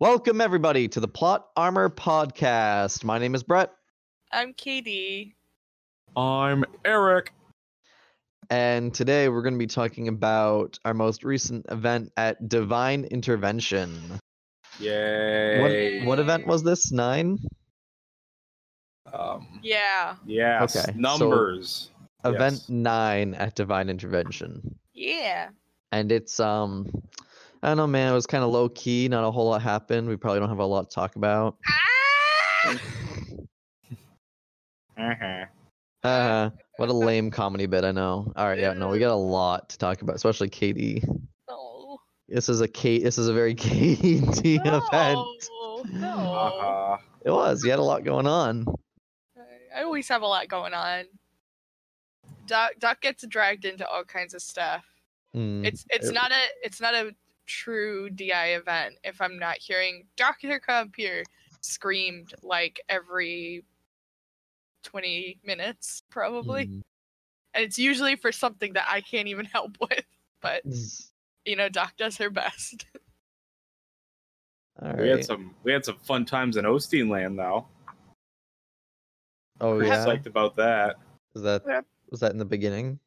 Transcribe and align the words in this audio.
Welcome, 0.00 0.40
everybody, 0.40 0.88
to 0.88 1.00
the 1.00 1.08
Plot 1.08 1.46
Armor 1.56 1.90
Podcast. 1.90 3.04
My 3.04 3.18
name 3.18 3.34
is 3.34 3.42
Brett, 3.42 3.70
I'm 4.32 4.54
Katie. 4.54 5.36
I'm 6.16 6.64
Eric. 6.84 7.32
and 8.48 8.92
today 8.94 9.28
we're 9.28 9.42
going 9.42 9.54
to 9.54 9.58
be 9.58 9.66
talking 9.66 10.08
about 10.08 10.78
our 10.84 10.94
most 10.94 11.22
recent 11.22 11.66
event 11.68 12.12
at 12.16 12.48
Divine 12.48 13.04
Intervention. 13.04 14.18
Yay. 14.78 16.00
What, 16.00 16.08
what 16.08 16.18
event 16.18 16.46
was 16.46 16.62
this? 16.62 16.90
Nine? 16.90 17.38
Um, 19.12 19.60
Yeah. 19.62 20.16
yes, 20.26 20.74
Okay, 20.76 20.92
so- 20.92 20.98
numbers. 20.98 21.90
Event 22.24 22.54
Yes. 22.54 22.68
nine 22.68 23.34
at 23.34 23.54
Divine 23.54 23.88
Intervention. 23.88 24.78
Yeah. 24.92 25.48
And 25.92 26.12
it's, 26.12 26.38
um, 26.38 26.86
I 27.62 27.68
don't 27.68 27.76
know, 27.76 27.86
man, 27.86 28.10
it 28.10 28.14
was 28.14 28.26
kind 28.26 28.42
of 28.42 28.50
low 28.50 28.68
key. 28.70 29.08
Not 29.08 29.24
a 29.24 29.30
whole 29.30 29.46
lot 29.48 29.60
happened. 29.62 30.08
We 30.08 30.16
probably 30.16 30.40
don't 30.40 30.48
have 30.48 30.58
a 30.58 30.64
lot 30.64 30.88
to 30.90 30.94
talk 30.94 31.16
about. 31.16 31.56
Ah! 32.64 32.78
Uh-huh. 34.98 35.44
Uh, 36.06 36.50
what 36.76 36.88
a 36.88 36.92
lame 36.92 37.30
comedy 37.30 37.66
bit, 37.66 37.84
I 37.84 37.90
know. 37.90 38.32
All 38.36 38.46
right, 38.46 38.58
yeah, 38.58 38.72
no, 38.74 38.88
we 38.88 38.98
got 38.98 39.12
a 39.12 39.14
lot 39.14 39.70
to 39.70 39.78
talk 39.78 40.02
about, 40.02 40.16
especially 40.16 40.48
Katie. 40.48 41.02
No. 41.48 41.98
This 42.28 42.48
is 42.48 42.60
a 42.60 42.68
Kate. 42.68 43.02
This 43.02 43.16
is 43.18 43.28
a 43.28 43.32
very 43.32 43.54
Katie 43.56 44.18
event. 44.62 44.92
No. 44.92 45.82
No. 45.90 46.08
Uh-huh. 46.08 46.96
It 47.24 47.30
was. 47.30 47.62
You 47.64 47.70
had 47.70 47.78
a 47.78 47.82
lot 47.82 48.04
going 48.04 48.26
on. 48.26 48.66
I 49.74 49.82
always 49.82 50.08
have 50.08 50.22
a 50.22 50.26
lot 50.26 50.48
going 50.48 50.74
on. 50.74 51.04
Doc 52.46 52.72
Doc 52.78 53.00
gets 53.00 53.26
dragged 53.26 53.64
into 53.64 53.86
all 53.88 54.04
kinds 54.04 54.34
of 54.34 54.42
stuff. 54.42 54.84
Mm, 55.36 55.64
It's 55.64 55.84
it's 55.90 56.08
it- 56.08 56.14
not 56.14 56.30
a 56.32 56.44
it's 56.62 56.80
not 56.80 56.94
a 56.94 57.14
true 57.50 58.08
DI 58.10 58.54
event 58.54 58.94
if 59.02 59.20
I'm 59.20 59.38
not 59.38 59.56
hearing 59.58 60.04
Doctor 60.16 60.60
Computer 60.60 61.24
screamed 61.60 62.32
like 62.42 62.80
every 62.88 63.64
20 64.84 65.38
minutes 65.44 66.04
probably. 66.10 66.66
mm, 66.66 66.80
And 67.54 67.64
it's 67.64 67.78
usually 67.78 68.14
for 68.14 68.30
something 68.30 68.72
that 68.74 68.86
I 68.88 69.00
can't 69.00 69.26
even 69.28 69.44
help 69.46 69.76
with. 69.80 70.04
But 70.40 70.62
zzz. 70.70 71.10
you 71.44 71.56
know, 71.56 71.68
Doc 71.68 71.94
does 71.96 72.16
her 72.18 72.30
best. 72.30 72.86
All 74.82 74.92
We 74.94 75.08
had 75.08 75.24
some 75.24 75.54
we 75.64 75.72
had 75.72 75.84
some 75.84 75.96
fun 75.96 76.24
times 76.24 76.56
in 76.56 76.64
Osteen 76.64 77.10
land 77.10 77.38
though. 77.38 77.66
Oh 79.60 79.76
Pretty 79.76 79.90
yeah. 79.90 80.06
psyched 80.06 80.26
about 80.26 80.56
that. 80.56 80.96
Was 81.34 81.42
that 81.42 81.62
Yeah. 81.66 81.80
was 82.10 82.20
that 82.20 82.30
in 82.32 82.38
the 82.38 82.44
beginning? 82.44 82.98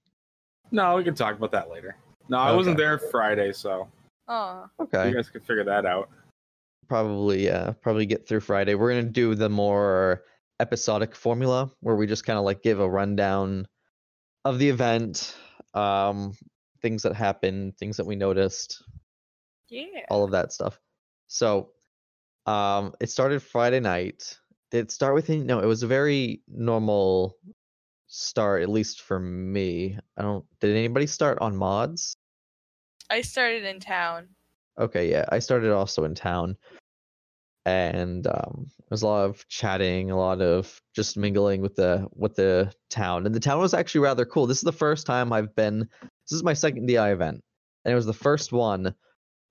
No, 0.71 0.95
we 0.97 1.03
can 1.03 1.15
talk 1.15 1.35
about 1.37 1.51
that 1.51 1.69
later. 1.69 1.95
No, 2.29 2.37
I 2.39 2.51
wasn't 2.51 2.77
there 2.77 2.97
Friday, 2.99 3.51
so 3.53 3.87
Oh. 4.27 4.65
Okay. 4.79 5.09
you 5.09 5.15
guys 5.15 5.29
can 5.29 5.41
figure 5.41 5.63
that 5.65 5.85
out. 5.85 6.09
Probably 6.87 7.45
yeah. 7.45 7.73
Probably 7.81 8.05
get 8.05 8.27
through 8.27 8.41
Friday. 8.41 8.75
We're 8.75 8.93
gonna 8.93 9.03
do 9.09 9.35
the 9.35 9.49
more 9.49 10.23
episodic 10.59 11.15
formula 11.15 11.69
where 11.81 11.95
we 11.95 12.07
just 12.07 12.25
kind 12.25 12.37
of 12.39 12.45
like 12.45 12.61
give 12.61 12.79
a 12.79 12.89
rundown 12.89 13.67
of 14.45 14.59
the 14.59 14.69
event, 14.69 15.35
um, 15.73 16.33
things 16.81 17.03
that 17.03 17.15
happened, 17.15 17.77
things 17.77 17.97
that 17.97 18.05
we 18.05 18.15
noticed, 18.15 18.83
Yeah. 19.69 20.05
all 20.09 20.23
of 20.23 20.31
that 20.31 20.51
stuff. 20.53 20.79
So, 21.27 21.71
um, 22.45 22.93
it 22.99 23.09
started 23.09 23.41
Friday 23.41 23.79
night. 23.79 24.37
Did 24.71 24.85
it 24.85 24.91
start 24.91 25.13
with 25.15 25.29
any? 25.29 25.43
No, 25.43 25.59
it 25.59 25.65
was 25.65 25.83
a 25.83 25.87
very 25.87 26.41
normal 26.47 27.37
start, 28.07 28.61
at 28.63 28.69
least 28.69 29.01
for 29.01 29.19
me. 29.19 29.97
I 30.17 30.21
don't. 30.21 30.45
Did 30.59 30.75
anybody 30.75 31.07
start 31.07 31.39
on 31.39 31.55
mods? 31.55 32.15
I 33.09 33.21
started 33.21 33.63
in 33.63 33.79
town. 33.79 34.29
Okay, 34.79 35.09
yeah, 35.11 35.25
I 35.29 35.39
started 35.39 35.71
also 35.71 36.03
in 36.03 36.15
town, 36.15 36.57
and 37.65 38.25
um, 38.25 38.65
there 38.79 38.87
was 38.89 39.03
a 39.03 39.07
lot 39.07 39.25
of 39.25 39.47
chatting, 39.47 40.09
a 40.09 40.17
lot 40.17 40.41
of 40.41 40.81
just 40.95 41.15
mingling 41.15 41.61
with 41.61 41.75
the 41.75 42.07
with 42.15 42.35
the 42.35 42.73
town, 42.89 43.25
and 43.25 43.35
the 43.35 43.39
town 43.39 43.59
was 43.59 43.73
actually 43.73 44.01
rather 44.01 44.25
cool. 44.25 44.47
This 44.47 44.57
is 44.57 44.63
the 44.63 44.71
first 44.71 45.05
time 45.05 45.31
I've 45.31 45.55
been. 45.55 45.87
This 46.01 46.31
is 46.31 46.43
my 46.43 46.53
second 46.53 46.87
DI 46.87 47.11
event, 47.11 47.43
and 47.85 47.91
it 47.91 47.95
was 47.95 48.05
the 48.05 48.13
first 48.13 48.51
one 48.51 48.95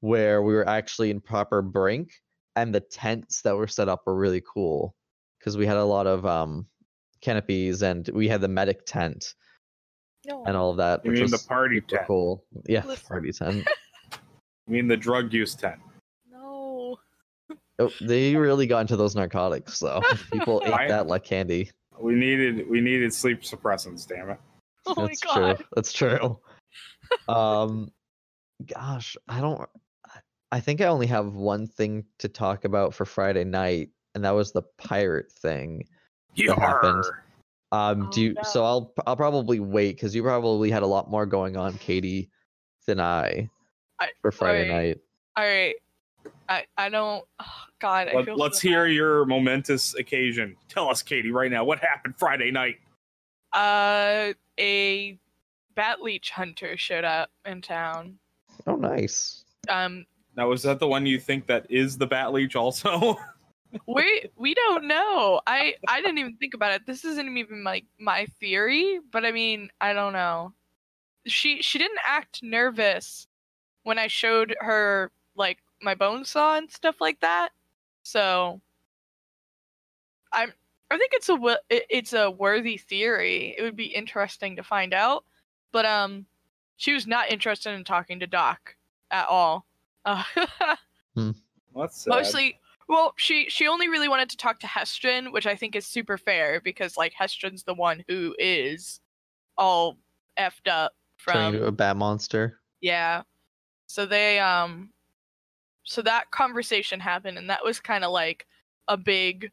where 0.01 0.43
we 0.43 0.55
were 0.55 0.69
actually 0.69 1.11
in 1.11 1.21
proper 1.21 1.63
brink, 1.63 2.11
and 2.57 2.75
the 2.75 2.81
tents 2.81 3.43
that 3.43 3.57
were 3.57 3.69
set 3.69 3.89
up 3.89 4.03
were 4.07 4.17
really 4.17 4.43
cool 4.43 4.97
because 5.39 5.57
we 5.57 5.67
had 5.67 5.77
a 5.77 5.85
lot 5.85 6.09
of 6.09 6.27
um 6.27 6.67
canopies, 7.21 7.83
and 7.83 8.09
we 8.13 8.27
had 8.29 8.41
the 8.41 8.49
medic 8.49 8.85
tent 8.87 9.35
No. 10.27 10.45
and 10.45 10.57
all 10.57 10.71
of 10.71 10.77
that, 10.77 11.05
You 11.05 11.11
which 11.11 11.21
mean 11.21 11.31
the 11.31 11.45
party 11.49 11.77
super 11.81 11.97
tent? 11.97 12.07
cool. 12.07 12.45
Yeah, 12.67 12.81
the 12.81 12.89
Listen. 12.89 13.07
party 13.09 13.33
tent. 13.33 13.69
You 14.69 14.75
mean 14.75 14.87
the 14.87 14.97
drug 14.97 15.33
use 15.33 15.57
tent? 15.57 15.81
No. 16.31 16.97
Oh, 17.81 17.91
they 18.01 18.37
really 18.37 18.69
got 18.69 18.79
into 18.79 18.95
those 18.97 19.17
narcotics, 19.17 19.81
though. 19.81 20.01
People 20.33 20.63
ate 20.65 20.73
I- 20.73 20.87
that 20.89 21.09
like 21.09 21.25
candy. 21.25 21.69
We 21.99 22.15
needed 22.15 22.69
we 22.71 22.81
needed 22.81 23.13
sleep 23.13 23.43
suppressants, 23.43 24.07
damn 24.07 24.31
it. 24.31 24.39
Oh 24.87 24.95
my 24.97 25.07
That's 25.09 25.21
god. 25.21 25.57
true. 25.57 25.67
That's 25.75 25.93
true. 25.93 26.39
um, 27.29 27.91
gosh, 28.67 29.17
I 29.29 29.41
don't. 29.41 29.61
I- 30.07 30.21
I 30.53 30.61
think 30.61 30.81
I 30.81 30.87
only 30.87 31.07
have 31.09 31.35
one 31.35 31.67
thing 31.67 32.05
to 32.21 32.29
talk 32.29 32.65
about 32.65 32.95
for 32.95 33.05
Friday 33.05 33.45
night, 33.45 33.91
and 34.15 34.25
that 34.25 34.31
was 34.31 34.53
the 34.53 34.63
pirate 34.79 35.33
thing. 35.33 35.89
That 36.37 36.57
happened. 36.59 37.05
Yarr. 37.73 37.93
Um, 37.93 38.03
Oh, 38.07 38.11
do 38.11 38.21
you, 38.23 38.35
so. 38.45 38.65
I'll 38.65 38.93
I'll 39.07 39.17
probably 39.17 39.61
wait 39.61 39.97
because 39.97 40.15
you 40.15 40.23
probably 40.23 40.71
had 40.71 40.83
a 40.83 40.87
lot 40.87 41.11
more 41.11 41.27
going 41.27 41.57
on, 41.57 41.75
Katie, 41.79 42.31
than 42.87 43.01
I 43.01 43.49
I- 43.99 44.11
for 44.21 44.31
Friday 44.33 44.71
alright. 44.71 44.87
night. 44.89 44.99
All 45.37 45.45
right. 45.45 45.75
I 46.49 46.65
I 46.77 46.89
don't. 46.89 47.25
Oh, 47.41 47.45
God. 47.81 48.09
I 48.09 48.15
Let, 48.15 48.25
feel 48.27 48.37
let's 48.37 48.61
so 48.63 48.69
hear 48.69 48.87
your 48.87 49.25
momentous 49.25 49.95
occasion. 49.95 50.57
Tell 50.69 50.89
us, 50.89 51.03
Katie, 51.03 51.31
right 51.33 51.51
now. 51.51 51.65
What 51.65 51.79
happened 51.81 52.15
Friday 52.19 52.51
night? 52.51 52.77
Uh, 53.53 54.33
a 54.59 55.19
bat 55.75 56.01
leech 56.03 56.31
hunter 56.31 56.77
showed 56.77 57.05
up 57.05 57.31
in 57.45 57.61
town. 57.61 58.19
Oh, 58.67 58.77
nice. 58.77 59.45
Um, 59.69 60.07
Now, 60.37 60.53
is 60.53 60.63
that 60.63 60.79
the 60.79 60.87
one 60.87 61.05
you 61.07 61.19
think 61.19 61.47
that 61.49 61.67
is 61.71 61.99
the 61.99 62.07
bat 62.07 62.33
leech 62.33 62.55
also? 62.57 63.19
we 63.87 64.25
we 64.37 64.55
don't 64.55 64.85
know. 64.85 65.41
I 65.47 65.75
I 65.89 66.01
didn't 66.01 66.19
even 66.19 66.37
think 66.37 66.55
about 66.55 66.73
it. 66.73 66.87
This 66.87 67.05
isn't 67.05 67.37
even 67.37 67.65
like 67.65 67.85
my 67.99 68.27
theory, 68.41 69.01
but 69.11 69.25
I 69.25 69.33
mean, 69.33 69.71
I 69.81 69.93
don't 69.93 70.13
know. 70.13 70.53
She 71.27 71.63
she 71.63 71.79
didn't 71.79 72.01
act 72.07 72.43
nervous 72.43 73.27
when 73.85 73.99
I 73.99 74.07
showed 74.07 74.55
her 74.61 75.11
like 75.37 75.59
my 75.81 75.95
bone 75.95 76.25
saw 76.25 76.57
and 76.57 76.71
stuff 76.71 77.01
like 77.01 77.21
that. 77.21 77.51
So 78.03 78.61
I'm 80.33 80.53
I 80.91 80.99
think 80.99 81.13
it's 81.15 81.29
a 81.29 81.59
it's 81.71 82.13
a 82.13 82.31
worthy 82.31 82.77
theory. 82.77 83.55
It 83.57 83.63
would 83.63 83.77
be 83.77 83.87
interesting 83.87 84.57
to 84.57 84.63
find 84.63 84.93
out. 84.93 85.25
But 85.73 85.87
um 85.87 86.27
she 86.77 86.93
was 86.93 87.07
not 87.07 87.31
interested 87.31 87.73
in 87.73 87.85
talking 87.85 88.21
to 88.21 88.27
Doc 88.27 88.75
at 89.11 89.29
all. 89.29 89.67
Uh, 90.05 90.25
That's 91.77 92.03
sad. 92.03 92.11
mostly 92.11 92.59
well 92.93 93.15
she 93.17 93.49
she 93.49 93.67
only 93.67 93.89
really 93.89 94.07
wanted 94.07 94.29
to 94.29 94.37
talk 94.37 94.61
to 94.61 94.67
hestron 94.67 95.33
which 95.33 95.47
i 95.47 95.57
think 95.57 95.75
is 95.75 95.87
super 95.87 96.19
fair 96.19 96.61
because 96.61 96.97
like 96.97 97.15
hestron's 97.19 97.65
the 97.65 97.75
one 97.75 98.05
who 98.07 98.37
is 98.39 99.01
all 99.57 99.97
effed 100.39 100.71
up 100.71 100.93
from 101.17 101.55
a 101.55 101.73
bat 101.73 101.97
monster. 101.97 102.61
yeah 102.83 103.23
so 103.87 104.05
they 104.05 104.39
um 104.39 104.91
so 105.85 106.03
that 106.03 106.31
conversation 106.31 107.01
happened 107.01 107.39
and 107.39 107.49
that 107.49 107.65
was 107.65 107.81
kind 107.81 108.05
of 108.05 108.13
like 108.13 108.47
a 108.89 108.97
big 108.97 109.51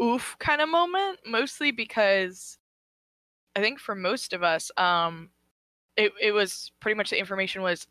oof 0.00 0.36
kind 0.38 0.60
of 0.60 0.68
moment 0.68 1.18
mostly 1.26 1.72
because 1.72 2.58
i 3.56 3.60
think 3.60 3.80
for 3.80 3.96
most 3.96 4.32
of 4.32 4.44
us 4.44 4.70
um 4.76 5.28
it, 5.96 6.12
it 6.20 6.32
was 6.32 6.70
pretty 6.80 6.96
much 6.96 7.10
the 7.10 7.18
information 7.18 7.62
was 7.62 7.86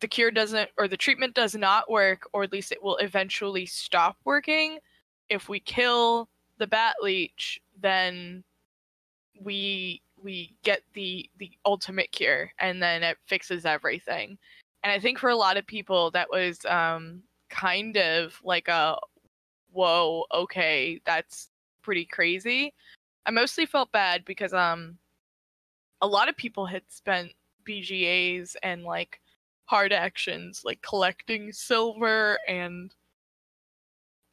the 0.00 0.08
cure 0.08 0.30
doesn't 0.30 0.70
or 0.78 0.88
the 0.88 0.96
treatment 0.96 1.34
does 1.34 1.54
not 1.54 1.90
work 1.90 2.28
or 2.32 2.42
at 2.42 2.52
least 2.52 2.72
it 2.72 2.82
will 2.82 2.96
eventually 2.98 3.66
stop 3.66 4.16
working. 4.24 4.78
If 5.28 5.48
we 5.48 5.60
kill 5.60 6.28
the 6.58 6.66
bat 6.66 6.96
leech 7.02 7.60
then 7.80 8.44
we 9.40 10.02
we 10.22 10.54
get 10.62 10.82
the 10.94 11.28
the 11.38 11.50
ultimate 11.64 12.12
cure 12.12 12.52
and 12.58 12.82
then 12.82 13.02
it 13.02 13.18
fixes 13.26 13.64
everything. 13.64 14.38
And 14.82 14.92
i 14.92 14.98
think 14.98 15.18
for 15.18 15.30
a 15.30 15.36
lot 15.36 15.56
of 15.56 15.66
people 15.66 16.10
that 16.12 16.28
was 16.30 16.64
um 16.66 17.22
kind 17.50 17.96
of 17.96 18.40
like 18.44 18.68
a 18.68 18.96
whoa 19.72 20.24
okay 20.32 21.00
that's 21.04 21.50
pretty 21.82 22.04
crazy. 22.04 22.72
I 23.26 23.30
mostly 23.30 23.66
felt 23.66 23.92
bad 23.92 24.24
because 24.24 24.52
um 24.52 24.98
a 26.02 26.06
lot 26.06 26.28
of 26.28 26.36
people 26.36 26.66
had 26.66 26.82
spent 26.88 27.32
bgas 27.68 28.56
and 28.62 28.84
like 28.84 29.20
hard 29.70 29.92
actions 29.92 30.62
like 30.64 30.82
collecting 30.82 31.52
silver 31.52 32.38
and 32.48 32.94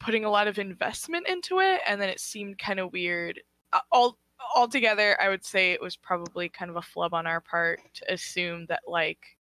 putting 0.00 0.24
a 0.24 0.30
lot 0.30 0.46
of 0.48 0.58
investment 0.58 1.26
into 1.28 1.58
it 1.60 1.80
and 1.86 2.00
then 2.00 2.08
it 2.08 2.20
seemed 2.20 2.58
kind 2.58 2.78
of 2.78 2.92
weird 2.92 3.40
all 3.90 4.18
altogether 4.54 5.20
i 5.20 5.28
would 5.28 5.44
say 5.44 5.72
it 5.72 5.80
was 5.80 5.96
probably 5.96 6.48
kind 6.48 6.70
of 6.70 6.76
a 6.76 6.82
flub 6.82 7.12
on 7.12 7.26
our 7.26 7.40
part 7.40 7.80
to 7.94 8.12
assume 8.12 8.66
that 8.66 8.82
like 8.86 9.38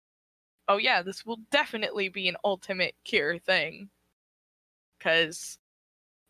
oh 0.68 0.78
yeah 0.78 1.02
this 1.02 1.26
will 1.26 1.38
definitely 1.50 2.08
be 2.08 2.28
an 2.28 2.36
ultimate 2.44 2.96
cure 3.04 3.38
thing 3.38 3.90
because 4.98 5.58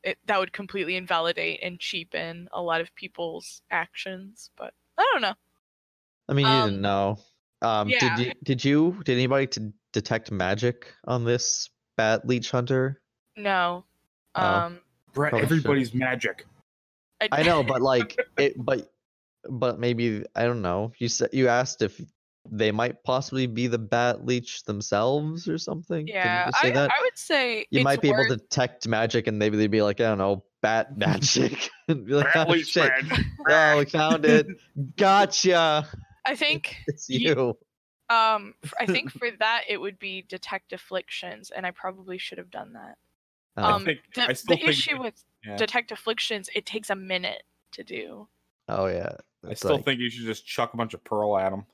it 0.05 0.19
that 0.27 0.39
would 0.41 0.53
completely 0.55 0.97
invalidate 0.97 1.61
and 1.63 1.81
cheapen 1.81 2.49
a 2.53 2.63
lot 2.63 2.81
of 2.81 2.95
people's 2.95 3.63
actions. 3.71 4.51
But 4.57 4.75
I 4.99 5.09
don't 5.13 5.23
know. 5.23 5.35
I 6.29 6.33
mean, 6.35 6.49
you 6.49 6.63
Um, 6.63 6.71
didn't 6.71 6.81
know. 6.81 7.19
Um, 7.65 7.89
yeah. 7.89 8.17
did 8.17 8.27
you? 8.27 8.33
Did 8.43 8.65
you? 8.65 9.03
Did 9.05 9.15
anybody 9.15 9.47
to 9.49 9.73
detect 9.93 10.31
magic 10.31 10.87
on 11.05 11.25
this 11.25 11.71
bat 11.97 12.27
leech 12.27 12.51
hunter? 12.51 13.01
No. 13.37 13.85
Oh. 14.35 14.43
Um 14.45 14.79
Brett, 15.13 15.31
Probably 15.31 15.47
should. 15.47 15.53
everybody's 15.59 15.95
magic. 15.95 16.47
I 17.33 17.43
know, 17.43 17.63
but 17.63 17.81
like 17.81 18.19
it, 18.37 18.55
but 18.57 18.93
but 19.49 19.79
maybe 19.79 20.25
I 20.35 20.45
don't 20.45 20.63
know. 20.63 20.93
You 20.99 21.09
said 21.09 21.31
you 21.33 21.49
asked 21.49 21.83
if 21.83 22.01
they 22.51 22.71
might 22.71 23.03
possibly 23.05 23.47
be 23.47 23.69
the 23.69 23.79
bat 23.79 24.27
leech 24.27 24.65
themselves 24.65 25.49
or 25.49 25.57
something. 25.57 26.07
Yeah, 26.07 26.51
say 26.61 26.69
I, 26.69 26.73
that? 26.73 26.91
I 26.91 27.03
would 27.03 27.17
say 27.17 27.67
you 27.71 27.83
might 27.83 28.03
be 28.03 28.09
able 28.09 28.27
to 28.29 28.37
detect 28.37 28.87
magic, 28.87 29.27
and 29.27 29.39
maybe 29.39 29.57
they'd 29.57 29.71
be 29.71 29.83
like, 29.83 30.01
I 30.01 30.05
don't 30.05 30.19
know, 30.19 30.45
bat 30.61 30.97
magic. 30.99 31.71
and 31.89 32.05
be 32.07 32.15
like, 32.15 32.33
Brett 32.33 32.49
oh, 32.49 32.53
Leach 32.53 32.69
shit. 32.69 32.91
magic. 33.09 33.25
Oh, 33.49 33.79
we 33.79 33.85
found 33.87 34.25
it. 34.25 34.47
Gotcha. 34.97 35.89
I 36.27 36.35
think 36.37 36.77
It's 36.87 37.09
Ye- 37.09 37.29
you. 37.29 37.57
um 38.11 38.55
f- 38.65 38.75
I 38.79 38.87
think 38.87 39.11
for 39.19 39.31
that 39.41 39.65
it 39.69 39.79
would 39.79 39.99
be 39.99 40.23
detect 40.23 40.73
afflictions 40.73 41.51
and 41.51 41.67
I 41.67 41.71
probably 41.71 42.19
should 42.19 42.39
have 42.39 42.51
done 42.51 42.73
that. 42.75 42.99
Oh, 43.57 43.75
Um 43.75 43.85
think- 43.85 44.01
the, 44.15 44.23
I 44.29 44.33
still 44.33 44.57
the 44.57 44.61
think 44.63 44.69
issue 44.71 44.93
that- 44.95 45.01
with 45.03 45.25
Yeah. 45.45 45.57
detect 45.57 45.93
afflictions 45.93 46.49
it 46.55 46.67
takes 46.67 46.91
a 46.91 46.97
minute 46.97 47.43
to 47.73 47.85
do. 47.85 48.29
oh 48.69 48.87
yeah. 48.87 49.17
I 49.49 49.55
still 49.55 49.77
like- 49.77 49.85
think 49.85 50.01
you 50.01 50.11
should 50.11 50.25
just 50.27 50.47
chuck 50.47 50.73
a 50.75 50.77
bunch 50.77 50.95
of 50.95 51.03
pearl 51.05 51.37
at 51.39 51.51
them. 51.51 51.67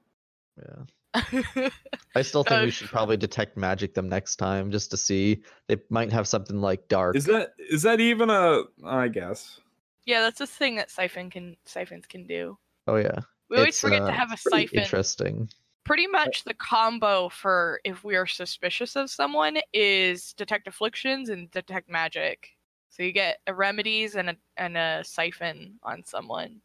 Yeah. 0.59 0.85
I 2.15 2.23
still 2.23 2.45
think 2.45 2.61
Uh, 2.63 2.65
we 2.67 2.71
should 2.71 2.89
probably 2.89 3.17
detect 3.17 3.57
magic 3.57 3.95
them 3.95 4.09
next 4.09 4.37
time 4.37 4.71
just 4.71 4.91
to 4.93 4.97
see. 4.97 5.43
They 5.67 5.77
might 5.89 6.13
have 6.13 6.29
something 6.29 6.61
like 6.61 6.87
dark. 6.89 7.17
Is 7.17 7.25
that 7.27 7.55
is 7.59 7.83
that 7.83 7.99
even 8.01 8.31
a? 8.31 8.63
I 8.85 9.09
guess. 9.09 9.59
yeah, 10.07 10.21
that's 10.21 10.41
a 10.41 10.47
thing 10.47 10.77
that 10.77 10.89
siphon 10.91 11.29
can 11.31 11.57
siphons 11.65 12.07
can 12.07 12.27
do. 12.29 12.59
oh 12.87 12.97
yeah. 12.97 13.19
We 13.51 13.57
always 13.57 13.71
It's, 13.71 13.81
forget 13.81 14.03
uh, 14.03 14.07
to 14.07 14.13
have 14.13 14.33
a 14.33 14.37
pretty 14.37 14.67
siphon. 14.69 14.79
Interesting. 14.79 15.49
Pretty 15.85 16.07
much 16.07 16.45
the 16.45 16.55
combo 16.55 17.29
for 17.29 17.81
if 17.85 18.05
we 18.05 18.15
are 18.15 18.27
suspicious 18.27 18.95
of 18.97 19.11
someone 19.11 19.59
is 19.73 20.33
detect 20.35 20.69
afflictions 20.69 21.31
and 21.31 21.51
detect 21.51 21.91
magic. 21.91 22.51
So 22.91 23.03
you 23.03 23.13
get 23.13 23.39
a 23.47 23.55
remedies 23.55 24.15
and 24.15 24.31
a 24.31 24.37
and 24.57 24.77
a 24.77 25.03
siphon 25.05 25.79
on 25.83 26.05
someone. 26.05 26.61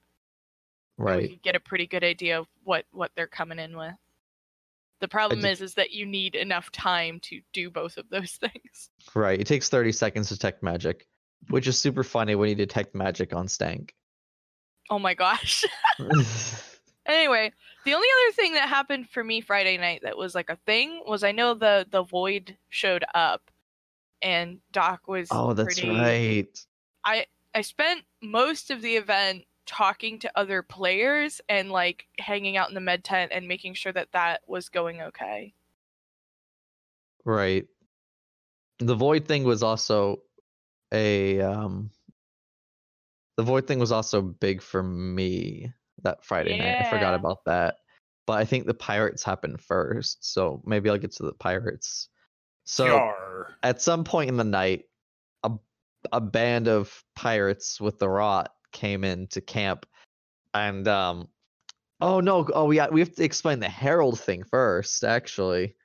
Right. 0.98 1.30
can 1.30 1.40
get 1.44 1.56
a 1.56 1.60
pretty 1.60 1.88
good 1.88 2.04
idea 2.04 2.40
of 2.40 2.48
what 2.64 2.86
what 2.92 3.12
they're 3.16 3.28
coming 3.28 3.60
in 3.60 3.76
with. 3.76 3.96
The 5.02 5.08
problem 5.08 5.42
did- 5.42 5.52
is 5.52 5.62
is 5.62 5.74
that 5.74 5.92
you 5.92 6.06
need 6.06 6.36
enough 6.36 6.72
time 6.72 7.20
to 7.22 7.42
do 7.52 7.70
both 7.72 7.98
of 7.98 8.10
those 8.10 8.32
things. 8.40 8.90
Right. 9.16 9.40
It 9.40 9.48
takes 9.48 9.70
30 9.70 9.92
seconds 9.92 10.28
to 10.30 10.36
detect 10.36 10.62
magic, 10.62 11.08
which 11.50 11.68
is 11.68 11.80
super 11.80 12.04
funny 12.04 12.36
when 12.36 12.50
you 12.50 12.56
detect 12.56 12.94
magic 12.94 13.34
on 13.34 13.48
Stank. 13.48 13.96
Oh 14.90 15.00
my 15.00 15.16
gosh. 15.16 15.64
Anyway, 17.06 17.52
the 17.84 17.94
only 17.94 18.08
other 18.08 18.34
thing 18.34 18.54
that 18.54 18.68
happened 18.68 19.10
for 19.10 19.24
me 19.24 19.42
Friday 19.42 19.78
night 19.78 20.02
that 20.04 20.18
was 20.18 20.34
like 20.34 20.50
a 20.50 20.56
thing 20.66 21.04
was 21.06 21.24
I 21.24 21.32
know 21.32 21.54
the 21.54 21.86
the 21.90 22.04
void 22.04 22.58
showed 22.70 23.06
up, 23.14 23.52
and 24.22 24.60
Doc 24.72 25.08
was. 25.08 25.28
oh, 25.32 25.54
that's 25.54 25.80
pretty, 25.80 25.90
right. 25.96 26.66
I 27.04 27.26
I 27.54 27.62
spent 27.62 28.02
most 28.22 28.72
of 28.72 28.82
the 28.82 28.96
event 28.96 29.46
talking 29.66 30.20
to 30.20 30.32
other 30.36 30.62
players 30.62 31.42
and 31.50 31.72
like 31.72 32.06
hanging 32.20 32.58
out 32.58 32.70
in 32.70 32.76
the 32.76 32.82
med 32.82 33.04
tent 33.04 33.32
and 33.34 33.48
making 33.48 33.74
sure 33.74 33.92
that 33.92 34.12
that 34.14 34.42
was 34.48 34.70
going 34.70 35.02
okay. 35.02 35.54
Right. 37.24 37.66
The 38.80 38.96
void 38.96 39.26
thing 39.26 39.44
was 39.44 39.64
also 39.64 40.22
a 40.92 41.42
um 41.42 41.90
the 43.38 43.44
void 43.44 43.68
thing 43.68 43.80
was 43.80 43.92
also 43.92 44.22
big 44.22 44.62
for 44.62 44.84
me 44.84 45.74
that 46.06 46.24
Friday 46.24 46.58
night. 46.58 46.78
I 46.80 46.90
forgot 46.90 47.14
about 47.14 47.44
that. 47.46 47.76
But 48.26 48.40
I 48.40 48.46
think 48.46 48.66
the 48.66 48.74
pirates 48.74 49.24
happened 49.24 49.62
first, 49.62 50.34
so 50.34 50.62
maybe 50.66 50.90
I'll 50.90 50.98
get 50.98 51.12
to 51.14 51.24
the 51.24 51.34
pirates. 51.34 52.10
So 52.64 52.88
Yar. 52.88 53.50
at 53.62 53.82
some 53.82 54.04
point 54.04 54.30
in 54.30 54.38
the 54.38 54.44
night, 54.44 54.86
a 55.44 55.52
a 56.12 56.22
band 56.22 56.68
of 56.68 57.04
pirates 57.16 57.80
with 57.80 58.00
the 58.00 58.10
rot 58.10 58.52
came 58.72 59.04
into 59.04 59.42
camp, 59.42 59.86
and 60.56 60.88
um, 60.88 61.28
oh 62.02 62.20
no, 62.20 62.48
oh 62.54 62.66
we 62.66 62.82
we 62.92 63.00
have 63.02 63.14
to 63.16 63.24
explain 63.24 63.60
the 63.60 63.70
herald 63.70 64.20
thing 64.20 64.44
first, 64.44 65.04
actually. 65.04 65.76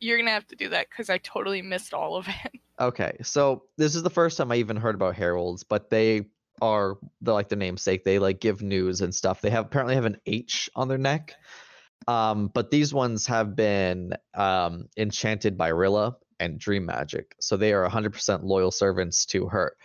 You're 0.00 0.18
gonna 0.18 0.30
have 0.30 0.46
to 0.48 0.56
do 0.56 0.68
that 0.68 0.90
because 0.90 1.08
I 1.08 1.16
totally 1.18 1.62
missed 1.62 1.94
all 1.94 2.16
of 2.16 2.28
it. 2.28 2.52
Okay, 2.80 3.16
so 3.24 3.64
this 3.76 3.96
is 3.96 4.04
the 4.04 4.10
first 4.10 4.38
time 4.38 4.52
I 4.52 4.54
even 4.54 4.76
heard 4.76 4.94
about 4.94 5.16
heralds, 5.16 5.64
but 5.64 5.90
they 5.90 6.26
are 6.60 6.96
the 7.20 7.32
like 7.32 7.48
the 7.48 7.56
namesake. 7.56 8.04
They 8.04 8.18
like 8.18 8.40
give 8.40 8.62
news 8.62 9.00
and 9.00 9.14
stuff. 9.14 9.40
They 9.40 9.50
have 9.50 9.66
apparently 9.66 9.94
have 9.94 10.04
an 10.04 10.18
H 10.26 10.70
on 10.74 10.88
their 10.88 10.98
neck. 10.98 11.34
Um, 12.06 12.48
but 12.48 12.70
these 12.70 12.94
ones 12.94 13.26
have 13.26 13.56
been 13.56 14.14
um 14.34 14.88
enchanted 14.96 15.58
by 15.58 15.68
Rilla 15.68 16.16
and 16.40 16.58
Dream 16.58 16.86
Magic, 16.86 17.34
so 17.40 17.56
they 17.56 17.72
are 17.72 17.88
100% 17.88 18.44
loyal 18.44 18.70
servants 18.70 19.26
to 19.26 19.48
her, 19.48 19.76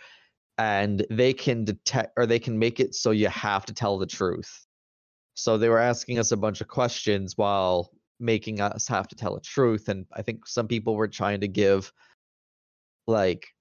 and 0.56 1.04
they 1.10 1.32
can 1.32 1.64
detect 1.64 2.12
or 2.16 2.26
they 2.26 2.38
can 2.38 2.58
make 2.58 2.80
it 2.80 2.94
so 2.94 3.10
you 3.10 3.28
have 3.28 3.66
to 3.66 3.74
tell 3.74 3.98
the 3.98 4.06
truth. 4.06 4.66
So 5.34 5.58
they 5.58 5.68
were 5.68 5.80
asking 5.80 6.18
us 6.20 6.30
a 6.30 6.36
bunch 6.36 6.60
of 6.60 6.68
questions 6.68 7.36
while 7.36 7.90
making 8.20 8.60
us 8.60 8.86
have 8.88 9.08
to 9.08 9.16
tell 9.16 9.34
the 9.34 9.40
truth, 9.40 9.88
and 9.88 10.06
I 10.12 10.22
think 10.22 10.46
some 10.46 10.68
people 10.68 10.94
were 10.94 11.08
trying 11.08 11.40
to 11.40 11.48
give 11.48 11.92
like 13.06 13.53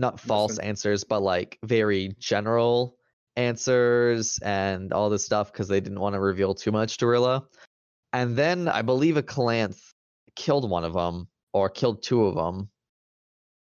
not 0.00 0.18
false 0.18 0.52
Listen. 0.52 0.64
answers 0.64 1.04
but 1.04 1.20
like 1.20 1.58
very 1.64 2.14
general 2.18 2.96
answers 3.36 4.38
and 4.42 4.92
all 4.92 5.10
this 5.10 5.24
stuff 5.24 5.52
because 5.52 5.68
they 5.68 5.80
didn't 5.80 6.00
want 6.00 6.14
to 6.14 6.20
reveal 6.20 6.54
too 6.54 6.72
much 6.72 6.98
to 6.98 7.06
Rilla. 7.06 7.46
And 8.12 8.36
then 8.36 8.68
I 8.68 8.82
believe 8.82 9.16
a 9.16 9.22
Calanth 9.22 9.80
killed 10.36 10.68
one 10.68 10.84
of 10.84 10.92
them 10.92 11.28
or 11.52 11.68
killed 11.68 12.02
two 12.02 12.26
of 12.26 12.34
them. 12.34 12.68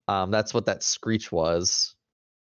Um, 0.08 0.32
that's 0.32 0.54
what 0.54 0.66
that 0.68 0.84
screech 0.84 1.32
was. 1.32 1.96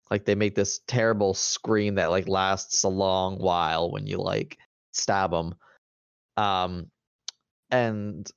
Like 0.10 0.26
they 0.26 0.36
make 0.36 0.56
this 0.56 0.80
terrible 0.88 1.34
scream 1.34 1.96
that 1.96 2.10
like 2.10 2.28
lasts 2.28 2.84
a 2.84 2.90
long 2.90 3.38
while 3.38 3.92
when 3.92 4.08
you 4.08 4.18
like 4.18 4.58
stab 4.92 5.32
them. 5.32 5.56
Um, 6.36 6.88
and 7.70 8.30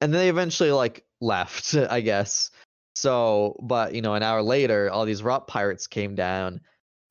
and 0.00 0.12
they 0.12 0.28
eventually 0.28 0.72
like 0.72 1.04
left, 1.20 1.74
I 1.90 2.00
guess. 2.00 2.50
So, 2.94 3.56
but 3.62 3.94
you 3.94 4.02
know, 4.02 4.14
an 4.14 4.22
hour 4.22 4.42
later, 4.42 4.90
all 4.90 5.04
these 5.04 5.22
rot 5.22 5.46
pirates 5.46 5.86
came 5.86 6.14
down, 6.14 6.60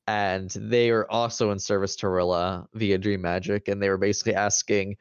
and 0.07 0.49
they 0.49 0.91
were 0.91 1.09
also 1.11 1.51
in 1.51 1.59
service 1.59 1.97
to 1.97 2.09
Rilla 2.09 2.67
via 2.73 2.97
Dream 2.97 3.21
Magic, 3.21 3.67
and 3.67 3.81
they 3.81 3.89
were 3.89 3.97
basically 3.97 4.35
asking, 4.35 4.95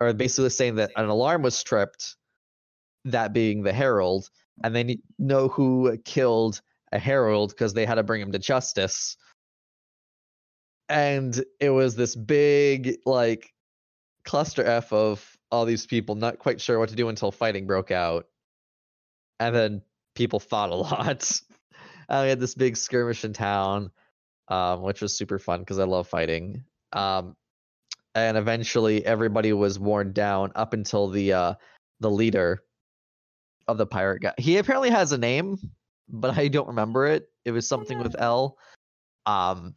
or 0.00 0.12
basically 0.12 0.50
saying 0.50 0.76
that 0.76 0.92
an 0.96 1.08
alarm 1.08 1.42
was 1.42 1.62
tripped, 1.62 2.16
that 3.04 3.32
being 3.32 3.62
the 3.62 3.72
Herald, 3.72 4.30
and 4.62 4.74
they 4.74 4.98
know 5.18 5.48
who 5.48 5.96
killed 6.04 6.60
a 6.92 6.98
Herald 6.98 7.50
because 7.50 7.74
they 7.74 7.86
had 7.86 7.96
to 7.96 8.02
bring 8.02 8.20
him 8.20 8.32
to 8.32 8.38
justice. 8.38 9.16
And 10.88 11.42
it 11.60 11.70
was 11.70 11.94
this 11.94 12.16
big 12.16 12.98
like 13.06 13.52
cluster 14.24 14.64
F 14.64 14.92
of 14.92 15.36
all 15.50 15.64
these 15.64 15.86
people 15.86 16.14
not 16.14 16.38
quite 16.38 16.60
sure 16.60 16.78
what 16.78 16.88
to 16.88 16.96
do 16.96 17.08
until 17.08 17.30
fighting 17.30 17.66
broke 17.66 17.90
out. 17.90 18.26
And 19.38 19.54
then 19.54 19.82
people 20.14 20.40
fought 20.40 20.70
a 20.70 20.74
lot. 20.76 21.40
and 22.08 22.22
we 22.22 22.28
had 22.28 22.40
this 22.40 22.54
big 22.54 22.76
skirmish 22.76 23.24
in 23.24 23.32
town, 23.32 23.90
um, 24.48 24.82
which 24.82 25.00
was 25.00 25.16
super 25.16 25.38
fun 25.38 25.60
because 25.60 25.78
I 25.78 25.84
love 25.84 26.08
fighting. 26.08 26.64
Um, 26.92 27.36
and 28.14 28.36
eventually 28.36 29.04
everybody 29.04 29.52
was 29.52 29.78
worn 29.78 30.12
down 30.12 30.52
up 30.56 30.72
until 30.72 31.08
the 31.08 31.32
uh, 31.32 31.54
the 32.00 32.10
leader 32.10 32.62
of 33.68 33.78
the 33.78 33.86
pirate 33.86 34.22
guy. 34.22 34.34
He 34.36 34.58
apparently 34.58 34.90
has 34.90 35.12
a 35.12 35.18
name, 35.18 35.58
but 36.08 36.36
I 36.36 36.48
don't 36.48 36.68
remember 36.68 37.06
it. 37.06 37.28
It 37.44 37.52
was 37.52 37.68
something 37.68 38.02
with 38.02 38.16
L. 38.18 38.58
Um, 39.26 39.74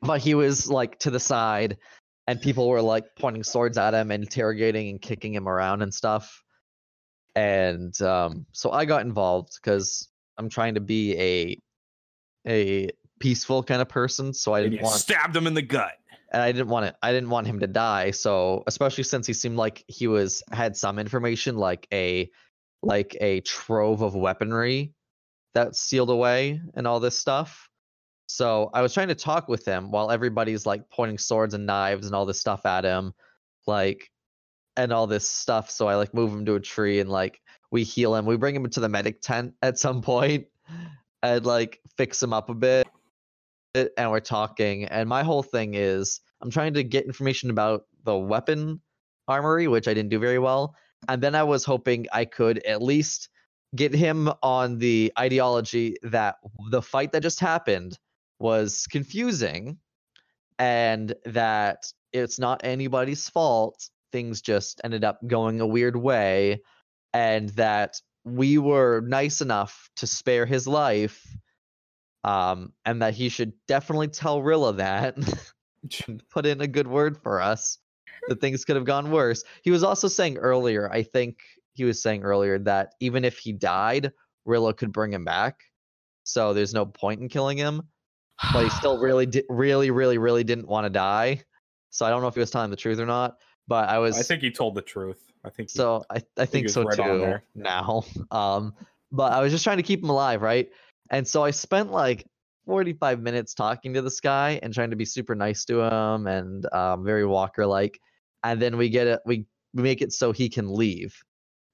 but 0.00 0.20
he 0.20 0.34
was 0.34 0.70
like 0.70 0.98
to 1.00 1.10
the 1.10 1.20
side, 1.20 1.76
and 2.26 2.40
people 2.40 2.68
were 2.68 2.80
like 2.80 3.04
pointing 3.18 3.44
swords 3.44 3.76
at 3.76 3.92
him, 3.92 4.10
interrogating 4.10 4.88
and 4.88 5.02
kicking 5.02 5.34
him 5.34 5.48
around 5.48 5.82
and 5.82 5.92
stuff. 5.92 6.42
And 7.34 8.00
um, 8.02 8.46
so 8.52 8.70
I 8.72 8.84
got 8.84 9.02
involved 9.02 9.52
because 9.62 10.08
I'm 10.38 10.48
trying 10.48 10.74
to 10.74 10.80
be 10.80 11.16
a 11.18 11.60
a 12.46 12.90
peaceful 13.20 13.62
kind 13.62 13.82
of 13.82 13.88
person. 13.88 14.32
So 14.32 14.54
I 14.54 14.62
didn't 14.62 14.82
want 14.82 14.96
stabbed 14.96 15.36
him 15.36 15.46
in 15.46 15.54
the 15.54 15.62
gut. 15.62 15.92
and 16.32 16.42
I 16.42 16.50
didn't 16.52 16.68
want 16.68 16.86
it. 16.86 16.96
I 17.02 17.12
didn't 17.12 17.30
want 17.30 17.46
him 17.46 17.60
to 17.60 17.66
die. 17.66 18.10
So 18.12 18.64
especially 18.66 19.04
since 19.04 19.26
he 19.26 19.32
seemed 19.32 19.56
like 19.56 19.84
he 19.88 20.06
was 20.06 20.42
had 20.52 20.76
some 20.76 20.98
information, 20.98 21.56
like 21.56 21.86
a 21.92 22.30
like 22.82 23.16
a 23.20 23.40
trove 23.42 24.00
of 24.00 24.14
weaponry 24.14 24.94
that's 25.52 25.80
sealed 25.80 26.10
away 26.10 26.60
and 26.74 26.86
all 26.86 27.00
this 27.00 27.18
stuff. 27.18 27.68
So 28.26 28.70
I 28.72 28.80
was 28.80 28.94
trying 28.94 29.08
to 29.08 29.14
talk 29.16 29.48
with 29.48 29.64
him 29.64 29.90
while 29.90 30.10
everybody's 30.10 30.64
like 30.64 30.88
pointing 30.88 31.18
swords 31.18 31.52
and 31.52 31.66
knives 31.66 32.06
and 32.06 32.14
all 32.14 32.24
this 32.26 32.40
stuff 32.40 32.64
at 32.64 32.84
him, 32.84 33.12
like 33.66 34.08
and 34.76 34.92
all 34.92 35.06
this 35.06 35.28
stuff. 35.28 35.70
So 35.70 35.88
I 35.88 35.96
like 35.96 36.14
move 36.14 36.32
him 36.32 36.44
to 36.46 36.54
a 36.54 36.60
tree 36.60 37.00
and 37.00 37.10
like 37.10 37.40
we 37.70 37.84
heal 37.84 38.14
him. 38.14 38.26
We 38.26 38.36
bring 38.36 38.54
him 38.56 38.68
to 38.68 38.80
the 38.80 38.88
medic 38.88 39.20
tent 39.20 39.54
at 39.62 39.78
some 39.78 40.02
and 41.22 41.46
like 41.46 41.80
fix 41.96 42.22
him 42.22 42.32
up 42.32 42.48
a 42.48 42.54
bit 42.54 42.88
and 43.74 44.10
we're 44.10 44.20
talking 44.20 44.84
and 44.86 45.08
my 45.08 45.22
whole 45.22 45.42
thing 45.42 45.74
is 45.74 46.20
i'm 46.40 46.50
trying 46.50 46.74
to 46.74 46.82
get 46.82 47.04
information 47.06 47.50
about 47.50 47.84
the 48.04 48.16
weapon 48.16 48.80
armory 49.28 49.68
which 49.68 49.86
i 49.86 49.94
didn't 49.94 50.10
do 50.10 50.18
very 50.18 50.38
well 50.38 50.74
and 51.08 51.22
then 51.22 51.34
i 51.34 51.42
was 51.42 51.64
hoping 51.64 52.06
i 52.12 52.24
could 52.24 52.58
at 52.66 52.82
least 52.82 53.28
get 53.76 53.94
him 53.94 54.28
on 54.42 54.78
the 54.78 55.12
ideology 55.18 55.96
that 56.02 56.36
the 56.70 56.82
fight 56.82 57.12
that 57.12 57.22
just 57.22 57.38
happened 57.38 57.96
was 58.40 58.86
confusing 58.90 59.78
and 60.58 61.14
that 61.24 61.86
it's 62.12 62.40
not 62.40 62.60
anybody's 62.64 63.28
fault 63.28 63.88
things 64.12 64.40
just 64.40 64.80
ended 64.84 65.04
up 65.04 65.18
going 65.26 65.60
a 65.60 65.66
weird 65.66 65.96
way 65.96 66.62
and 67.12 67.48
that 67.50 68.00
we 68.24 68.58
were 68.58 69.00
nice 69.00 69.40
enough 69.40 69.90
to 69.96 70.06
spare 70.06 70.46
his 70.46 70.66
life 70.66 71.26
um 72.24 72.72
and 72.84 73.00
that 73.02 73.14
he 73.14 73.28
should 73.28 73.52
definitely 73.66 74.08
tell 74.08 74.42
Rilla 74.42 74.74
that 74.74 75.16
put 76.30 76.44
in 76.44 76.60
a 76.60 76.66
good 76.66 76.86
word 76.86 77.16
for 77.22 77.40
us 77.40 77.78
that 78.28 78.40
things 78.40 78.66
could 78.66 78.76
have 78.76 78.84
gone 78.84 79.10
worse. 79.10 79.42
He 79.62 79.70
was 79.70 79.82
also 79.82 80.08
saying 80.08 80.36
earlier 80.36 80.90
i 80.92 81.02
think 81.02 81.38
he 81.72 81.84
was 81.84 82.02
saying 82.02 82.22
earlier 82.22 82.58
that 82.58 82.94
even 83.00 83.24
if 83.24 83.38
he 83.38 83.52
died 83.52 84.12
Rilla 84.44 84.74
could 84.74 84.92
bring 84.92 85.12
him 85.12 85.24
back. 85.24 85.60
So 86.24 86.52
there's 86.52 86.74
no 86.74 86.84
point 86.86 87.20
in 87.20 87.28
killing 87.28 87.56
him 87.56 87.82
but 88.52 88.64
he 88.64 88.70
still 88.70 88.98
really 89.02 89.26
di- 89.26 89.44
really 89.48 89.90
really 89.90 90.18
really 90.18 90.44
didn't 90.44 90.68
want 90.68 90.84
to 90.84 90.90
die. 90.90 91.42
So 91.88 92.04
i 92.04 92.10
don't 92.10 92.20
know 92.20 92.28
if 92.28 92.34
he 92.34 92.40
was 92.40 92.50
telling 92.50 92.70
the 92.70 92.76
truth 92.76 93.00
or 93.00 93.06
not 93.06 93.38
but 93.70 93.88
i 93.88 93.98
was 93.98 94.18
I 94.18 94.22
think 94.22 94.42
he 94.42 94.50
told 94.50 94.74
the 94.74 94.82
truth. 94.82 95.22
I 95.44 95.48
think 95.48 95.70
he- 95.70 95.78
so 95.78 96.04
I, 96.10 96.20
I 96.36 96.44
think 96.44 96.68
so 96.68 96.82
right 96.82 96.96
too 96.96 97.38
now. 97.54 98.04
Um, 98.30 98.74
but 99.12 99.32
I 99.32 99.40
was 99.40 99.50
just 99.52 99.64
trying 99.64 99.78
to 99.78 99.82
keep 99.82 100.02
him 100.02 100.10
alive, 100.10 100.42
right? 100.42 100.68
And 101.10 101.26
so 101.26 101.42
I 101.42 101.50
spent 101.52 101.90
like 101.90 102.26
45 102.66 103.20
minutes 103.20 103.54
talking 103.54 103.94
to 103.94 104.02
this 104.02 104.20
guy 104.20 104.60
and 104.62 104.74
trying 104.74 104.90
to 104.90 104.96
be 104.96 105.04
super 105.04 105.34
nice 105.34 105.64
to 105.64 105.80
him 105.80 106.26
and 106.26 106.72
um, 106.72 107.04
very 107.04 107.24
Walker 107.26 107.66
like. 107.66 108.00
And 108.44 108.60
then 108.60 108.76
we 108.76 108.88
get 108.88 109.06
it, 109.06 109.20
we, 109.24 109.46
we 109.74 109.82
make 109.82 110.02
it 110.02 110.12
so 110.12 110.32
he 110.32 110.48
can 110.48 110.72
leave. 110.72 111.16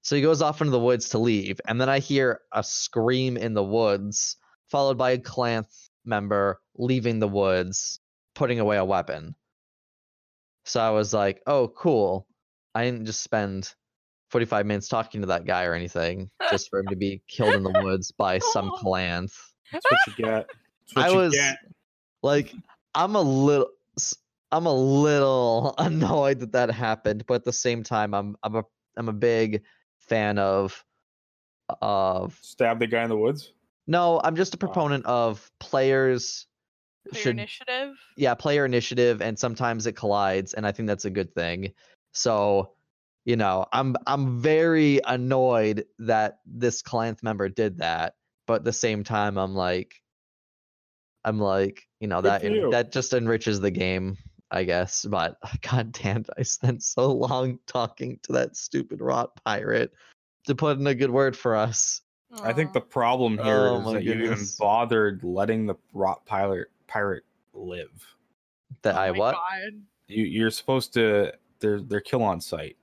So 0.02 0.16
he 0.16 0.22
goes 0.22 0.40
off 0.40 0.60
into 0.60 0.70
the 0.70 0.78
woods 0.78 1.08
to 1.10 1.18
leave, 1.18 1.60
and 1.66 1.80
then 1.80 1.88
I 1.88 1.98
hear 1.98 2.40
a 2.52 2.62
scream 2.62 3.36
in 3.36 3.54
the 3.54 3.64
woods, 3.64 4.36
followed 4.70 4.96
by 4.96 5.10
a 5.10 5.18
clan 5.18 5.66
member 6.04 6.60
leaving 6.76 7.18
the 7.18 7.28
woods, 7.28 7.98
putting 8.34 8.60
away 8.60 8.76
a 8.76 8.84
weapon. 8.84 9.34
So 10.66 10.80
I 10.80 10.90
was 10.90 11.14
like, 11.14 11.42
"Oh, 11.46 11.68
cool." 11.68 12.26
I 12.74 12.84
didn't 12.84 13.06
just 13.06 13.22
spend 13.22 13.72
45 14.30 14.66
minutes 14.66 14.88
talking 14.88 15.22
to 15.22 15.28
that 15.28 15.46
guy 15.46 15.64
or 15.64 15.72
anything 15.74 16.30
just 16.50 16.68
for 16.68 16.80
him 16.80 16.86
to 16.88 16.96
be 16.96 17.22
killed 17.28 17.54
in 17.54 17.62
the 17.62 17.82
woods 17.82 18.10
by 18.12 18.38
some 18.38 18.70
Oh. 18.74 18.78
That's 19.72 19.84
what 19.90 20.00
you 20.06 20.12
get. 20.24 20.46
That's 20.48 20.94
what 20.96 21.04
I 21.06 21.08
you 21.10 21.16
was 21.16 21.34
get. 21.34 21.56
like, 22.22 22.52
I'm 22.94 23.14
a 23.14 23.20
little, 23.20 23.68
I'm 24.52 24.66
a 24.66 24.74
little 24.74 25.74
annoyed 25.78 26.40
that 26.40 26.52
that 26.52 26.70
happened, 26.70 27.24
but 27.26 27.34
at 27.34 27.44
the 27.44 27.52
same 27.52 27.82
time, 27.82 28.12
I'm, 28.14 28.36
I'm 28.42 28.56
a, 28.56 28.64
I'm 28.96 29.08
a 29.08 29.12
big 29.14 29.62
fan 30.00 30.38
of, 30.38 30.84
of. 31.80 32.38
Stab 32.42 32.78
the 32.78 32.86
guy 32.86 33.02
in 33.04 33.08
the 33.08 33.16
woods. 33.16 33.52
No, 33.86 34.20
I'm 34.22 34.36
just 34.36 34.54
a 34.54 34.56
Oh. 34.56 34.60
proponent 34.60 35.06
of 35.06 35.50
players 35.60 36.46
Player 37.10 37.22
should 37.22 37.36
initiative. 37.36 37.96
yeah 38.16 38.34
player 38.34 38.64
initiative 38.64 39.22
and 39.22 39.38
sometimes 39.38 39.86
it 39.86 39.92
collides 39.92 40.54
and 40.54 40.66
i 40.66 40.72
think 40.72 40.86
that's 40.86 41.04
a 41.04 41.10
good 41.10 41.34
thing 41.34 41.72
so 42.12 42.72
you 43.24 43.36
know 43.36 43.66
i'm 43.72 43.96
i'm 44.06 44.40
very 44.40 45.00
annoyed 45.04 45.84
that 45.98 46.38
this 46.46 46.82
client 46.82 47.22
member 47.22 47.48
did 47.48 47.78
that 47.78 48.14
but 48.46 48.54
at 48.54 48.64
the 48.64 48.72
same 48.72 49.04
time 49.04 49.36
i'm 49.36 49.54
like 49.54 49.94
i'm 51.24 51.38
like 51.38 51.86
you 52.00 52.08
know 52.08 52.22
Good 52.22 52.42
that 52.42 52.44
you. 52.44 52.70
that 52.70 52.92
just 52.92 53.12
enriches 53.12 53.60
the 53.60 53.70
game 53.70 54.16
i 54.50 54.64
guess 54.64 55.04
but 55.04 55.36
god 55.60 55.92
damn 55.92 56.24
i 56.38 56.42
spent 56.42 56.82
so 56.82 57.12
long 57.12 57.58
talking 57.66 58.18
to 58.24 58.32
that 58.32 58.56
stupid 58.56 59.00
rot 59.00 59.30
pirate 59.44 59.92
to 60.46 60.54
put 60.54 60.78
in 60.78 60.86
a 60.86 60.94
good 60.94 61.10
word 61.10 61.36
for 61.36 61.56
us 61.56 62.00
I 62.42 62.52
think 62.52 62.72
the 62.72 62.80
problem 62.80 63.38
here 63.38 63.68
oh 63.68 63.76
is 63.76 63.80
Oh 63.80 63.84
my 63.84 63.92
that 63.94 64.04
you 64.04 64.14
even 64.14 64.44
bothered 64.58 65.22
letting 65.22 65.66
the 65.66 65.76
rot 65.92 66.26
pirate 66.26 66.68
pirate 66.86 67.24
live. 67.54 68.14
that 68.82 68.94
Oh 68.96 69.00
i 69.00 69.10
my 69.12 69.18
what 69.18 69.34
God. 69.34 69.82
You 70.08 70.24
you're 70.24 70.50
supposed 70.50 70.92
to 70.94 71.32
they're 71.60 71.80
they're 71.80 72.00
kill 72.00 72.22
on 72.22 72.40
sight. 72.40 72.76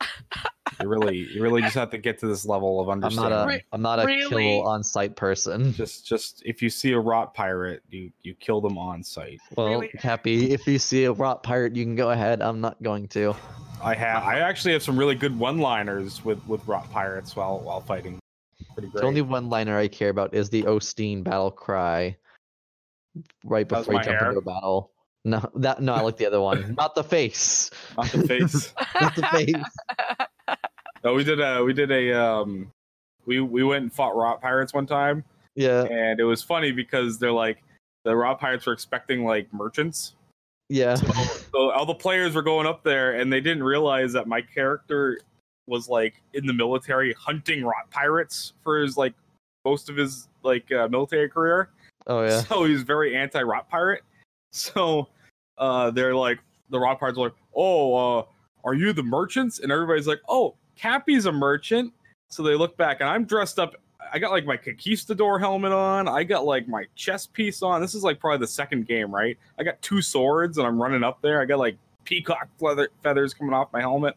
you 0.80 0.88
really 0.88 1.18
you 1.34 1.42
really 1.42 1.60
just 1.60 1.74
have 1.74 1.90
to 1.90 1.98
get 1.98 2.18
to 2.18 2.26
this 2.26 2.46
level 2.46 2.80
of 2.80 2.88
understanding. 2.88 3.24
i'm 3.24 3.30
not 3.30 3.38
understanding. 3.42 3.54
a 3.54 3.58
Re- 3.58 3.66
i'm 3.72 3.82
not 3.82 4.02
a 4.02 4.06
really? 4.06 4.58
kill 4.58 4.66
on 4.66 4.82
sight 4.82 5.14
person 5.16 5.72
just 5.74 6.06
just 6.06 6.42
if 6.46 6.62
you 6.62 6.70
see 6.70 6.92
a 6.92 6.98
rot 6.98 7.34
pirate, 7.34 7.82
you 7.90 8.10
you 8.22 8.34
kill 8.34 8.60
them 8.60 8.78
on 8.78 9.02
sight. 9.02 9.40
Well, 9.56 9.66
Really? 9.68 9.88
Cappy, 9.88 10.52
if 10.52 10.66
you 10.66 10.78
see 10.78 11.04
a 11.04 11.12
rot 11.12 11.42
pirate, 11.42 11.76
you 11.76 11.84
can 11.84 11.96
go 11.96 12.10
ahead. 12.10 12.40
I'm 12.40 12.60
not 12.60 12.82
going 12.82 13.08
to. 13.08 13.34
I 13.82 13.94
have 13.94 14.22
I 14.22 14.38
actually 14.38 14.72
have 14.72 14.82
some 14.82 14.98
really 14.98 15.14
good 15.14 15.38
one-liners 15.38 16.24
with 16.24 16.46
with 16.46 16.66
rot 16.66 16.90
pirates 16.90 17.36
while 17.36 17.60
while 17.60 17.80
fighting. 17.80 18.18
Pretty 18.74 18.88
great. 18.88 19.00
The 19.02 19.06
only 19.06 19.22
one 19.22 19.50
liner 19.50 19.76
I 19.78 19.88
care 19.88 20.10
about 20.10 20.32
is 20.34 20.48
the 20.48 20.62
Osteen 20.62 21.22
battle 21.24 21.50
cry. 21.50 22.16
Right 23.44 23.68
before 23.68 23.94
you 23.94 24.00
jump 24.00 24.18
hair? 24.18 24.28
into 24.28 24.38
a 24.38 24.42
battle. 24.42 24.92
No, 25.24 25.44
that 25.56 25.82
no, 25.82 25.94
I 25.94 26.00
like 26.00 26.16
the 26.16 26.26
other 26.26 26.40
one. 26.40 26.74
Not 26.78 26.94
the 26.94 27.04
face. 27.04 27.70
Not 27.96 28.06
the 28.06 28.26
face. 28.26 28.72
Not 29.00 29.14
the 29.14 29.22
face. 29.26 30.56
no, 31.04 31.14
we 31.14 31.24
did 31.24 31.40
a 31.40 31.62
we 31.62 31.72
did 31.72 31.90
a 31.90 32.12
um 32.12 32.72
we 33.26 33.40
we 33.40 33.62
went 33.62 33.82
and 33.82 33.92
fought 33.92 34.16
rot 34.16 34.40
pirates 34.40 34.72
one 34.72 34.86
time 34.86 35.24
Yeah, 35.54 35.84
and 35.84 36.20
it 36.20 36.24
was 36.24 36.42
funny 36.42 36.72
because 36.72 37.18
they're 37.18 37.32
like 37.32 37.62
the 38.04 38.16
rot 38.16 38.40
pirates 38.40 38.66
were 38.66 38.72
expecting 38.72 39.24
like 39.24 39.52
merchants 39.52 40.14
yeah. 40.70 40.94
so 40.94 41.72
all 41.72 41.84
the 41.84 41.94
players 41.94 42.36
were 42.36 42.42
going 42.42 42.64
up 42.64 42.84
there 42.84 43.16
and 43.16 43.32
they 43.32 43.40
didn't 43.40 43.64
realize 43.64 44.12
that 44.12 44.28
my 44.28 44.40
character 44.40 45.18
was 45.66 45.88
like 45.88 46.22
in 46.32 46.46
the 46.46 46.52
military 46.52 47.12
hunting 47.14 47.64
rot 47.64 47.90
pirates 47.90 48.52
for 48.62 48.78
his 48.78 48.96
like 48.96 49.12
most 49.64 49.90
of 49.90 49.96
his 49.96 50.28
like 50.44 50.70
uh, 50.70 50.86
military 50.88 51.28
career 51.28 51.70
Oh 52.10 52.22
yeah. 52.22 52.42
so 52.42 52.64
he's 52.64 52.82
very 52.82 53.16
anti 53.16 53.40
rot 53.42 53.70
pirate. 53.70 54.02
So 54.52 55.08
uh 55.58 55.92
they're 55.92 56.14
like 56.14 56.40
the 56.70 56.78
rot 56.78 56.98
pirates 56.98 57.16
are 57.16 57.22
like 57.22 57.34
oh 57.54 57.94
uh 57.94 58.24
are 58.64 58.74
you 58.74 58.92
the 58.92 59.02
merchants? 59.02 59.60
And 59.60 59.70
everybody's 59.70 60.08
like 60.08 60.20
oh 60.28 60.56
cappy's 60.76 61.26
a 61.26 61.32
merchant. 61.32 61.92
So 62.30 62.42
they 62.42 62.56
look 62.56 62.76
back 62.76 63.00
and 63.00 63.08
i'm 63.08 63.24
dressed 63.24 63.58
up 63.60 63.76
i 64.12 64.18
got 64.18 64.32
like 64.32 64.44
my 64.44 64.56
conquistador 64.56 65.38
helmet 65.38 65.70
on. 65.70 66.08
I 66.08 66.24
got 66.24 66.44
like 66.44 66.66
my 66.66 66.84
chest 66.96 67.32
piece 67.32 67.62
on. 67.62 67.80
This 67.80 67.94
is 67.94 68.02
like 68.02 68.18
probably 68.18 68.38
the 68.38 68.48
second 68.48 68.88
game 68.88 69.14
right? 69.14 69.38
I 69.56 69.62
got 69.62 69.80
two 69.80 70.02
swords 70.02 70.58
and 70.58 70.66
i'm 70.66 70.82
running 70.82 71.04
up 71.04 71.22
there. 71.22 71.40
I 71.40 71.44
got 71.44 71.60
like 71.60 71.76
peacock 72.02 72.48
feather- 72.58 72.90
feathers 73.04 73.34
coming 73.34 73.54
off 73.54 73.72
my 73.72 73.80
helmet. 73.80 74.16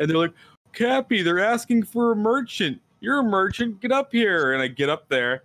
And 0.00 0.10
they're 0.10 0.18
like 0.18 0.34
cappy 0.72 1.22
they're 1.22 1.38
asking 1.38 1.84
for 1.84 2.10
a 2.10 2.16
merchant. 2.16 2.80
You're 2.98 3.20
a 3.20 3.22
merchant. 3.22 3.80
Get 3.80 3.92
up 3.92 4.10
here. 4.10 4.52
And 4.52 4.60
i 4.60 4.66
get 4.66 4.88
up 4.88 5.08
there 5.08 5.44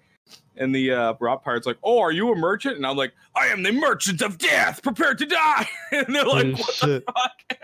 and 0.58 0.74
the 0.74 0.92
uh, 0.92 1.14
rot 1.20 1.44
pirate's 1.44 1.68
like, 1.68 1.78
"Oh, 1.84 2.00
are 2.00 2.12
you 2.12 2.32
a 2.32 2.36
merchant?" 2.36 2.78
And 2.78 2.86
I'm 2.86 2.98
like, 2.98 3.14
"I 3.36 3.48
am 3.48 3.64
the 3.64 3.72
merchant 3.72 4.22
of 4.22 4.38
death, 4.38 4.82
prepared 4.84 5.18
to 5.20 5.26
die." 5.26 5.68
and 5.92 6.14
they're 6.14 6.26
like, 6.26 6.46
Holy 6.46 6.54
"What 6.54 6.80
the 6.82 7.04
fuck?" 7.06 7.60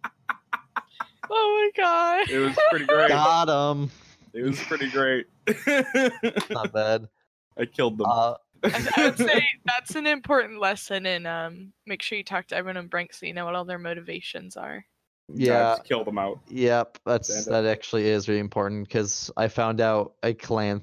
oh 1.30 1.70
my 1.76 1.82
god. 1.82 2.30
It 2.30 2.38
was 2.38 2.56
pretty 2.70 2.86
great. 2.86 3.08
Got 3.08 3.48
him. 3.48 3.90
It 4.32 4.42
was 4.42 4.60
pretty 4.60 4.90
great. 4.90 5.26
Not 6.50 6.72
bad. 6.72 7.08
I 7.56 7.66
killed 7.66 7.98
them. 7.98 8.06
Uh, 8.08 8.34
I, 8.64 8.88
I 8.96 9.04
would 9.04 9.18
say 9.18 9.44
that's 9.64 9.94
an 9.94 10.06
important 10.06 10.58
lesson 10.58 11.04
and 11.04 11.26
um 11.26 11.72
make 11.86 12.00
sure 12.00 12.16
you 12.16 12.24
talk 12.24 12.46
to 12.46 12.56
everyone 12.56 12.78
in 12.78 12.86
Brink 12.86 13.12
so 13.12 13.26
you 13.26 13.34
know 13.34 13.44
what 13.44 13.54
all 13.54 13.64
their 13.64 13.78
motivations 13.78 14.56
are. 14.56 14.84
Yeah. 15.28 15.76
just 15.76 15.84
kill 15.84 16.04
them 16.04 16.18
out. 16.18 16.40
Yep. 16.48 16.98
That's 17.06 17.46
that 17.46 17.64
actually 17.66 18.08
is 18.08 18.28
really 18.28 18.40
important 18.40 18.86
because 18.88 19.30
I 19.36 19.48
found 19.48 19.80
out 19.80 20.14
a 20.22 20.34
clan 20.34 20.82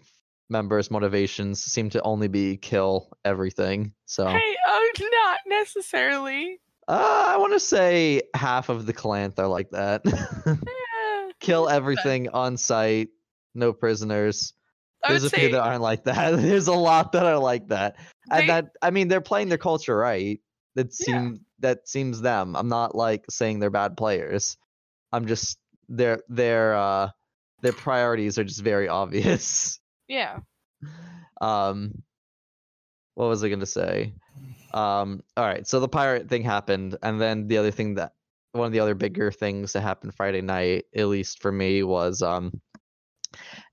member's 0.50 0.91
motivations 0.91 1.63
seem 1.63 1.89
to 1.91 2.01
only 2.01 2.27
be 2.27 2.57
kill 2.57 3.10
everything. 3.24 3.93
So. 4.05 4.27
Hey, 4.27 4.55
oh 4.67 4.91
not 5.00 5.39
necessarily. 5.48 6.60
Uh, 6.88 7.27
I 7.33 7.38
want 7.38 7.53
to 7.53 7.60
say 7.60 8.21
half 8.36 8.69
of 8.69 8.86
the 8.86 8.93
clan 8.93 9.33
are 9.38 9.48
like 9.48 9.69
that. 9.71 10.01
Eh, 10.45 11.31
Kill 11.39 11.65
okay. 11.65 11.75
everything 11.75 12.29
on 12.29 12.57
sight, 12.57 13.10
no 13.55 13.74
prisoners. 13.74 14.53
I 15.03 15.10
There's 15.10 15.24
a 15.24 15.29
few 15.29 15.50
that 15.51 15.62
aren't 15.62 15.81
like 15.81 16.03
that. 16.03 16.31
There's 16.38 16.67
a 16.67 16.74
lot 16.74 17.13
that 17.13 17.25
are 17.25 17.39
like 17.39 17.69
that, 17.69 17.95
and 18.29 18.50
that 18.50 18.69
I 18.81 18.91
mean 18.91 19.07
they're 19.07 19.21
playing 19.21 19.50
their 19.50 19.57
culture 19.57 19.95
right. 19.95 20.39
That 20.75 20.88
Yeah. 21.00 21.05
seem 21.05 21.45
that 21.62 21.88
seems 21.88 22.22
them. 22.22 22.56
I'm 22.56 22.70
not 22.70 22.96
like 22.96 23.25
saying 23.30 23.60
they're 23.60 23.70
bad 23.70 23.98
players. 23.98 24.58
I'm 25.12 25.27
just 25.27 25.58
their 25.89 26.22
their 26.30 26.75
uh 26.75 27.10
their 27.62 27.74
priorities 27.74 28.38
are 28.38 28.44
just 28.44 28.62
very 28.62 28.88
obvious. 29.01 29.80
yeah. 30.08 30.39
um 31.41 32.03
what 33.15 33.27
was 33.27 33.44
i 33.44 33.48
going 33.50 33.60
to 33.60 33.65
say 33.65 34.13
um 34.74 35.22
all 35.36 35.46
right 35.46 35.68
so 35.68 35.80
the 35.80 35.88
pirate 35.88 36.30
thing 36.30 36.44
happened 36.44 36.98
and 37.03 37.20
then 37.20 37.48
the 37.48 37.58
other 37.58 37.72
thing 37.72 37.96
that 37.96 38.13
one 38.53 38.68
of 38.68 38.72
the 38.74 38.80
other 38.80 38.96
bigger 38.96 39.32
things 39.32 39.74
that 39.74 39.82
happened 39.82 40.13
friday 40.15 40.41
night 40.41 40.86
at 40.96 41.08
least 41.08 41.41
for 41.41 41.51
me 41.51 41.84
was 41.84 42.22
um 42.22 42.51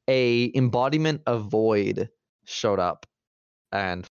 a 0.08 0.50
embodiment 0.54 1.22
of 1.26 1.50
void 1.50 2.08
showed 2.46 2.78
up 2.80 3.06
and 3.70 4.07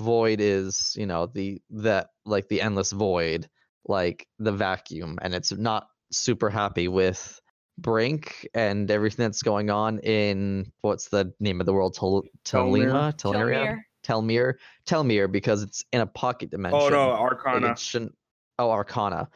void 0.00 0.40
is 0.40 0.94
you 0.96 1.06
know 1.06 1.26
the 1.26 1.60
that 1.70 2.08
like 2.24 2.48
the 2.48 2.60
endless 2.60 2.92
void 2.92 3.48
like 3.86 4.26
the 4.38 4.52
vacuum 4.52 5.18
and 5.22 5.34
it's 5.34 5.52
not 5.52 5.86
super 6.10 6.50
happy 6.50 6.88
with 6.88 7.40
brink 7.78 8.48
and 8.54 8.90
everything 8.90 9.24
that's 9.24 9.42
going 9.42 9.70
on 9.70 9.98
in 10.00 10.70
what's 10.82 11.08
the 11.08 11.32
name 11.40 11.60
of 11.60 11.66
the 11.66 11.72
world? 11.72 11.94
Tel- 11.94 12.24
telema 12.44 13.14
teleria 13.16 13.78
telmir 14.02 14.54
telmir 14.86 15.30
because 15.30 15.62
it's 15.62 15.84
in 15.92 16.00
a 16.00 16.06
pocket 16.06 16.50
oh, 16.52 16.56
dimension 16.56 16.80
Oh 16.80 16.88
no, 16.88 17.10
like, 17.10 17.20
Arcana. 17.20 17.70
it 17.72 17.78
shouldn't 17.78 18.14
oh 18.58 18.70
arcana. 18.70 19.28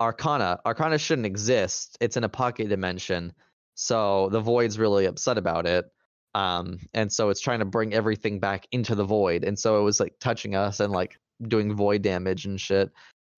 Arcana 0.00 0.58
arcana 0.66 0.98
shouldn't 0.98 1.26
exist. 1.26 1.96
It's 2.00 2.16
in 2.16 2.24
a 2.24 2.28
pocket 2.28 2.68
dimension. 2.68 3.32
So 3.74 4.28
the 4.30 4.40
void's 4.40 4.78
really 4.78 5.06
upset 5.06 5.38
about 5.38 5.66
it 5.66 5.86
um 6.34 6.78
and 6.94 7.12
so 7.12 7.28
it's 7.28 7.40
trying 7.40 7.58
to 7.58 7.64
bring 7.64 7.92
everything 7.92 8.40
back 8.40 8.66
into 8.72 8.94
the 8.94 9.04
void 9.04 9.44
and 9.44 9.58
so 9.58 9.78
it 9.78 9.82
was 9.82 10.00
like 10.00 10.14
touching 10.20 10.54
us 10.54 10.80
and 10.80 10.92
like 10.92 11.18
doing 11.48 11.74
void 11.74 12.02
damage 12.02 12.46
and 12.46 12.60
shit 12.60 12.90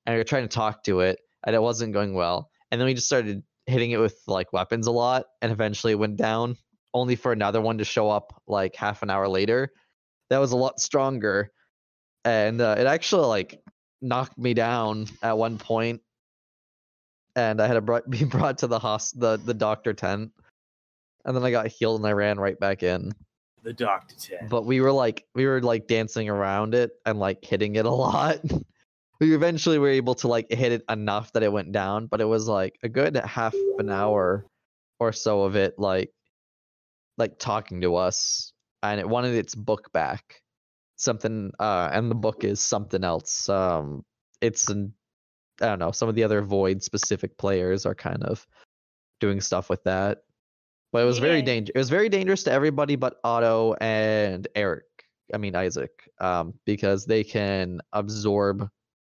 and 0.07 0.15
we 0.15 0.19
were 0.19 0.25
trying 0.25 0.47
to 0.47 0.55
talk 0.55 0.85
to 0.85 1.01
it 1.01 1.19
and 1.45 1.57
it 1.57 1.63
wasn't 1.63 1.93
going 1.93 2.15
well 2.15 2.51
and 2.71 2.81
then 2.81 2.87
we 2.87 2.95
just 2.95 3.07
started 3.07 3.43
hitting 3.67 3.93
it 3.93 3.99
with 3.99 4.21
like 4.27 4.53
weapons 4.53 4.87
a 4.87 4.93
lot 4.93 5.25
and 5.43 5.51
eventually 5.51 5.93
it 5.93 5.99
went 5.99 6.17
down 6.17 6.57
only 6.93 7.17
for 7.17 7.33
another 7.33 7.61
one 7.61 7.79
to 7.79 7.85
show 7.85 8.09
up 8.09 8.41
like 8.47 8.77
half 8.77 9.03
an 9.03 9.11
hour 9.11 9.27
later. 9.27 9.73
That 10.31 10.39
was 10.39 10.53
a 10.53 10.57
lot 10.57 10.81
stronger 10.81 11.51
and 12.25 12.61
uh, 12.61 12.77
it 12.79 12.87
actually 12.87 13.27
like 13.27 13.61
knocked 14.01 14.39
me 14.39 14.55
down 14.55 15.07
at 15.23 15.37
one 15.37 15.59
point 15.59 16.01
and 17.37 17.61
i 17.61 17.67
had 17.67 17.75
to 17.75 17.81
brought, 17.81 18.09
be 18.11 18.25
brought 18.25 18.59
to 18.59 18.67
the 18.67 18.79
hos- 18.79 19.13
the 19.13 19.37
the 19.37 19.55
doctor 19.55 19.93
tent 19.93 20.31
and 21.25 21.37
then 21.37 21.45
i 21.45 21.51
got 21.51 21.67
healed 21.67 22.01
and 22.01 22.07
i 22.07 22.13
ran 22.13 22.39
right 22.39 22.59
back 22.59 22.83
in. 22.83 23.13
The 23.63 23.73
Doctor 23.73 24.15
Ted. 24.17 24.51
but 24.51 24.67
we 24.67 24.83
were 24.83 24.93
like 24.93 25.25
we 25.35 25.47
were 25.47 25.63
like 25.63 25.87
dancing 25.87 26.29
around 26.29 26.75
it 26.75 26.91
and 27.07 27.19
like 27.19 27.43
hitting 27.43 27.77
it 27.77 27.87
a 27.87 27.91
lot. 28.07 28.39
We 29.21 29.35
eventually 29.35 29.79
were 29.79 29.89
able 29.89 30.15
to 30.17 30.29
like 30.29 30.51
hit 30.51 30.71
it 30.73 30.83
enough 30.91 31.33
that 31.33 31.43
it 31.43 31.51
went 31.51 31.73
down 31.73 32.07
but 32.07 32.21
it 32.21 32.27
was 32.27 32.47
like 32.47 32.79
a 32.83 32.91
good 32.91 33.17
half 33.17 33.55
an 33.79 33.89
hour 33.89 34.45
or 35.01 35.13
so 35.13 35.45
of 35.45 35.57
it 35.57 35.79
like 35.79 36.11
like 37.17 37.39
talking 37.39 37.81
to 37.81 37.97
us 37.97 38.53
and 38.83 39.01
it 39.01 39.09
wanted 39.09 39.35
its 39.35 39.55
book 39.55 39.91
back. 39.93 40.43
Something 40.97 41.51
uh 41.59 41.89
and 41.91 42.11
the 42.11 42.15
book 42.15 42.45
is 42.45 42.61
something 42.61 43.03
else 43.03 43.49
um 43.49 44.05
it's 44.43 44.69
an 44.69 44.93
i 45.63 45.67
don't 45.67 45.79
know 45.79 45.91
some 45.91 46.09
of 46.09 46.15
the 46.17 46.25
other 46.25 46.43
void 46.43 46.83
specific 46.83 47.39
players 47.39 47.87
are 47.87 47.95
kind 47.95 48.23
of 48.25 48.47
doing 49.21 49.41
stuff 49.41 49.71
with 49.71 49.83
that 49.85 50.19
but 50.95 51.03
it 51.03 51.07
was 51.07 51.19
very 51.19 51.41
Yeah. 51.41 51.45
dangerous 51.45 51.73
it 51.75 51.79
was 51.79 51.91
very 51.91 52.09
dangerous 52.09 52.45
to 52.45 52.53
everybody 52.53 52.95
but 52.95 53.17
otto 53.25 53.75
and 53.81 54.47
eric 54.55 54.85
i 55.35 55.37
mean 55.37 55.57
isaac 55.57 55.91
um 56.21 56.55
because 56.65 57.05
they 57.05 57.25
can 57.25 57.81
absorb 57.93 58.69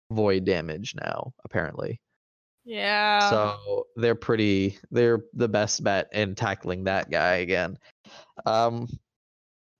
void 0.09 0.45
damage 0.45 0.95
now 0.95 1.33
apparently 1.43 1.99
Yeah. 2.63 3.29
so 3.29 3.87
they're 3.97 4.15
pretty 4.15 4.77
they're 4.91 5.19
the 5.33 5.49
best 5.49 5.83
bet 5.83 6.07
in 6.13 6.35
tackling 6.35 6.85
that 6.85 7.11
guy 7.11 7.35
again 7.35 7.77
um 8.45 8.87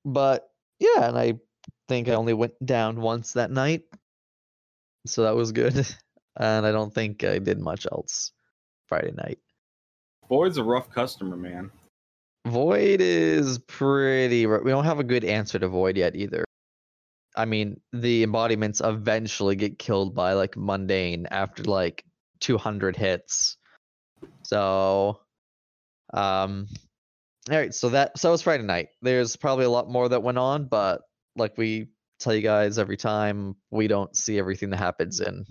but 0.04 0.50
yeah 0.80 1.08
and 1.08 1.18
i 1.18 1.34
think 1.88 2.10
i 2.10 2.14
only 2.16 2.34
went 2.34 2.54
down 2.66 3.00
once 3.00 3.32
that 3.34 3.50
night 3.50 3.84
so 5.08 5.24
that 5.24 5.36
was 5.36 5.54
good 5.54 5.88
and 6.38 6.66
i 6.66 6.72
don't 6.74 6.94
think 6.94 7.24
i 7.24 7.40
did 7.40 7.60
much 7.60 7.88
else 7.90 8.34
friday 8.88 9.14
night 9.16 9.40
Void's 10.30 10.58
a 10.58 10.64
rough 10.64 10.90
customer, 10.90 11.36
man. 11.36 11.70
Void 12.46 13.00
is 13.02 13.60
pretty 13.60 14.46
we 14.46 14.72
don't 14.72 14.86
have 14.86 15.00
a 15.00 15.04
good 15.04 15.24
answer 15.24 15.60
to 15.60 15.68
void 15.68 15.98
yet 15.98 16.16
either. 16.16 16.44
I 17.36 17.46
mean 17.46 17.80
the 17.92 18.24
embodiments 18.24 18.82
eventually 18.84 19.56
get 19.56 19.80
killed 19.80 20.14
by 20.14 20.34
like 20.34 20.56
mundane 20.58 21.28
after 21.32 21.64
like 21.64 22.04
200 22.42 22.96
hits. 22.96 23.58
So 24.44 25.20
um 26.14 26.68
all 27.50 27.58
right 27.58 27.74
so 27.74 27.90
that 27.90 28.18
so 28.18 28.30
it 28.30 28.34
was 28.34 28.42
friday 28.42 28.64
night. 28.64 28.90
There's 29.02 29.36
probably 29.36 29.66
a 29.66 29.70
lot 29.70 29.90
more 29.90 30.10
that 30.10 30.24
went 30.24 30.38
on 30.38 30.66
but 30.66 31.02
like 31.36 31.58
we 31.58 31.90
tell 32.20 32.36
you 32.36 32.42
guys 32.42 32.78
every 32.78 32.98
time 32.98 33.56
we 33.72 33.88
don't 33.88 34.16
see 34.16 34.38
everything 34.38 34.70
that 34.70 34.78
happens 34.78 35.20
in 35.20 35.46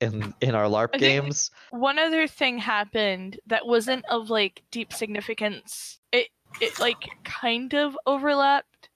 in 0.00 0.34
in 0.40 0.54
our 0.54 0.64
larp 0.64 0.90
I 0.94 0.98
think- 0.98 1.22
games 1.24 1.50
one 1.70 1.98
other 1.98 2.26
thing 2.26 2.58
happened 2.58 3.38
that 3.46 3.66
wasn't 3.66 4.04
of 4.06 4.28
like 4.30 4.62
deep 4.70 4.92
significance. 4.92 5.98
It 6.12 6.28
it 6.60 6.78
like 6.78 7.08
kind 7.24 7.74
of 7.74 7.96
overlapped 8.06 8.88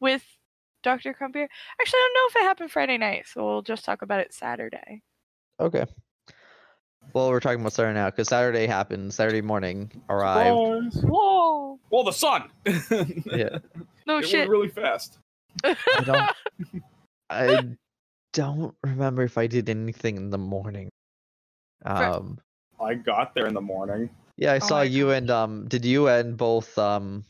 with 0.00 0.24
Dr. 0.82 1.14
Crumpier. 1.14 1.46
Actually, 1.80 1.98
I 1.98 2.08
don't 2.08 2.14
know 2.14 2.26
if 2.28 2.36
it 2.36 2.48
happened 2.48 2.70
Friday 2.72 2.98
night, 2.98 3.24
so 3.26 3.44
we'll 3.44 3.62
just 3.62 3.84
talk 3.84 4.02
about 4.02 4.20
it 4.20 4.34
Saturday. 4.34 5.02
okay 5.60 5.86
well 7.14 7.28
we're 7.30 7.40
talking 7.40 7.60
about 7.60 7.72
saturday 7.72 7.94
now 7.94 8.08
because 8.08 8.28
saturday 8.28 8.64
happened 8.66 9.12
saturday 9.12 9.40
morning 9.42 9.90
arrived 10.08 10.92
Surprise. 10.92 11.04
Whoa! 11.04 11.78
Well, 11.90 12.04
the 12.04 12.12
sun. 12.12 12.48
yeah 12.64 13.58
No 14.06 14.18
it 14.18 14.28
shit. 14.28 14.40
went 14.40 14.50
really 14.50 14.68
fast. 14.68 15.18
I 15.64 15.76
don't. 16.04 16.30
I 17.30 17.68
don't 18.32 18.74
remember 18.82 19.22
if 19.22 19.38
I 19.38 19.46
did 19.46 19.68
anything 19.68 20.16
in 20.16 20.30
the 20.30 20.38
morning. 20.38 20.88
Um. 21.84 22.38
I 22.80 22.94
got 22.94 23.34
there 23.34 23.46
in 23.46 23.54
the 23.54 23.60
morning. 23.60 24.10
Yeah, 24.36 24.52
I 24.52 24.56
Oh 24.56 24.66
saw 24.66 24.76
my 24.78 24.82
you 24.84 25.10
and 25.10 25.30
um. 25.30 25.68
Did 25.68 25.84
you 25.84 26.08
and 26.08 26.36
both 26.36 26.76
um, 26.78 27.24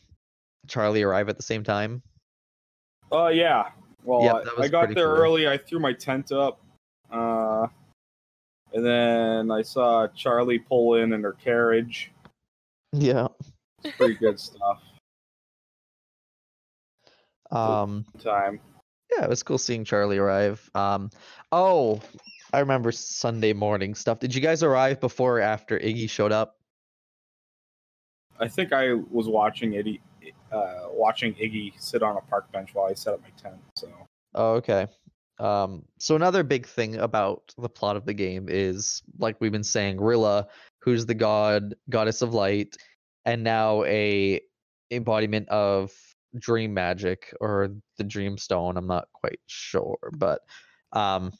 Charlie 0.67 1.03
arrive 1.03 1.29
at 1.29 1.37
the 1.37 1.43
same 1.43 1.63
time? 1.63 2.01
Uh, 3.11 3.27
yeah. 3.27 3.69
Well, 4.03 4.23
Yep, 4.23 4.35
I- 4.35 4.43
that 4.43 4.53
I 4.59 4.67
got 4.69 4.93
there 4.95 5.07
cool. 5.07 5.17
early. 5.17 5.47
I 5.47 5.57
threw 5.57 5.79
my 5.79 5.93
tent 5.93 6.31
up. 6.31 6.59
Uh, 7.11 7.67
and 8.73 8.83
then 8.83 9.51
I 9.51 9.61
saw 9.61 10.07
Charlie 10.07 10.57
pull 10.59 10.95
in 10.95 11.13
in 11.13 11.21
her 11.21 11.33
carriage. 11.33 12.11
Yeah. 12.91 13.27
It's 13.83 13.95
pretty 13.97 14.15
good 14.15 14.39
stuff. 14.39 14.81
Um. 17.51 18.03
Time. 18.19 18.59
Yeah, 19.17 19.25
it 19.25 19.29
was 19.29 19.43
cool 19.43 19.57
seeing 19.57 19.83
Charlie 19.83 20.17
arrive. 20.17 20.69
Um. 20.75 21.09
Oh, 21.51 22.01
I 22.53 22.59
remember 22.59 22.91
Sunday 22.91 23.53
morning 23.53 23.95
stuff. 23.95 24.19
Did 24.19 24.33
you 24.33 24.41
guys 24.41 24.63
arrive 24.63 24.99
before 24.99 25.39
or 25.39 25.41
after 25.41 25.79
Iggy 25.79 26.09
showed 26.09 26.31
up? 26.31 26.57
I 28.39 28.47
think 28.47 28.73
I 28.73 28.93
was 28.93 29.27
watching 29.27 29.71
Iggy, 29.71 30.01
uh, 30.51 30.87
watching 30.91 31.33
Iggy 31.35 31.73
sit 31.79 32.03
on 32.03 32.17
a 32.17 32.21
park 32.21 32.51
bench 32.51 32.71
while 32.73 32.89
I 32.89 32.93
set 32.93 33.13
up 33.13 33.21
my 33.21 33.29
tent. 33.41 33.61
So 33.75 33.89
Oh, 34.35 34.53
okay. 34.53 34.87
Um, 35.39 35.83
so 35.97 36.15
another 36.15 36.43
big 36.43 36.67
thing 36.67 36.95
about 36.95 37.53
the 37.57 37.69
plot 37.69 37.97
of 37.97 38.05
the 38.05 38.13
game 38.13 38.47
is, 38.49 39.01
like 39.17 39.39
we've 39.39 39.51
been 39.51 39.63
saying, 39.63 39.99
Rilla, 39.99 40.47
who's 40.81 41.05
the 41.05 41.13
god, 41.13 41.75
goddess 41.89 42.21
of 42.21 42.33
light, 42.33 42.75
and 43.25 43.43
now 43.43 43.83
a 43.83 44.41
embodiment 44.91 45.49
of 45.49 45.91
dream 46.37 46.73
magic 46.73 47.33
or 47.39 47.75
the 47.97 48.03
dream 48.03 48.37
stone. 48.37 48.77
I'm 48.77 48.87
not 48.87 49.07
quite 49.13 49.39
sure, 49.47 49.97
but 50.17 50.41
um, 50.91 51.31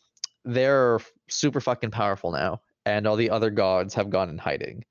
they're 0.45 0.99
super 1.29 1.61
fucking 1.61 1.91
powerful 1.91 2.31
now, 2.31 2.61
and 2.85 3.07
all 3.07 3.15
the 3.15 3.29
other 3.29 3.49
gods 3.49 3.93
have 3.95 4.09
gone 4.09 4.29
in 4.29 4.37
hiding. 4.37 4.83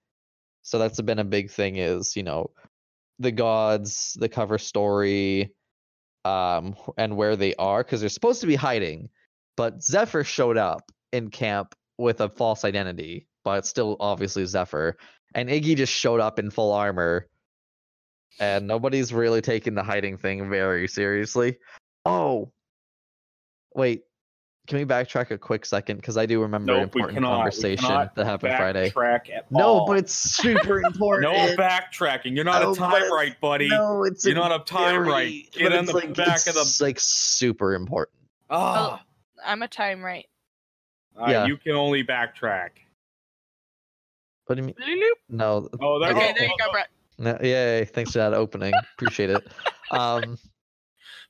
So 0.62 0.78
that's 0.78 1.00
been 1.00 1.18
a 1.18 1.24
big 1.24 1.50
thing. 1.50 1.76
Is 1.76 2.16
you 2.16 2.22
know, 2.22 2.50
the 3.18 3.32
gods, 3.32 4.16
the 4.18 4.28
cover 4.28 4.58
story, 4.58 5.52
um 6.24 6.76
and 6.96 7.16
where 7.16 7.36
they 7.36 7.54
are 7.56 7.82
because 7.82 8.00
they're 8.00 8.08
supposed 8.08 8.40
to 8.40 8.46
be 8.46 8.54
hiding 8.54 9.08
but 9.56 9.82
zephyr 9.82 10.22
showed 10.22 10.56
up 10.56 10.92
in 11.12 11.30
camp 11.30 11.74
with 11.98 12.20
a 12.20 12.28
false 12.28 12.64
identity 12.64 13.26
but 13.44 13.58
it's 13.58 13.68
still 13.68 13.96
obviously 13.98 14.44
zephyr 14.44 14.96
and 15.34 15.48
iggy 15.48 15.76
just 15.76 15.92
showed 15.92 16.20
up 16.20 16.38
in 16.38 16.50
full 16.50 16.72
armor 16.72 17.26
and 18.40 18.66
nobody's 18.66 19.12
really 19.12 19.40
taking 19.40 19.74
the 19.74 19.82
hiding 19.82 20.16
thing 20.16 20.48
very 20.50 20.88
seriously 20.88 21.58
oh 22.04 22.50
wait 23.74 24.02
can 24.68 24.78
we 24.78 24.84
backtrack 24.84 25.30
a 25.32 25.38
quick 25.38 25.64
second 25.66 25.96
because 25.96 26.16
i 26.16 26.24
do 26.24 26.40
remember 26.40 26.72
an 26.72 26.80
Nope, 26.82 26.94
we 26.94 27.00
important 27.00 27.16
cannot. 27.18 27.36
Conversation 27.38 27.88
that 28.14 28.16
happened 28.26 28.54
friday 28.56 28.92
at 29.34 29.50
no 29.50 29.60
all. 29.64 29.86
but 29.86 29.96
it's 29.98 30.12
super 30.14 30.80
important 30.86 31.32
no 31.32 31.56
backtracking. 31.56 32.34
You're 32.36 32.44
not 32.44 32.62
Oh, 32.62 32.72
a 32.72 32.76
time 32.76 32.94
it's- 32.96 33.10
right, 33.12 33.40
buddy. 33.40 33.68
no 33.68 34.04
it's 34.04 34.24
You're 34.24 34.34
not 34.36 34.52
a 34.52 34.64
time 34.64 35.06
right. 35.06 35.44
Get 35.52 35.70
but 35.70 35.72
in 35.72 35.84
the 35.86 35.92
like, 35.92 36.14
back 36.14 36.46
of 36.46 36.54
the. 36.54 36.78
like 36.80 36.98
super 37.00 37.74
important 37.74 38.16
Ah, 38.50 39.02
I'm 39.44 39.62
a 39.62 39.68
time 39.68 40.00
right. 40.02 40.26
uh, 41.20 41.26
yeah. 41.28 41.46
you 41.46 41.56
can 41.56 41.72
only 41.72 42.04
backtrack. 42.04 42.70
what 44.46 44.56
do 44.56 44.62
you 44.62 44.66
mean 44.78 45.00
no 45.28 45.68
Oh, 45.80 45.98
there, 45.98 46.10
Okay, 46.10 46.30
oh, 46.30 46.34
there 46.38 46.46
you 46.46 46.54
oh, 46.60 46.66
go, 46.66 46.72
Brett. 46.72 46.88
No, 47.22 47.38
yay! 47.40 47.84
Thanks 47.84 48.12
for 48.12 48.18
that 48.18 48.34
opening. 48.34 48.74
Appreciate 48.98 49.30
it. 49.30 49.42
Um, 49.92 50.36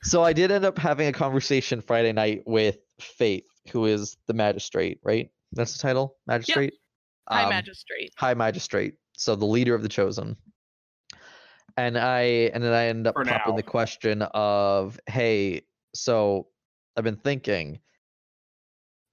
so 0.02 0.22
I 0.22 0.32
did 0.32 0.50
end 0.50 0.64
up 0.64 0.78
having 0.78 1.06
a 1.06 1.12
conversation 1.12 1.82
Friday 1.82 2.12
night 2.12 2.42
with 2.46 2.78
Faith, 2.98 3.46
who 3.72 3.84
is 3.86 4.16
the 4.26 4.32
magistrate, 4.34 5.00
right? 5.04 5.30
That's 5.52 5.74
the 5.74 5.80
title, 5.80 6.16
magistrate. 6.26 6.72
High 7.28 7.44
Um, 7.44 7.50
magistrate. 7.50 8.12
High 8.16 8.34
magistrate. 8.34 8.94
So 9.18 9.36
the 9.36 9.44
leader 9.44 9.74
of 9.74 9.82
the 9.82 9.88
chosen. 9.88 10.36
and 11.76 11.98
I 11.98 12.20
and 12.54 12.64
then 12.64 12.72
I 12.72 12.86
end 12.86 13.06
up 13.06 13.14
For 13.14 13.24
popping 13.24 13.56
the 13.56 13.62
question 13.62 14.22
of, 14.22 14.98
hey, 15.06 15.62
so 15.94 16.48
I've 16.96 17.04
been 17.04 17.16
thinking. 17.16 17.80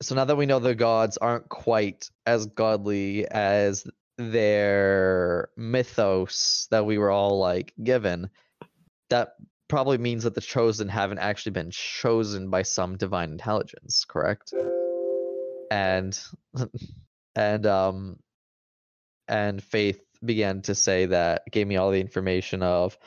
So 0.02 0.16
now 0.16 0.24
that 0.26 0.38
we 0.38 0.46
know 0.46 0.60
the 0.60 0.76
gods 0.76 1.18
aren't 1.18 1.50
quite 1.50 2.10
as 2.26 2.46
godly 2.46 3.28
as 3.28 3.86
their 4.20 5.50
mythos 5.56 6.68
that 6.72 6.86
we 6.86 6.98
were 6.98 7.10
all 7.10 7.40
like 7.40 7.74
given, 7.82 8.30
that 9.10 9.36
probably 9.70 9.98
means 9.98 10.24
that 10.24 10.36
the 10.36 10.42
chosen 10.42 10.90
haven't 10.90 11.20
actually 11.20 11.54
been 11.54 11.72
chosen 11.72 12.50
by 12.50 12.64
some 12.64 12.98
divine 12.98 13.32
intelligence, 13.32 14.06
correct? 14.06 14.54
And 15.72 16.20
and 17.36 17.66
um 17.66 18.20
and 19.30 19.64
Faith 19.64 20.02
began 20.26 20.62
to 20.64 20.76
say 20.76 21.06
that 21.06 21.44
gave 21.50 21.68
me 21.68 21.78
all 21.78 21.92
the 21.92 22.02
information 22.02 22.62
of 22.62 22.98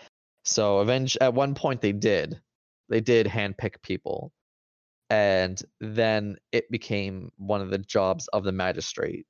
so 0.44 0.78
avenge 0.78 1.18
at 1.20 1.34
one 1.34 1.54
point 1.54 1.82
they 1.82 1.92
did 1.92 2.40
they 2.88 3.00
did 3.00 3.26
handpick 3.26 3.82
people 3.82 4.32
and 5.10 5.62
then 5.80 6.36
it 6.52 6.70
became 6.70 7.30
one 7.36 7.60
of 7.60 7.70
the 7.70 7.78
jobs 7.78 8.28
of 8.28 8.44
the 8.44 8.52
magistrate 8.52 9.26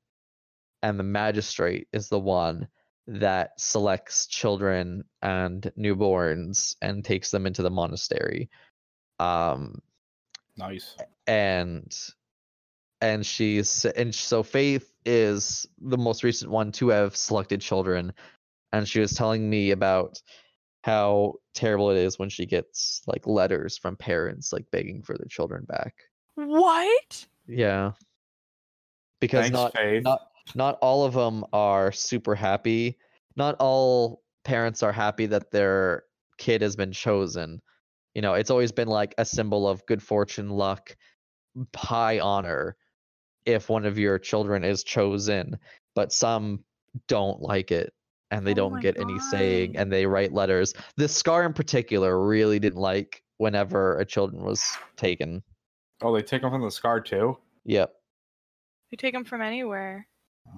and 0.82 0.98
the 0.98 1.04
magistrate 1.04 1.88
is 1.92 2.08
the 2.08 2.18
one 2.18 2.68
that 3.06 3.50
selects 3.58 4.26
children 4.26 5.02
and 5.22 5.72
newborns 5.78 6.76
and 6.82 7.04
takes 7.04 7.30
them 7.30 7.46
into 7.46 7.62
the 7.62 7.70
monastery 7.70 8.48
um 9.18 9.80
Nice. 10.56 10.96
and 11.26 11.96
and 13.00 13.26
she's 13.26 13.84
and 13.84 14.14
so 14.14 14.42
faith 14.42 14.92
is 15.04 15.66
the 15.80 15.98
most 15.98 16.22
recent 16.22 16.50
one 16.50 16.70
to 16.72 16.88
have 16.90 17.16
selected 17.16 17.60
children 17.60 18.12
and 18.72 18.88
she 18.88 19.00
was 19.00 19.12
telling 19.12 19.48
me 19.50 19.72
about 19.72 20.20
how 20.84 21.34
terrible 21.54 21.90
it 21.90 21.96
is 21.96 22.18
when 22.18 22.28
she 22.28 22.46
gets 22.46 23.02
like 23.06 23.26
letters 23.26 23.76
from 23.78 23.96
parents 23.96 24.52
like 24.52 24.64
begging 24.70 25.02
for 25.02 25.16
their 25.18 25.26
children 25.28 25.64
back 25.68 25.94
What? 26.36 27.26
yeah 27.46 27.92
because 29.20 29.42
Thanks, 29.42 29.52
not 29.52 29.74
Faith. 29.74 30.04
not 30.04 30.20
not 30.54 30.78
all 30.82 31.04
of 31.04 31.14
them 31.14 31.44
are 31.52 31.92
super 31.92 32.34
happy. 32.34 32.98
Not 33.36 33.56
all 33.58 34.22
parents 34.44 34.82
are 34.82 34.92
happy 34.92 35.26
that 35.26 35.50
their 35.50 36.04
kid 36.38 36.62
has 36.62 36.76
been 36.76 36.92
chosen. 36.92 37.60
You 38.14 38.22
know 38.22 38.34
it's 38.34 38.50
always 38.50 38.72
been 38.72 38.88
like 38.88 39.14
a 39.18 39.24
symbol 39.24 39.66
of 39.68 39.86
good 39.86 40.02
fortune 40.02 40.50
luck 40.50 40.96
high 41.74 42.18
honor 42.18 42.76
if 43.44 43.68
one 43.68 43.84
of 43.84 43.98
your 43.98 44.18
children 44.18 44.64
is 44.64 44.84
chosen 44.84 45.58
but 45.94 46.12
some 46.12 46.64
don't 47.08 47.40
like 47.40 47.70
it 47.70 47.92
and 48.30 48.46
they 48.46 48.52
Oh 48.52 48.54
don't 48.54 48.72
my 48.74 48.80
get 48.80 48.98
any 48.98 49.18
saying 49.18 49.76
and 49.76 49.92
they 49.92 50.06
write 50.06 50.32
letters. 50.32 50.72
This 50.96 51.14
scar 51.14 51.44
in 51.44 51.52
particular 51.52 52.18
really 52.26 52.58
didn't 52.58 52.80
like 52.80 53.22
whenever 53.36 53.98
a 53.98 54.04
children 54.06 54.42
was 54.42 54.76
taken. 54.96 55.42
Oh, 56.00 56.14
they 56.14 56.22
take 56.22 56.42
them 56.42 56.50
from 56.50 56.62
the 56.62 56.70
scar 56.70 57.00
too. 57.00 57.36
yep. 57.64 57.92
They 58.90 58.96
take 58.96 59.14
them 59.14 59.24
from 59.24 59.40
anywhere. 59.42 60.06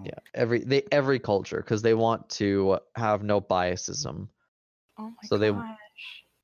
Yeah 0.05 0.13
every 0.35 0.65
they 0.65 0.83
every 0.91 1.19
culture 1.19 1.59
because 1.59 1.83
they 1.83 1.95
want 1.95 2.29
to 2.29 2.79
have 2.97 3.23
no 3.23 3.41
biasism. 3.41 4.29
Oh 4.99 5.11
my 5.11 5.29
So 5.29 5.39
they- 5.39 5.53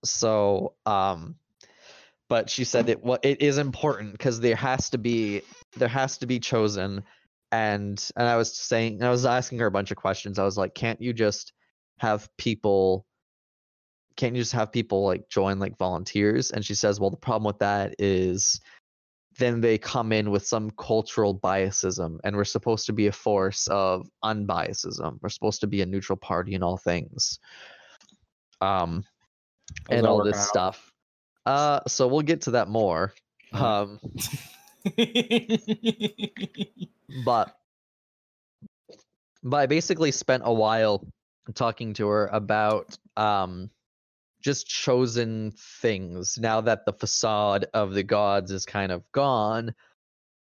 so 0.05 0.75
um 0.87 1.37
but 2.29 2.49
she 2.49 2.65
said 2.65 2.89
it 2.89 3.03
what 3.03 3.25
it 3.25 3.43
is 3.43 3.59
important 3.59 4.13
because 4.13 4.41
there 4.41 4.57
has 4.57 4.91
to 4.91 4.99
be 4.99 5.43
there 5.77 5.89
has 5.89 6.19
to 6.19 6.27
be 6.27 6.39
chosen 6.41 7.03
and 7.53 8.11
and 8.17 8.29
i 8.29 8.37
was 8.37 8.55
saying 8.57 9.03
i 9.03 9.11
was 9.11 9.27
asking 9.27 9.59
her 9.59 9.67
a 9.67 9.71
bunch 9.71 9.91
of 9.91 9.97
questions. 9.97 10.39
I 10.39 10.45
was 10.45 10.57
like 10.57 10.75
can't 10.75 11.01
you 11.03 11.13
just 11.13 11.53
have 11.99 12.29
people 12.39 13.05
can't 14.17 14.35
you 14.35 14.43
just 14.43 14.53
have 14.53 14.73
people 14.73 15.05
like 15.05 15.29
join 15.29 15.59
like 15.59 15.77
volunteers? 15.79 16.51
And 16.51 16.65
she 16.65 16.75
says 16.75 16.99
well 17.01 17.11
the 17.11 17.17
problem 17.17 17.45
with 17.47 17.59
that 17.59 17.95
is 17.99 18.61
then 19.39 19.61
they 19.61 19.79
come 19.79 20.13
in 20.13 20.31
with 20.31 20.47
some 20.47 20.71
cultural 20.73 21.39
biasism 21.39 22.19
and 22.25 22.37
we're 22.37 22.45
supposed 22.45 22.87
to 22.87 22.93
be 22.93 23.07
a 23.07 23.13
force 23.13 23.67
of 23.69 24.09
unbiasism 24.23 25.19
we're 25.23 25.29
supposed 25.29 25.61
to 25.61 25.67
be 25.67 25.83
a 25.83 25.87
neutral 25.87 26.17
party 26.17 26.55
in 26.55 26.63
all 26.63 26.77
things 26.77 27.39
um 28.61 29.05
How's 29.89 29.99
and 29.99 30.07
all 30.07 30.23
this 30.23 30.37
out? 30.37 30.47
stuff. 30.47 30.93
Uh, 31.47 31.81
so 31.87 32.07
we'll 32.07 32.23
get 32.23 32.43
to 32.43 32.51
that 32.53 32.69
more. 32.69 33.13
Mhm. 33.53 33.61
Um, 33.61 34.01
but 37.25 37.57
but 39.43 39.57
I 39.57 39.67
basically 39.67 40.13
spent 40.13 40.43
a 40.47 40.53
while 40.53 41.05
talking 41.55 41.95
to 41.95 42.07
her 42.09 42.27
about 42.29 42.97
um 43.17 43.71
just 44.41 44.67
chosen 44.67 45.53
things. 45.57 46.39
Now 46.39 46.61
that 46.63 46.87
the 46.87 46.93
facade 46.93 47.67
of 47.75 47.95
the 47.95 48.03
gods 48.03 48.51
is 48.51 48.65
kind 48.65 48.93
of 48.93 49.11
gone, 49.13 49.75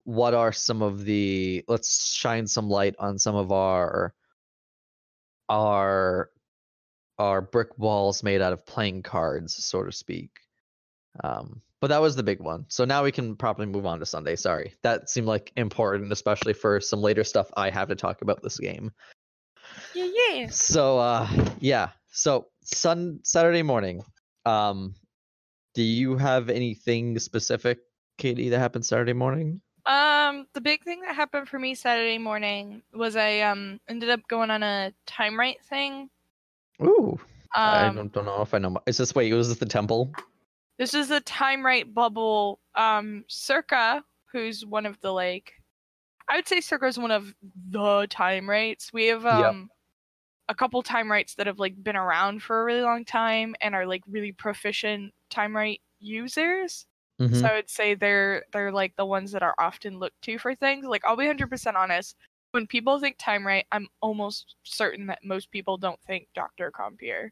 what 0.04 0.34
are 0.34 0.52
some 0.52 0.82
of 0.82 1.06
the 1.06 1.64
let's 1.68 2.14
shine 2.14 2.48
some 2.48 2.70
light 2.70 2.96
on 3.00 3.20
some 3.20 3.36
of 3.36 3.52
our 3.52 4.14
our 5.50 6.30
our 7.20 7.42
brick 7.42 7.78
walls 7.78 8.24
made 8.24 8.42
out 8.42 8.54
of 8.54 8.66
playing 8.66 9.04
cards, 9.04 9.64
so 9.64 9.84
to 9.84 9.92
speak. 9.92 10.32
Um, 11.24 11.62
but 11.80 11.88
that 11.88 12.02
was 12.02 12.16
the 12.16 12.24
big 12.24 12.40
one. 12.40 12.66
So 12.68 12.86
now 12.86 13.04
we 13.04 13.12
can 13.12 13.36
probably 13.36 13.66
move 13.66 13.86
on 13.86 14.00
to 14.00 14.06
Sunday. 14.06 14.36
Sorry, 14.36 14.74
that 14.82 15.10
seemed 15.10 15.28
like 15.28 15.52
important, 15.56 16.12
especially 16.12 16.54
for 16.54 16.80
some 16.80 17.02
later 17.02 17.24
stuff 17.24 17.52
I 17.56 17.70
have 17.70 17.90
to 17.90 17.96
talk 17.96 18.22
about 18.22 18.42
this 18.42 18.58
game. 18.58 18.92
Yeah, 19.94 20.08
yeah. 20.34 20.48
So 20.50 21.00
uh, 21.00 21.28
yeah. 21.60 21.90
So 22.12 22.48
sun 22.64 23.20
Saturday 23.24 23.64
morning. 23.64 24.04
Um, 24.46 24.96
do 25.74 25.84
you 25.84 26.18
have 26.18 26.50
anything 26.50 27.18
specific, 27.20 27.80
Katie, 28.18 28.50
that 28.50 28.60
happened 28.60 28.86
Saturday 28.86 29.14
morning? 29.14 29.62
Um, 29.86 30.48
the 30.54 30.62
big 30.62 30.84
thing 30.84 31.02
that 31.02 31.16
happened 31.16 31.48
for 31.48 31.58
me 31.58 31.76
Saturday 31.76 32.18
morning 32.18 32.84
was 32.94 33.16
I 33.16 33.40
um 33.42 33.80
ended 33.88 34.10
up 34.10 34.22
going 34.28 34.52
on 34.52 34.64
a 34.64 34.94
time 35.06 35.40
right 35.40 35.58
thing. 35.66 36.10
Ooh, 36.82 37.20
I 37.56 37.86
Um, 37.86 37.96
don't, 37.96 38.14
don't 38.14 38.26
know 38.26 38.42
if 38.42 38.54
I 38.54 38.58
know. 38.60 38.78
Is 38.86 38.98
this 38.98 39.16
wait? 39.16 39.32
Was 39.34 39.50
this 39.50 39.60
the 39.60 39.66
temple? 39.66 40.12
this 40.78 40.94
is 40.94 41.12
a 41.12 41.20
time 41.22 41.66
right 41.66 41.92
bubble. 41.92 42.60
Um, 42.76 43.24
Circa, 43.28 44.04
who's 44.32 44.66
one 44.66 44.86
of 44.86 45.00
the 45.02 45.12
like, 45.12 45.54
I 46.28 46.36
would 46.38 46.48
say 46.48 46.62
Circa 46.62 46.86
is 46.88 46.98
one 47.00 47.12
of 47.12 47.34
the 47.42 48.08
time 48.10 48.50
rights. 48.50 48.94
We 48.94 49.08
have 49.08 49.26
Yep. 49.30 49.56
um 49.56 49.70
a 50.50 50.56
couple 50.56 50.82
time 50.84 51.12
rights 51.12 51.36
that 51.36 51.48
have 51.48 51.60
like 51.60 51.82
been 51.84 51.96
around 51.98 52.44
for 52.44 52.62
a 52.62 52.66
really 52.66 52.82
long 52.82 53.06
time 53.06 53.56
and 53.62 53.76
are 53.76 53.86
like 53.88 54.04
really 54.08 54.32
proficient 54.34 55.14
time 55.30 55.56
right 55.56 55.82
users. 56.00 56.88
Mhm. 57.20 57.46
So 57.46 57.50
I 57.50 57.56
would 57.56 57.70
say 57.70 57.96
they're 57.96 58.46
they're 58.54 58.72
like 58.74 58.96
the 58.98 59.06
ones 59.06 59.32
that 59.34 59.44
are 59.44 59.56
often 59.60 60.00
looked 60.00 60.22
to 60.24 60.40
for 60.40 60.56
things. 60.56 60.86
Like 60.88 61.06
I'll 61.06 61.18
be 61.18 61.28
hundred 61.28 61.50
percent 61.50 61.78
honest. 61.78 62.18
When 62.52 62.68
people 62.68 63.00
think 63.00 63.18
time 63.20 63.48
right, 63.48 63.68
I'm 63.72 63.90
almost 64.02 64.56
certain 64.64 65.08
that 65.08 65.24
most 65.26 65.52
people 65.52 65.78
don't 65.78 66.02
think 66.04 66.30
Dr. 66.36 66.72
Compier. 66.72 67.32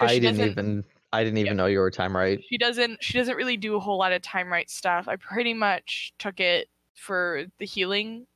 I 0.00 0.18
didn't 0.18 0.42
even. 0.42 0.84
I 1.12 1.24
didn't 1.24 1.38
even 1.38 1.56
Yeah. 1.56 1.56
know 1.56 1.66
you 1.66 1.78
were 1.78 1.90
time 1.90 2.16
right. 2.16 2.42
She 2.48 2.58
doesn't 2.58 3.02
she 3.02 3.18
doesn't 3.18 3.36
really 3.36 3.56
do 3.56 3.76
a 3.76 3.80
whole 3.80 3.98
lot 3.98 4.12
of 4.12 4.22
time 4.22 4.50
right 4.52 4.68
stuff. 4.70 5.08
I 5.08 5.16
pretty 5.16 5.54
much 5.54 6.12
took 6.18 6.40
it 6.40 6.68
for 7.02 7.44
the 7.58 7.66
healing 7.66 8.26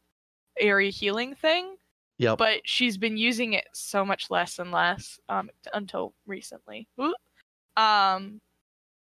area 0.59 0.91
healing 0.91 1.35
thing, 1.35 1.77
Yep. 2.19 2.39
but 2.39 2.61
she's 2.65 2.99
been 2.99 3.17
using 3.17 3.53
it 3.53 3.67
so 3.73 4.05
much 4.05 4.31
less 4.31 4.59
and 4.59 4.73
less 4.73 5.21
um 5.29 5.51
until 5.73 6.15
recently. 6.27 6.89
Ooh. 7.01 7.15
Um 7.81 8.41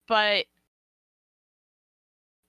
but 0.06 0.44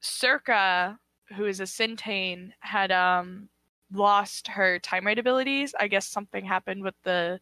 Circa, 0.01 0.99
who 1.36 1.45
is 1.45 1.60
a 1.60 1.63
Syntane, 1.63 2.51
had 2.60 2.91
um 2.91 3.47
lost 3.93 4.47
her 4.49 4.80
time 4.80 5.06
right 5.06 5.17
abilities. 5.17 5.73
I 5.80 5.88
guess 5.88 6.08
something 6.08 6.43
happened 6.43 6.84
with 6.84 6.95
the 7.04 7.39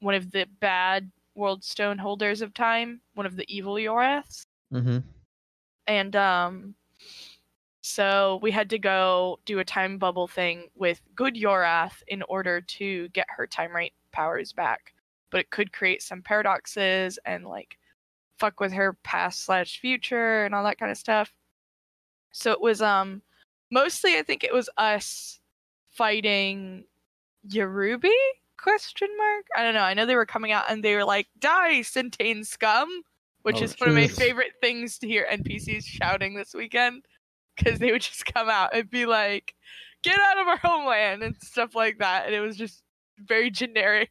one 0.00 0.14
of 0.14 0.30
the 0.32 0.46
bad 0.60 1.10
world 1.36 1.62
stone 1.62 1.98
holders 1.98 2.42
of 2.42 2.52
time, 2.54 3.00
one 3.14 3.26
of 3.26 3.36
the 3.36 3.44
evil 3.54 3.74
Yoraths. 3.74 4.42
mm-hmm. 4.72 4.98
And 5.86 6.16
um 6.16 6.74
so 7.82 8.38
we 8.42 8.50
had 8.50 8.68
to 8.70 8.78
go 8.78 9.38
do 9.46 9.58
a 9.58 9.64
time 9.64 9.96
bubble 9.98 10.28
thing 10.28 10.68
with 10.74 11.00
good 11.14 11.34
Yorath 11.34 12.02
in 12.08 12.22
order 12.24 12.60
to 12.60 13.08
get 13.08 13.26
her 13.30 13.46
time 13.46 13.74
rate 13.74 13.94
powers 14.12 14.52
back. 14.52 14.92
But 15.30 15.40
it 15.40 15.50
could 15.50 15.72
create 15.72 16.02
some 16.02 16.22
paradoxes 16.22 17.18
and 17.24 17.46
like 17.46 17.78
fuck 18.38 18.60
with 18.60 18.72
her 18.72 18.94
past 19.04 19.44
slash 19.44 19.80
future 19.80 20.44
and 20.44 20.54
all 20.54 20.64
that 20.64 20.78
kind 20.78 20.90
of 20.90 20.98
stuff. 20.98 21.32
So 22.32 22.52
it 22.52 22.60
was 22.60 22.82
um 22.82 23.22
mostly 23.70 24.16
I 24.18 24.22
think 24.22 24.44
it 24.44 24.52
was 24.52 24.68
us 24.76 25.40
fighting 25.90 26.84
Yorubi 27.48 28.10
question 28.58 29.08
mark? 29.16 29.46
I 29.56 29.62
don't 29.62 29.74
know. 29.74 29.80
I 29.80 29.94
know 29.94 30.04
they 30.04 30.16
were 30.16 30.26
coming 30.26 30.52
out 30.52 30.64
and 30.70 30.84
they 30.84 30.96
were 30.96 31.04
like 31.04 31.28
die 31.38 31.80
Centane 31.80 32.44
scum 32.44 32.88
which 33.42 33.62
Oh, 33.62 33.64
is 33.64 33.80
one 33.80 33.88
of 33.88 33.94
my 33.94 34.06
favorite 34.06 34.52
things 34.60 34.98
to 34.98 35.06
hear 35.06 35.26
NPCs 35.32 35.84
shouting 35.86 36.34
this 36.34 36.52
weekend 36.52 37.06
because 37.62 37.78
they 37.78 37.92
would 37.92 38.02
just 38.02 38.24
come 38.26 38.48
out 38.48 38.74
and 38.74 38.88
be 38.90 39.06
like 39.06 39.54
get 40.02 40.18
out 40.18 40.38
of 40.38 40.48
our 40.48 40.56
homeland 40.56 41.22
and 41.22 41.36
stuff 41.42 41.74
like 41.74 41.98
that 41.98 42.26
and 42.26 42.34
it 42.34 42.40
was 42.40 42.56
just 42.56 42.82
very 43.18 43.50
generic 43.50 44.10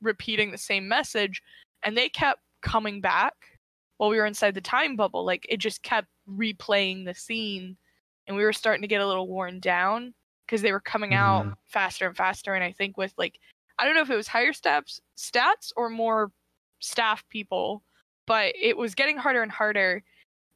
repeating 0.00 0.50
the 0.50 0.58
same 0.58 0.88
message 0.88 1.42
and 1.82 1.96
they 1.96 2.08
kept 2.08 2.40
coming 2.62 3.00
back 3.00 3.34
while 3.98 4.08
we 4.08 4.16
were 4.16 4.24
inside 4.24 4.54
the 4.54 4.60
time 4.62 4.96
bubble. 4.96 5.26
Like 5.26 5.44
it 5.48 5.58
just 5.58 5.82
kept 5.82 6.08
replaying 6.26 7.04
the 7.04 7.14
scene, 7.14 7.76
and 8.26 8.36
we 8.36 8.44
were 8.44 8.52
starting 8.52 8.80
to 8.80 8.88
get 8.88 9.02
a 9.02 9.06
little 9.06 9.28
worn 9.28 9.60
down 9.60 10.14
because 10.46 10.62
they 10.62 10.72
were 10.72 10.80
coming 10.80 11.12
out 11.12 11.44
Mhm. 11.44 11.56
faster 11.68 12.06
and 12.06 12.16
faster. 12.16 12.54
And 12.54 12.64
I 12.64 12.72
think 12.72 12.96
with 12.96 13.12
like 13.18 13.38
I 13.78 13.84
don't 13.84 13.94
know 13.94 14.00
if 14.02 14.10
it 14.10 14.16
was 14.16 14.28
higher 14.28 14.52
stats 14.52 15.00
stats 15.18 15.72
or 15.76 15.90
more 15.90 16.32
staff 16.80 17.28
people, 17.28 17.82
but 18.26 18.54
it 18.56 18.76
was 18.76 18.94
getting 18.94 19.18
harder 19.18 19.42
and 19.42 19.52
harder. 19.52 20.02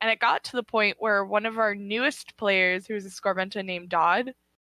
And 0.05 0.11
it 0.11 0.19
got 0.21 0.45
to 0.45 0.53
the 0.57 0.63
point 0.63 0.99
where 1.01 1.25
one 1.25 1.47
of 1.47 1.57
our 1.57 1.75
newest 1.75 2.37
players, 2.37 2.87
who 2.87 2.93
was 2.93 3.07
a 3.07 3.09
Scorbenta 3.09 3.65
named 3.65 3.89
Dodd, 3.89 4.35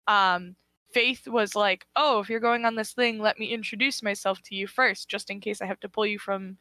um, 0.05 0.55
Faith 0.91 1.27
was 1.27 1.55
like, 1.55 1.87
"Oh, 1.95 2.19
if 2.19 2.29
you're 2.29 2.39
going 2.39 2.63
on 2.63 2.75
this 2.75 2.93
thing, 2.93 3.17
let 3.17 3.39
me 3.39 3.47
introduce 3.47 4.03
myself 4.03 4.39
to 4.43 4.53
you 4.55 4.67
first, 4.67 5.09
just 5.09 5.31
in 5.31 5.39
case 5.41 5.63
I 5.63 5.65
have 5.65 5.79
to 5.79 5.89
pull 5.89 6.05
you 6.05 6.19
from 6.19 6.59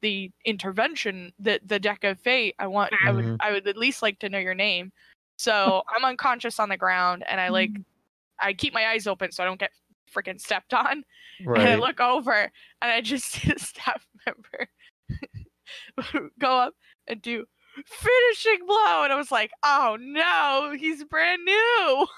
the 0.00 0.32
intervention, 0.46 1.34
the 1.38 1.60
the 1.66 1.78
deck 1.78 2.02
of 2.04 2.18
fate. 2.20 2.54
I 2.58 2.66
want, 2.68 2.94
I 3.06 3.12
would, 3.12 3.26
Mhm. 3.26 3.36
I 3.40 3.52
would 3.52 3.68
at 3.68 3.76
least 3.76 4.00
like 4.02 4.18
to 4.20 4.30
know 4.30 4.38
your 4.38 4.54
name." 4.54 4.90
So 5.36 5.82
I'm 5.94 6.04
unconscious 6.06 6.58
on 6.58 6.70
the 6.70 6.78
ground, 6.78 7.24
and 7.28 7.40
I 7.42 7.50
like, 7.50 7.78
I 8.40 8.54
keep 8.54 8.72
my 8.74 8.86
eyes 8.88 9.06
open 9.06 9.32
so 9.32 9.42
I 9.44 9.46
don't 9.46 9.60
get 9.60 9.72
freaking 10.10 10.40
stepped 10.40 10.72
on. 10.74 11.04
And 11.56 11.68
I 11.68 11.76
look 11.76 12.00
over 12.00 12.32
and 12.82 12.90
I 12.92 13.02
just 13.02 13.26
see 13.32 13.52
a 13.52 13.58
staff 13.58 14.06
member 14.26 14.68
go 16.38 16.58
up 16.58 16.74
and 17.06 17.20
do 17.22 17.46
finishing 17.86 18.66
blow. 18.66 19.04
And 19.04 19.12
I 19.12 19.16
was 19.16 19.30
like, 19.30 19.50
oh 19.64 19.96
no, 20.00 20.74
he's 20.78 21.04
brand 21.04 21.42
new. 21.44 22.06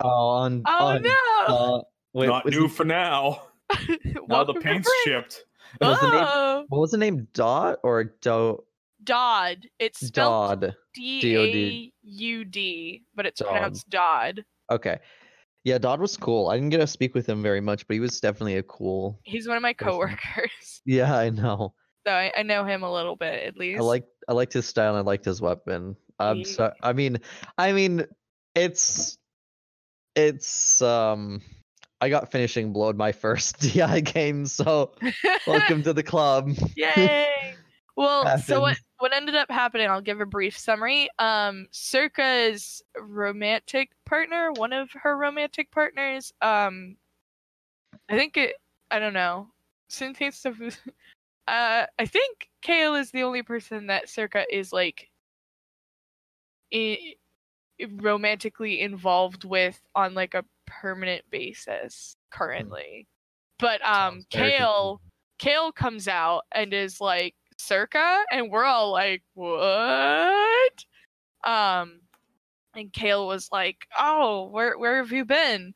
Oh, 0.00 0.08
on. 0.28 0.62
Oh 0.66 0.86
on, 0.88 1.02
no. 1.02 1.14
Uh, 1.46 1.80
wait, 2.12 2.26
Not 2.26 2.44
new 2.44 2.66
it- 2.66 2.70
for 2.72 2.84
now. 2.84 3.44
Now 4.28 4.44
the 4.44 4.52
paint's 4.52 4.86
Brand- 5.06 5.24
shipped. 5.32 5.44
what 5.78 5.88
was 5.88 6.00
the 6.00 6.10
name? 6.10 6.24
Oh, 6.28 6.64
What 6.68 6.80
was 6.82 6.90
the 6.90 6.98
name? 6.98 7.28
Dot 7.32 7.78
or 7.82 8.04
Do? 8.20 8.62
Dodd. 9.02 9.66
It's 9.78 10.06
spelled 10.06 10.60
Dodd. 10.60 10.76
D 10.94 11.36
A 11.36 11.92
U 12.02 12.44
D, 12.44 13.04
but 13.14 13.24
it's 13.24 13.40
Dodd. 13.40 13.48
pronounced 13.50 13.88
Dodd. 13.88 14.44
Okay. 14.70 14.98
Yeah, 15.64 15.78
Dodd 15.78 15.98
was 15.98 16.14
cool. 16.18 16.48
I 16.48 16.56
didn't 16.56 16.68
get 16.68 16.78
to 16.78 16.86
speak 16.86 17.14
with 17.14 17.26
him 17.26 17.42
very 17.42 17.62
much, 17.62 17.86
but 17.86 17.94
he 17.94 18.00
was 18.00 18.20
definitely 18.20 18.56
a 18.58 18.62
cool. 18.64 19.18
He's 19.22 19.48
one 19.48 19.56
of 19.56 19.62
my 19.62 19.72
Person. 19.72 19.92
coworkers. 19.92 20.82
Yeah, 20.84 21.16
I 21.16 21.30
know. 21.30 21.72
So 22.06 22.12
I, 22.12 22.30
I 22.36 22.42
know 22.42 22.66
him 22.66 22.82
a 22.82 22.92
little 22.92 23.16
bit 23.16 23.44
at 23.46 23.56
least. 23.56 23.80
I 23.80 23.82
like 23.82 24.04
I 24.28 24.32
liked 24.32 24.52
his 24.52 24.66
style 24.66 24.96
and 24.96 24.98
I 24.98 25.02
liked 25.02 25.24
his 25.24 25.40
weapon. 25.40 25.96
I'm 26.18 26.38
He- 26.38 26.44
so 26.44 26.72
I 26.82 26.92
mean 26.92 27.18
I 27.58 27.72
mean 27.72 28.04
it's 28.54 29.18
it's 30.14 30.80
um 30.82 31.42
I 32.00 32.08
got 32.08 32.30
finishing 32.30 32.72
blowed 32.72 32.96
my 32.96 33.12
first 33.12 33.60
DI 33.74 34.00
game, 34.00 34.46
so 34.46 34.92
welcome 35.46 35.82
to 35.84 35.92
the 35.92 36.02
club. 36.12 36.50
Yay! 36.76 37.56
Well, 37.96 38.38
so 38.44 38.60
what 38.60 38.76
what 38.98 39.14
ended 39.14 39.34
up 39.34 39.50
happening? 39.50 39.88
I'll 39.88 40.00
give 40.00 40.20
a 40.20 40.26
brief 40.26 40.58
summary. 40.58 41.08
Um, 41.18 41.66
Circa's 41.70 42.82
romantic 42.98 43.90
partner, 44.04 44.52
one 44.52 44.72
of 44.72 44.90
her 44.92 45.16
romantic 45.16 45.70
partners, 45.70 46.32
um, 46.42 46.96
I 48.08 48.16
think 48.16 48.36
it. 48.36 48.56
I 48.90 48.98
don't 48.98 49.14
know. 49.14 49.48
Cynthia 49.88 50.30
Uh, 51.46 51.86
I 51.98 52.06
think 52.06 52.48
Kale 52.62 52.94
is 52.94 53.10
the 53.10 53.22
only 53.22 53.42
person 53.42 53.88
that 53.88 54.08
Circa 54.08 54.44
is 54.50 54.72
like, 54.72 55.10
i- 56.72 57.14
romantically 58.00 58.80
involved 58.80 59.44
with 59.44 59.80
on 59.94 60.14
like 60.14 60.34
a 60.34 60.44
permanent 60.66 61.22
basis 61.30 62.16
currently. 62.30 63.06
But 63.58 63.80
um, 63.84 64.14
Sounds 64.14 64.26
Kale. 64.30 65.00
Kale 65.38 65.72
comes 65.72 66.08
out 66.08 66.42
and 66.52 66.72
is 66.72 67.00
like 67.00 67.34
circa? 67.58 68.24
And 68.30 68.50
we're 68.50 68.64
all 68.64 68.92
like 68.92 69.22
what? 69.34 70.84
Um 71.44 72.00
and 72.74 72.92
Kale 72.92 73.26
was 73.26 73.48
like 73.52 73.86
oh 73.98 74.48
where 74.50 74.78
where 74.78 74.96
have 74.98 75.12
you 75.12 75.24
been? 75.24 75.74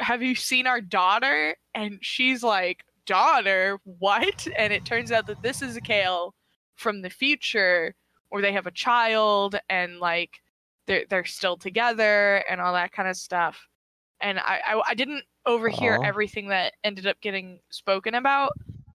Have 0.00 0.22
you 0.22 0.34
seen 0.34 0.66
our 0.66 0.80
daughter? 0.80 1.56
And 1.74 1.98
she's 2.00 2.42
like 2.42 2.84
daughter 3.10 3.80
what? 3.84 4.46
And 4.56 4.72
it 4.72 4.84
turns 4.84 5.10
out 5.10 5.26
that 5.26 5.42
this 5.42 5.62
is 5.62 5.76
a 5.76 5.80
Kale 5.80 6.32
from 6.76 7.02
the 7.02 7.10
future 7.10 7.94
where 8.28 8.40
they 8.40 8.52
have 8.52 8.68
a 8.68 8.70
child 8.70 9.58
and 9.68 9.98
like 9.98 10.40
they're 10.86 11.04
they're 11.10 11.24
still 11.24 11.56
together 11.56 12.44
and 12.48 12.60
all 12.60 12.72
that 12.74 12.92
kind 12.92 13.08
of 13.08 13.16
stuff. 13.16 13.66
And 14.20 14.38
I 14.38 14.60
I, 14.64 14.82
I 14.90 14.94
didn't 14.94 15.24
overhear 15.44 15.96
Aw. 15.96 16.06
everything 16.06 16.48
that 16.48 16.74
ended 16.84 17.08
up 17.08 17.20
getting 17.20 17.58
spoken 17.70 18.14
about 18.14 18.52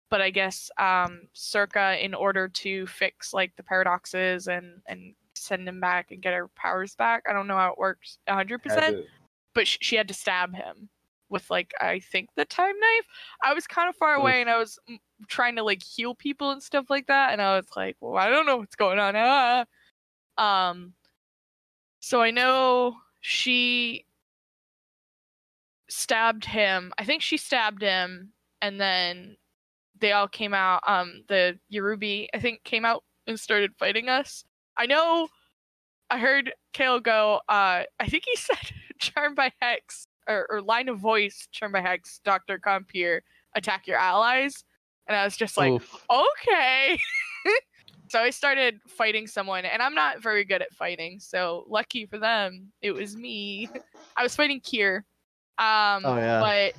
but 0.10 0.22
I 0.22 0.30
guess 0.30 0.70
um, 0.78 1.24
Circa, 1.34 2.02
in 2.02 2.14
order 2.14 2.48
to 2.48 2.88
fix 2.88 3.34
like 3.34 3.56
the 3.58 3.64
paradoxes 3.64 4.48
and 4.48 4.82
and 4.88 5.14
send 5.34 5.68
him 5.68 5.82
back 5.82 6.12
and 6.12 6.22
get 6.22 6.34
her 6.34 6.48
powers 6.56 6.96
back, 6.96 7.24
I 7.30 7.34
don't 7.34 7.48
know 7.48 7.58
how 7.58 7.72
it 7.72 7.78
works 7.78 8.20
hundred 8.30 8.60
percent, 8.64 8.98
but 9.54 9.68
sh- 9.68 9.80
she 9.82 9.96
had 9.96 10.08
to 10.08 10.14
stab 10.14 10.54
him 10.54 10.90
with 11.30 11.50
like 11.50 11.74
I 11.80 12.00
think 12.00 12.30
the 12.36 12.46
time 12.46 12.76
knife. 12.80 13.06
I 13.44 13.54
was 13.54 13.68
kind 13.68 13.90
of 13.90 13.96
far 13.96 14.16
away 14.16 14.42
and 14.42 14.50
I 14.50 14.58
was 14.58 14.80
mm, 14.90 15.00
trying 15.28 15.56
to 15.56 15.64
like 15.64 15.84
heal 15.84 16.16
people 16.16 16.52
and 16.52 16.62
stuff 16.62 16.86
like 16.90 17.08
that, 17.08 17.32
and 17.34 17.42
I 17.42 17.56
was 17.56 17.68
like, 17.76 17.98
well, 18.02 18.18
I 18.18 18.30
don't 18.30 18.46
know 18.46 18.58
what's 18.58 18.76
going 18.76 19.00
on. 19.00 19.16
Ah. 19.16 19.66
Um, 20.38 20.94
so 22.00 22.22
I 22.22 22.32
know 22.32 22.98
she 23.22 24.06
stabbed 25.90 26.46
him. 26.46 26.94
I 26.98 27.06
think 27.06 27.22
she 27.22 27.38
stabbed 27.38 27.82
him, 27.82 28.34
and 28.62 28.80
then 28.80 29.38
they 30.00 30.12
all 30.12 30.28
came 30.28 30.54
out. 30.54 30.82
Um, 30.88 31.24
the 31.28 31.58
Yorubi, 31.74 32.28
I 32.34 32.40
think, 32.40 32.64
came 32.64 32.86
out 32.86 33.04
and 33.28 33.40
started 33.40 33.74
fighting 33.78 34.10
us. 34.10 34.44
I 34.78 34.86
know. 34.86 35.30
I 36.10 36.20
heard 36.20 36.54
Kale 36.74 37.00
go. 37.00 37.42
Uh, 37.50 37.84
I 38.00 38.08
think 38.08 38.24
he 38.26 38.36
said 38.36 38.72
charmed 39.00 39.36
by 39.36 39.52
Hex" 39.60 40.08
or, 40.28 40.48
or 40.50 40.62
line 40.62 40.90
of 40.90 41.00
voice 41.00 41.48
"Charm 41.52 41.72
by 41.72 41.82
Hex." 41.82 42.20
Doctor 42.24 42.60
Compier, 42.60 43.22
attack 43.56 43.88
your 43.88 43.98
allies, 43.98 44.64
and 45.08 45.18
I 45.18 45.24
was 45.24 45.38
just 45.38 45.58
like, 45.58 45.72
Oof. 45.72 46.06
okay. 46.10 47.00
so 48.10 48.20
I 48.20 48.30
started 48.30 48.80
fighting 48.88 49.28
someone, 49.28 49.66
and 49.66 49.82
I'm 49.82 49.96
not 49.96 50.22
very 50.22 50.44
good 50.44 50.62
at 50.62 50.74
fighting. 50.74 51.20
So 51.20 51.66
lucky 51.68 52.06
for 52.06 52.18
them, 52.18 52.72
it 52.82 52.92
was 52.92 53.16
me. 53.16 53.70
I 54.18 54.24
was 54.24 54.36
fighting 54.36 54.62
Kier. 54.62 54.98
Um, 55.58 56.04
Oh, 56.06 56.18
yeah. 56.18 56.40
But 56.42 56.74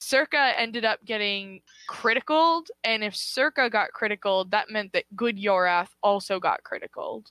Circa 0.00 0.58
ended 0.58 0.84
up 0.84 1.04
getting 1.04 1.60
criticaled, 1.88 2.68
and 2.84 3.04
if 3.04 3.14
Circa 3.14 3.70
got 3.70 3.92
criticaled, 3.92 4.50
that 4.50 4.70
meant 4.70 4.92
that 4.92 5.04
Good 5.14 5.36
Yorath 5.36 5.90
also 6.02 6.40
got 6.40 6.62
criticaled. 6.64 7.30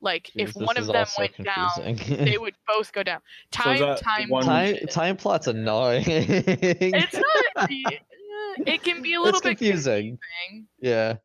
Like 0.00 0.30
if 0.34 0.54
one 0.54 0.76
of 0.78 0.86
them 0.86 0.96
also 0.96 1.22
went 1.22 1.36
down, 1.44 1.70
they 2.24 2.38
would 2.38 2.54
both 2.66 2.92
go 2.92 3.02
down. 3.02 3.20
Time, 3.52 3.74
is 3.74 3.80
that 3.80 4.00
time, 4.00 4.28
one- 4.30 4.44
time 4.44 4.76
shit. 4.76 4.90
time 4.90 5.16
plot's 5.16 5.46
annoying. 5.46 6.04
It's 6.06 7.14
not. 7.14 7.70
it 8.66 8.82
can 8.82 9.02
be 9.02 9.14
a 9.14 9.20
little 9.20 9.38
It's 9.38 9.40
bit 9.42 9.58
confusing. 9.58 10.18
confusing. 10.48 10.68
Yeah. 10.80 11.16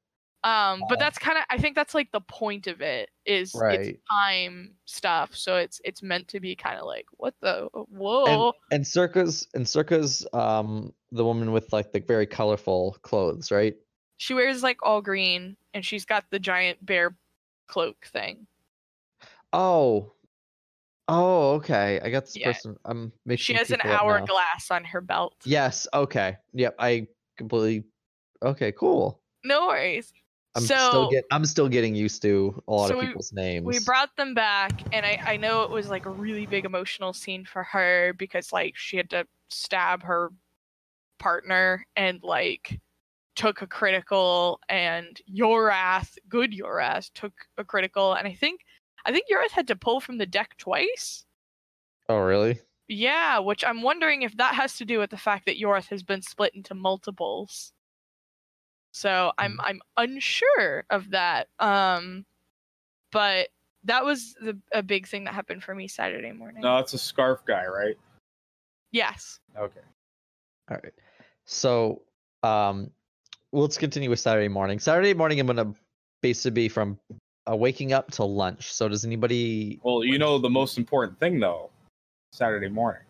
Um, 0.44 0.84
but 0.90 0.98
Uh, 0.98 1.06
that's 1.06 1.18
kind 1.18 1.38
of 1.40 1.44
I 1.50 1.58
think 1.58 1.76
that's 1.76 1.96
like 1.96 2.12
the 2.12 2.22
point 2.22 2.68
of 2.68 2.80
it 2.82 3.10
is 3.26 3.50
it's 3.50 3.56
Right. 3.56 4.00
time 4.12 4.74
stuff. 4.86 5.36
So 5.36 5.56
it's 5.56 5.82
it's 5.84 6.04
meant 6.04 6.28
to 6.30 6.40
be 6.40 6.56
kind 6.56 6.78
of 6.78 6.86
like 6.86 7.06
what 7.18 7.34
the 7.42 7.68
whoa. 7.74 8.54
And 8.72 8.86
Circa's 8.86 9.48
and 9.56 9.68
Circa's 9.68 10.28
um 10.34 10.94
the 11.12 11.24
woman 11.26 11.52
with 11.52 11.72
like 11.74 11.94
the 11.94 12.00
very 12.02 12.28
colorful 12.28 12.98
clothes, 13.02 13.52
right? 13.52 13.76
she 14.18 14.34
wears 14.34 14.64
like 14.64 14.78
all 14.82 15.02
green 15.02 15.58
and 15.74 15.84
she's 15.84 16.06
got 16.06 16.24
the 16.30 16.40
giant 16.40 16.86
bear 16.86 17.16
cloak 17.68 18.06
thing. 18.14 18.48
Oh. 19.56 20.12
Oh, 21.08 21.52
okay. 21.56 22.00
I 22.04 22.10
got 22.10 22.26
this 22.26 22.36
Yeah. 22.36 22.52
person. 22.52 22.78
I'm 22.86 23.12
making. 23.26 23.44
She 23.44 23.54
has 23.54 23.70
an 23.72 23.78
people 23.80 23.92
up 23.92 24.02
now. 24.04 24.10
hourglass 24.10 24.72
on 24.72 24.84
her 24.86 25.02
belt. 25.02 25.36
Yes. 25.46 25.88
Okay. 25.94 26.38
Yep. 26.54 26.76
I 26.80 27.08
completely. 27.38 27.84
Okay. 28.44 28.72
Cool. 28.72 29.22
No 29.44 29.68
worries. 29.68 30.12
I'm 30.56 30.64
so 30.64 30.76
still 30.90 31.10
get. 31.12 31.26
I'm 31.32 31.46
still 31.46 31.70
getting 31.70 31.94
used 31.96 32.22
to 32.24 32.62
a 32.68 32.72
lot 32.72 32.88
so 32.88 32.96
of 32.96 33.00
we- 33.02 33.08
people's 33.08 33.34
names. 33.34 33.66
we 33.66 33.80
brought 33.80 34.16
them 34.16 34.34
back 34.34 34.72
and 34.94 35.06
I, 35.06 35.22
I 35.26 35.38
know 35.38 35.64
it 35.64 35.70
was 35.70 35.90
like 35.90 36.06
a 36.06 36.10
really 36.10 36.46
big 36.46 36.64
emotional 36.66 37.14
scene 37.14 37.44
for 37.46 37.62
her 37.64 38.14
because 38.14 38.52
like 38.54 38.76
she 38.78 38.96
had 38.98 39.10
to 39.12 39.28
stab 39.50 40.02
her 40.04 40.32
partner 41.20 41.86
and 41.98 42.20
like 42.24 42.80
took 43.36 43.62
a 43.62 43.68
critical 43.68 44.62
and 44.70 45.20
Yorath, 45.30 46.18
good 46.30 46.54
Yorath, 46.54 47.12
took 47.14 47.34
a 47.58 47.66
critical 47.66 48.14
and 48.14 48.26
I 48.26 48.34
think 48.34 48.62
I 49.06 49.12
think 49.12 49.26
Yorath 49.32 49.52
had 49.52 49.68
to 49.68 49.76
pull 49.76 50.00
from 50.00 50.18
the 50.18 50.26
deck 50.26 50.56
twice. 50.58 51.26
oh, 52.10 52.18
really? 52.18 52.60
Yeah, 52.88 53.40
which 53.40 53.64
I'm 53.64 53.82
wondering 53.82 54.22
if 54.22 54.38
that 54.38 54.54
has 54.56 54.78
to 54.78 54.86
do 54.86 55.00
with 55.00 55.10
the 55.10 55.18
fact 55.18 55.46
that 55.46 55.60
Yorath 55.60 55.90
has 55.90 56.04
been 56.04 56.22
split 56.22 56.54
into 56.54 56.76
multiples. 56.76 57.72
So 58.92 59.32
I'm 59.38 59.60
I'm 59.62 59.82
unsure 59.98 60.86
of 60.90 61.10
that. 61.12 61.48
Um 61.60 62.26
but 63.12 63.50
that 63.86 64.06
was 64.06 64.36
the 64.40 64.58
a 64.74 64.84
big 64.84 65.08
thing 65.08 65.24
that 65.26 65.34
happened 65.34 65.64
for 65.64 65.74
me 65.74 65.88
Saturday 65.88 66.32
morning. 66.32 66.62
No, 66.62 66.78
it's 66.78 66.94
a 66.94 66.98
scarf 66.98 67.42
guy, 67.46 67.66
right? 67.66 67.96
Yes. 68.92 69.40
Okay. 69.58 69.82
All 70.70 70.78
right. 70.84 70.94
So, 71.46 72.02
um, 72.44 72.90
let's 73.52 73.78
continue 73.78 74.10
with 74.10 74.20
Saturday 74.20 74.48
morning. 74.48 74.80
Saturday 74.80 75.14
morning, 75.14 75.40
I'm 75.40 75.48
gonna 75.48 75.74
basically 76.22 76.52
be 76.52 76.70
from 76.70 76.98
uh, 77.50 77.56
waking 77.56 77.94
up 77.94 78.12
to 78.12 78.24
lunch. 78.24 78.74
So 78.74 78.88
does 78.88 79.06
anybody? 79.06 79.80
Well, 79.84 80.04
you 80.04 80.18
know 80.18 80.38
the 80.38 80.50
most 80.50 80.78
important 80.78 81.20
thing 81.20 81.40
though, 81.40 81.70
Saturday 82.34 82.70
morning. 82.70 83.02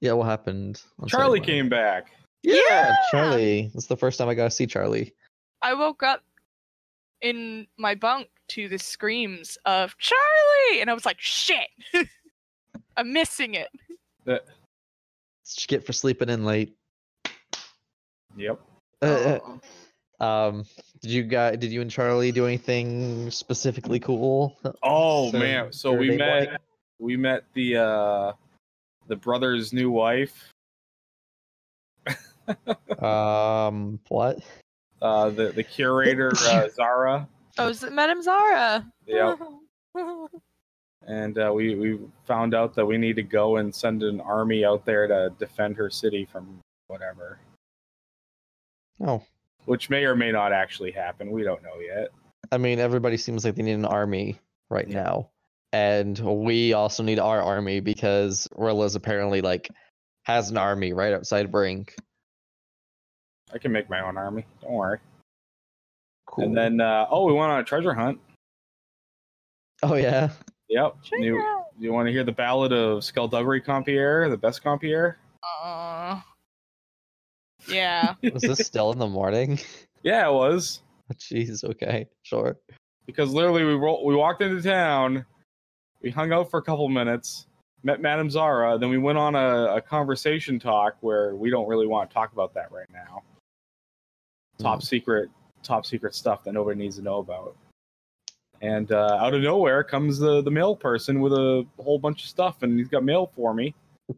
Yeah, 0.00 0.12
what 0.12 0.26
happened? 0.26 0.82
on 1.00 1.08
Saturday 1.08 1.22
Charlie 1.24 1.40
came 1.40 1.68
back. 1.68 2.08
Yeah, 2.42 2.60
Yeah! 2.68 2.96
Charlie. 3.10 3.70
It's 3.74 3.86
the 3.86 3.96
first 3.96 4.18
time 4.18 4.28
I 4.28 4.34
got 4.34 4.44
to 4.44 4.50
see 4.50 4.66
Charlie. 4.66 5.14
I 5.62 5.72
woke 5.74 6.02
up 6.02 6.22
in 7.22 7.66
my 7.78 7.94
bunk 7.94 8.28
to 8.48 8.68
the 8.68 8.78
screams 8.78 9.56
of 9.64 9.96
Charlie, 9.96 10.80
and 10.82 10.90
I 10.90 10.94
was 10.94 11.06
like, 11.06 11.18
"Shit, 11.20 11.68
I'm 12.96 13.12
missing 13.12 13.54
it." 13.54 13.68
That- 14.26 14.44
What'd 15.46 15.62
you 15.62 15.66
get 15.68 15.84
for 15.86 15.92
sleeping 15.92 16.28
in 16.30 16.44
late? 16.44 16.74
Yep. 18.36 18.60
Uh, 19.02 19.38
Oh. 20.20 20.48
um, 20.48 20.64
did 21.04 21.12
you 21.12 21.22
guys? 21.22 21.58
Did 21.58 21.70
you 21.70 21.82
and 21.82 21.90
Charlie 21.90 22.32
do 22.32 22.46
anything 22.46 23.30
specifically 23.30 24.00
cool? 24.00 24.56
Oh 24.82 25.30
So, 25.32 25.38
man, 25.38 25.70
so 25.70 25.92
we 25.92 26.16
met 26.16 26.44
morning? 26.44 26.56
we 26.98 27.16
met 27.18 27.44
the 27.52 27.76
uh 27.76 28.32
the 29.06 29.16
brother's 29.16 29.72
new 29.72 29.90
wife. 29.90 30.50
Um, 33.02 34.00
what? 34.08 34.38
Uh 35.02 35.28
the 35.28 35.52
the 35.52 35.62
curator 35.62 36.32
uh, 36.46 36.68
Zara. 36.74 37.28
Oh, 37.58 37.68
is 37.68 37.82
it 37.82 37.92
Madame 37.92 38.22
Zara? 38.22 38.90
Yeah. 39.04 39.36
And 41.06 41.36
uh, 41.38 41.52
we 41.54 41.74
we 41.74 41.98
found 42.26 42.54
out 42.54 42.74
that 42.76 42.86
we 42.86 42.96
need 42.96 43.16
to 43.16 43.22
go 43.22 43.56
and 43.56 43.74
send 43.74 44.02
an 44.02 44.22
army 44.22 44.64
out 44.64 44.86
there 44.86 45.06
to 45.06 45.34
defend 45.38 45.76
her 45.76 45.90
city 45.90 46.24
from 46.24 46.60
whatever, 46.86 47.38
Oh, 49.00 49.22
which 49.66 49.90
may 49.90 50.04
or 50.04 50.14
may 50.14 50.30
not 50.32 50.52
actually 50.52 50.90
happen. 50.92 51.30
We 51.30 51.42
don't 51.42 51.62
know 51.62 51.80
yet. 51.80 52.08
I 52.52 52.58
mean, 52.58 52.78
everybody 52.78 53.16
seems 53.16 53.44
like 53.44 53.54
they 53.54 53.62
need 53.62 53.72
an 53.72 53.84
army 53.84 54.38
right 54.70 54.86
Yeah. 54.88 55.02
now, 55.02 55.30
and 55.72 56.18
we 56.18 56.72
also 56.72 57.02
need 57.02 57.18
our 57.18 57.40
army 57.42 57.80
because 57.80 58.46
Rilla's 58.56 58.94
apparently 58.94 59.40
like 59.40 59.70
has 60.24 60.50
an 60.50 60.56
army 60.56 60.92
right 60.92 61.12
outside 61.12 61.50
Brink. 61.50 61.94
I 63.52 63.58
can 63.58 63.72
make 63.72 63.88
my 63.88 64.00
own 64.00 64.16
army. 64.16 64.46
Don't 64.62 64.72
worry. 64.72 64.98
Cool. 66.26 66.44
And 66.44 66.56
then 66.56 66.80
uh, 66.80 67.06
oh, 67.10 67.26
we 67.26 67.32
went 67.32 67.52
on 67.52 67.60
a 67.60 67.64
treasure 67.64 67.94
hunt. 67.94 68.18
oh 69.82 69.94
yeah, 69.94 70.30
Yep. 70.68 70.96
You, 71.12 71.42
you 71.78 71.92
want 71.92 72.06
to 72.08 72.12
hear 72.12 72.24
the 72.24 72.32
ballad 72.32 72.72
of 72.72 73.04
Skullduggery 73.04 73.60
Compierre, 73.60 74.28
the 74.30 74.36
best 74.36 74.62
Compierre? 74.64 75.16
Uh, 75.62 76.20
yeah. 77.68 78.14
was 78.32 78.42
this 78.42 78.58
still 78.66 78.92
in 78.92 78.98
the 78.98 79.06
morning? 79.08 79.58
Yeah, 80.02 80.28
it 80.28 80.34
was. 80.34 80.82
Jeez. 81.14 81.64
Okay. 81.64 82.06
Sure. 82.24 82.58
because 83.06 83.30
literally 83.32 83.64
we 83.64 83.72
ro- 83.72 84.04
we 84.04 84.14
walked 84.14 84.42
into 84.42 84.60
town, 84.60 85.24
we 86.02 86.10
hung 86.10 86.30
out 86.30 86.50
for 86.50 86.58
a 86.58 86.62
couple 86.62 86.86
minutes, 86.90 87.46
met 87.84 88.02
Madame 88.02 88.28
Zara, 88.28 88.76
then 88.76 88.90
we 88.90 88.98
went 88.98 89.16
on 89.16 89.34
a, 89.34 89.76
a 89.76 89.80
conversation 89.80 90.58
talk 90.58 90.96
where 91.00 91.34
we 91.34 91.48
don't 91.48 91.66
really 91.66 91.86
want 91.86 92.10
to 92.10 92.12
talk 92.14 92.34
about 92.34 92.52
that 92.52 92.70
right 92.70 92.86
now. 92.92 93.22
Top 94.58 94.82
secret, 94.82 95.30
top 95.62 95.86
secret 95.86 96.14
stuff 96.14 96.44
that 96.44 96.52
nobody 96.52 96.78
needs 96.78 96.96
to 96.96 97.02
know 97.02 97.18
about. 97.18 97.56
And 98.60 98.92
uh, 98.92 99.18
out 99.20 99.32
of 99.32 99.40
nowhere 99.40 99.82
comes 99.82 100.18
the 100.18 100.42
the 100.42 100.50
mail 100.50 100.76
person 100.76 101.20
with 101.20 101.32
a 101.32 101.66
whole 101.78 101.98
bunch 101.98 102.24
of 102.24 102.28
stuff, 102.28 102.62
and 102.62 102.78
he's 102.78 102.88
got 102.88 103.04
mail 103.04 103.30
for 103.34 103.54
me. 103.54 103.74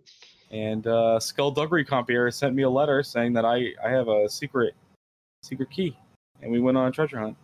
And 0.51 0.87
uh, 0.87 1.19
Skullduggery 1.19 1.85
Compierre 1.85 2.31
sent 2.31 2.55
me 2.55 2.63
a 2.63 2.71
letter 2.71 3.03
saying 3.03 3.33
that 3.35 3.45
I 3.45 3.73
I 3.85 3.91
have 3.91 4.09
a 4.09 4.29
secret 4.29 4.75
secret 5.43 5.71
key, 5.71 5.97
and 6.43 6.53
we 6.53 6.61
went 6.61 6.77
on 6.77 6.89
a 6.89 6.91
treasure 6.91 7.19
hunt. 7.19 7.37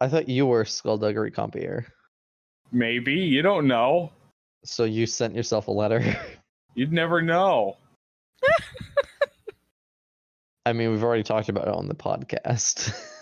I 0.00 0.08
thought 0.08 0.28
you 0.28 0.46
were 0.46 0.64
Skullduggery 0.64 1.30
Compier, 1.30 1.86
Maybe 2.72 3.14
you 3.14 3.42
don't 3.42 3.66
know. 3.66 4.10
so 4.64 4.84
you 4.84 5.06
sent 5.06 5.34
yourself 5.34 5.68
a 5.68 5.70
letter. 5.70 6.02
You'd 6.74 6.92
never 6.92 7.22
know. 7.22 7.76
I 10.66 10.72
mean, 10.72 10.90
we've 10.90 11.04
already 11.04 11.22
talked 11.22 11.48
about 11.48 11.68
it 11.68 11.74
on 11.74 11.86
the 11.86 11.94
podcast. 11.94 12.92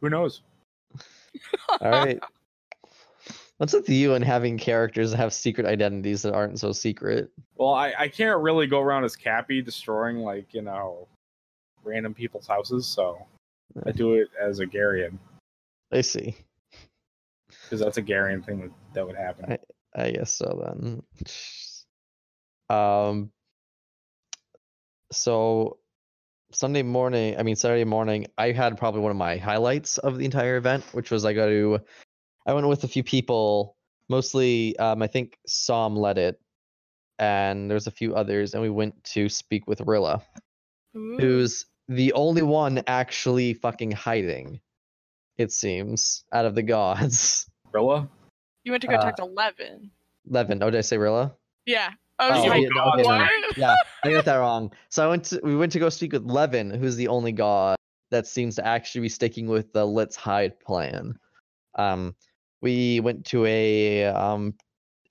Who 0.00 0.10
knows? 0.10 0.42
All 1.80 1.90
right. 1.90 2.18
What's 3.58 3.72
with 3.72 3.88
you 3.88 4.14
and 4.14 4.24
having 4.24 4.56
characters 4.56 5.10
that 5.10 5.16
have 5.16 5.32
secret 5.32 5.66
identities 5.66 6.22
that 6.22 6.32
aren't 6.32 6.60
so 6.60 6.70
secret? 6.70 7.30
Well, 7.56 7.74
I, 7.74 7.92
I 7.98 8.08
can't 8.08 8.40
really 8.40 8.68
go 8.68 8.80
around 8.80 9.02
as 9.04 9.16
Cappy 9.16 9.60
destroying 9.62 10.18
like 10.18 10.54
you 10.54 10.62
know 10.62 11.08
random 11.82 12.14
people's 12.14 12.46
houses, 12.46 12.86
so 12.86 13.26
I 13.84 13.90
do 13.90 14.14
it 14.14 14.28
as 14.40 14.60
a 14.60 14.66
Garian 14.66 15.18
I 15.92 16.02
see. 16.02 16.36
because 17.64 17.80
that's 17.80 17.96
a 17.96 18.02
Garian 18.02 18.44
thing 18.44 18.60
that, 18.60 18.70
that 18.94 19.06
would 19.06 19.16
happen. 19.16 19.58
I 19.94 20.10
guess 20.12 20.32
so 20.32 20.62
then. 20.64 21.02
Um 22.70 23.32
so 25.10 25.78
Sunday 26.52 26.82
morning, 26.82 27.36
I 27.38 27.42
mean 27.42 27.56
Saturday 27.56 27.84
morning, 27.84 28.26
I 28.36 28.52
had 28.52 28.78
probably 28.78 29.00
one 29.00 29.10
of 29.10 29.16
my 29.16 29.36
highlights 29.36 29.98
of 29.98 30.16
the 30.18 30.24
entire 30.24 30.56
event, 30.56 30.84
which 30.92 31.10
was 31.10 31.24
I 31.24 31.32
got 31.32 31.46
to 31.46 31.80
I 32.48 32.54
went 32.54 32.66
with 32.66 32.82
a 32.82 32.88
few 32.88 33.04
people, 33.04 33.76
mostly 34.08 34.76
um 34.78 35.02
I 35.02 35.06
think 35.06 35.38
Som 35.46 35.94
led 35.94 36.16
it 36.18 36.40
and 37.18 37.70
there's 37.70 37.86
a 37.86 37.90
few 37.90 38.14
others 38.14 38.54
and 38.54 38.62
we 38.62 38.70
went 38.70 39.04
to 39.04 39.28
speak 39.28 39.66
with 39.66 39.82
Rilla, 39.82 40.22
Ooh. 40.96 41.18
who's 41.20 41.66
the 41.88 42.12
only 42.14 42.42
one 42.42 42.82
actually 42.86 43.52
fucking 43.54 43.90
hiding, 43.90 44.60
it 45.36 45.52
seems, 45.52 46.24
out 46.32 46.46
of 46.46 46.54
the 46.54 46.62
gods. 46.62 47.46
Rilla? 47.72 48.08
You 48.64 48.72
went 48.72 48.82
to 48.82 48.88
go 48.88 48.94
uh, 48.94 49.02
talk 49.02 49.16
to 49.16 49.24
Levin. 49.26 49.90
Levin, 50.26 50.62
oh 50.62 50.70
did 50.70 50.78
I 50.78 50.82
say 50.82 50.96
Rilla? 50.96 51.34
Yeah. 51.66 51.90
I 52.18 52.30
was 52.30 52.44
Oh, 52.44 52.48
like, 52.48 52.62
yeah, 52.62 52.68
no, 52.74 52.92
okay, 52.94 53.02
no, 53.02 53.18
no. 53.18 53.28
yeah, 53.56 53.74
I 54.04 54.10
got 54.10 54.24
that 54.24 54.36
wrong. 54.36 54.72
So 54.88 55.04
I 55.04 55.08
went 55.08 55.24
to 55.26 55.40
we 55.44 55.54
went 55.54 55.70
to 55.72 55.78
go 55.78 55.88
speak 55.90 56.12
with 56.14 56.24
Levin, 56.24 56.70
who's 56.70 56.96
the 56.96 57.08
only 57.08 57.30
god 57.32 57.76
that 58.10 58.26
seems 58.26 58.56
to 58.56 58.66
actually 58.66 59.02
be 59.02 59.08
sticking 59.10 59.46
with 59.46 59.72
the 59.74 59.86
let's 59.86 60.16
hide 60.16 60.58
plan. 60.58 61.16
Um, 61.76 62.16
we 62.60 63.00
went 63.00 63.26
to 63.26 63.44
a 63.46 64.04
um 64.06 64.54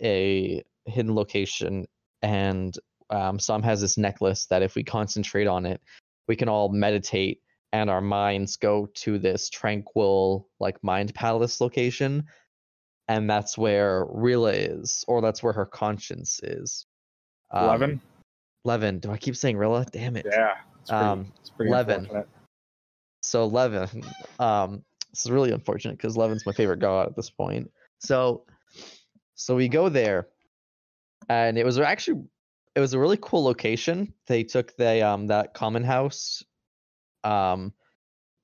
a 0.01 0.63
hidden 0.85 1.15
location, 1.15 1.85
and 2.21 2.77
um, 3.09 3.39
Sam 3.39 3.63
has 3.63 3.81
this 3.81 3.97
necklace 3.97 4.45
that 4.47 4.63
if 4.63 4.75
we 4.75 4.83
concentrate 4.83 5.47
on 5.47 5.65
it, 5.65 5.81
we 6.27 6.35
can 6.35 6.49
all 6.49 6.69
meditate, 6.69 7.41
and 7.73 7.89
our 7.89 8.01
minds 8.01 8.57
go 8.57 8.87
to 8.95 9.17
this 9.17 9.49
tranquil 9.49 10.47
like 10.59 10.83
mind 10.83 11.13
palace 11.15 11.61
location, 11.61 12.25
and 13.07 13.29
that's 13.29 13.57
where 13.57 14.05
Rilla 14.09 14.51
is, 14.51 15.03
or 15.07 15.21
that's 15.21 15.41
where 15.41 15.53
her 15.53 15.65
conscience 15.65 16.39
is. 16.43 16.85
Um, 17.51 17.65
Eleven? 17.65 18.01
Levin. 18.65 18.99
Do 18.99 19.11
I 19.11 19.17
keep 19.17 19.35
saying 19.35 19.57
Rilla? 19.57 19.85
Damn 19.91 20.17
it. 20.17 20.25
yeah. 20.29 20.55
It's 20.81 20.89
pretty, 20.89 21.05
um, 21.05 21.31
it's 21.39 21.49
pretty 21.49 21.71
Levin. 21.71 22.07
So 23.21 23.45
Levin, 23.45 24.03
um, 24.39 24.83
is 25.25 25.31
really 25.31 25.51
unfortunate 25.51 25.97
because 25.97 26.17
Levin's 26.17 26.45
my 26.45 26.51
favorite 26.51 26.79
god 26.79 27.07
at 27.07 27.15
this 27.15 27.29
point. 27.29 27.71
So, 27.99 28.45
so 29.35 29.55
we 29.55 29.67
go 29.67 29.89
there, 29.89 30.27
and 31.29 31.57
it 31.57 31.65
was 31.65 31.79
actually 31.79 32.23
it 32.75 32.79
was 32.79 32.93
a 32.93 32.99
really 32.99 33.17
cool 33.21 33.43
location. 33.43 34.13
They 34.27 34.43
took 34.43 34.75
the 34.77 35.01
um 35.05 35.27
that 35.27 35.53
common 35.53 35.83
house, 35.83 36.43
um, 37.23 37.73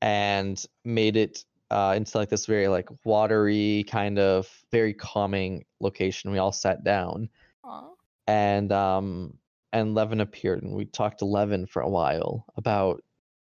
and 0.01 0.63
made 0.83 1.15
it 1.17 1.45
uh 1.69 1.93
into 1.95 2.17
like 2.17 2.29
this 2.29 2.45
very 2.45 2.67
like 2.67 2.89
watery 3.05 3.85
kind 3.87 4.19
of 4.19 4.47
very 4.71 4.93
calming 4.93 5.65
location. 5.79 6.31
We 6.31 6.39
all 6.39 6.51
sat 6.51 6.83
down, 6.83 7.29
Aw. 7.63 7.89
and 8.27 8.71
um 8.71 9.37
and 9.73 9.95
Levin 9.95 10.21
appeared 10.21 10.61
and 10.61 10.73
we 10.73 10.85
talked 10.85 11.19
to 11.19 11.25
Levin 11.25 11.65
for 11.65 11.81
a 11.81 11.89
while 11.89 12.45
about 12.55 13.03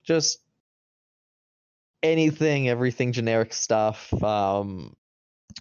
just 0.03 0.41
anything, 2.03 2.69
everything 2.69 3.13
generic 3.13 3.53
stuff, 3.53 4.13
um 4.23 4.95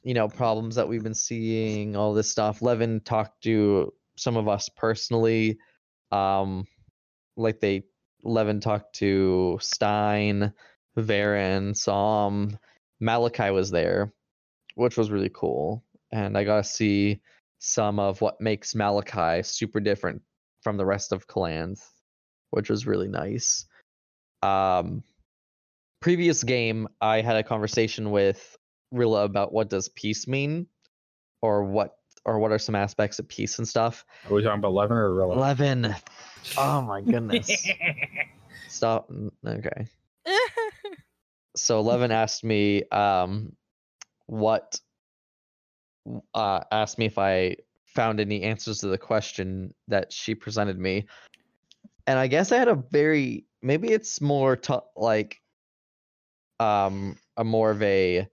you 0.04 0.14
know, 0.14 0.28
problems 0.28 0.76
that 0.76 0.88
we've 0.88 1.04
been 1.04 1.14
seeing, 1.14 1.96
all 1.96 2.14
this 2.14 2.30
stuff. 2.30 2.62
Levin 2.62 3.00
talked 3.00 3.42
to 3.44 3.92
some 4.18 4.38
of 4.38 4.48
us 4.48 4.70
personally. 4.70 5.58
Um 6.12 6.66
like 7.36 7.60
they 7.60 7.84
Levin 8.24 8.60
talked 8.60 8.96
to 8.96 9.58
Stein, 9.62 10.54
Varen, 10.98 11.76
Som, 11.76 12.58
Malachi 13.00 13.52
was 13.52 13.70
there, 13.72 14.14
which 14.76 14.98
was 14.98 15.12
really 15.12 15.32
cool. 15.34 15.84
And 16.12 16.38
I 16.38 16.44
got 16.44 16.58
to 16.58 16.64
see 16.64 17.22
some 17.60 18.00
of 18.00 18.22
what 18.22 18.42
makes 18.42 18.76
Malachi 18.76 19.44
super 19.44 19.80
different 19.80 20.22
from 20.62 20.78
the 20.78 20.86
rest 20.86 21.12
of 21.12 21.28
Kalanth, 21.28 21.84
which 22.52 22.70
was 22.70 22.88
really 22.88 23.08
nice. 23.08 23.66
Um, 24.42 25.04
previous 26.08 26.42
game, 26.42 26.88
I 27.02 27.20
had 27.20 27.36
a 27.36 27.44
conversation 27.44 28.12
with 28.12 28.58
Rilla 28.94 29.26
about 29.26 29.52
what 29.52 29.70
does 29.70 29.90
peace 29.90 30.26
mean, 30.26 30.68
or 31.42 31.66
what, 31.66 31.98
or 32.24 32.40
what 32.40 32.50
are 32.54 32.58
some 32.58 32.76
aspects 32.76 33.20
of 33.20 33.28
peace 33.28 33.58
and 33.58 33.68
stuff. 33.68 34.06
Are 34.26 34.34
we 34.34 34.42
talking 34.42 34.60
about 34.60 34.70
Eleven 34.70 34.96
or 34.96 35.14
Rilla? 35.14 35.34
Eleven. 35.36 35.94
Oh 36.58 36.82
my 36.82 37.02
goodness. 37.02 37.68
Stop. 38.70 39.10
mm, 39.12 39.32
Okay. 39.46 39.88
So 41.58 41.78
Eleven 41.80 42.12
asked 42.12 42.46
me, 42.46 42.84
um, 42.90 43.52
what? 44.28 44.80
Uh, 46.34 46.62
asked 46.72 46.98
me 47.00 47.08
if 47.08 47.18
I 47.18 47.58
found 47.84 48.22
any 48.22 48.44
answers 48.44 48.80
to 48.80 48.88
the 48.88 48.98
question 48.98 49.74
that 49.90 50.14
she 50.14 50.36
presented 50.36 50.80
me, 50.80 51.08
and 52.06 52.18
I 52.18 52.28
guess 52.28 52.54
I 52.54 52.60
had 52.60 52.70
a 52.70 52.76
very 52.76 53.46
maybe 53.62 53.90
it's 53.90 54.22
more 54.22 54.56
t- 54.56 54.74
like, 54.96 55.42
um, 56.60 57.18
a 57.36 57.44
more 57.44 57.72
of 57.72 57.82
a 57.82 58.28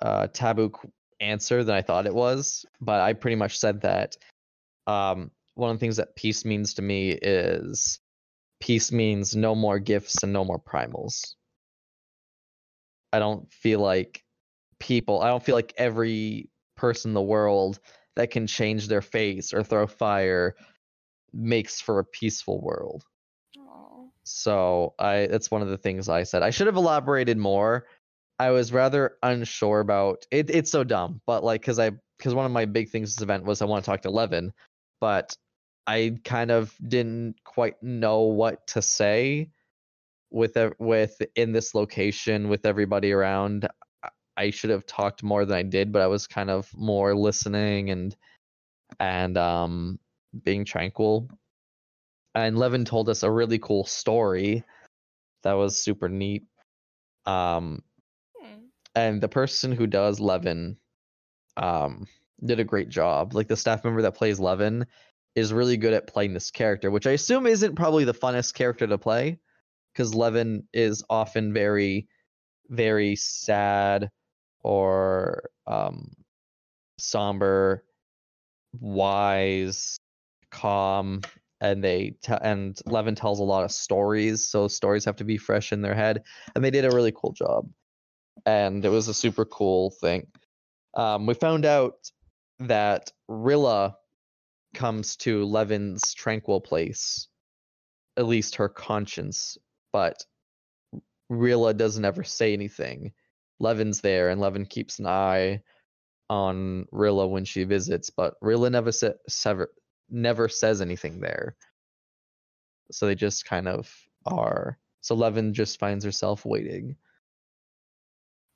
uh, 0.00 0.26
taboo 0.28 0.72
answer 1.20 1.64
than 1.64 1.74
I 1.74 1.82
thought 1.82 2.06
it 2.06 2.14
was, 2.14 2.64
but 2.80 3.00
I 3.00 3.12
pretty 3.14 3.36
much 3.36 3.58
said 3.58 3.82
that 3.82 4.16
um, 4.86 5.30
one 5.54 5.70
of 5.70 5.76
the 5.76 5.80
things 5.80 5.96
that 5.96 6.16
peace 6.16 6.44
means 6.44 6.74
to 6.74 6.82
me 6.82 7.10
is 7.10 7.98
peace 8.60 8.92
means 8.92 9.34
no 9.34 9.54
more 9.54 9.78
gifts 9.78 10.22
and 10.22 10.32
no 10.32 10.44
more 10.44 10.58
primals. 10.58 11.34
I 13.12 13.18
don't 13.18 13.50
feel 13.52 13.80
like 13.80 14.22
people, 14.78 15.22
I 15.22 15.28
don't 15.28 15.42
feel 15.42 15.54
like 15.54 15.74
every 15.76 16.50
person 16.76 17.10
in 17.10 17.14
the 17.14 17.22
world 17.22 17.80
that 18.16 18.30
can 18.30 18.46
change 18.46 18.88
their 18.88 19.02
face 19.02 19.52
or 19.52 19.62
throw 19.62 19.86
fire 19.86 20.54
makes 21.32 21.80
for 21.80 21.98
a 21.98 22.04
peaceful 22.04 22.60
world. 22.60 23.04
So 24.26 24.94
I 24.98 25.28
that's 25.30 25.50
one 25.50 25.62
of 25.62 25.68
the 25.68 25.78
things 25.78 26.08
I 26.08 26.24
said. 26.24 26.42
I 26.42 26.50
should 26.50 26.66
have 26.66 26.76
elaborated 26.76 27.38
more. 27.38 27.86
I 28.38 28.50
was 28.50 28.72
rather 28.72 29.16
unsure 29.22 29.80
about 29.80 30.26
it. 30.30 30.50
It's 30.50 30.70
so 30.70 30.84
dumb, 30.84 31.20
but 31.26 31.44
like 31.44 31.60
because 31.62 31.78
I 31.78 31.92
because 32.18 32.34
one 32.34 32.46
of 32.46 32.52
my 32.52 32.64
big 32.64 32.90
things 32.90 33.14
this 33.14 33.22
event 33.22 33.44
was 33.44 33.62
I 33.62 33.66
want 33.66 33.84
to 33.84 33.90
talk 33.90 34.02
to 34.02 34.10
Levin, 34.10 34.52
but 35.00 35.36
I 35.86 36.18
kind 36.24 36.50
of 36.50 36.74
didn't 36.86 37.36
quite 37.44 37.80
know 37.82 38.22
what 38.22 38.66
to 38.68 38.82
say 38.82 39.50
with 40.30 40.56
with 40.78 41.22
in 41.36 41.52
this 41.52 41.74
location 41.74 42.48
with 42.48 42.66
everybody 42.66 43.12
around. 43.12 43.68
I 44.36 44.50
should 44.50 44.70
have 44.70 44.86
talked 44.86 45.22
more 45.22 45.44
than 45.44 45.56
I 45.56 45.62
did, 45.62 45.92
but 45.92 46.02
I 46.02 46.08
was 46.08 46.26
kind 46.26 46.50
of 46.50 46.68
more 46.76 47.14
listening 47.14 47.90
and 47.90 48.16
and 49.00 49.38
um 49.38 49.98
being 50.44 50.64
tranquil. 50.64 51.30
And 52.36 52.58
Levin 52.58 52.84
told 52.84 53.08
us 53.08 53.22
a 53.22 53.30
really 53.30 53.58
cool 53.58 53.86
story 53.86 54.62
that 55.42 55.54
was 55.54 55.78
super 55.78 56.08
neat. 56.10 56.44
Um, 57.24 57.82
Hmm. 58.38 58.66
and 58.94 59.20
the 59.22 59.28
person 59.28 59.72
who 59.72 59.86
does 59.86 60.20
Levin 60.20 60.76
um, 61.56 62.06
did 62.44 62.60
a 62.60 62.64
great 62.64 62.90
job. 62.90 63.34
Like 63.34 63.48
the 63.48 63.56
staff 63.56 63.82
member 63.84 64.02
that 64.02 64.16
plays 64.16 64.38
Levin 64.38 64.86
is 65.34 65.50
really 65.50 65.78
good 65.78 65.94
at 65.94 66.06
playing 66.06 66.34
this 66.34 66.50
character, 66.50 66.90
which 66.90 67.06
I 67.06 67.12
assume 67.12 67.46
isn't 67.46 67.74
probably 67.74 68.04
the 68.04 68.12
funnest 68.12 68.52
character 68.52 68.86
to 68.86 68.98
play 68.98 69.38
because 69.94 70.14
Levin 70.14 70.68
is 70.74 71.02
often 71.08 71.54
very, 71.54 72.06
very 72.68 73.16
sad 73.16 74.10
or 74.62 75.48
um, 75.66 76.12
somber, 76.98 77.82
wise, 78.78 79.98
calm, 80.50 81.22
and 81.60 81.82
they 81.82 82.16
te- 82.22 82.34
and 82.40 82.78
Levin 82.86 83.14
tells 83.14 83.40
a 83.40 83.44
lot 83.44 83.64
of 83.64 83.72
stories, 83.72 84.48
so 84.48 84.68
stories 84.68 85.04
have 85.04 85.16
to 85.16 85.24
be 85.24 85.38
fresh 85.38 85.72
in 85.72 85.82
their 85.82 85.94
head, 85.94 86.22
and 86.54 86.64
they 86.64 86.70
did 86.70 86.84
a 86.84 86.94
really 86.94 87.12
cool 87.12 87.32
job, 87.32 87.68
and 88.44 88.84
it 88.84 88.88
was 88.88 89.08
a 89.08 89.14
super 89.14 89.44
cool 89.44 89.90
thing. 89.90 90.26
Um, 90.94 91.26
we 91.26 91.34
found 91.34 91.64
out 91.64 92.10
that 92.60 93.12
Rilla 93.28 93.96
comes 94.74 95.16
to 95.16 95.44
Levin's 95.44 96.14
tranquil 96.14 96.60
place, 96.60 97.28
at 98.16 98.26
least 98.26 98.56
her 98.56 98.68
conscience, 98.68 99.56
but 99.92 100.24
Rilla 101.28 101.74
doesn't 101.74 102.04
ever 102.04 102.24
say 102.24 102.52
anything. 102.52 103.12
Levin's 103.58 104.00
there, 104.00 104.28
and 104.28 104.40
Levin 104.40 104.66
keeps 104.66 104.98
an 104.98 105.06
eye 105.06 105.62
on 106.28 106.86
Rilla 106.92 107.26
when 107.26 107.44
she 107.44 107.64
visits, 107.64 108.10
but 108.10 108.34
Rilla 108.40 108.70
never 108.70 108.92
sa- 108.92 109.12
sever- 109.28 109.72
never 110.10 110.48
says 110.48 110.80
anything 110.80 111.20
there. 111.20 111.56
So 112.90 113.06
they 113.06 113.14
just 113.14 113.44
kind 113.44 113.66
of 113.68 113.92
are. 114.24 114.78
So 115.00 115.14
Levin 115.14 115.54
just 115.54 115.78
finds 115.78 116.04
herself 116.04 116.44
waiting. 116.44 116.96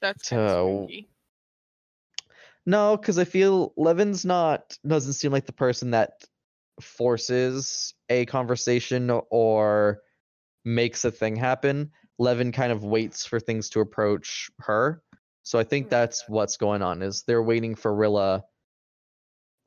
That's 0.01 0.29
kind 0.29 0.43
of 0.43 0.51
So- 0.51 0.79
spooky. 0.85 1.09
No, 2.67 2.97
because 2.97 3.19
I 3.19 3.25
feel 3.25 3.73
Levin's 3.77 4.25
not 4.25 4.77
doesn't 4.87 5.15
seem 5.15 5.33
like 5.33 5.47
the 5.47 5.53
person 5.53 5.91
that 5.93 6.25
forces 6.81 7.95
a 8.09 8.27
conversation 8.27 9.11
or 9.31 10.03
makes 10.65 11.05
a 11.05 11.11
thing 11.11 11.37
happen. 11.37 11.91
Levin 12.19 12.53
kind 12.53 12.71
of 12.71 12.85
waits 12.85 13.25
for 13.25 13.41
things 13.41 13.71
to 13.71 13.81
approach 13.81 14.51
her. 14.59 15.03
So 15.43 15.59
I 15.59 15.65
think 15.65 15.87
Mm. 15.87 15.91
that's 15.91 16.29
what's 16.29 16.59
going 16.59 16.83
on 16.83 17.03
is 17.03 17.23
they're 17.23 17.43
waiting 17.43 17.75
for 17.75 17.95
Rilla 17.95 18.45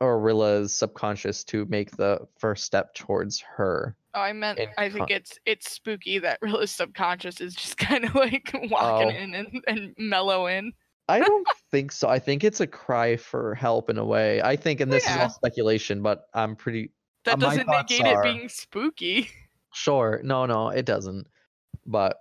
or 0.04 0.18
Rilla's 0.20 0.74
subconscious 0.74 1.44
to 1.44 1.64
make 1.66 1.92
the 1.96 2.20
first 2.38 2.64
step 2.64 2.94
towards 2.94 3.40
her. 3.40 3.96
Oh, 4.14 4.20
I 4.20 4.32
meant 4.32 4.58
in 4.58 4.68
I 4.78 4.88
think 4.88 5.08
con- 5.08 5.16
it's 5.16 5.38
it's 5.46 5.70
spooky 5.70 6.18
that 6.20 6.38
Rilla's 6.42 6.70
subconscious 6.70 7.40
is 7.40 7.54
just 7.54 7.76
kind 7.78 8.04
of 8.04 8.14
like 8.14 8.50
walking 8.70 9.08
Oh. 9.08 9.20
in 9.22 9.34
and, 9.34 9.64
and 9.66 9.94
mellow 9.98 10.46
in. 10.46 10.72
I 11.08 11.18
don't 11.26 11.46
think 11.70 11.92
so. 11.92 12.08
I 12.08 12.18
think 12.18 12.44
it's 12.44 12.60
a 12.60 12.66
cry 12.66 13.16
for 13.16 13.54
help 13.54 13.90
in 13.90 13.98
a 13.98 14.04
way. 14.04 14.40
I 14.42 14.56
think, 14.56 14.80
and 14.80 14.92
this 14.92 15.04
is 15.08 15.16
all 15.16 15.28
speculation, 15.28 16.00
but 16.02 16.26
I'm 16.32 16.56
pretty 16.56 16.90
That 17.24 17.34
Uh, 17.34 17.36
doesn't 17.48 17.66
negate 17.66 18.06
are- 18.06 18.20
it 18.20 18.34
being 18.34 18.48
spooky. 18.48 19.28
Sure. 19.76 20.20
No, 20.22 20.46
no, 20.46 20.68
it 20.68 20.86
doesn't. 20.86 21.26
But 21.84 22.18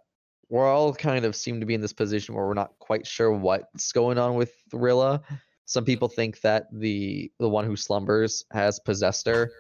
we're 0.49 0.67
all 0.67 0.91
kind 0.91 1.23
of 1.23 1.36
seem 1.36 1.59
to 1.59 1.67
be 1.67 1.75
in 1.75 1.81
this 1.81 1.93
position 1.93 2.34
where 2.34 2.47
we're 2.47 2.55
not 2.55 2.71
quite 2.79 3.05
sure 3.05 3.31
what's 3.31 3.91
going 3.91 4.17
on 4.17 4.34
with 4.34 4.51
Rilla. 4.73 5.21
Some 5.66 5.86
people 5.86 6.09
think 6.09 6.41
that 6.41 6.68
the 6.72 7.32
the 7.39 7.49
one 7.49 7.66
who 7.66 7.76
slumbers 7.76 8.43
has 8.51 8.80
possessed 8.80 9.28
her, 9.28 9.51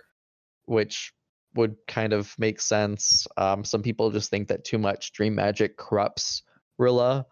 which 0.65 1.13
would 1.55 1.75
kind 1.87 2.13
of 2.13 2.33
make 2.37 2.59
sense. 2.59 3.27
Um, 3.37 3.63
some 3.63 3.83
people 3.83 4.11
just 4.11 4.29
think 4.29 4.47
that 4.47 4.65
too 4.65 4.77
much 4.77 5.13
dream 5.13 5.35
magic 5.35 5.77
corrupts 5.77 6.43
Rilla. 6.77 7.25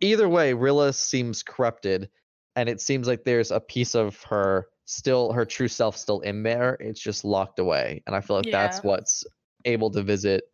Either 0.00 0.28
way, 0.28 0.52
Rilla 0.52 0.92
seems 0.92 1.42
corrupted, 1.42 2.10
and 2.56 2.68
it 2.68 2.80
seems 2.80 3.06
like 3.06 3.24
there's 3.24 3.50
a 3.50 3.60
piece 3.60 3.94
of 3.94 4.22
her 4.24 4.66
still, 4.84 5.32
her 5.32 5.44
true 5.44 5.68
self 5.68 5.96
still 5.96 6.20
in 6.20 6.42
there. 6.42 6.76
It's 6.80 7.00
just 7.00 7.24
locked 7.24 7.58
away, 7.58 8.02
and 8.06 8.14
I 8.14 8.20
feel 8.20 8.36
like 8.36 8.50
that's 8.50 8.82
what's 8.82 9.24
able 9.64 9.90
to 9.92 10.02
visit 10.02 10.44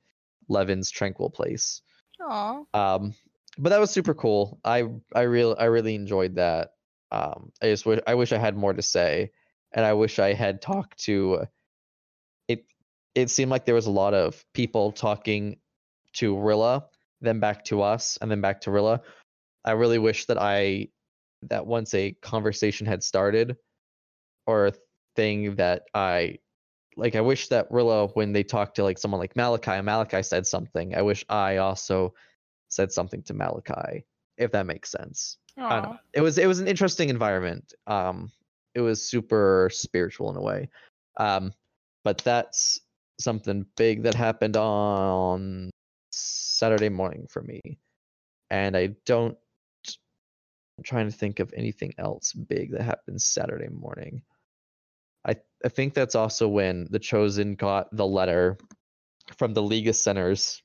Levin's 0.48 0.90
tranquil 0.90 1.30
place. 1.30 1.82
Aw. 2.20 2.62
Um, 2.74 3.14
but 3.58 3.70
that 3.70 3.80
was 3.80 3.90
super 3.90 4.14
cool. 4.14 4.60
I 4.64 4.84
I 5.14 5.22
really 5.22 5.56
I 5.58 5.64
really 5.64 5.94
enjoyed 5.94 6.36
that. 6.36 6.73
Um, 7.14 7.52
I 7.62 7.66
just 7.66 7.86
wish 7.86 8.00
I 8.08 8.16
wish 8.16 8.32
I 8.32 8.38
had 8.38 8.56
more 8.56 8.72
to 8.72 8.82
say, 8.82 9.30
and 9.72 9.86
I 9.86 9.92
wish 9.92 10.18
I 10.18 10.32
had 10.32 10.60
talked 10.60 11.04
to. 11.04 11.46
It 12.48 12.66
it 13.14 13.30
seemed 13.30 13.52
like 13.52 13.66
there 13.66 13.76
was 13.76 13.86
a 13.86 13.92
lot 13.92 14.14
of 14.14 14.44
people 14.52 14.90
talking 14.90 15.58
to 16.14 16.36
Rilla, 16.36 16.86
then 17.20 17.38
back 17.38 17.64
to 17.66 17.82
us, 17.82 18.18
and 18.20 18.28
then 18.30 18.40
back 18.40 18.62
to 18.62 18.72
Rilla. 18.72 19.02
I 19.64 19.72
really 19.72 19.98
wish 19.98 20.26
that 20.26 20.42
I 20.42 20.88
that 21.42 21.66
once 21.66 21.94
a 21.94 22.12
conversation 22.12 22.86
had 22.86 23.04
started, 23.04 23.56
or 24.46 24.66
a 24.66 24.72
thing 25.14 25.54
that 25.56 25.82
I 25.94 26.38
like 26.96 27.14
I 27.14 27.20
wish 27.20 27.48
that 27.48 27.70
Rilla, 27.70 28.08
when 28.08 28.32
they 28.32 28.42
talked 28.42 28.76
to 28.76 28.82
like 28.82 28.98
someone 28.98 29.20
like 29.20 29.36
Malachi, 29.36 29.80
Malachi 29.82 30.24
said 30.24 30.46
something. 30.48 30.96
I 30.96 31.02
wish 31.02 31.24
I 31.28 31.58
also 31.58 32.14
said 32.70 32.90
something 32.90 33.22
to 33.24 33.34
Malachi, 33.34 34.04
if 34.36 34.52
that 34.52 34.66
makes 34.66 34.90
sense. 34.90 35.38
I 35.56 35.76
don't 35.76 35.84
Aw. 35.84 35.92
know. 35.92 35.98
It 36.12 36.20
was 36.20 36.38
it 36.38 36.46
was 36.46 36.60
an 36.60 36.68
interesting 36.68 37.08
environment. 37.08 37.74
Um, 37.86 38.30
it 38.74 38.80
was 38.80 39.02
super 39.02 39.70
spiritual 39.72 40.30
in 40.30 40.36
a 40.36 40.42
way. 40.42 40.68
Um, 41.16 41.52
but 42.02 42.18
that's 42.18 42.80
something 43.20 43.66
big 43.76 44.02
that 44.02 44.14
happened 44.14 44.56
on 44.56 45.70
Saturday 46.10 46.88
morning 46.88 47.26
for 47.30 47.42
me, 47.42 47.60
and 48.50 48.76
I 48.76 48.96
don't. 49.06 49.36
I'm 50.76 50.82
trying 50.82 51.08
to 51.08 51.16
think 51.16 51.38
of 51.38 51.54
anything 51.56 51.94
else 51.98 52.32
big 52.32 52.72
that 52.72 52.82
happened 52.82 53.22
Saturday 53.22 53.68
morning. 53.68 54.22
I 55.24 55.36
I 55.64 55.68
think 55.68 55.94
that's 55.94 56.16
also 56.16 56.48
when 56.48 56.88
the 56.90 56.98
chosen 56.98 57.54
got 57.54 57.94
the 57.94 58.06
letter 58.06 58.58
from 59.38 59.54
the 59.54 59.62
League 59.62 59.88
of 59.88 59.96
Sinners, 59.96 60.62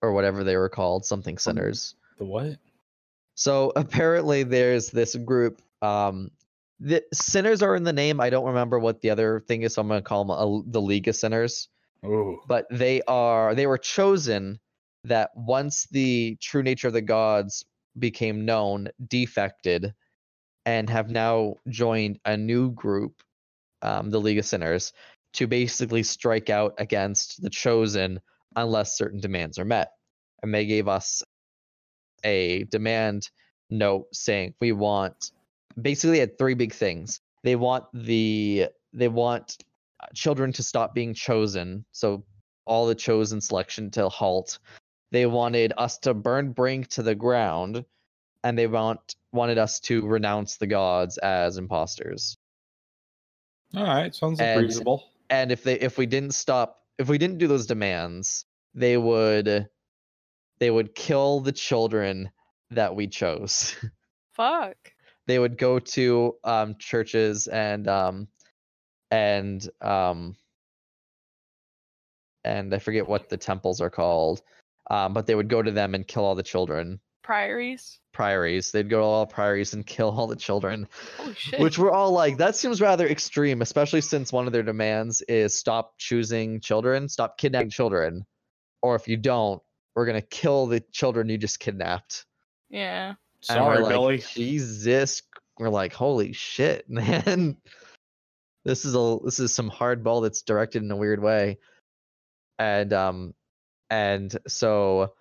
or 0.00 0.12
whatever 0.12 0.42
they 0.42 0.56
were 0.56 0.70
called, 0.70 1.04
something 1.04 1.38
centers. 1.38 1.94
The 2.18 2.24
what? 2.24 2.56
So 3.34 3.72
apparently 3.74 4.42
there's 4.44 4.90
this 4.90 5.14
group. 5.16 5.60
Um, 5.82 6.30
the 6.80 7.02
sinners 7.12 7.62
are 7.62 7.76
in 7.76 7.84
the 7.84 7.92
name. 7.92 8.20
I 8.20 8.30
don't 8.30 8.46
remember 8.46 8.78
what 8.78 9.00
the 9.00 9.10
other 9.10 9.44
thing 9.46 9.62
is, 9.62 9.74
so 9.74 9.82
I'm 9.82 9.88
gonna 9.88 10.02
call 10.02 10.24
them 10.24 10.30
a, 10.30 10.70
the 10.70 10.82
League 10.82 11.08
of 11.08 11.16
Sinners. 11.16 11.68
Oh, 12.04 12.40
But 12.46 12.66
they 12.70 13.02
are 13.02 13.54
they 13.54 13.66
were 13.66 13.78
chosen 13.78 14.60
that 15.04 15.30
once 15.34 15.86
the 15.90 16.36
true 16.40 16.62
nature 16.62 16.88
of 16.88 16.94
the 16.94 17.02
gods 17.02 17.64
became 17.98 18.44
known, 18.44 18.88
defected, 19.06 19.94
and 20.66 20.88
have 20.90 21.10
now 21.10 21.54
joined 21.68 22.18
a 22.24 22.36
new 22.36 22.70
group, 22.72 23.22
um, 23.82 24.10
the 24.10 24.20
League 24.20 24.38
of 24.38 24.46
Sinners, 24.46 24.92
to 25.34 25.46
basically 25.46 26.02
strike 26.02 26.50
out 26.50 26.74
against 26.78 27.42
the 27.42 27.50
chosen 27.50 28.20
unless 28.56 28.96
certain 28.96 29.20
demands 29.20 29.58
are 29.58 29.64
met. 29.64 29.92
And 30.42 30.54
they 30.54 30.66
gave 30.66 30.88
us 30.88 31.22
a 32.24 32.64
demand 32.64 33.30
note 33.70 34.06
saying 34.14 34.54
we 34.60 34.72
want 34.72 35.32
basically 35.80 36.18
had 36.20 36.38
three 36.38 36.54
big 36.54 36.72
things. 36.72 37.20
They 37.42 37.56
want 37.56 37.84
the 37.92 38.68
they 38.92 39.08
want 39.08 39.56
uh, 40.00 40.06
children 40.14 40.52
to 40.54 40.62
stop 40.62 40.94
being 40.94 41.14
chosen, 41.14 41.84
so 41.92 42.24
all 42.66 42.86
the 42.86 42.94
chosen 42.94 43.40
selection 43.40 43.90
to 43.92 44.08
halt. 44.08 44.58
They 45.10 45.26
wanted 45.26 45.72
us 45.76 45.98
to 45.98 46.14
burn 46.14 46.52
Brink 46.52 46.88
to 46.88 47.02
the 47.02 47.14
ground, 47.14 47.84
and 48.42 48.58
they 48.58 48.66
want 48.66 49.16
wanted 49.32 49.58
us 49.58 49.80
to 49.80 50.06
renounce 50.06 50.56
the 50.56 50.66
gods 50.66 51.18
as 51.18 51.58
imposters. 51.58 52.36
All 53.76 53.84
right, 53.84 54.14
sounds 54.14 54.40
And- 54.40 54.62
reasonable. 54.62 55.04
And 55.30 55.50
if 55.50 55.62
they 55.64 55.74
if 55.80 55.98
we 55.98 56.06
didn't 56.06 56.32
stop 56.32 56.82
if 56.98 57.08
we 57.08 57.18
didn't 57.18 57.38
do 57.38 57.48
those 57.48 57.66
demands, 57.66 58.44
they 58.74 58.96
would 58.96 59.68
they 60.64 60.70
would 60.70 60.94
kill 60.94 61.40
the 61.40 61.52
children 61.52 62.30
that 62.70 62.96
we 62.96 63.06
chose. 63.06 63.76
Fuck. 64.32 64.76
they 65.26 65.38
would 65.38 65.58
go 65.58 65.78
to 65.78 66.36
um 66.42 66.76
churches 66.78 67.46
and 67.48 67.86
um 67.86 68.28
and 69.10 69.68
um 69.82 70.36
and 72.44 72.72
I 72.74 72.78
forget 72.78 73.06
what 73.06 73.28
the 73.28 73.36
temples 73.36 73.82
are 73.82 73.90
called. 73.90 74.40
Um, 74.90 75.12
but 75.12 75.26
they 75.26 75.34
would 75.34 75.50
go 75.50 75.60
to 75.60 75.70
them 75.70 75.94
and 75.94 76.06
kill 76.06 76.24
all 76.24 76.34
the 76.34 76.42
children. 76.42 76.98
Priories. 77.22 77.98
Priories. 78.14 78.70
They'd 78.72 78.88
go 78.88 79.00
to 79.00 79.04
all 79.04 79.26
priories 79.26 79.74
and 79.74 79.84
kill 79.86 80.10
all 80.10 80.26
the 80.26 80.36
children. 80.36 80.88
Holy 81.18 81.34
shit. 81.38 81.60
Which 81.60 81.78
we're 81.78 81.90
all 81.90 82.12
like, 82.12 82.38
that 82.38 82.56
seems 82.56 82.80
rather 82.80 83.06
extreme, 83.06 83.60
especially 83.60 84.00
since 84.00 84.32
one 84.32 84.46
of 84.46 84.54
their 84.54 84.62
demands 84.62 85.20
is 85.22 85.54
stop 85.54 85.98
choosing 85.98 86.60
children, 86.60 87.10
stop 87.10 87.36
kidnapping 87.36 87.70
children. 87.70 88.24
Or 88.82 88.94
if 88.94 89.08
you 89.08 89.18
don't, 89.18 89.62
we're 89.94 90.06
gonna 90.06 90.22
kill 90.22 90.66
the 90.66 90.80
children 90.92 91.28
you 91.28 91.38
just 91.38 91.60
kidnapped. 91.60 92.26
yeah. 92.70 93.14
And 93.50 93.58
Sorry, 93.58 93.76
we're 93.76 93.82
like, 93.82 93.92
Billy. 93.92 94.18
Jesus. 94.18 95.22
We're 95.58 95.68
like, 95.68 95.92
holy 95.92 96.32
shit, 96.32 96.88
man. 96.88 97.58
This 98.64 98.86
is 98.86 98.94
a 98.94 99.18
this 99.22 99.38
is 99.38 99.52
some 99.54 99.70
hardball 99.70 100.22
that's 100.22 100.42
directed 100.42 100.82
in 100.82 100.90
a 100.90 100.96
weird 100.96 101.20
way. 101.20 101.58
And 102.58 102.92
um 102.92 103.34
and 103.90 104.34
so 104.48 105.12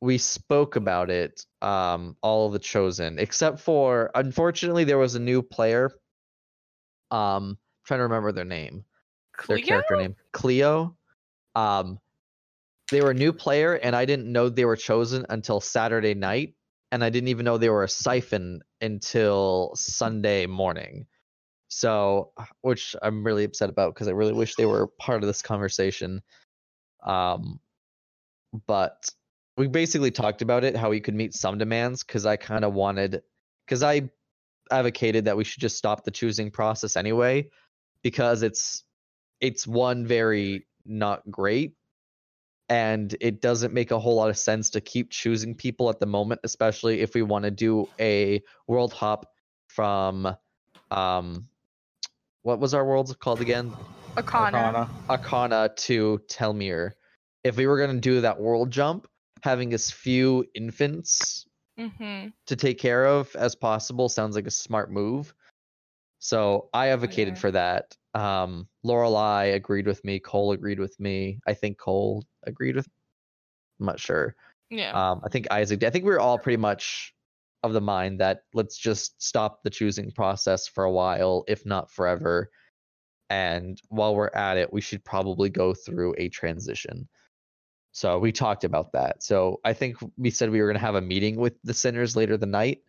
we 0.00 0.16
spoke 0.16 0.76
about 0.76 1.10
it, 1.10 1.44
um, 1.60 2.16
all 2.22 2.46
of 2.46 2.52
the 2.52 2.58
chosen, 2.58 3.18
except 3.18 3.60
for 3.60 4.10
unfortunately 4.14 4.84
there 4.84 4.96
was 4.96 5.14
a 5.14 5.20
new 5.20 5.42
player. 5.42 5.90
Um 7.10 7.58
trying 7.84 7.98
to 7.98 8.04
remember 8.04 8.32
their 8.32 8.44
name. 8.46 8.84
Their 9.46 9.58
character 9.58 9.96
name. 9.96 10.16
Cleo. 10.32 10.96
Um 11.54 11.98
they 12.90 13.00
were 13.00 13.10
a 13.10 13.14
new 13.14 13.32
player 13.32 13.74
and 13.74 13.94
I 13.94 14.04
didn't 14.04 14.30
know 14.30 14.48
they 14.48 14.64
were 14.64 14.76
chosen 14.76 15.26
until 15.28 15.60
Saturday 15.60 16.14
night 16.14 16.54
and 16.90 17.04
I 17.04 17.10
didn't 17.10 17.28
even 17.28 17.44
know 17.44 17.58
they 17.58 17.68
were 17.68 17.84
a 17.84 17.88
siphon 17.88 18.60
until 18.80 19.72
Sunday 19.74 20.46
morning. 20.46 21.06
So, 21.68 22.32
which 22.62 22.96
I'm 23.02 23.24
really 23.24 23.44
upset 23.44 23.68
about 23.68 23.94
because 23.94 24.08
I 24.08 24.12
really 24.12 24.32
wish 24.32 24.54
they 24.54 24.64
were 24.64 24.86
part 24.86 25.22
of 25.22 25.26
this 25.26 25.42
conversation. 25.42 26.22
Um, 27.04 27.60
but 28.66 29.10
we 29.58 29.68
basically 29.68 30.10
talked 30.10 30.40
about 30.40 30.64
it, 30.64 30.76
how 30.76 30.88
we 30.88 31.00
could 31.00 31.14
meet 31.14 31.34
some 31.34 31.58
demands 31.58 32.04
because 32.04 32.24
I 32.24 32.36
kind 32.36 32.64
of 32.64 32.72
wanted, 32.72 33.22
because 33.66 33.82
I 33.82 34.08
advocated 34.70 35.26
that 35.26 35.36
we 35.36 35.44
should 35.44 35.60
just 35.60 35.76
stop 35.76 36.04
the 36.04 36.10
choosing 36.10 36.50
process 36.50 36.96
anyway, 36.96 37.50
because 38.02 38.42
it's 38.42 38.84
it's 39.40 39.66
one 39.66 40.06
very 40.06 40.66
not 40.86 41.30
great 41.30 41.74
and 42.68 43.16
it 43.20 43.40
doesn't 43.40 43.72
make 43.72 43.90
a 43.90 43.98
whole 43.98 44.16
lot 44.16 44.30
of 44.30 44.38
sense 44.38 44.70
to 44.70 44.80
keep 44.80 45.10
choosing 45.10 45.54
people 45.54 45.88
at 45.90 45.98
the 46.00 46.06
moment 46.06 46.40
especially 46.44 47.00
if 47.00 47.14
we 47.14 47.22
want 47.22 47.44
to 47.44 47.50
do 47.50 47.86
a 48.00 48.42
world 48.66 48.92
hop 48.92 49.32
from 49.68 50.34
um 50.90 51.46
what 52.42 52.60
was 52.60 52.74
our 52.74 52.84
world 52.84 53.18
called 53.18 53.40
again 53.40 53.74
Akana. 54.18 54.90
Akana 55.10 55.74
to 55.76 56.20
telmir 56.28 56.92
if 57.44 57.56
we 57.56 57.66
were 57.66 57.78
going 57.78 57.94
to 57.94 58.00
do 58.00 58.20
that 58.22 58.40
world 58.40 58.70
jump 58.70 59.06
having 59.42 59.72
as 59.72 59.90
few 59.90 60.44
infants 60.54 61.44
Mm-hmm. 61.78 62.30
to 62.48 62.56
take 62.56 62.78
care 62.80 63.06
of 63.06 63.34
as 63.36 63.54
possible 63.54 64.08
sounds 64.08 64.34
like 64.34 64.48
a 64.48 64.50
smart 64.50 64.90
move. 64.90 65.32
So 66.18 66.70
I 66.74 66.88
advocated 66.88 67.34
Okay. 67.34 67.40
for 67.40 67.50
that. 67.52 67.96
Um, 68.14 68.68
Lorelai 68.84 69.54
agreed 69.54 69.86
with 69.86 70.04
me. 70.04 70.18
Cole 70.18 70.52
agreed 70.52 70.78
with 70.78 70.98
me. 70.98 71.40
I 71.46 71.54
think 71.54 71.78
Cole 71.78 72.24
agreed 72.44 72.76
with. 72.76 72.88
I'm 73.80 73.86
not 73.86 74.00
sure. 74.00 74.34
Yeah. 74.70 74.92
Um, 74.92 75.20
I 75.24 75.28
think 75.28 75.50
Isaac. 75.50 75.84
I 75.84 75.90
think 75.90 76.04
we 76.04 76.10
were 76.10 76.20
all 76.20 76.38
pretty 76.38 76.56
much 76.56 77.14
of 77.62 77.72
the 77.72 77.80
mind 77.80 78.20
that 78.20 78.42
let's 78.54 78.76
just 78.76 79.20
stop 79.22 79.62
the 79.62 79.70
choosing 79.70 80.10
process 80.10 80.66
for 80.66 80.84
a 80.84 80.92
while, 80.92 81.44
if 81.48 81.66
not 81.66 81.90
forever. 81.90 82.50
And 83.30 83.80
while 83.88 84.14
we're 84.14 84.30
at 84.34 84.56
it, 84.56 84.72
we 84.72 84.80
should 84.80 85.04
probably 85.04 85.50
go 85.50 85.74
through 85.74 86.14
a 86.18 86.28
transition. 86.28 87.08
So 87.92 88.18
we 88.18 88.32
talked 88.32 88.64
about 88.64 88.92
that. 88.92 89.22
So 89.22 89.60
I 89.64 89.72
think 89.72 89.96
we 90.16 90.30
said 90.30 90.50
we 90.50 90.60
were 90.60 90.66
going 90.66 90.80
to 90.80 90.86
have 90.86 90.94
a 90.94 91.00
meeting 91.00 91.36
with 91.36 91.54
the 91.64 91.74
sinners 91.74 92.16
later 92.16 92.36
the 92.36 92.46
night, 92.46 92.82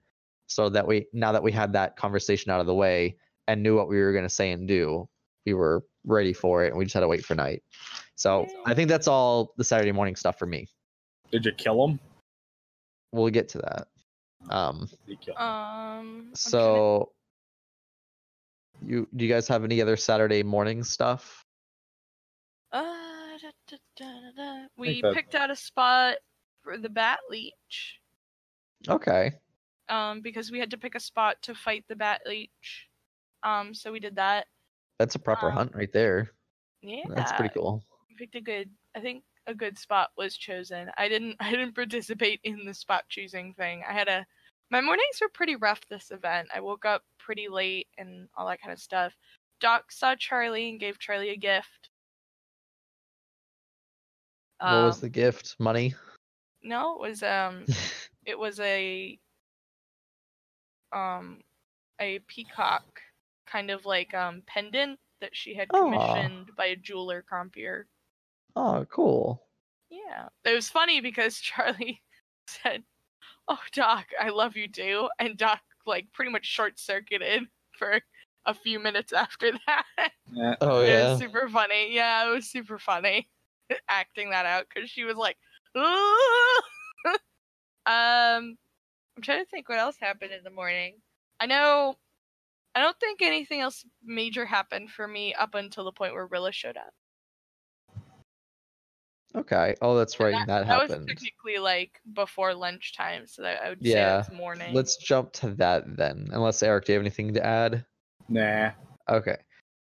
so 0.48 0.70
that 0.70 0.88
we 0.88 1.08
now 1.14 1.32
that 1.32 1.44
we 1.44 1.52
had 1.52 1.74
that 1.74 1.96
conversation 1.96 2.52
out 2.52 2.60
of 2.60 2.68
the 2.68 2.74
way 2.76 3.18
and 3.50 3.64
knew 3.64 3.76
what 3.76 3.90
we 3.90 4.00
were 4.00 4.12
going 4.12 4.26
to 4.26 4.30
say 4.30 4.52
and 4.52 4.68
do, 4.68 5.10
we 5.46 5.56
were 5.56 5.84
ready 6.06 6.34
for 6.34 6.64
it, 6.64 6.70
and 6.70 6.78
we 6.78 6.86
just 6.86 6.94
had 6.94 7.00
to 7.00 7.08
wait 7.08 7.26
for 7.26 7.34
night. 7.34 7.64
So 8.16 8.48
I 8.66 8.76
think 8.76 8.90
that's 8.90 9.08
all 9.08 9.54
the 9.58 9.64
Saturday 9.64 9.92
morning 9.92 10.16
stuff 10.16 10.38
for 10.38 10.46
me. 10.46 10.68
Did 11.32 11.46
you 11.46 11.52
kill 11.54 11.88
him? 11.88 12.00
We'll 13.12 13.30
get 13.32 13.50
to 13.50 13.58
that. 13.60 13.88
Um, 14.50 14.88
Did 14.88 15.00
you 15.08 15.18
kill 15.18 15.36
him? 15.36 15.42
Um. 15.42 15.48
I'm 15.50 16.16
trying 16.16 16.34
to- 16.34 16.36
so 16.36 17.12
you 18.86 19.08
do 19.16 19.26
you 19.26 19.34
guys 19.34 19.48
have 19.48 19.64
any 19.64 19.82
other 19.82 19.98
Saturday 19.98 20.44
morning 20.44 20.84
stuff? 20.84 21.44
Uh, 22.72 22.84
da, 23.42 23.50
da, 23.68 23.78
da, 23.98 24.06
da, 24.06 24.32
da. 24.38 24.68
We 24.78 25.02
picked 25.02 25.34
out 25.34 25.50
a 25.50 25.56
spot 25.56 26.18
for 26.64 26.78
the 26.78 26.90
bat 26.90 27.20
leech. 27.30 28.00
Okay. 28.88 29.34
Um, 29.90 30.22
because 30.22 30.52
we 30.52 30.60
had 30.60 30.70
to 30.70 30.78
pick 30.78 30.94
a 30.94 31.00
spot 31.00 31.42
to 31.42 31.56
fight 31.56 31.84
the 31.90 31.96
bat 31.96 32.22
leech. 32.28 32.89
Um, 33.44 33.74
so 33.74 33.92
we 33.92 34.00
did 34.00 34.16
that. 34.18 34.48
That's 35.00 35.16
a 35.16 35.20
proper 35.20 35.48
Um, 35.48 35.54
hunt 35.54 35.76
right 35.76 35.92
there. 35.94 36.32
Yeah. 36.82 37.04
That's 37.10 37.32
pretty 37.34 37.54
cool. 37.54 37.84
we 38.10 38.16
picked 38.16 38.36
a 38.36 38.42
good 38.42 38.70
i 38.96 39.00
think 39.00 39.24
a 39.48 39.54
good 39.54 39.78
spot 39.78 40.10
was 40.18 40.36
chosen 40.38 40.90
i 40.98 41.08
didn't 41.08 41.36
i 41.40 41.52
didn't 41.52 41.74
participate 41.76 42.40
in 42.44 42.66
the 42.66 42.74
spot 42.74 43.04
choosing 43.10 43.54
thing 43.54 43.84
i 43.88 43.94
had 43.94 44.08
a 44.08 44.26
my 44.72 44.80
mornings 44.82 45.20
were 45.22 45.30
pretty 45.30 45.56
rough 45.58 45.82
this 45.90 46.10
event 46.12 46.48
i 46.54 46.60
woke 46.60 46.86
up 46.86 47.04
pretty 47.20 47.48
late 47.50 47.88
and 47.98 48.28
all 48.36 48.48
that 48.48 48.62
kind 48.62 48.72
of 48.74 48.80
stuff 48.80 49.14
doc 49.60 49.92
saw 49.92 50.16
charlie 50.16 50.70
and 50.70 50.80
gave 50.80 50.98
charlie 51.00 51.30
a 51.30 51.36
gift 51.38 51.90
what 54.60 54.70
was 54.72 54.96
Um, 54.96 55.02
the 55.02 55.10
gift? 55.10 55.56
Money? 55.60 55.94
no 56.64 56.96
it 56.96 57.02
was 57.02 57.24
um 57.24 57.66
it 58.26 58.38
was 58.40 58.60
a 58.60 59.18
um 60.94 61.42
a 62.02 62.20
peacock 62.28 63.02
kind 63.52 63.72
of 63.72 63.86
like 63.86 64.14
um 64.14 64.42
pendant 64.46 65.00
that 65.22 65.36
she 65.36 65.56
had 65.56 65.70
Aw. 65.74 65.80
commissioned 65.80 66.56
by 66.56 66.66
a 66.68 66.76
jeweler 66.76 67.22
compeer 67.22 67.88
oh, 68.56 68.86
cool. 68.92 69.42
Yeah. 69.90 70.30
It 70.46 70.54
was 70.54 70.70
funny 70.70 71.02
because 71.02 71.40
Charlie 71.42 72.02
said, 72.48 72.84
Oh, 73.48 73.60
Doc, 73.74 74.08
I 74.20 74.30
love 74.30 74.56
you 74.56 74.68
too. 74.68 75.10
And 75.20 75.38
Doc, 75.38 75.62
like, 75.86 76.12
pretty 76.14 76.32
much 76.32 76.46
short 76.46 76.80
circuited 76.80 77.44
for 77.78 78.02
a 78.46 78.54
few 78.54 78.80
minutes 78.80 79.14
after 79.14 79.52
that. 79.68 79.86
Yeah. 80.32 80.56
Oh 80.62 80.82
It 80.82 80.90
yeah. 80.90 81.10
was 81.12 81.20
super 81.20 81.50
funny. 81.50 81.94
Yeah, 81.94 82.28
it 82.28 82.34
was 82.34 82.50
super 82.50 82.80
funny 82.80 83.30
acting 83.90 84.32
that 84.32 84.46
out 84.46 84.68
because 84.74 84.90
she 84.90 85.04
was 85.04 85.16
like, 85.16 85.38
um, 85.76 85.84
I'm 87.86 88.58
trying 89.22 89.44
to 89.44 89.50
think 89.50 89.70
what 89.70 89.80
else 89.80 89.98
happened 90.00 90.32
in 90.32 90.44
the 90.44 90.50
morning. 90.50 91.02
I 91.40 91.46
know, 91.46 91.96
I 92.80 92.84
don't 92.84 92.98
think 92.98 93.22
anything 93.22 93.60
else 93.60 93.84
major 94.02 94.46
happened 94.46 94.90
for 94.90 95.06
me 95.06 95.34
up 95.34 95.54
until 95.54 95.84
the 95.84 95.92
point 95.92 96.14
where 96.14 96.28
Rilla 96.28 96.54
showed 96.54 96.78
up. 96.78 96.94
Okay. 99.36 99.76
Oh, 99.82 99.98
that's 99.98 100.22
right. 100.22 100.48
That, 100.48 100.62
was 100.62 100.90
happened. 100.90 101.10
technically 101.10 101.58
like 101.58 102.00
before 102.14 102.54
lunchtime, 102.54 103.28
so 103.28 103.42
that 103.42 103.62
I 103.62 103.68
would 103.68 103.80
Yeah, 103.82 104.22
say 104.22 104.30
it's 104.30 104.38
morning. 104.38 104.74
Let's 104.74 104.96
jump 104.96 105.34
to 105.34 105.50
that 105.56 105.98
then. 105.98 106.30
Unless 106.32 106.64
Eric, 106.64 106.86
do 106.86 106.94
you 106.94 107.00
have 107.00 107.04
anything 107.04 107.34
to 107.34 107.46
add? 107.46 107.86
Nah. 108.30 108.72
Okay. 109.10 109.36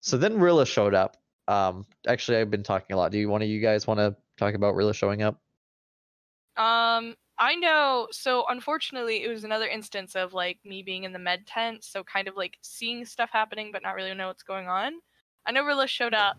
So 0.03 0.18
then 0.18 0.38
Rilla 0.38 0.66
showed 0.66 0.95
up. 0.95 1.16
Um, 1.49 1.86
actually, 2.07 2.36
I've 2.38 2.51
been 2.51 2.62
talking 2.62 2.93
a 2.93 2.99
lot. 2.99 3.11
Do 3.11 3.18
you 3.18 3.30
one 3.30 3.40
of 3.40 3.49
you 3.49 3.62
guys 3.62 3.86
want 3.86 4.01
to 4.01 4.14
talk 4.36 4.53
about 4.53 4.74
Rilla 4.74 4.93
showing 4.93 5.22
up? 5.22 5.40
Um, 6.59 7.16
I 7.43 7.57
know. 7.57 8.07
So 8.12 8.45
unfortunately, 8.49 9.24
it 9.24 9.28
was 9.28 9.43
another 9.43 9.66
instance 9.66 10.14
of 10.14 10.32
like 10.32 10.61
me 10.64 10.84
being 10.84 11.03
in 11.03 11.12
the 11.12 11.18
med 11.18 11.45
tent, 11.45 11.82
so 11.82 12.05
kind 12.05 12.28
of 12.28 12.36
like 12.36 12.57
seeing 12.62 13.05
stuff 13.05 13.30
happening, 13.32 13.70
but 13.72 13.82
not 13.82 13.97
really 13.97 14.14
know 14.14 14.28
what's 14.28 14.45
going 14.45 14.68
on. 14.68 14.93
I 15.45 15.51
know 15.51 15.64
Rilla 15.64 15.88
showed 15.88 16.14
up, 16.14 16.36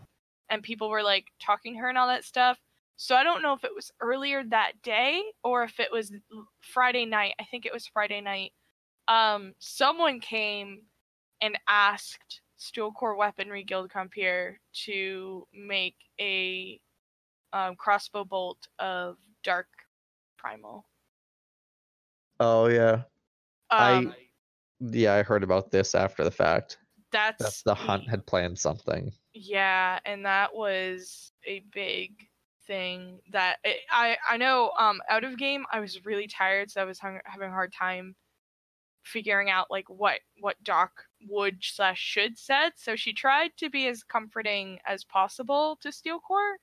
and 0.48 0.62
people 0.62 0.88
were 0.88 1.02
like 1.02 1.26
talking 1.42 1.74
to 1.74 1.80
her 1.80 1.90
and 1.90 1.98
all 1.98 2.08
that 2.08 2.24
stuff. 2.24 2.58
So 2.96 3.14
I 3.16 3.22
don't 3.22 3.42
know 3.42 3.52
if 3.52 3.64
it 3.64 3.74
was 3.74 3.90
earlier 4.00 4.44
that 4.44 4.80
day 4.82 5.22
or 5.42 5.64
if 5.64 5.78
it 5.78 5.92
was 5.92 6.10
Friday 6.62 7.04
night. 7.04 7.34
I 7.38 7.44
think 7.50 7.66
it 7.66 7.72
was 7.74 7.86
Friday 7.86 8.22
night. 8.22 8.52
Um, 9.06 9.52
someone 9.58 10.20
came 10.20 10.84
and 11.42 11.58
asked 11.68 12.40
Steelcore 12.58 13.18
Weaponry 13.18 13.62
Guild 13.62 13.90
Compier 13.90 14.54
to 14.86 15.46
make 15.52 15.96
a 16.18 16.80
um, 17.52 17.76
crossbow 17.76 18.24
bolt 18.24 18.68
of 18.78 19.18
dark 19.42 19.66
primal. 20.38 20.86
Oh 22.40 22.66
yeah, 22.68 23.04
I- 23.70 23.98
Um, 23.98 24.14
yeah. 24.80 25.14
I 25.14 25.22
heard 25.22 25.42
about 25.42 25.70
this 25.70 25.94
after 25.94 26.24
the 26.24 26.30
fact. 26.30 26.78
that's 27.12 27.38
That's 27.42 27.62
the 27.62 27.74
hunt 27.74 28.08
had 28.08 28.26
planned 28.26 28.58
something. 28.58 29.12
Yeah, 29.34 30.00
and 30.04 30.26
that 30.26 30.54
was 30.54 31.32
a 31.46 31.60
big 31.72 32.28
thing 32.66 33.20
that 33.30 33.58
it, 33.64 33.80
I 33.90 34.16
I 34.28 34.36
know 34.38 34.72
um 34.78 35.02
out 35.10 35.22
of 35.24 35.36
game 35.38 35.66
I 35.70 35.80
was 35.80 36.04
really 36.06 36.26
tired 36.26 36.70
so 36.70 36.80
I 36.80 36.84
was 36.84 36.98
hung, 36.98 37.20
having 37.26 37.48
a 37.50 37.52
hard 37.52 37.72
time 37.74 38.16
figuring 39.04 39.50
out 39.50 39.70
like 39.70 39.90
what 39.90 40.20
what 40.40 40.62
Doc 40.64 41.04
would 41.28 41.58
slash 41.62 42.00
should 42.00 42.38
said 42.38 42.70
so 42.76 42.96
she 42.96 43.12
tried 43.12 43.50
to 43.58 43.68
be 43.68 43.86
as 43.88 44.02
comforting 44.02 44.78
as 44.86 45.04
possible 45.04 45.76
to 45.82 45.90
Steelcore 45.90 46.54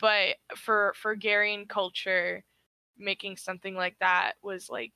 but 0.00 0.36
for 0.56 0.94
for 0.96 1.14
Garian 1.16 1.68
culture 1.68 2.45
making 2.98 3.36
something 3.36 3.74
like 3.74 3.96
that 4.00 4.32
was 4.42 4.68
like 4.68 4.92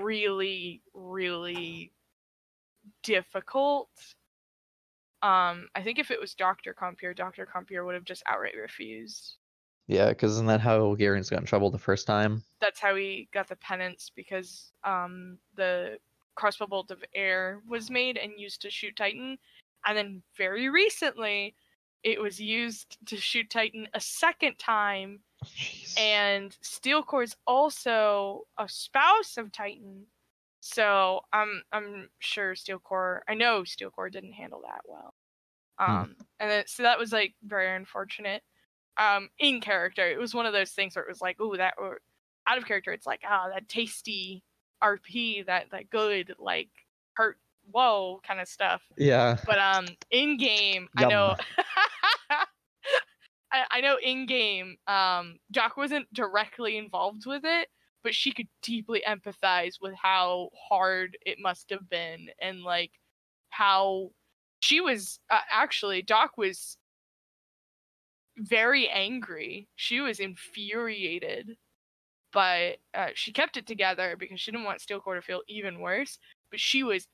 really 0.00 0.82
really 0.94 1.92
difficult 3.02 3.88
um, 5.24 5.68
I 5.74 5.82
think 5.82 5.98
if 5.98 6.10
it 6.10 6.20
was 6.20 6.34
Doctor 6.34 6.74
Compier, 6.78 7.16
Doctor 7.16 7.46
Compier 7.46 7.86
would 7.86 7.94
have 7.94 8.04
just 8.04 8.22
outright 8.26 8.56
refused. 8.60 9.36
Yeah, 9.86 10.10
because 10.10 10.32
isn't 10.32 10.48
that 10.48 10.60
how 10.60 10.94
Garen's 10.96 11.30
got 11.30 11.40
in 11.40 11.46
trouble 11.46 11.70
the 11.70 11.78
first 11.78 12.06
time? 12.06 12.42
That's 12.60 12.78
how 12.78 12.94
he 12.94 13.26
got 13.32 13.48
the 13.48 13.56
penance 13.56 14.10
because 14.14 14.72
um, 14.84 15.38
the 15.56 15.96
crossbow 16.34 16.66
bolt 16.66 16.90
of 16.90 17.02
air 17.14 17.62
was 17.66 17.90
made 17.90 18.18
and 18.18 18.32
used 18.36 18.60
to 18.62 18.70
shoot 18.70 18.96
Titan, 18.96 19.38
and 19.86 19.96
then 19.96 20.22
very 20.36 20.68
recently, 20.68 21.54
it 22.04 22.20
was 22.20 22.38
used 22.38 22.98
to 23.06 23.16
shoot 23.16 23.50
Titan 23.50 23.88
a 23.94 24.00
second 24.00 24.58
time. 24.58 25.20
Jeez. 25.44 25.98
And 25.98 26.56
Steelcore's 26.62 27.34
also 27.46 28.42
a 28.58 28.68
spouse 28.68 29.36
of 29.36 29.50
Titan, 29.50 30.06
so 30.60 31.20
I'm 31.32 31.62
I'm 31.72 32.10
sure 32.18 32.54
Steelcore. 32.54 33.20
I 33.28 33.34
know 33.34 33.62
Steelcore 33.62 34.12
didn't 34.12 34.32
handle 34.32 34.62
that 34.64 34.82
well. 34.86 35.14
Um, 35.78 36.14
and 36.38 36.50
then, 36.50 36.64
so 36.66 36.84
that 36.84 36.98
was 36.98 37.12
like 37.12 37.34
very 37.42 37.74
unfortunate. 37.74 38.42
Um, 38.96 39.28
in 39.38 39.60
character, 39.60 40.08
it 40.08 40.18
was 40.18 40.34
one 40.34 40.46
of 40.46 40.52
those 40.52 40.70
things 40.70 40.94
where 40.94 41.04
it 41.04 41.08
was 41.08 41.20
like, 41.20 41.40
ooh, 41.40 41.56
that 41.56 41.74
or 41.78 41.98
out 42.46 42.58
of 42.58 42.66
character, 42.66 42.92
it's 42.92 43.06
like, 43.06 43.22
ah, 43.28 43.48
that 43.52 43.68
tasty 43.68 44.44
RP, 44.82 45.44
that 45.46 45.66
that 45.72 45.90
good 45.90 46.34
like 46.38 46.68
hurt, 47.14 47.38
whoa, 47.70 48.20
kind 48.26 48.40
of 48.40 48.48
stuff. 48.48 48.82
yeah, 48.96 49.36
But 49.46 49.58
um, 49.58 49.86
in 50.10 50.36
game, 50.36 50.88
I 50.96 51.06
know. 51.06 51.34
I, 53.54 53.64
I 53.70 53.80
know 53.80 53.96
in 54.02 54.26
game, 54.26 54.76
um, 54.88 55.38
Doc 55.52 55.76
wasn't 55.76 56.12
directly 56.12 56.76
involved 56.76 57.24
with 57.26 57.42
it, 57.44 57.68
but 58.02 58.14
she 58.14 58.32
could 58.32 58.48
deeply 58.62 59.02
empathize 59.08 59.74
with 59.80 59.94
how 59.94 60.50
hard 60.68 61.16
it 61.24 61.38
must 61.40 61.70
have 61.70 61.88
been, 61.88 62.28
and 62.40 62.62
like 62.62 62.90
how 63.50 64.10
she 64.60 64.80
was 64.80 65.20
uh, 65.30 65.40
actually 65.50 66.02
Doc 66.02 66.32
was 66.36 66.76
very 68.36 68.88
angry. 68.88 69.68
She 69.76 70.00
was 70.00 70.18
infuriated, 70.20 71.56
but 72.32 72.78
uh, 72.94 73.10
she 73.14 73.32
kept 73.32 73.56
it 73.56 73.66
together 73.66 74.16
because 74.18 74.40
she 74.40 74.50
didn't 74.50 74.64
want 74.64 74.80
Steelcore 74.80 75.16
to 75.16 75.22
feel 75.22 75.42
even 75.48 75.80
worse. 75.80 76.18
But 76.50 76.60
she 76.60 76.82
was 76.82 77.06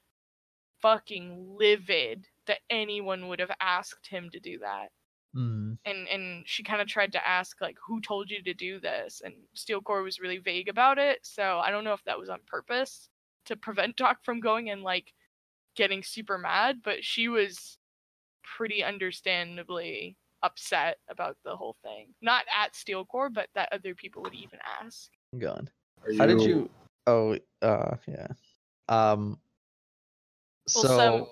fucking 0.83 1.57
livid 1.59 2.27
that 2.47 2.61
anyone 2.71 3.29
would 3.29 3.41
have 3.41 3.51
asked 3.61 4.09
him 4.09 4.31
to 4.33 4.41
do 4.41 4.59
that 4.61 4.91
Mm. 5.37 5.79
and 5.85 6.09
and 6.09 6.43
she 6.45 6.65
kind 6.65 6.83
of 6.83 6.89
tried 6.89 7.13
to 7.13 7.29
ask 7.29 7.61
like 7.61 7.77
who 7.87 8.01
told 8.01 8.29
you 8.29 8.43
to 8.43 8.53
do 8.53 8.81
this 8.81 9.23
and 9.25 9.33
steelcore 9.57 10.03
was 10.03 10.19
really 10.19 10.39
vague 10.39 10.69
about 10.69 10.99
it 10.99 11.21
so 11.23 11.61
i 11.63 11.71
don't 11.71 11.85
know 11.85 11.93
if 11.93 12.03
that 12.03 12.19
was 12.19 12.29
on 12.29 12.41
purpose 12.49 13.09
to 13.45 13.55
prevent 13.55 13.95
doc 13.97 14.19
from 14.25 14.41
going 14.41 14.71
and 14.71 14.83
like 14.83 15.13
getting 15.77 16.03
super 16.03 16.37
mad 16.37 16.81
but 16.83 17.05
she 17.05 17.29
was 17.29 17.79
pretty 18.43 18.83
understandably 18.83 20.17
upset 20.43 20.97
about 21.09 21.37
the 21.45 21.55
whole 21.55 21.77
thing 21.85 22.09
not 22.21 22.45
at 22.53 22.73
steelcore 22.73 23.33
but 23.33 23.49
that 23.55 23.69
other 23.73 23.95
people 23.95 24.23
would 24.23 24.35
even 24.35 24.59
ask 24.83 25.11
I'm 25.33 25.39
gone. 25.39 25.71
Are 26.05 26.13
How 26.15 26.27
did 26.27 26.41
you? 26.43 26.69
Oh, 27.07 27.37
uh, 27.63 27.97
yeah. 28.07 28.29
Um. 28.89 29.39
Well, 30.75 30.85
So, 30.85 31.29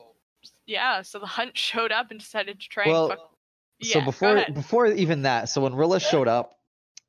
yeah 0.67 1.03
so 1.03 1.19
the 1.19 1.27
hunt 1.27 1.57
showed 1.59 1.93
up 1.93 2.11
and 2.11 2.19
decided 2.19 2.61
to 2.61 2.69
try 2.69 2.87
Well, 2.87 3.11
and 3.11 3.19
fuck 3.19 3.31
so 3.31 3.38
Yeah, 3.81 4.01
go 4.01 4.07
before 4.07 4.45
before 4.53 4.87
even 4.87 5.23
that, 5.23 5.49
so 5.49 5.61
when 5.61 5.75
Rilla 5.75 6.01
showed 6.01 6.29
up, 6.29 6.59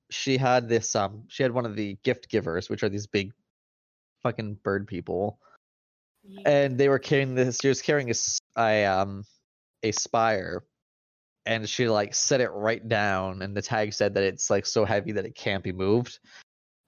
she 0.09 0.37
had 0.37 0.69
this 0.69 0.95
um 0.95 1.23
she 1.27 1.43
had 1.43 1.51
one 1.51 1.65
of 1.65 1.75
the 1.75 1.97
gift 2.03 2.29
givers, 2.29 2.69
which 2.69 2.83
are 2.83 2.89
these 2.89 3.07
big 3.07 3.31
fucking 4.21 4.55
bird 4.63 4.87
people, 4.87 5.39
Yeah. 6.23 6.41
and 6.45 6.77
they 6.77 6.89
were 6.89 6.99
carrying 6.99 7.35
this. 7.35 7.59
She 7.61 7.67
was 7.69 7.81
carrying 7.81 8.11
a, 8.11 8.13
a 8.57 8.85
um 8.85 9.23
a 9.83 9.91
spire, 9.91 10.63
and 11.45 11.67
she 11.67 11.89
like 11.89 12.13
set 12.13 12.41
it 12.41 12.49
right 12.49 12.87
down, 12.87 13.41
and 13.41 13.55
the 13.57 13.61
tag 13.61 13.93
said 13.93 14.13
that 14.13 14.23
it's 14.23 14.49
like 14.49 14.65
so 14.65 14.85
heavy 14.85 15.11
that 15.13 15.25
it 15.25 15.35
can't 15.35 15.63
be 15.63 15.71
moved. 15.71 16.19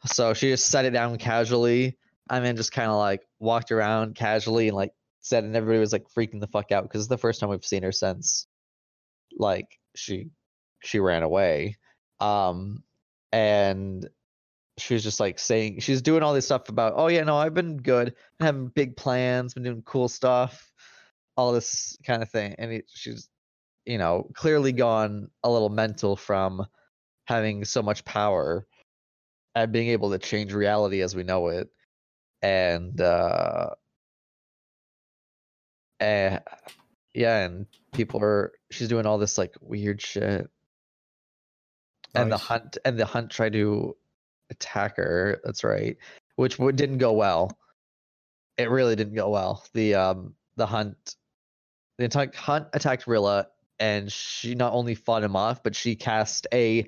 So 0.06 0.34
she 0.34 0.50
just 0.50 0.68
set 0.68 0.86
it 0.86 0.92
down 0.92 1.18
casually, 1.18 1.98
and 2.30 2.46
then 2.46 2.56
just 2.56 2.72
kind 2.72 2.90
of 2.90 2.98
like 2.98 3.22
walked 3.40 3.72
around 3.72 4.14
casually 4.16 4.68
and 4.68 4.76
like 4.76 4.94
said, 5.22 5.44
and 5.44 5.56
everybody 5.56 5.80
was 5.80 5.94
like 5.94 6.08
freaking 6.10 6.40
the 6.40 6.48
fuck 6.48 6.72
out 6.72 6.84
because 6.84 7.02
it's 7.02 7.10
the 7.10 7.18
first 7.18 7.40
time 7.40 7.50
we've 7.50 7.66
seen 7.66 7.84
her 7.84 7.92
since 7.92 8.48
like 9.38 9.80
she 9.96 10.30
she 10.84 11.00
ran 11.00 11.24
away 11.24 11.78
um 12.20 12.84
and 13.32 14.08
she 14.78 14.94
was 14.94 15.04
just 15.04 15.20
like 15.20 15.38
saying 15.38 15.80
she's 15.80 16.02
doing 16.02 16.24
all 16.24 16.34
this 16.34 16.46
stuff 16.46 16.70
about 16.70 16.94
oh 16.96 17.08
yeah 17.08 17.24
no 17.24 17.38
i've 17.38 17.54
been 17.54 17.78
good 17.78 18.16
having 18.40 18.68
big 18.68 18.96
plans 18.96 19.54
been 19.54 19.64
doing 19.64 19.84
cool 19.84 20.08
stuff 20.08 20.72
all 21.38 21.52
this 21.52 21.98
kind 22.06 22.22
of 22.22 22.30
thing 22.30 22.56
and 22.58 22.72
it, 22.72 22.86
she's 22.94 23.30
you 23.86 23.98
know 23.98 24.30
clearly 24.34 24.72
gone 24.72 25.30
a 25.44 25.50
little 25.50 25.70
mental 25.70 26.16
from 26.16 26.66
having 27.26 27.64
so 27.66 27.82
much 27.82 28.04
power 28.06 28.66
and 29.56 29.72
being 29.72 29.90
able 29.90 30.12
to 30.12 30.20
change 30.20 30.54
reality 30.54 31.02
as 31.02 31.16
we 31.16 31.24
know 31.24 31.48
it 31.48 31.70
and 32.42 33.00
uh 33.02 33.70
eh, 36.00 36.40
yeah 37.14 37.45
and 37.45 37.66
people 37.93 38.24
are 38.24 38.51
she's 38.72 38.88
doing 38.88 39.05
all 39.05 39.18
this 39.18 39.38
like 39.38 39.53
weird 39.62 40.01
shit 40.01 40.49
and 42.16 42.32
the 42.32 42.38
hunt 42.38 42.78
and 42.86 42.97
the 42.99 43.05
hunt 43.05 43.30
tried 43.30 43.53
to 43.53 43.95
attack 44.49 44.97
her 44.97 45.39
that's 45.43 45.64
right 45.64 45.97
which 46.36 46.57
didn't 46.57 46.97
go 46.97 47.14
well 47.14 47.57
it 48.57 48.70
really 48.70 48.95
didn't 48.95 49.16
go 49.16 49.30
well 49.30 49.64
the 49.74 49.95
um 49.95 50.34
the 50.55 50.66
hunt 50.66 51.16
the 51.97 52.05
attack 52.05 52.36
hunt 52.36 52.68
attacked 52.74 53.07
rilla 53.07 53.47
and 53.80 54.12
she 54.12 54.55
not 54.55 54.74
only 54.74 54.95
fought 54.95 55.24
him 55.24 55.36
off 55.36 55.64
but 55.64 55.76
she 55.76 55.95
cast 55.95 56.47
a 56.53 56.86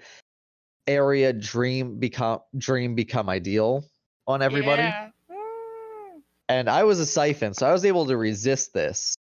area 0.88 1.32
dream 1.32 2.00
become 2.00 2.40
dream 2.58 2.96
become 2.96 3.30
ideal 3.30 3.86
on 4.28 4.42
everybody 4.42 4.84
Yeah. 4.84 5.10
Mm. 5.32 6.22
and 6.50 6.70
I 6.70 6.84
was 6.84 7.00
a 7.00 7.06
siphon, 7.06 7.54
so 7.54 7.68
I 7.68 7.72
was 7.72 7.86
able 7.86 8.06
to 8.08 8.18
resist 8.18 8.74
this. 8.74 9.16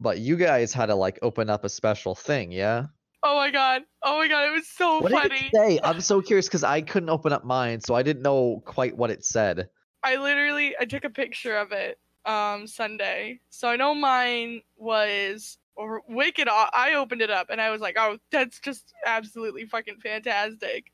But 0.00 0.18
you 0.18 0.36
guys 0.36 0.72
had 0.72 0.86
to 0.86 0.94
like 0.94 1.18
open 1.22 1.48
up 1.48 1.64
a 1.64 1.68
special 1.68 2.14
thing, 2.14 2.52
yeah? 2.52 2.86
Oh 3.22 3.36
my 3.36 3.50
god. 3.50 3.82
Oh 4.02 4.18
my 4.18 4.28
god, 4.28 4.48
it 4.48 4.52
was 4.52 4.68
so 4.68 5.00
what 5.00 5.12
funny. 5.12 5.28
did 5.30 5.46
it 5.46 5.52
say? 5.54 5.80
I'm 5.82 6.00
so 6.00 6.20
curious 6.20 6.46
because 6.46 6.64
I 6.64 6.82
couldn't 6.82 7.08
open 7.08 7.32
up 7.32 7.44
mine, 7.44 7.80
so 7.80 7.94
I 7.94 8.02
didn't 8.02 8.22
know 8.22 8.62
quite 8.66 8.96
what 8.96 9.10
it 9.10 9.24
said. 9.24 9.68
I 10.02 10.16
literally 10.16 10.74
I 10.78 10.84
took 10.84 11.04
a 11.04 11.10
picture 11.10 11.56
of 11.56 11.72
it 11.72 11.98
um 12.26 12.66
Sunday. 12.66 13.40
So 13.50 13.68
I 13.68 13.76
know 13.76 13.94
mine 13.94 14.62
was 14.76 15.58
or 15.76 16.02
wicked 16.06 16.48
I 16.50 16.94
opened 16.94 17.22
it 17.22 17.30
up 17.30 17.48
and 17.50 17.60
I 17.60 17.70
was 17.70 17.80
like, 17.80 17.96
"Oh, 17.98 18.18
that's 18.30 18.60
just 18.60 18.92
absolutely 19.06 19.64
fucking 19.64 20.00
fantastic." 20.02 20.92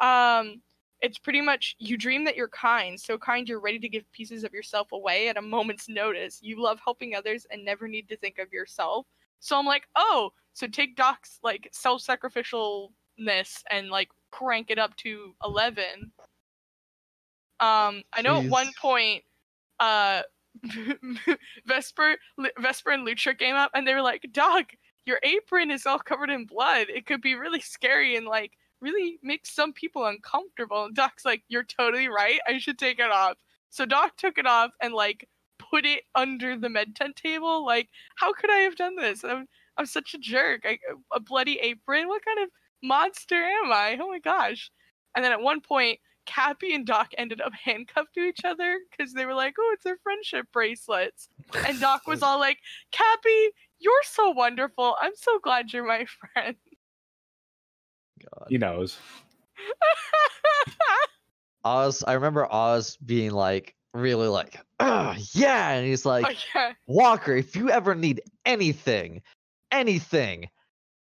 Um 0.00 0.62
it's 1.00 1.18
pretty 1.18 1.40
much 1.40 1.76
you 1.78 1.96
dream 1.96 2.24
that 2.24 2.36
you're 2.36 2.48
kind, 2.48 2.98
so 2.98 3.18
kind 3.18 3.48
you're 3.48 3.60
ready 3.60 3.78
to 3.78 3.88
give 3.88 4.10
pieces 4.12 4.44
of 4.44 4.52
yourself 4.52 4.92
away 4.92 5.28
at 5.28 5.36
a 5.36 5.42
moment's 5.42 5.88
notice. 5.88 6.40
You 6.42 6.60
love 6.62 6.80
helping 6.84 7.14
others 7.14 7.46
and 7.50 7.64
never 7.64 7.86
need 7.88 8.08
to 8.08 8.16
think 8.16 8.38
of 8.38 8.52
yourself. 8.52 9.06
So 9.40 9.58
I'm 9.58 9.66
like, 9.66 9.88
"Oh, 9.96 10.32
so 10.52 10.66
take 10.66 10.96
Doc's 10.96 11.38
like 11.42 11.68
self-sacrificialness 11.72 13.62
and 13.70 13.90
like 13.90 14.10
crank 14.30 14.70
it 14.70 14.78
up 14.78 14.96
to 14.96 15.34
11. 15.44 16.12
Um, 17.60 18.02
I 18.12 18.22
know 18.22 18.40
at 18.40 18.48
one 18.48 18.70
point, 18.80 19.24
uh, 19.80 20.22
Vesper, 21.66 22.16
Vesper 22.58 22.90
and 22.90 23.06
Lucha 23.06 23.38
came 23.38 23.54
up 23.56 23.70
and 23.74 23.86
they 23.86 23.94
were 23.94 24.02
like, 24.02 24.26
"Doc, 24.32 24.72
your 25.06 25.18
apron 25.22 25.70
is 25.70 25.86
all 25.86 25.98
covered 25.98 26.30
in 26.30 26.44
blood. 26.44 26.88
It 26.88 27.06
could 27.06 27.20
be 27.22 27.34
really 27.34 27.60
scary 27.60 28.16
and 28.16 28.26
like 28.26 28.52
really 28.80 29.18
makes 29.22 29.54
some 29.54 29.72
people 29.72 30.06
uncomfortable." 30.06 30.84
And 30.84 30.94
Doc's 30.94 31.24
like, 31.24 31.42
"You're 31.48 31.64
totally 31.64 32.08
right. 32.08 32.40
I 32.46 32.58
should 32.58 32.78
take 32.78 32.98
it 32.98 33.10
off." 33.10 33.38
So 33.70 33.84
Doc 33.86 34.16
took 34.16 34.38
it 34.38 34.46
off 34.46 34.72
and 34.80 34.94
like 34.94 35.28
put 35.58 35.84
it 35.84 36.04
under 36.14 36.56
the 36.56 36.68
med 36.68 36.96
tent 36.96 37.16
table. 37.16 37.64
Like, 37.64 37.88
how 38.16 38.32
could 38.32 38.50
I 38.50 38.58
have 38.58 38.76
done 38.76 38.96
this? 38.96 39.24
I'm 39.24 39.46
I'm 39.76 39.86
such 39.86 40.14
a 40.14 40.18
jerk. 40.18 40.62
I, 40.64 40.78
a 41.14 41.20
bloody 41.20 41.58
apron. 41.60 42.08
What 42.08 42.24
kind 42.24 42.40
of 42.40 42.50
monster 42.82 43.36
am 43.36 43.72
I? 43.72 43.98
Oh 44.00 44.08
my 44.08 44.18
gosh. 44.18 44.70
And 45.14 45.24
then 45.24 45.32
at 45.32 45.40
one 45.40 45.60
point, 45.60 46.00
Cappy 46.26 46.74
and 46.74 46.86
Doc 46.86 47.12
ended 47.16 47.40
up 47.40 47.52
handcuffed 47.64 48.14
to 48.14 48.20
each 48.20 48.44
other 48.44 48.78
because 48.90 49.12
they 49.14 49.26
were 49.26 49.34
like, 49.34 49.54
oh, 49.58 49.70
it's 49.74 49.84
their 49.84 49.98
friendship 50.02 50.46
bracelets. 50.52 51.28
And 51.66 51.80
Doc 51.80 52.06
was 52.06 52.22
all 52.24 52.38
like, 52.38 52.58
Cappy, 52.92 53.50
you're 53.78 54.02
so 54.04 54.30
wonderful. 54.30 54.96
I'm 55.00 55.16
so 55.16 55.38
glad 55.38 55.72
you're 55.72 55.86
my 55.86 56.06
friend. 56.34 56.56
God. 58.18 58.46
He 58.48 58.58
knows. 58.58 58.98
Oz, 61.64 62.04
I 62.06 62.14
remember 62.14 62.50
Oz 62.50 62.96
being 62.96 63.32
like, 63.32 63.74
really 63.94 64.28
like, 64.28 64.60
oh, 64.80 65.14
yeah. 65.32 65.70
And 65.70 65.86
he's 65.86 66.06
like, 66.06 66.36
yeah. 66.54 66.72
Walker, 66.86 67.34
if 67.34 67.56
you 67.56 67.70
ever 67.70 67.94
need 67.94 68.22
anything, 68.46 69.22
anything, 69.70 70.48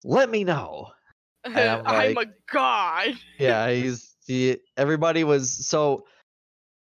let 0.05 0.31
me 0.31 0.45
know. 0.45 0.89
I'm 1.45 1.87
I'm 1.87 2.19
a 2.19 2.27
god. 2.51 3.15
Yeah, 3.39 3.71
he's 3.71 4.15
he, 4.27 4.59
everybody 4.77 5.25
was 5.25 5.67
so 5.67 6.07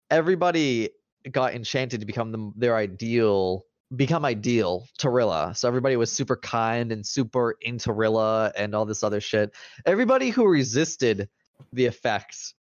everybody 0.09 0.89
got 1.31 1.53
enchanted 1.53 1.99
to 1.99 2.05
become 2.05 2.31
the, 2.31 2.51
their 2.55 2.75
ideal 2.75 3.65
become 3.95 4.25
ideal 4.25 4.87
to 4.97 5.09
Rilla. 5.09 5.53
So 5.55 5.67
everybody 5.67 5.95
was 5.95 6.11
super 6.11 6.35
kind 6.35 6.91
and 6.91 7.05
super 7.05 7.55
into 7.61 7.93
Rilla 7.93 8.51
and 8.55 8.75
all 8.75 8.85
this 8.85 9.03
other 9.03 9.21
shit. 9.21 9.53
Everybody 9.85 10.29
who 10.29 10.45
resisted 10.45 11.29
the 11.71 11.85
effects, 11.85 12.53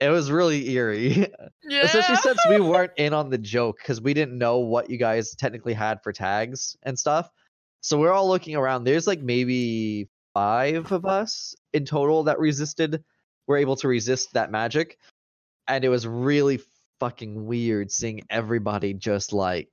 it 0.00 0.08
was 0.08 0.30
really 0.30 0.70
eerie. 0.70 1.28
Yeah. 1.68 1.80
Especially 1.82 2.16
since 2.16 2.40
we 2.48 2.60
weren't 2.60 2.92
in 2.96 3.12
on 3.12 3.30
the 3.30 3.38
joke 3.38 3.78
because 3.78 4.00
we 4.00 4.14
didn't 4.14 4.38
know 4.38 4.58
what 4.58 4.90
you 4.90 4.96
guys 4.96 5.34
technically 5.34 5.74
had 5.74 6.02
for 6.02 6.12
tags 6.12 6.76
and 6.82 6.98
stuff. 6.98 7.28
So 7.80 7.98
we're 7.98 8.12
all 8.12 8.28
looking 8.28 8.56
around. 8.56 8.84
There's 8.84 9.06
like 9.06 9.20
maybe 9.20 10.08
five 10.32 10.90
of 10.92 11.04
us 11.04 11.54
in 11.72 11.84
total 11.84 12.24
that 12.24 12.38
resisted, 12.38 13.04
were 13.46 13.58
able 13.58 13.76
to 13.76 13.88
resist 13.88 14.32
that 14.32 14.50
magic. 14.50 14.98
And 15.68 15.84
it 15.84 15.90
was 15.90 16.06
really 16.06 16.60
fucking 17.00 17.44
weird 17.44 17.90
seeing 17.92 18.22
everybody 18.30 18.94
just 18.94 19.32
like 19.32 19.68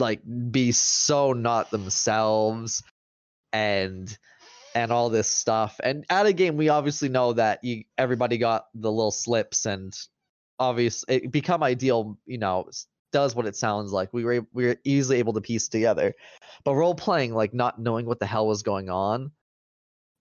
like 0.00 0.20
be 0.50 0.72
so 0.72 1.32
not 1.32 1.70
themselves 1.70 2.82
and 3.52 4.16
and 4.74 4.92
all 4.92 5.10
this 5.10 5.30
stuff. 5.30 5.80
And 5.82 6.04
at 6.10 6.26
a 6.26 6.32
game, 6.32 6.56
we 6.56 6.68
obviously 6.68 7.08
know 7.08 7.32
that 7.32 7.64
you 7.64 7.84
everybody 7.96 8.38
got 8.38 8.66
the 8.74 8.90
little 8.90 9.10
slips 9.10 9.66
and 9.66 9.96
obvious 10.58 11.04
it 11.08 11.30
become 11.30 11.62
ideal. 11.62 12.18
You 12.26 12.38
know, 12.38 12.68
does 13.12 13.34
what 13.34 13.46
it 13.46 13.56
sounds 13.56 13.92
like. 13.92 14.12
We 14.12 14.24
were 14.24 14.46
we 14.52 14.66
were 14.66 14.76
easily 14.84 15.18
able 15.18 15.32
to 15.34 15.40
piece 15.40 15.68
together, 15.68 16.14
but 16.64 16.74
role 16.74 16.94
playing 16.94 17.34
like 17.34 17.54
not 17.54 17.78
knowing 17.78 18.06
what 18.06 18.20
the 18.20 18.26
hell 18.26 18.46
was 18.46 18.62
going 18.62 18.90
on, 18.90 19.32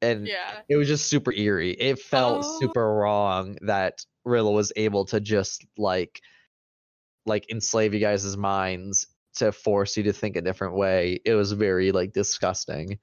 and 0.01 0.27
yeah. 0.27 0.61
it 0.69 0.77
was 0.77 0.87
just 0.87 1.07
super 1.07 1.31
eerie. 1.33 1.71
It 1.71 1.99
felt 1.99 2.45
Oh. 2.45 2.59
super 2.59 2.95
wrong 2.95 3.57
that 3.61 4.05
Rilla 4.25 4.51
was 4.51 4.71
able 4.75 5.05
to 5.05 5.19
just 5.19 5.65
like 5.77 6.21
like 7.25 7.51
enslave 7.51 7.93
you 7.93 7.99
guys' 7.99 8.37
minds 8.37 9.07
to 9.37 9.51
force 9.51 9.97
you 9.97 10.03
to 10.03 10.13
think 10.13 10.35
a 10.35 10.41
different 10.41 10.75
way. 10.75 11.19
It 11.25 11.33
was 11.33 11.51
very 11.51 11.91
like 11.91 12.13
disgusting. 12.13 12.99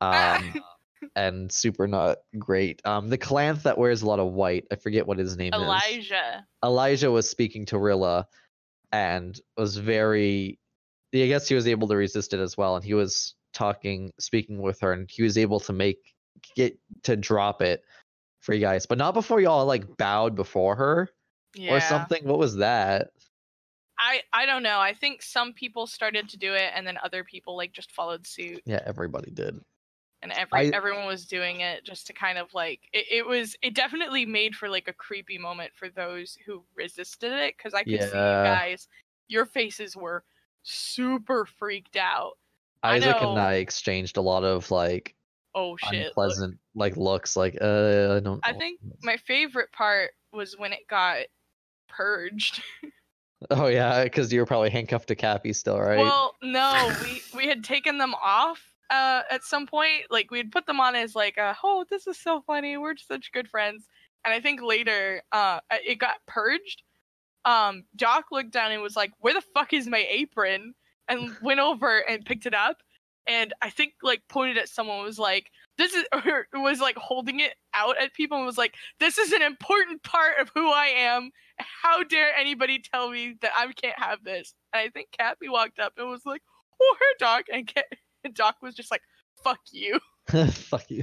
Um 0.00 0.54
and 1.16 1.50
super 1.50 1.86
not 1.86 2.18
great. 2.38 2.80
Um 2.84 3.08
the 3.08 3.18
Calanth 3.18 3.62
that 3.62 3.78
wears 3.78 4.02
a 4.02 4.06
lot 4.06 4.20
of 4.20 4.32
white, 4.32 4.66
I 4.70 4.76
forget 4.76 5.06
what 5.06 5.18
his 5.18 5.36
name 5.36 5.52
is. 5.54 5.60
Elijah. 5.60 6.46
Elijah 6.64 7.10
was 7.10 7.28
speaking 7.28 7.66
to 7.66 7.78
Rilla 7.78 8.26
and 8.92 9.38
was 9.56 9.76
very 9.76 10.58
I 11.14 11.26
guess 11.26 11.48
he 11.48 11.54
was 11.54 11.66
able 11.66 11.88
to 11.88 11.96
resist 11.96 12.34
it 12.34 12.40
as 12.40 12.56
well 12.56 12.76
and 12.76 12.84
he 12.84 12.94
was 12.94 13.34
talking 13.52 14.12
speaking 14.20 14.62
with 14.62 14.80
her 14.80 14.92
and 14.92 15.10
he 15.10 15.22
was 15.22 15.36
able 15.36 15.58
to 15.60 15.72
make 15.72 15.98
get 16.54 16.78
to 17.02 17.16
drop 17.16 17.62
it 17.62 17.82
for 18.40 18.54
you 18.54 18.60
guys 18.60 18.86
but 18.86 18.96
not 18.96 19.12
before 19.12 19.40
y'all 19.40 19.66
like 19.66 19.96
bowed 19.96 20.34
before 20.36 20.76
her 20.76 21.08
Yeah. 21.54 21.74
or 21.74 21.80
something 21.80 22.24
what 22.24 22.38
was 22.38 22.56
that 22.56 23.10
I 24.00 24.22
I 24.32 24.46
don't 24.46 24.62
know. 24.62 24.80
I 24.80 24.94
think 24.94 25.22
some 25.22 25.52
people 25.52 25.86
started 25.86 26.28
to 26.30 26.36
do 26.36 26.54
it, 26.54 26.72
and 26.74 26.86
then 26.86 26.98
other 27.04 27.22
people 27.22 27.56
like 27.56 27.72
just 27.72 27.92
followed 27.92 28.26
suit, 28.26 28.62
yeah 28.64 28.80
everybody 28.86 29.30
did 29.30 29.60
and 30.22 30.32
every 30.32 30.72
I- 30.72 30.76
everyone 30.76 31.06
was 31.06 31.26
doing 31.26 31.60
it 31.60 31.84
just 31.84 32.06
to 32.08 32.12
kind 32.12 32.38
of 32.38 32.52
like 32.54 32.80
it, 32.92 33.06
it 33.10 33.26
was. 33.26 33.56
It 33.62 33.74
definitely 33.74 34.26
made 34.26 34.54
for 34.54 34.68
like 34.68 34.88
a 34.88 34.92
creepy 34.92 35.38
moment 35.38 35.72
for 35.74 35.88
those 35.88 36.36
who 36.46 36.64
resisted 36.74 37.32
it, 37.32 37.54
because 37.56 37.74
I 37.74 37.84
could 37.84 38.02
see 38.02 38.08
you 38.08 38.12
guys, 38.12 38.88
your 39.28 39.46
faces 39.46 39.96
were 39.96 40.24
super 40.62 41.46
freaked 41.46 41.96
out. 41.96 42.32
I 42.82 42.96
Isaac 42.96 43.20
know. 43.20 43.30
and 43.30 43.38
I 43.38 43.54
exchanged 43.54 44.16
a 44.16 44.22
lot 44.22 44.44
of 44.44 44.70
like 44.70 45.14
Oh 45.54 45.76
shit! 45.76 46.12
look. 46.16 46.54
like 46.74 46.96
looks 46.96 47.36
like 47.36 47.56
uh 47.60 48.16
I 48.16 48.20
don't 48.20 48.40
I 48.44 48.52
think 48.52 48.80
my 49.02 49.16
favorite 49.16 49.72
part 49.72 50.12
was 50.32 50.56
when 50.58 50.72
it 50.72 50.86
got 50.88 51.18
purged. 51.88 52.62
oh 53.50 53.66
yeah 53.66 54.04
because 54.04 54.32
you 54.32 54.40
were 54.40 54.46
probably 54.46 54.70
handcuffed 54.70 55.08
to 55.08 55.14
Cappy 55.14 55.52
still 55.52 55.80
right 55.80 55.98
Well, 55.98 56.36
no, 56.42 56.92
we 57.02 57.22
we 57.34 57.46
had 57.46 57.64
taken 57.64 57.98
them 57.98 58.14
off 58.14 58.60
uh, 58.90 59.22
at 59.30 59.44
some 59.44 59.66
point. 59.66 60.04
Like 60.10 60.30
we 60.30 60.38
had 60.38 60.52
put 60.52 60.66
them 60.66 60.80
on 60.80 60.94
as 60.94 61.14
like, 61.14 61.38
uh, 61.38 61.54
oh, 61.62 61.84
this 61.88 62.06
is 62.06 62.18
so 62.18 62.42
funny. 62.46 62.76
We're 62.76 62.96
such 62.96 63.32
good 63.32 63.48
friends. 63.48 63.86
And 64.24 64.34
I 64.34 64.40
think 64.40 64.60
later, 64.60 65.22
uh, 65.32 65.60
it 65.70 65.98
got 65.98 66.16
purged. 66.26 66.82
Um, 67.46 67.84
Doc 67.96 68.26
looked 68.30 68.50
down 68.50 68.70
and 68.72 68.82
was 68.82 68.96
like, 68.96 69.12
"Where 69.20 69.32
the 69.32 69.40
fuck 69.54 69.72
is 69.72 69.86
my 69.86 70.06
apron?" 70.10 70.74
And 71.08 71.34
went 71.42 71.60
over 71.60 71.98
and 71.98 72.24
picked 72.24 72.46
it 72.46 72.54
up. 72.54 72.82
And 73.26 73.54
I 73.62 73.70
think 73.70 73.94
like 74.02 74.22
pointed 74.28 74.58
at 74.58 74.68
someone 74.68 75.02
was 75.02 75.18
like, 75.18 75.50
"This 75.80 75.94
is," 75.94 76.04
or 76.12 76.46
was 76.52 76.78
like 76.78 76.96
holding 76.96 77.40
it 77.40 77.54
out 77.72 78.00
at 78.00 78.12
people 78.12 78.36
and 78.36 78.46
was 78.46 78.58
like, 78.58 78.74
"This 79.00 79.16
is 79.16 79.32
an 79.32 79.40
important 79.40 80.02
part 80.02 80.34
of 80.38 80.50
who 80.54 80.70
I 80.70 80.86
am. 80.86 81.30
How 81.58 82.04
dare 82.04 82.34
anybody 82.36 82.82
tell 82.92 83.10
me 83.10 83.36
that 83.40 83.52
I 83.56 83.72
can't 83.72 83.98
have 83.98 84.22
this?" 84.22 84.54
And 84.74 84.82
I 84.82 84.90
think 84.90 85.08
Cappy 85.18 85.48
walked 85.48 85.78
up 85.78 85.94
and 85.96 86.08
was 86.08 86.26
like, 86.26 86.42
"Oh, 86.80 86.96
her 87.00 87.16
Doc," 87.18 87.46
and, 87.52 87.72
Doc 88.34 88.56
was 88.60 88.74
just 88.74 88.90
like, 88.90 89.02
"Fuck 89.42 89.60
you." 89.72 89.98
fuck 90.50 90.88
you 90.90 91.02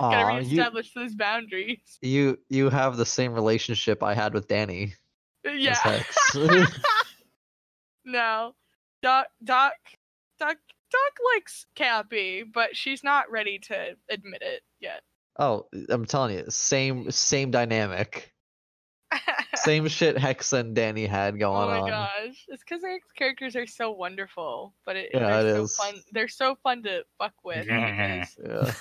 Gotta 0.00 0.16
Aw, 0.16 0.38
you, 0.38 0.38
reestablish 0.38 0.94
those 0.94 1.14
boundaries. 1.14 1.98
you 2.00 2.38
you 2.48 2.70
have 2.70 2.96
the 2.96 3.06
same 3.06 3.34
relationship 3.34 4.02
I 4.02 4.14
had 4.14 4.32
with 4.32 4.48
Danny 4.48 4.94
uh, 5.46 5.50
Yeah. 5.50 6.02
No, 8.04 8.54
Doc, 9.02 9.26
Doc, 9.44 9.74
Doc, 10.40 10.56
Doc 10.92 11.12
likes 11.34 11.66
Cappy, 11.74 12.42
but 12.44 12.76
she's 12.76 13.02
not 13.02 13.30
ready 13.30 13.58
to 13.60 13.96
admit 14.10 14.42
it 14.42 14.62
yet. 14.80 15.02
Oh, 15.38 15.66
I'm 15.88 16.04
telling 16.04 16.36
you, 16.36 16.44
same 16.48 17.10
same 17.10 17.50
dynamic. 17.50 18.28
Same 19.56 19.86
shit 19.88 20.16
Hex 20.16 20.54
and 20.54 20.74
Danny 20.74 21.04
had 21.04 21.34
oh 21.34 21.36
going 21.36 21.68
on. 21.68 21.68
oh 21.68 21.70
my 21.72 21.80
on. 21.80 21.90
gosh, 21.90 22.44
it's 22.48 22.62
because 22.66 22.80
their 22.80 22.98
characters 23.18 23.54
are 23.54 23.66
so 23.66 23.90
wonderful, 23.92 24.74
but 24.86 24.96
it, 24.96 25.10
Yeah, 25.12 25.42
they're 25.42 25.52
it 25.52 25.56
so 25.56 25.62
is. 25.64 25.76
fun. 25.76 25.94
They're 26.12 26.28
so 26.28 26.56
fun 26.62 26.82
to 26.84 27.02
fuck 27.18 27.34
with 27.44 27.66
because 27.66 28.36
Yeah. 28.42 28.72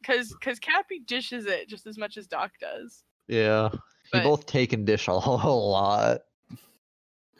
because 0.00 0.32
because 0.40 0.58
Cappy 0.60 1.00
dishes 1.04 1.46
it 1.46 1.68
just 1.68 1.88
as 1.88 1.98
much 1.98 2.16
as 2.16 2.28
Doc 2.28 2.52
does. 2.60 3.02
Yeah. 3.26 3.70
You 3.72 3.80
But- 4.12 4.22
both 4.22 4.46
take 4.46 4.72
and 4.72 4.86
dish 4.86 5.08
a 5.08 5.18
whole 5.20 5.72
lot. 5.72 6.20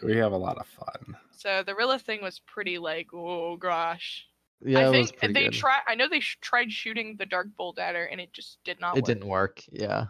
We 0.03 0.17
have 0.17 0.33
a 0.33 0.37
lot 0.37 0.59
of 0.59 0.67
fun. 0.67 1.17
So 1.43 1.63
the 1.67 1.75
Rilla 1.75 1.99
thing 1.99 2.23
was 2.23 2.41
pretty 2.47 2.79
like, 2.79 3.09
oh 3.13 3.57
gosh. 3.57 4.25
Yeah, 4.65 4.79
I 4.79 4.83
it 4.95 4.99
was 5.01 5.11
think 5.11 5.35
they 5.35 5.45
good. 5.45 5.53
try. 5.55 5.79
I 5.89 5.97
know 5.97 6.09
they 6.09 6.21
sh- 6.21 6.39
tried 6.41 6.71
shooting 6.71 7.17
the 7.19 7.27
dark 7.27 7.49
bolt 7.59 7.81
at 7.81 7.97
her, 7.97 8.05
and 8.05 8.21
it 8.21 8.33
just 8.33 8.59
did 8.65 8.79
not. 8.81 8.97
it 8.97 9.01
work. 9.01 9.07
didn't 9.07 9.27
work. 9.27 9.63
Yeah. 9.73 10.05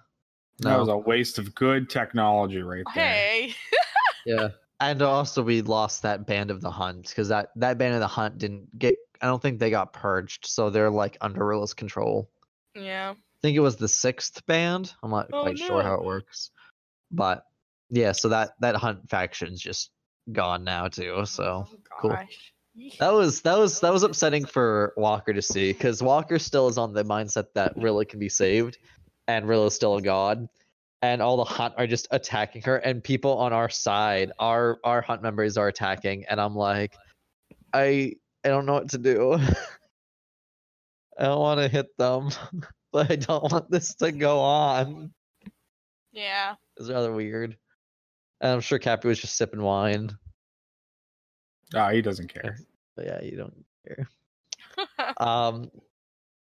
That 0.58 0.78
was 0.78 0.88
a 0.88 0.96
waste 0.96 1.38
of 1.38 1.54
good 1.54 1.88
technology 1.88 2.60
right 2.62 2.84
there. 2.94 3.04
Hey, 3.04 3.54
Yeah. 4.26 4.48
And 4.78 5.00
also 5.00 5.42
we 5.42 5.62
lost 5.62 6.02
that 6.02 6.26
band 6.26 6.50
of 6.50 6.60
the 6.60 6.70
hunt 6.70 7.08
because 7.08 7.28
that 7.28 7.50
that 7.56 7.78
band 7.78 7.94
of 7.94 8.00
the 8.00 8.06
hunt 8.08 8.36
didn't 8.38 8.78
get. 8.78 8.96
I 9.22 9.26
don't 9.26 9.40
think 9.40 9.58
they 9.58 9.70
got 9.70 9.92
purged, 9.92 10.44
so 10.46 10.68
they're 10.70 10.90
like 10.90 11.16
under 11.20 11.46
Rilla's 11.46 11.72
control. 11.72 12.28
yeah. 12.74 13.12
I 13.12 13.38
think 13.42 13.56
it 13.56 13.60
was 13.60 13.76
the 13.76 13.88
sixth 13.88 14.44
band. 14.46 14.92
I'm 15.02 15.10
not 15.10 15.28
Oh, 15.32 15.42
quite 15.42 15.58
sure 15.58 15.82
how 15.82 15.94
it 15.94 16.04
works, 16.04 16.50
but 17.10 17.44
yeah. 17.90 18.12
So 18.12 18.28
that 18.28 18.50
that 18.60 18.76
hunt 18.76 19.08
faction's 19.08 19.60
just 19.60 19.90
gone 20.30 20.64
now 20.64 20.88
too. 20.88 21.24
So 21.26 21.66
Oh, 21.70 21.76
cool. 22.00 22.18
That 23.00 23.12
was 23.12 23.42
that 23.42 23.58
was 23.58 23.80
that 23.80 23.92
was 23.92 24.02
upsetting 24.02 24.46
for 24.46 24.94
Walker 24.96 25.32
to 25.34 25.42
see 25.42 25.72
because 25.72 26.02
Walker 26.02 26.38
still 26.38 26.68
is 26.68 26.78
on 26.78 26.94
the 26.94 27.04
mindset 27.04 27.46
that 27.54 27.76
Rilla 27.76 28.06
can 28.06 28.18
be 28.18 28.30
saved, 28.30 28.78
and 29.28 29.46
Rilla's 29.46 29.74
still 29.74 29.96
a 29.96 30.02
god, 30.02 30.48
and 31.02 31.20
all 31.20 31.36
the 31.36 31.44
hunt 31.44 31.74
are 31.76 31.86
just 31.86 32.08
attacking 32.10 32.62
her, 32.62 32.76
and 32.78 33.04
people 33.04 33.36
on 33.36 33.52
our 33.52 33.68
side, 33.68 34.32
our 34.38 34.78
our 34.84 35.02
hunt 35.02 35.22
members 35.22 35.58
are 35.58 35.68
attacking, 35.68 36.24
and 36.30 36.40
I'm 36.40 36.56
like, 36.56 36.96
I 37.74 38.14
I 38.42 38.48
don't 38.48 38.64
know 38.64 38.74
what 38.74 38.88
to 38.90 38.98
do. 38.98 39.34
I 41.18 41.24
don't 41.24 41.40
want 41.40 41.60
to 41.60 41.68
hit 41.68 41.94
them, 41.98 42.30
but 42.92 43.10
I 43.10 43.16
don't 43.16 43.52
want 43.52 43.70
this 43.70 43.94
to 43.96 44.12
go 44.12 44.40
on. 44.40 45.12
Yeah. 46.10 46.54
It's 46.78 46.88
rather 46.88 47.12
weird. 47.12 47.56
And 48.42 48.50
I'm 48.52 48.60
sure 48.60 48.78
Cappy 48.78 49.08
was 49.08 49.20
just 49.20 49.36
sipping 49.36 49.62
wine. 49.62 50.10
Ah, 51.74 51.90
he 51.90 52.02
doesn't 52.02 52.28
care. 52.32 52.58
But 52.96 53.06
yeah, 53.06 53.22
you 53.22 53.36
don't 53.36 53.64
care. 53.86 54.08
Um, 55.18 55.70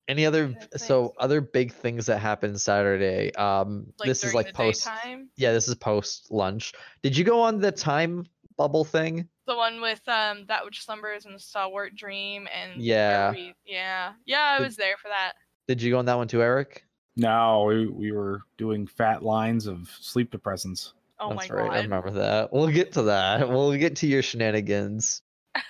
any 0.09 0.25
other 0.25 0.49
Good 0.49 0.81
so 0.81 1.15
other 1.19 1.41
big 1.41 1.73
things 1.73 2.07
that 2.07 2.19
happened 2.19 2.61
Saturday? 2.61 3.33
Um, 3.35 3.87
like 3.99 4.07
this 4.09 4.23
is 4.25 4.35
like 4.35 4.53
post. 4.55 4.85
daytime. 4.85 5.29
Yeah, 5.37 5.53
this 5.53 5.67
is 5.69 5.75
post 5.75 6.31
lunch. 6.31 6.73
Did 7.03 7.17
you 7.17 7.25
go 7.25 7.41
on 7.41 7.59
the 7.59 7.73
time 7.73 8.27
bubble 8.57 8.85
thing? 8.85 9.29
The 9.47 9.57
one 9.57 9.81
with 9.81 10.01
um 10.09 10.45
that 10.47 10.65
which 10.65 10.85
slumbers 10.85 11.27
and 11.27 11.35
the 11.35 11.39
stalwart 11.41 11.95
dream 11.97 12.49
and 12.55 12.81
Yeah. 12.81 13.33
we- 13.33 13.55
yeah, 13.65 14.13
yeah, 14.27 14.43
I 14.55 14.59
Did- 14.59 14.65
was 14.67 14.77
there 14.77 14.97
for 14.97 15.09
that. 15.09 15.33
Did 15.69 15.83
you 15.83 15.91
go 15.93 15.99
on 15.99 16.05
that 16.07 16.17
one 16.17 16.29
too, 16.29 16.43
Eric? 16.43 16.85
No, 17.17 17.65
we, 17.65 17.87
we 17.89 18.13
were 18.13 18.43
doing 18.59 18.87
fat 18.87 19.23
lines 19.23 19.67
of 19.67 19.89
sleep 20.01 20.31
depressants. 20.31 20.93
Oh 21.21 21.35
That's 21.35 21.51
my 21.51 21.55
right. 21.57 21.71
I 21.71 21.83
remember 21.83 22.11
that. 22.13 22.53
We'll 22.53 22.69
get 22.69 22.93
to 22.93 23.03
that. 23.03 23.49
We'll 23.49 23.77
get 23.77 23.97
to 23.97 24.07
your 24.07 24.23
shenanigans 24.23 25.21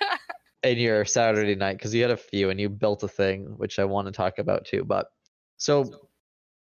in 0.63 0.77
your 0.77 1.03
Saturday 1.05 1.55
night 1.55 1.77
because 1.77 1.93
you 1.93 2.01
had 2.03 2.11
a 2.11 2.17
few 2.17 2.49
and 2.49 2.59
you 2.59 2.69
built 2.69 3.03
a 3.03 3.07
thing 3.07 3.55
which 3.57 3.77
I 3.77 3.85
want 3.85 4.07
to 4.07 4.11
talk 4.13 4.39
about 4.39 4.65
too. 4.65 4.83
But 4.85 5.07
so 5.57 6.07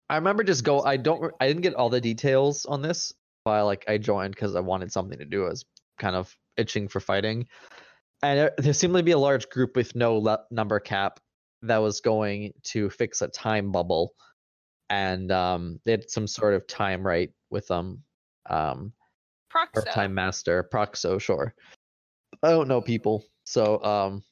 I 0.08 0.16
remember 0.16 0.42
just 0.44 0.64
go. 0.64 0.80
I 0.82 0.96
don't. 0.96 1.32
I 1.40 1.46
didn't 1.46 1.62
get 1.62 1.74
all 1.74 1.90
the 1.90 2.00
details 2.00 2.64
on 2.66 2.82
this, 2.82 3.12
but 3.44 3.64
like 3.66 3.84
I 3.86 3.98
joined 3.98 4.34
because 4.34 4.56
I 4.56 4.60
wanted 4.60 4.90
something 4.92 5.18
to 5.18 5.24
do. 5.24 5.44
I 5.44 5.50
was 5.50 5.64
kind 5.98 6.16
of 6.16 6.34
itching 6.56 6.88
for 6.88 7.00
fighting, 7.00 7.46
and 8.22 8.38
there- 8.38 8.54
there 8.58 8.72
seemed 8.72 8.94
to 8.94 9.02
be 9.02 9.12
a 9.12 9.18
large 9.18 9.48
group 9.50 9.76
with 9.76 9.94
no 9.94 10.16
le- 10.16 10.44
number 10.50 10.80
cap 10.80 11.20
that 11.62 11.78
was 11.78 12.00
going 12.00 12.52
to 12.64 12.88
fix 12.90 13.20
a 13.22 13.28
time 13.28 13.70
bubble, 13.70 14.14
and 14.88 15.30
um, 15.30 15.78
they 15.84 15.92
had 15.92 16.10
some 16.10 16.26
sort 16.26 16.54
of 16.54 16.66
time 16.66 17.06
right 17.06 17.30
with 17.50 17.68
them. 17.68 18.02
Um, 18.48 18.92
Proxo. 19.52 19.84
time 19.92 20.14
master 20.14 20.68
proxo 20.72 21.20
sure. 21.20 21.54
I 22.42 22.50
don't 22.50 22.68
know 22.68 22.80
people 22.80 23.24
so 23.44 23.82
um 23.82 24.22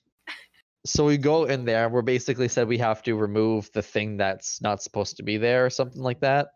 so 0.86 1.04
we 1.04 1.18
go 1.18 1.44
in 1.44 1.64
there 1.64 1.88
we're 1.88 2.02
basically 2.02 2.48
said 2.48 2.68
we 2.68 2.78
have 2.78 3.02
to 3.02 3.14
remove 3.14 3.68
the 3.74 3.82
thing 3.82 4.16
that's 4.16 4.62
not 4.62 4.82
supposed 4.82 5.16
to 5.16 5.22
be 5.22 5.36
there 5.36 5.66
or 5.66 5.70
something 5.70 6.02
like 6.02 6.20
that. 6.20 6.48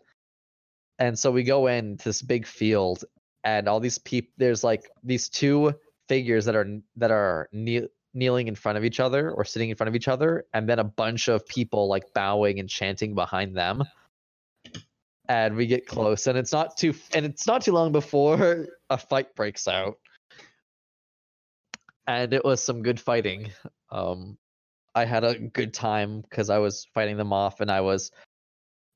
And 0.98 1.18
so 1.18 1.32
we 1.32 1.42
go 1.42 1.66
into 1.66 2.04
this 2.04 2.22
big 2.22 2.46
field 2.46 3.04
and 3.42 3.68
all 3.68 3.80
these 3.80 3.98
people 3.98 4.30
there's 4.36 4.62
like 4.62 4.88
these 5.02 5.28
two 5.28 5.74
figures 6.08 6.44
that 6.44 6.54
are 6.54 6.78
that 6.96 7.10
are 7.10 7.48
kneel- 7.52 7.88
kneeling 8.14 8.46
in 8.46 8.54
front 8.54 8.78
of 8.78 8.84
each 8.84 9.00
other 9.00 9.32
or 9.32 9.44
sitting 9.44 9.70
in 9.70 9.76
front 9.76 9.88
of 9.88 9.96
each 9.96 10.08
other 10.08 10.44
and 10.54 10.68
then 10.68 10.78
a 10.78 10.84
bunch 10.84 11.28
of 11.28 11.44
people 11.46 11.88
like 11.88 12.04
bowing 12.14 12.60
and 12.60 12.68
chanting 12.68 13.14
behind 13.14 13.56
them 13.56 13.82
and 15.32 15.56
we 15.56 15.66
get 15.66 15.86
close 15.86 16.26
and 16.26 16.36
it's 16.36 16.52
not 16.52 16.76
too 16.76 16.94
and 17.14 17.24
it's 17.24 17.46
not 17.46 17.62
too 17.62 17.72
long 17.72 17.90
before 17.90 18.68
a 18.90 18.98
fight 18.98 19.34
breaks 19.34 19.66
out. 19.66 19.96
And 22.06 22.34
it 22.34 22.44
was 22.44 22.62
some 22.62 22.82
good 22.82 23.00
fighting. 23.00 23.50
Um 23.90 24.36
i 24.94 25.06
had 25.06 25.24
a 25.24 25.38
good 25.38 25.72
time 25.72 26.20
because 26.20 26.50
i 26.50 26.58
was 26.58 26.86
fighting 26.92 27.16
them 27.16 27.32
off 27.32 27.60
and 27.60 27.70
i 27.70 27.80
was 27.80 28.10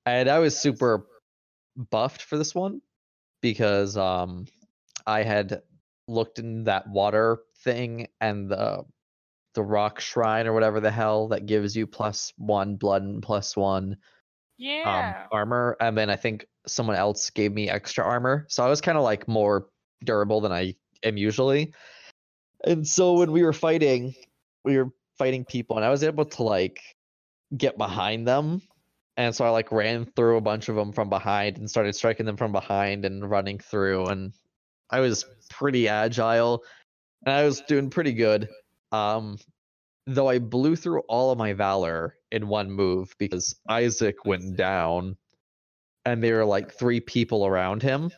and 0.04 0.28
i 0.28 0.38
was 0.38 0.58
super 0.58 1.06
buffed 1.90 2.20
for 2.20 2.36
this 2.36 2.54
one 2.54 2.82
because 3.40 3.96
um 3.96 4.44
i 5.06 5.22
had 5.22 5.62
looked 6.06 6.38
in 6.38 6.64
that 6.64 6.86
water 6.86 7.38
thing 7.64 8.08
and 8.20 8.50
the 8.50 8.84
the 9.54 9.62
rock 9.62 10.00
shrine 10.00 10.46
or 10.46 10.52
whatever 10.52 10.80
the 10.80 10.90
hell 10.90 11.28
that 11.28 11.46
gives 11.46 11.74
you 11.74 11.86
plus 11.86 12.34
one 12.36 12.76
blood 12.76 13.02
and 13.02 13.22
plus 13.22 13.56
one 13.56 13.96
yeah. 14.58 15.22
um, 15.22 15.28
armor, 15.32 15.76
and 15.80 15.96
then 15.96 16.10
I 16.10 16.16
think 16.16 16.46
someone 16.66 16.96
else 16.96 17.30
gave 17.30 17.52
me 17.52 17.68
extra 17.68 18.04
armor, 18.04 18.46
so 18.48 18.64
I 18.64 18.68
was 18.68 18.80
kind 18.80 18.98
of 18.98 19.04
like 19.04 19.28
more 19.28 19.68
durable 20.04 20.40
than 20.40 20.52
I 20.52 20.74
am 21.02 21.16
usually. 21.16 21.72
And 22.64 22.86
so 22.86 23.14
when 23.14 23.32
we 23.32 23.42
were 23.42 23.52
fighting, 23.52 24.14
we 24.64 24.78
were 24.78 24.90
fighting 25.18 25.44
people, 25.44 25.76
and 25.76 25.84
I 25.84 25.90
was 25.90 26.02
able 26.02 26.24
to 26.24 26.42
like 26.42 26.80
get 27.56 27.78
behind 27.78 28.26
them, 28.26 28.62
and 29.16 29.34
so 29.34 29.44
I 29.44 29.50
like 29.50 29.72
ran 29.72 30.06
through 30.16 30.36
a 30.36 30.42
bunch 30.42 30.68
of 30.68 30.76
them 30.76 30.92
from 30.92 31.08
behind 31.08 31.58
and 31.58 31.70
started 31.70 31.94
striking 31.94 32.26
them 32.26 32.36
from 32.36 32.52
behind 32.52 33.04
and 33.04 33.28
running 33.28 33.58
through, 33.58 34.06
and 34.06 34.32
I 34.90 35.00
was 35.00 35.24
pretty 35.50 35.88
agile, 35.88 36.62
and 37.24 37.34
I 37.34 37.44
was 37.44 37.60
doing 37.62 37.90
pretty 37.90 38.12
good. 38.12 38.48
Um, 38.92 39.38
though 40.06 40.28
I 40.28 40.38
blew 40.38 40.76
through 40.76 41.00
all 41.08 41.30
of 41.30 41.38
my 41.38 41.52
valor 41.52 42.16
in 42.30 42.48
one 42.48 42.70
move 42.70 43.14
because 43.18 43.56
Isaac 43.68 44.24
went 44.24 44.56
down 44.56 45.16
and 46.04 46.22
there 46.22 46.36
were 46.36 46.44
like 46.44 46.72
three 46.72 47.00
people 47.00 47.46
around 47.46 47.82
him 47.82 48.10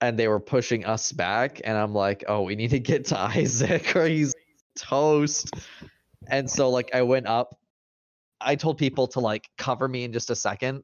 and 0.00 0.18
they 0.18 0.28
were 0.28 0.40
pushing 0.40 0.84
us 0.84 1.12
back 1.12 1.60
and 1.64 1.76
I'm 1.76 1.94
like, 1.94 2.24
"Oh, 2.28 2.42
we 2.42 2.56
need 2.56 2.70
to 2.70 2.78
get 2.78 3.06
to 3.06 3.18
Isaac 3.36 3.94
or 3.96 4.06
he's 4.06 4.34
toast." 4.76 5.50
And 6.28 6.50
so 6.50 6.70
like 6.70 6.94
I 6.94 7.02
went 7.02 7.26
up. 7.26 7.58
I 8.40 8.54
told 8.56 8.78
people 8.78 9.06
to 9.08 9.20
like 9.20 9.48
cover 9.58 9.88
me 9.88 10.04
in 10.04 10.12
just 10.12 10.30
a 10.30 10.36
second, 10.36 10.82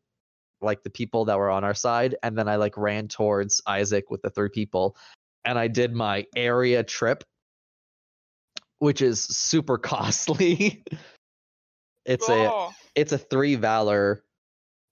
like 0.60 0.82
the 0.82 0.90
people 0.90 1.26
that 1.26 1.38
were 1.38 1.50
on 1.50 1.64
our 1.64 1.74
side, 1.74 2.16
and 2.22 2.36
then 2.36 2.48
I 2.48 2.56
like 2.56 2.76
ran 2.76 3.08
towards 3.08 3.62
Isaac 3.66 4.10
with 4.10 4.22
the 4.22 4.30
three 4.30 4.48
people 4.48 4.96
and 5.44 5.58
I 5.58 5.68
did 5.68 5.92
my 5.92 6.26
area 6.36 6.82
trip 6.82 7.24
which 8.82 9.00
is 9.00 9.22
super 9.22 9.78
costly. 9.92 10.82
it's 12.04 12.28
a 12.28 12.50
Oh, 12.52 12.72
it's 12.96 13.12
a 13.12 13.18
three 13.18 13.54
valor 13.54 14.24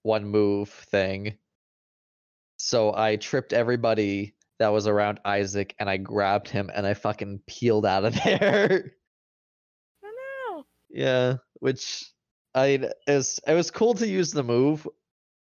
one 0.03 0.23
move 0.25 0.69
thing. 0.69 1.37
So 2.55 2.95
I 2.95 3.17
tripped 3.17 3.51
everybody 3.51 4.33
that 4.59 4.69
was 4.69 4.87
around 4.87 5.19
Isaac 5.25 5.75
and 5.77 5.89
I 5.89 5.97
grabbed 5.97 6.47
him 6.47 6.71
and 6.73 6.87
I 6.87 6.93
fucking 6.93 7.41
peeled 7.47 7.85
out 7.85 8.05
of 8.05 8.13
there. 8.23 8.93
oh 10.05 10.53
no. 10.53 10.63
yeah, 10.89 11.35
which 11.59 12.05
I 12.55 12.91
is 13.07 13.41
it 13.45 13.53
was 13.53 13.71
cool 13.71 13.93
to 13.95 14.07
use 14.07 14.31
the 14.31 14.43
move, 14.43 14.87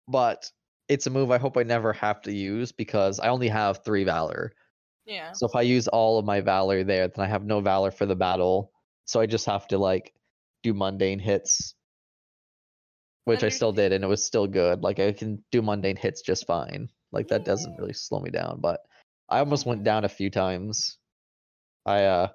but 0.07 0.51
it's 0.90 1.07
a 1.07 1.11
move 1.11 1.30
I 1.30 1.38
hope 1.38 1.57
I 1.57 1.62
never 1.62 1.95
have 1.95 2.20
to 2.22 2.32
use 2.32 2.72
because 2.72 3.20
I 3.20 3.28
only 3.28 3.49
have 3.49 3.82
3 3.86 4.05
valor. 4.05 4.53
Yeah. 5.07 5.32
So 5.32 5.46
if 5.46 5.55
I 5.55 5.62
use 5.62 5.88
all 5.88 6.18
of 6.18 6.24
my 6.24 6.40
valor 6.40 6.84
there, 6.84 7.09
then 7.09 7.24
I 7.24 7.28
have 7.28 7.44
no 7.44 7.61
valor 7.61 7.90
for 7.90 8.07
the 8.07 8.16
battle. 8.16 8.72
So 9.05 9.20
I 9.20 9.26
just 9.26 9.46
have 9.46 9.66
to 9.68 9.78
like 9.78 10.14
do 10.62 10.72
mundane 10.74 11.18
hits, 11.18 11.74
which 13.24 13.42
I 13.42 13.48
still 13.50 13.72
did, 13.72 13.92
and 13.92 14.02
it 14.05 14.07
was 14.07 14.24
still 14.24 14.46
good. 14.46 14.82
Like 14.82 14.98
I 14.98 15.12
can 15.12 15.44
do 15.50 15.62
mundane 15.62 15.96
hits 15.96 16.22
just 16.22 16.46
fine. 16.46 16.88
Like 17.12 17.28
that 17.28 17.44
doesn't 17.44 17.76
really 17.78 17.92
slow 17.92 18.20
me 18.20 18.30
down. 18.30 18.61
But 18.61 18.80
I 19.28 19.38
almost 19.40 19.66
went 19.66 19.84
down 19.84 20.05
a 20.05 20.09
few 20.09 20.30
times. 20.30 20.98
I 21.86 22.05
uh, 22.05 22.28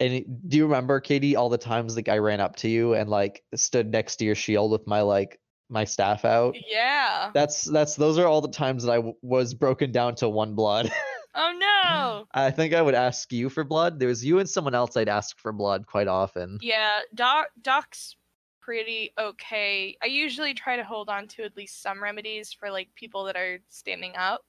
and 0.00 0.12
it- 0.14 0.48
do 0.48 0.56
you 0.56 0.64
remember, 0.66 1.00
Katie, 1.00 1.36
all 1.36 1.48
the 1.48 1.58
times 1.58 1.96
like 1.96 2.08
I 2.08 2.18
ran 2.18 2.40
up 2.40 2.56
to 2.56 2.68
you 2.68 2.94
and 2.94 3.08
like 3.10 3.42
stood 3.54 3.90
next 3.90 4.16
to 4.16 4.24
your 4.24 4.34
shield 4.34 4.70
with 4.70 4.86
my 4.86 5.02
like 5.02 5.38
my 5.68 5.84
staff 5.84 6.24
out? 6.24 6.56
Yeah. 6.68 7.30
That's 7.34 7.64
that's 7.64 7.96
those 7.96 8.18
are 8.18 8.26
all 8.26 8.40
the 8.40 8.48
times 8.48 8.84
that 8.84 8.92
I 8.92 8.96
w- 8.96 9.16
was 9.22 9.54
broken 9.54 9.92
down 9.92 10.14
to 10.16 10.28
one 10.28 10.54
blood. 10.54 10.90
Oh 11.36 11.52
no. 11.58 12.26
I 12.32 12.50
think 12.50 12.72
I 12.74 12.80
would 12.82 12.94
ask 12.94 13.30
you 13.32 13.50
for 13.50 13.62
blood. 13.62 13.98
There 14.00 14.08
was 14.08 14.24
you 14.24 14.38
and 14.38 14.48
someone 14.48 14.74
else 14.74 14.96
I'd 14.96 15.08
ask 15.08 15.38
for 15.38 15.52
blood 15.52 15.86
quite 15.86 16.08
often. 16.08 16.58
Yeah, 16.62 17.00
Doc 17.14 17.48
Doc's 17.60 18.16
pretty 18.60 19.12
okay. 19.18 19.96
I 20.02 20.06
usually 20.06 20.54
try 20.54 20.76
to 20.76 20.82
hold 20.84 21.08
on 21.08 21.28
to 21.28 21.44
at 21.44 21.56
least 21.56 21.82
some 21.82 22.02
remedies 22.02 22.52
for 22.52 22.70
like 22.70 22.88
people 22.94 23.24
that 23.24 23.36
are 23.36 23.58
standing 23.68 24.16
up. 24.16 24.40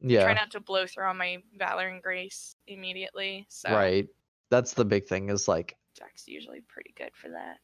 Yeah. 0.00 0.24
Try 0.24 0.34
not 0.34 0.50
to 0.50 0.60
blow 0.60 0.86
through 0.86 1.04
on 1.06 1.16
my 1.16 1.38
valor 1.56 1.88
and 1.88 2.02
grace 2.02 2.56
immediately. 2.66 3.46
So 3.48 3.70
right. 3.72 4.06
That's 4.50 4.74
the 4.74 4.84
big 4.84 5.06
thing 5.06 5.30
is 5.30 5.48
like 5.48 5.76
Doc's 5.96 6.26
usually 6.26 6.60
pretty 6.68 6.92
good 6.96 7.10
for 7.14 7.30
that. 7.30 7.58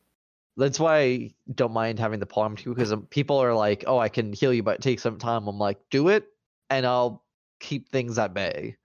that's 0.57 0.79
why 0.81 0.99
I 0.99 1.31
don't 1.55 1.73
mind 1.73 1.99
having 1.99 2.21
the 2.21 2.27
palm 2.27 2.57
too 2.57 2.73
because 2.75 2.93
um, 2.93 3.07
people 3.07 3.39
are 3.39 3.55
like, 3.55 3.85
"Oh, 3.87 3.99
I 3.99 4.09
can 4.09 4.33
heal 4.33 4.53
you, 4.55 4.63
but 4.63 4.77
it 4.77 4.83
takes 4.83 5.03
some 5.03 5.19
time." 5.19 5.49
I'm 5.49 5.59
like, 5.59 5.79
"Do 5.91 6.09
it, 6.09 6.27
and 6.71 6.87
I'll 6.87 7.25
keep 7.61 7.89
things 7.89 8.19
at 8.19 8.35
bay." 8.35 8.77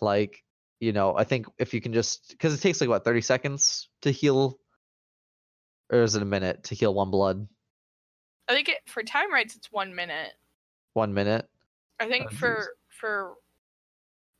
Like, 0.00 0.42
you 0.80 0.92
know, 0.92 1.16
I 1.16 1.24
think 1.24 1.46
if 1.58 1.72
you 1.74 1.80
can 1.80 1.92
just 1.92 2.30
because 2.30 2.54
it 2.54 2.60
takes 2.60 2.80
like 2.80 2.90
what 2.90 3.04
30 3.04 3.20
seconds 3.20 3.88
to 4.02 4.10
heal, 4.10 4.58
or 5.90 6.02
is 6.02 6.16
it 6.16 6.22
a 6.22 6.26
minute 6.26 6.64
to 6.64 6.74
heal 6.74 6.92
one 6.94 7.10
blood? 7.10 7.46
I 8.48 8.54
think 8.54 8.68
it 8.68 8.78
for 8.86 9.02
time 9.02 9.32
rights 9.32 9.54
it's 9.54 9.70
one 9.70 9.94
minute. 9.94 10.32
One 10.94 11.14
minute. 11.14 11.48
I 12.00 12.08
think 12.08 12.26
Oh, 12.26 12.30
geez. 12.30 12.38
for 12.38 12.76
for 12.88 13.34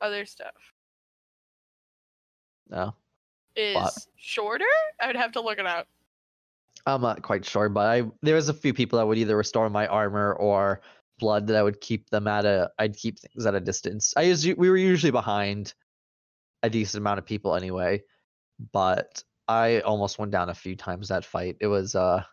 other 0.01 0.27
stuff. 0.27 0.55
Oh. 2.73 2.77
No. 2.77 2.95
is 3.55 4.09
shorter. 4.17 4.65
I 5.01 5.07
would 5.07 5.17
have 5.17 5.33
to 5.33 5.41
look 5.41 5.59
it 5.59 5.67
up. 5.67 5.87
I'm 6.87 7.03
not 7.03 7.23
quite 7.23 7.45
sure, 7.45 7.69
but 7.69 7.87
I 7.87 8.03
there 8.23 8.35
was 8.35 8.49
a 8.49 8.55
few 8.55 8.75
people 8.75 8.99
that 8.99 9.07
would 9.07 9.19
either 9.19 9.37
restore 9.37 9.71
my 9.71 9.87
armor 9.87 10.33
or 10.33 10.81
blood 11.23 11.47
that 11.47 11.57
I 11.57 11.63
would 11.63 11.81
keep 11.81 12.11
them 12.11 12.27
at 12.27 12.45
a 12.45 12.73
I'd 12.81 12.97
keep 12.97 13.21
things 13.21 13.47
at 13.47 13.55
a 13.55 13.61
distance. 13.61 14.13
I 14.17 14.23
usually 14.23 14.55
we 14.55 14.69
were 14.69 14.77
usually 14.77 15.13
behind 15.13 15.73
a 16.65 16.69
decent 16.69 17.01
amount 17.01 17.21
of 17.21 17.27
people 17.27 17.55
anyway, 17.55 18.03
but 18.73 19.23
I 19.47 19.81
almost 19.81 20.19
went 20.19 20.33
down 20.33 20.49
a 20.49 20.55
few 20.55 20.75
times 20.75 21.09
that 21.09 21.25
fight. 21.25 21.59
It 21.61 21.69
was 21.69 21.95
uh 21.95 22.25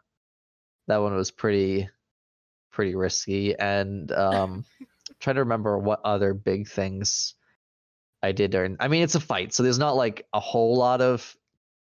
that 0.88 0.98
one 0.98 1.14
was 1.16 1.30
pretty 1.30 1.88
pretty 2.72 2.96
risky 2.96 3.56
and 3.56 4.12
um 4.12 4.66
trying 5.20 5.36
to 5.36 5.44
remember 5.44 5.78
what 5.78 6.02
other 6.04 6.34
big 6.34 6.68
things 6.68 7.36
I 8.24 8.32
did 8.32 8.50
during 8.50 8.78
I 8.80 8.88
mean 8.88 9.04
it's 9.04 9.16
a 9.16 9.20
fight, 9.20 9.54
so 9.54 9.62
there's 9.62 9.80
not 9.80 9.96
like 9.96 10.26
a 10.34 10.40
whole 10.40 10.76
lot 10.76 11.02
of 11.02 11.36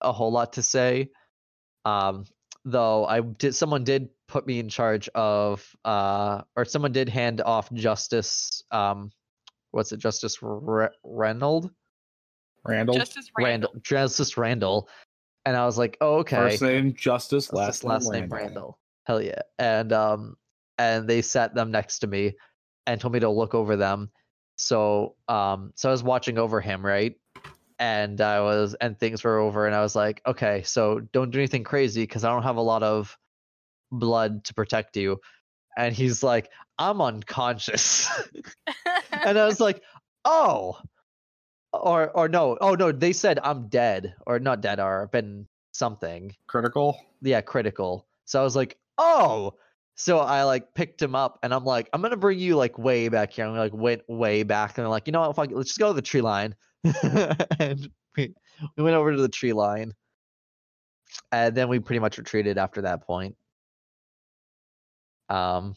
a 0.01 0.11
whole 0.11 0.31
lot 0.31 0.53
to 0.53 0.63
say. 0.63 1.11
Um 1.85 2.25
though 2.65 3.05
I 3.05 3.21
did 3.21 3.55
someone 3.55 3.83
did 3.83 4.09
put 4.27 4.47
me 4.47 4.59
in 4.59 4.67
charge 4.69 5.07
of 5.09 5.63
uh 5.85 6.41
or 6.55 6.65
someone 6.65 6.91
did 6.91 7.07
hand 7.07 7.41
off 7.41 7.71
justice 7.73 8.63
um 8.71 9.11
what's 9.71 9.91
it 9.91 9.97
justice 9.97 10.39
Re- 10.41 10.89
Reynolds 11.03 11.69
Randall. 12.67 12.95
Justice 12.95 13.29
Randall. 13.37 13.69
Randall 13.69 13.81
Justice 13.83 14.37
Randall 14.37 14.89
and 15.45 15.55
I 15.55 15.65
was 15.65 15.77
like 15.77 15.95
oh 16.01 16.17
okay 16.17 16.37
First 16.37 16.63
name 16.63 16.93
Justice, 16.95 17.53
Last, 17.53 17.83
last, 17.83 18.05
last 18.05 18.11
name 18.11 18.29
Randall. 18.29 18.79
Hell 19.05 19.21
yeah. 19.21 19.41
And 19.59 19.93
um 19.93 20.35
and 20.79 21.07
they 21.07 21.21
sat 21.21 21.53
them 21.53 21.69
next 21.71 21.99
to 21.99 22.07
me 22.07 22.33
and 22.87 22.99
told 22.99 23.13
me 23.13 23.19
to 23.19 23.29
look 23.29 23.53
over 23.53 23.75
them. 23.75 24.09
So 24.57 25.15
um 25.27 25.71
so 25.75 25.89
I 25.89 25.91
was 25.91 26.01
watching 26.01 26.39
over 26.39 26.59
him, 26.59 26.83
right? 26.83 27.15
And 27.79 28.21
I 28.21 28.39
was 28.41 28.73
and 28.75 28.97
things 28.97 29.23
were 29.23 29.37
over 29.39 29.65
and 29.65 29.75
I 29.75 29.81
was 29.81 29.95
like, 29.95 30.21
okay, 30.25 30.63
so 30.63 31.01
don't 31.11 31.31
do 31.31 31.39
anything 31.39 31.63
crazy 31.63 32.03
because 32.03 32.23
I 32.23 32.29
don't 32.29 32.43
have 32.43 32.55
a 32.57 32.61
lot 32.61 32.83
of 32.83 33.17
blood 33.91 34.45
to 34.45 34.53
protect 34.53 34.95
you. 34.97 35.19
And 35.77 35.93
he's 35.93 36.23
like, 36.23 36.49
I'm 36.79 37.01
unconscious. 37.01 38.09
and 39.11 39.37
I 39.37 39.45
was 39.45 39.59
like, 39.59 39.81
oh. 40.23 40.79
Or 41.73 42.09
or 42.11 42.29
no, 42.29 42.57
oh 42.61 42.75
no, 42.75 42.93
they 42.93 43.11
said 43.11 43.37
I'm 43.43 43.67
dead. 43.67 44.15
Or 44.25 44.39
not 44.39 44.61
dead, 44.61 44.79
or 44.79 45.07
been 45.11 45.47
something 45.75 46.33
Critical. 46.47 46.97
yeah 47.21 47.41
critical 47.41 48.07
so 48.23 48.39
i 48.39 48.43
was 48.43 48.55
like 48.55 48.77
oh 48.97 49.53
so 49.95 50.19
i 50.19 50.43
like 50.43 50.73
picked 50.73 51.01
him 51.01 51.15
up 51.15 51.37
and 51.43 51.53
i'm 51.53 51.65
like 51.65 51.89
i'm 51.91 52.01
gonna 52.01 52.15
bring 52.15 52.39
you 52.39 52.55
like 52.55 52.77
way 52.79 53.09
back 53.09 53.33
here 53.33 53.43
and 53.43 53.53
we 53.53 53.59
like 53.59 53.73
went 53.73 54.01
way 54.07 54.43
back 54.43 54.77
and 54.77 54.85
I'm 54.85 54.91
like 54.91 55.05
you 55.05 55.11
know 55.11 55.21
what 55.21 55.35
fuck 55.35 55.49
let's 55.51 55.69
just 55.69 55.79
go 55.79 55.89
to 55.89 55.93
the 55.93 56.01
tree 56.01 56.21
line 56.21 56.55
and 57.59 57.89
we, 58.15 58.33
we 58.77 58.83
went 58.83 58.95
over 58.95 59.11
to 59.15 59.21
the 59.21 59.29
tree 59.29 59.53
line 59.53 59.93
and 61.31 61.55
then 61.55 61.67
we 61.69 61.79
pretty 61.79 61.99
much 61.99 62.17
retreated 62.17 62.57
after 62.57 62.81
that 62.81 63.05
point 63.05 63.35
um 65.29 65.75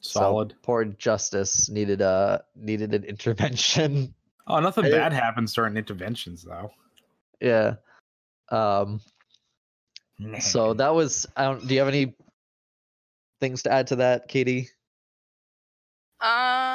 so 0.00 0.20
Solid. 0.20 0.54
poor 0.62 0.84
justice 0.84 1.68
needed 1.68 2.00
a 2.00 2.42
needed 2.54 2.94
an 2.94 3.04
intervention 3.12 4.14
Oh, 4.46 4.60
nothing 4.60 4.84
I- 4.86 4.90
bad 4.90 5.12
happens 5.12 5.52
during 5.54 5.76
interventions 5.76 6.42
though. 6.42 6.70
yeah 7.40 7.74
um 8.50 9.00
so 10.40 10.72
that 10.74 10.94
was 10.94 11.26
i 11.36 11.44
don't 11.44 11.66
do 11.66 11.74
you 11.74 11.80
have 11.80 11.88
any 11.88 12.14
things 13.40 13.62
to 13.64 13.72
add 13.72 13.88
to 13.88 13.96
that 13.96 14.28
katie 14.28 14.70
um. 16.20 16.65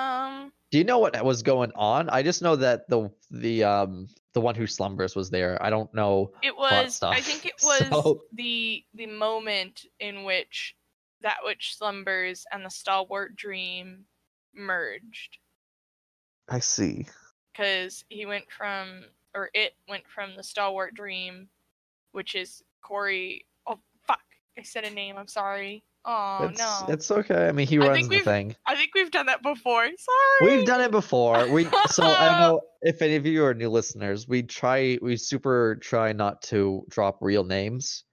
Do 0.71 0.77
you 0.77 0.83
know 0.85 0.99
what 0.99 1.21
was 1.23 1.43
going 1.43 1.71
on? 1.75 2.09
I 2.09 2.23
just 2.23 2.41
know 2.41 2.55
that 2.55 2.87
the 2.89 3.11
the 3.29 3.63
um 3.65 4.07
the 4.33 4.41
one 4.41 4.55
who 4.55 4.65
slumbers 4.67 5.15
was 5.15 5.29
there. 5.29 5.61
I 5.61 5.69
don't 5.69 5.93
know. 5.93 6.31
It 6.41 6.55
plot 6.55 6.85
was. 6.85 7.03
I 7.03 7.19
think 7.19 7.45
it 7.45 7.53
was 7.63 7.87
so- 7.89 8.21
the 8.33 8.83
the 8.93 9.07
moment 9.07 9.85
in 9.99 10.23
which 10.23 10.75
that 11.21 11.37
which 11.43 11.75
slumbers 11.77 12.45
and 12.51 12.65
the 12.65 12.69
stalwart 12.69 13.35
dream 13.35 14.05
merged, 14.55 15.37
I 16.49 16.59
see. 16.59 17.05
because 17.51 18.03
he 18.09 18.25
went 18.25 18.45
from, 18.49 19.03
or 19.35 19.49
it 19.53 19.75
went 19.87 20.03
from 20.07 20.35
the 20.35 20.43
stalwart 20.43 20.93
dream, 20.95 21.47
which 22.13 22.33
is 22.33 22.63
Corey. 22.81 23.45
Oh 23.67 23.77
fuck! 24.07 24.21
I 24.57 24.63
said 24.63 24.85
a 24.85 24.89
name. 24.89 25.15
I'm 25.17 25.27
sorry. 25.27 25.83
Oh 26.03 26.47
it's, 26.49 26.59
no. 26.59 26.85
it's 26.89 27.11
okay. 27.11 27.47
I 27.47 27.51
mean, 27.51 27.67
he 27.67 27.77
runs 27.77 28.07
the 28.07 28.19
thing. 28.19 28.55
I 28.65 28.75
think 28.75 28.91
we've 28.95 29.11
done 29.11 29.27
that 29.27 29.43
before. 29.43 29.83
Sorry. 29.83 30.57
We've 30.57 30.65
done 30.65 30.81
it 30.81 30.91
before. 30.91 31.47
We 31.49 31.65
so 31.89 32.03
I 32.03 32.29
don't 32.29 32.39
know 32.39 32.61
if 32.81 33.01
any 33.01 33.15
of 33.15 33.25
you 33.25 33.45
are 33.45 33.53
new 33.53 33.69
listeners. 33.69 34.27
We 34.27 34.43
try. 34.43 34.97
We 35.01 35.17
super 35.17 35.77
try 35.81 36.13
not 36.13 36.41
to 36.43 36.85
drop 36.89 37.19
real 37.21 37.43
names. 37.43 38.03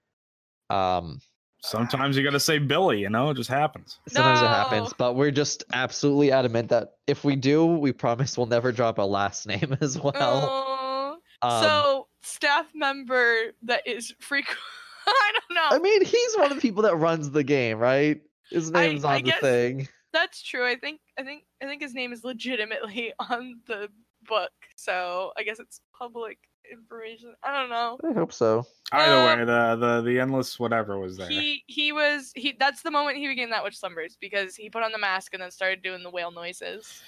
Um, 0.71 1.21
Sometimes 1.61 2.17
you 2.17 2.23
gotta 2.23 2.39
say 2.39 2.59
Billy, 2.59 3.01
you 3.01 3.11
know, 3.11 3.31
it 3.31 3.35
just 3.35 3.51
happens. 3.51 3.99
sometimes 4.09 4.41
it 4.41 4.47
happens, 4.47 4.93
but 4.97 5.17
we're 5.17 5.33
just 5.33 5.65
absolutely 5.73 6.31
adamant 6.31 6.69
that 6.69 6.93
if 7.07 7.25
we 7.25 7.35
do, 7.35 7.67
we 7.67 7.93
promise 7.93 8.39
we'll 8.39 8.47
never 8.47 8.71
drop 8.71 8.99
a 8.99 9.03
last 9.03 9.47
name 9.47 9.77
as 9.81 9.99
well. 9.99 10.15
Oh. 10.15 11.17
Um, 11.43 11.63
so 11.63 12.09
staff 12.23 12.67
member 12.75 13.53
that 13.63 13.87
is 13.87 14.15
frequent. 14.21 14.59
I 15.11 15.33
don't 15.33 15.55
know. 15.55 15.77
I 15.77 15.79
mean, 15.79 16.05
he's 16.05 16.37
one 16.37 16.51
of 16.51 16.57
the 16.57 16.61
people 16.63 16.83
that 16.85 16.97
runs 16.97 17.31
the 17.31 17.45
game, 17.45 17.79
right? 17.79 18.21
His 18.51 18.71
name's 18.71 19.05
I 19.05 19.17
on 19.17 19.25
the 19.25 19.33
thing. 19.41 19.89
That's 20.13 20.43
true. 20.43 20.67
I 20.67 20.77
think 20.77 21.01
I 21.19 21.23
think 21.23 21.45
I 21.63 21.67
think 21.67 21.83
his 21.83 21.95
name 21.95 22.13
is 22.13 22.25
legitimately 22.25 23.13
on 23.31 23.61
the 23.67 23.89
book, 24.27 24.51
so 24.77 25.33
I 25.37 25.43
guess 25.43 25.59
it's 25.61 25.81
public 25.99 26.39
information. 26.71 27.35
I 27.43 27.53
don't 27.61 27.71
know. 27.71 27.99
I 28.09 28.13
hope 28.13 28.33
so. 28.33 28.65
Either 28.93 29.13
Uh, 29.15 29.37
way, 29.37 29.45
the 29.45 29.77
the 29.77 30.03
the 30.03 30.21
endless 30.21 30.59
whatever 30.59 30.99
was 30.99 31.17
there. 31.17 31.29
He 31.29 31.63
he 31.67 31.93
was 31.93 32.33
he. 32.35 32.57
That's 32.59 32.83
the 32.83 32.91
moment 32.91 33.19
he 33.19 33.29
became 33.29 33.51
that 33.51 33.63
witch 33.65 33.79
slumbers 33.79 34.17
because 34.21 34.57
he 34.57 34.71
put 34.71 34.83
on 34.83 34.93
the 34.93 34.99
mask 34.99 35.35
and 35.35 35.43
then 35.43 35.51
started 35.51 35.83
doing 35.83 36.03
the 36.03 36.11
whale 36.11 36.31
noises. 36.31 37.03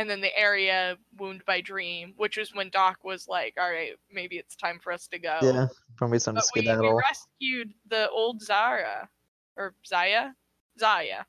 And 0.00 0.08
then 0.08 0.22
the 0.22 0.34
area 0.34 0.96
wound 1.18 1.42
by 1.44 1.60
dream, 1.60 2.14
which 2.16 2.38
was 2.38 2.54
when 2.54 2.70
Doc 2.70 3.04
was 3.04 3.28
like, 3.28 3.52
"All 3.60 3.70
right, 3.70 3.92
maybe 4.10 4.38
it's 4.38 4.56
time 4.56 4.78
for 4.82 4.94
us 4.94 5.06
to 5.08 5.18
go." 5.18 5.38
Yeah, 5.42 5.66
probably 5.96 6.18
some 6.18 6.36
But 6.36 6.44
we, 6.54 6.62
we 6.62 7.02
rescued 7.10 7.74
the 7.86 8.08
old 8.08 8.40
Zara 8.40 9.10
or 9.58 9.74
Zaya, 9.86 10.30
Zaya. 10.78 11.26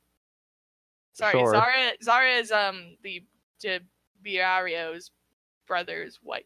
Sorry, 1.11 1.33
Sure. 1.33 1.51
Zara. 1.51 1.91
Zara 2.01 2.31
is 2.35 2.49
um 2.53 2.95
the 3.03 3.25
Dibiario's 3.61 5.11
brother's 5.67 6.19
wife. 6.23 6.45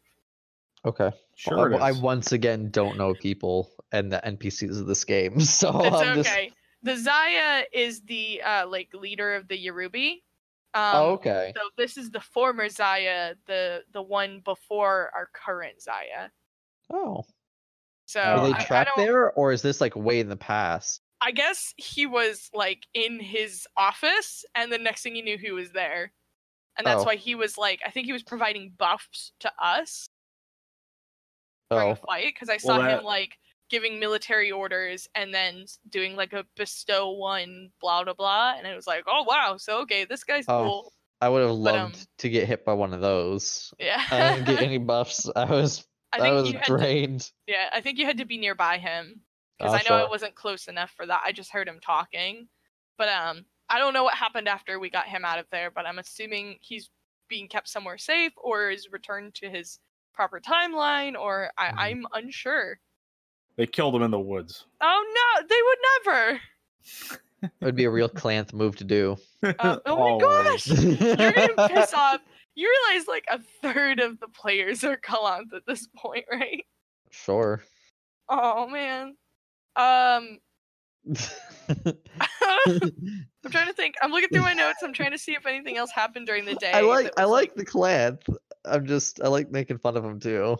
Okay. 0.84 1.12
sure, 1.36 1.70
Well, 1.70 1.80
I, 1.80 1.90
I 1.90 1.92
once 1.92 2.32
again 2.32 2.70
don't 2.72 2.96
know 2.96 3.14
people 3.14 3.70
and 3.92 4.12
the 4.12 4.20
NPCs 4.24 4.80
of 4.80 4.86
this 4.88 5.04
game, 5.04 5.38
so 5.60 5.68
It's 5.84 5.96
I'm 5.96 6.16
just. 6.16 6.28
okay. 6.28 6.50
The 6.82 6.96
Zaya 6.96 7.64
is 7.72 8.00
the 8.02 8.42
uh 8.42 8.66
like 8.66 8.92
leader 8.94 9.36
of 9.36 9.46
the 9.46 9.64
Yorubi. 9.64 10.22
Um, 10.76 10.92
Oh, 10.94 11.10
okay. 11.12 11.52
So 11.56 11.62
this 11.78 11.96
is 11.96 12.10
the 12.10 12.20
former 12.20 12.68
Zaya, 12.68 13.34
the 13.46 13.82
the 13.92 14.02
one 14.02 14.40
before 14.44 15.10
our 15.14 15.28
current 15.32 15.80
Zaya. 15.80 16.28
Oh, 16.92 17.24
So 18.06 18.20
are 18.20 18.46
they 18.46 18.52
I- 18.52 18.82
I, 18.82 18.86
there, 18.96 19.32
or 19.32 19.52
is 19.52 19.62
this 19.62 19.80
like 19.80 19.96
way 19.96 20.20
in 20.20 20.28
the 20.28 20.36
past? 20.36 21.00
I 21.22 21.30
guess 21.32 21.72
he 21.78 22.04
was 22.06 22.50
like 22.52 22.86
in 22.94 23.18
his 23.20 23.66
office, 23.76 24.44
and 24.54 24.70
the 24.70 24.78
next 24.78 25.02
thing 25.02 25.16
you 25.16 25.24
knew, 25.24 25.38
he 25.38 25.50
was 25.50 25.72
there, 25.72 26.12
and 26.76 26.86
that's 26.86 27.00
Oh. 27.02 27.04
why 27.04 27.16
he 27.16 27.34
was 27.34 27.56
like, 27.56 27.80
I 27.86 27.90
think 27.90 28.06
he 28.06 28.12
was 28.12 28.22
providing 28.22 28.70
buffs 28.76 29.32
to 29.40 29.50
us 29.60 30.06
during 31.70 31.88
Oh, 31.88 31.94
the 31.94 32.00
fight 32.06 32.34
because 32.34 32.50
I 32.50 32.58
Well, 32.62 32.76
saw 32.76 32.78
that- 32.82 32.98
him 32.98 33.04
like 33.04 33.38
giving 33.70 33.98
military 34.00 34.52
orders 34.52 35.08
and 35.14 35.34
then 35.34 35.66
doing 35.88 36.16
like 36.16 36.32
a 36.32 36.46
bestow 36.56 37.10
one, 37.12 37.72
blah 37.80 38.04
blah 38.04 38.14
blah, 38.14 38.54
and 38.56 38.66
it 38.66 38.74
was 38.76 38.86
like, 38.86 39.04
oh 39.06 39.24
wow, 39.24 39.56
so 39.58 39.80
okay, 39.82 40.04
this 40.04 40.24
guy's 40.24 40.48
Oh. 40.48 40.56
cool. 40.56 40.92
I 41.20 41.28
would 41.30 41.42
have 41.42 41.56
but, 41.62 41.74
loved 41.74 41.96
um, 41.96 42.08
to 42.18 42.28
get 42.28 42.46
hit 42.46 42.64
by 42.64 42.74
one 42.74 42.92
of 42.92 43.00
those. 43.00 43.72
Yeah, 43.78 44.02
I 44.10 44.22
didn't 44.22 44.44
get 44.44 44.60
any 44.60 44.78
buffs. 44.78 45.28
I 45.34 45.46
was 45.46 45.86
I 46.12 46.20
I 46.20 46.20
think 46.20 46.32
was 46.32 46.52
you 46.52 46.58
had 46.58 46.76
to, 46.78 46.88
drained. 46.90 47.32
yeah, 47.46 47.70
I 47.72 47.80
think 47.80 47.98
you 47.98 48.06
had 48.06 48.18
to 48.18 48.24
be 48.24 48.38
nearby 48.38 48.78
him 48.78 49.24
because 49.58 49.72
Oh, 49.72 49.74
I 49.74 49.82
know 49.82 49.94
I 49.94 50.04
sure. 50.04 50.08
wasn't 50.08 50.34
close 50.34 50.68
enough 50.68 50.92
for 50.92 51.06
that. 51.06 51.22
I 51.24 51.32
just 51.32 51.52
heard 51.52 51.68
him 51.68 51.80
talking, 51.80 52.48
but 52.98 53.08
um, 53.08 53.46
I 53.68 53.78
don't 53.78 53.94
know 53.94 54.04
what 54.04 54.14
happened 54.14 54.48
after 54.48 54.78
we 54.78 54.90
got 54.90 55.08
him 55.08 55.24
out 55.24 55.38
of 55.38 55.48
there. 55.50 55.70
But 55.70 55.86
I'm 55.86 55.98
assuming 55.98 56.58
he's 56.60 56.90
being 57.28 57.48
kept 57.48 57.68
somewhere 57.68 57.98
safe 57.98 58.32
or 58.36 58.70
is 58.70 58.90
returned 58.92 59.34
to 59.36 59.50
his 59.50 59.80
proper 60.14 60.40
timeline, 60.40 61.18
or 61.18 61.52
I, 61.58 61.72
Mhm. 61.72 61.76
I'm 61.90 62.06
unsure. 62.12 62.80
They 63.56 63.66
killed 63.66 63.94
him 63.94 64.02
in 64.02 64.10
the 64.10 64.20
woods. 64.20 64.66
Oh 64.80 65.14
no, 65.40 65.46
they 65.48 65.60
would 65.62 65.78
never. 66.04 66.40
It 67.42 67.64
would 67.64 67.76
be 67.76 67.84
a 67.84 67.90
real 67.90 68.08
Clanth 68.08 68.52
move 68.52 68.76
to 68.76 68.84
do. 68.84 69.16
Uh, 69.42 69.78
oh 69.86 70.18
my 70.18 70.20
gosh, 70.20 70.66
you're 70.68 71.32
gonna 71.32 71.68
piss 71.68 71.94
off. 71.94 72.20
You 72.54 72.70
realize 72.88 73.06
like 73.06 73.24
a 73.28 73.40
third 73.62 74.00
of 74.00 74.18
the 74.20 74.28
players 74.28 74.84
are 74.84 74.96
Kalanth 74.96 75.52
at 75.54 75.66
this 75.66 75.88
point, 75.96 76.24
right? 76.30 76.64
Sure. 77.10 77.62
Oh 78.28 78.66
man. 78.68 79.16
Um, 79.76 80.38
I'm 81.68 83.50
trying 83.50 83.66
to 83.66 83.72
think. 83.74 83.94
I'm 84.02 84.10
looking 84.10 84.30
through 84.30 84.42
my 84.42 84.54
notes. 84.54 84.78
I'm 84.82 84.92
trying 84.92 85.12
to 85.12 85.18
see 85.18 85.34
if 85.34 85.46
anything 85.46 85.76
else 85.76 85.90
happened 85.90 86.26
during 86.26 86.44
the 86.44 86.54
day. 86.54 86.72
I 86.72 86.80
like 86.80 87.12
I 87.18 87.26
was, 87.26 87.32
like 87.32 87.54
the 87.54 87.64
Clanth. 87.64 88.22
I'm 88.64 88.86
just 88.86 89.20
I 89.22 89.28
like 89.28 89.50
making 89.50 89.78
fun 89.78 89.96
of 89.96 90.04
him 90.04 90.18
too. 90.18 90.56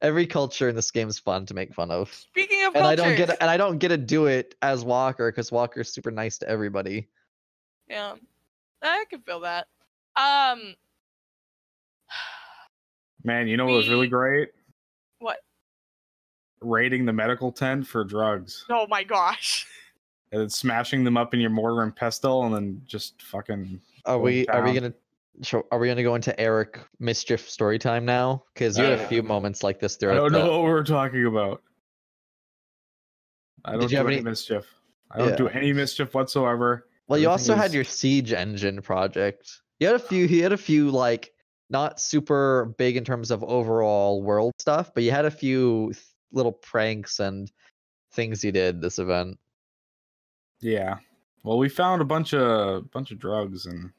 Every 0.00 0.26
culture 0.26 0.68
in 0.68 0.76
this 0.76 0.90
game 0.90 1.08
is 1.08 1.18
fun 1.18 1.44
to 1.46 1.54
make 1.54 1.74
fun 1.74 1.90
of. 1.90 2.12
Speaking 2.12 2.64
of 2.64 2.76
And 2.76 2.86
I 2.86 2.94
don't 2.94 3.16
get 3.16 3.30
and 3.40 3.50
I 3.50 3.56
don't 3.56 3.78
get 3.78 3.88
to 3.88 3.96
do 3.96 4.26
it 4.26 4.54
as 4.62 4.84
Walker 4.84 5.30
because 5.30 5.50
Walker's 5.50 5.92
super 5.92 6.10
nice 6.10 6.38
to 6.38 6.48
everybody. 6.48 7.08
Yeah, 7.88 8.14
I 8.82 9.04
can 9.10 9.20
feel 9.22 9.40
that. 9.40 9.66
Um, 10.16 10.74
Man, 13.24 13.48
you 13.48 13.56
know 13.56 13.66
what 13.66 13.74
was 13.74 13.88
really 13.88 14.08
great? 14.08 14.50
what? 15.18 15.38
Raiding 16.60 17.04
the 17.04 17.12
medical 17.12 17.50
tent 17.50 17.86
for 17.86 18.04
drugs. 18.04 18.64
Oh 18.70 18.86
my 18.88 19.02
gosh. 19.02 19.66
And 20.30 20.40
then 20.42 20.50
smashing 20.50 21.04
them 21.04 21.16
up 21.16 21.34
in 21.34 21.40
your 21.40 21.50
mortar 21.50 21.82
and 21.82 21.94
pestle 21.94 22.44
and 22.44 22.54
then 22.54 22.82
just 22.86 23.22
fucking 23.22 23.80
Are 24.04 24.16
Going 24.16 24.24
we 24.24 24.46
are 24.48 24.62
we 24.62 24.74
gonna 24.74 24.92
are 25.70 25.78
we 25.78 25.86
gonna 25.88 26.02
go 26.02 26.14
into 26.14 26.38
Eric 26.40 26.80
mischief 26.98 27.48
story 27.48 27.78
time 27.78 28.04
now? 28.04 28.44
Because 28.54 28.76
you 28.76 28.84
had 28.84 28.98
a 28.98 29.02
Uh, 29.04 29.08
few 29.08 29.22
moments 29.22 29.62
like 29.62 29.78
this 29.80 29.96
throughout. 29.96 30.14
I 30.16 30.20
don't 30.20 30.32
the- 30.32 30.38
know 30.38 30.50
what 30.50 30.62
we're 30.62 30.84
talking 30.84 31.26
about. 31.26 31.62
I 33.64 33.72
Did 33.72 33.80
don't 33.80 33.82
you 33.84 33.88
do 33.90 33.96
have 33.96 34.06
any 34.06 34.20
mischief. 34.20 34.72
I 35.10 35.18
don't 35.18 35.28
Yeah. 35.30 35.36
do 35.36 35.48
any 35.48 35.72
mischief 35.72 36.14
whatsoever. 36.14 36.86
Well, 37.06 37.18
you 37.18 37.28
Everything 37.28 37.52
also 37.52 37.54
had 37.54 37.72
your 37.72 37.84
siege 37.84 38.32
engine 38.32 38.82
project. 38.82 39.50
You 39.80 39.86
had 39.86 39.96
a 39.96 40.00
few. 40.00 40.26
He 40.28 40.40
had 40.40 40.52
a 40.52 40.56
few 40.58 40.90
like 40.90 41.32
not 41.70 42.00
super 42.00 42.74
big 42.78 42.96
in 42.96 43.04
terms 43.04 43.30
of 43.30 43.42
overall 43.44 44.22
world 44.22 44.52
stuff, 44.58 44.92
but 44.94 45.02
you 45.02 45.10
had 45.10 45.24
a 45.24 45.30
few 45.30 45.92
th- 45.92 46.04
little 46.32 46.52
pranks 46.52 47.20
and 47.20 47.50
things 48.12 48.42
you 48.44 48.52
did 48.52 48.80
this 48.80 48.98
event. 48.98 49.38
Yeah. 50.60 50.96
Well, 51.44 51.58
we 51.58 51.68
found 51.68 52.02
a 52.02 52.04
bunch 52.06 52.34
of 52.34 52.90
bunch 52.90 53.10
of 53.10 53.18
drugs 53.18 53.66
and 53.66 53.92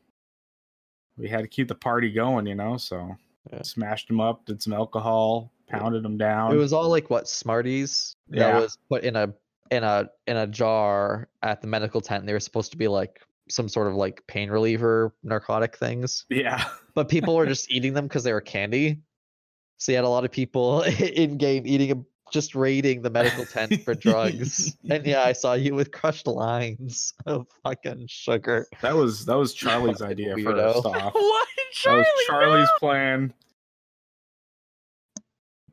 we 1.20 1.28
had 1.30 1.42
to 1.42 1.48
keep 1.48 1.68
the 1.68 1.76
party 1.76 2.12
going, 2.12 2.48
you 2.48 2.56
know. 2.56 2.78
So 2.78 3.16
Yeah. 3.52 3.62
smashed 3.62 4.08
them 4.08 4.20
up, 4.22 4.46
did 4.46 4.62
some 4.62 4.74
alcohol, 4.74 5.52
pounded 5.68 6.04
them 6.04 6.18
down. 6.18 6.54
It 6.54 6.58
was 6.58 6.74
all 6.74 6.90
like 6.90 7.10
what 7.10 7.28
Smarties 7.28 8.16
Yeah. 8.30 8.52
that 8.54 8.62
was 8.62 8.78
put 8.90 9.04
in 9.04 9.16
a 9.16 9.34
in 9.72 9.84
a 9.84 10.10
in 10.26 10.38
a 10.38 10.48
jar 10.48 11.30
at 11.44 11.62
the 11.62 11.68
medical 11.68 12.02
tent. 12.02 12.26
They 12.26 12.34
were 12.34 12.40
supposed 12.40 12.72
to 12.72 12.78
be 12.78 12.88
like 12.88 13.22
some 13.50 13.68
sort 13.70 13.88
of 13.88 13.96
like 13.96 14.24
pain 14.28 14.50
reliever 14.50 15.14
narcotic 15.24 15.76
things, 15.78 16.26
yeah. 16.30 16.66
but 16.96 17.10
people 17.10 17.36
were 17.36 17.46
just 17.56 17.72
eating 17.72 17.94
them 17.94 18.06
because 18.06 18.24
they 18.24 18.34
were 18.34 18.42
candy. 18.42 19.02
So 19.78 19.92
you 19.92 19.96
had 19.98 20.06
a 20.06 20.10
lot 20.10 20.26
of 20.26 20.32
people 20.32 20.82
in 21.00 21.38
game 21.38 21.66
eating 21.66 22.06
just 22.32 22.56
raiding 22.56 23.02
the 23.02 23.10
medical 23.10 23.46
tent 23.46 23.82
for 23.84 23.94
drugs. 23.96 24.78
And 24.90 25.06
yeah, 25.06 25.24
I 25.24 25.34
saw 25.34 25.54
you 25.54 25.76
with 25.76 25.92
crushed 25.92 26.28
lines 26.28 27.14
of 27.26 27.48
fucking 27.64 28.06
sugar. 28.08 28.68
That 28.82 28.96
was 28.96 29.26
that 29.26 29.38
was 29.38 29.54
Charlie's 29.54 30.02
idea 30.02 30.36
weirdo. 30.36 30.74
first 30.76 30.86
off. 30.86 30.94
what, 31.14 31.48
That 31.58 31.74
Charlie? 31.74 32.00
was 32.00 32.26
Charlie's 32.28 32.70
no! 32.70 32.78
plan. 32.80 33.34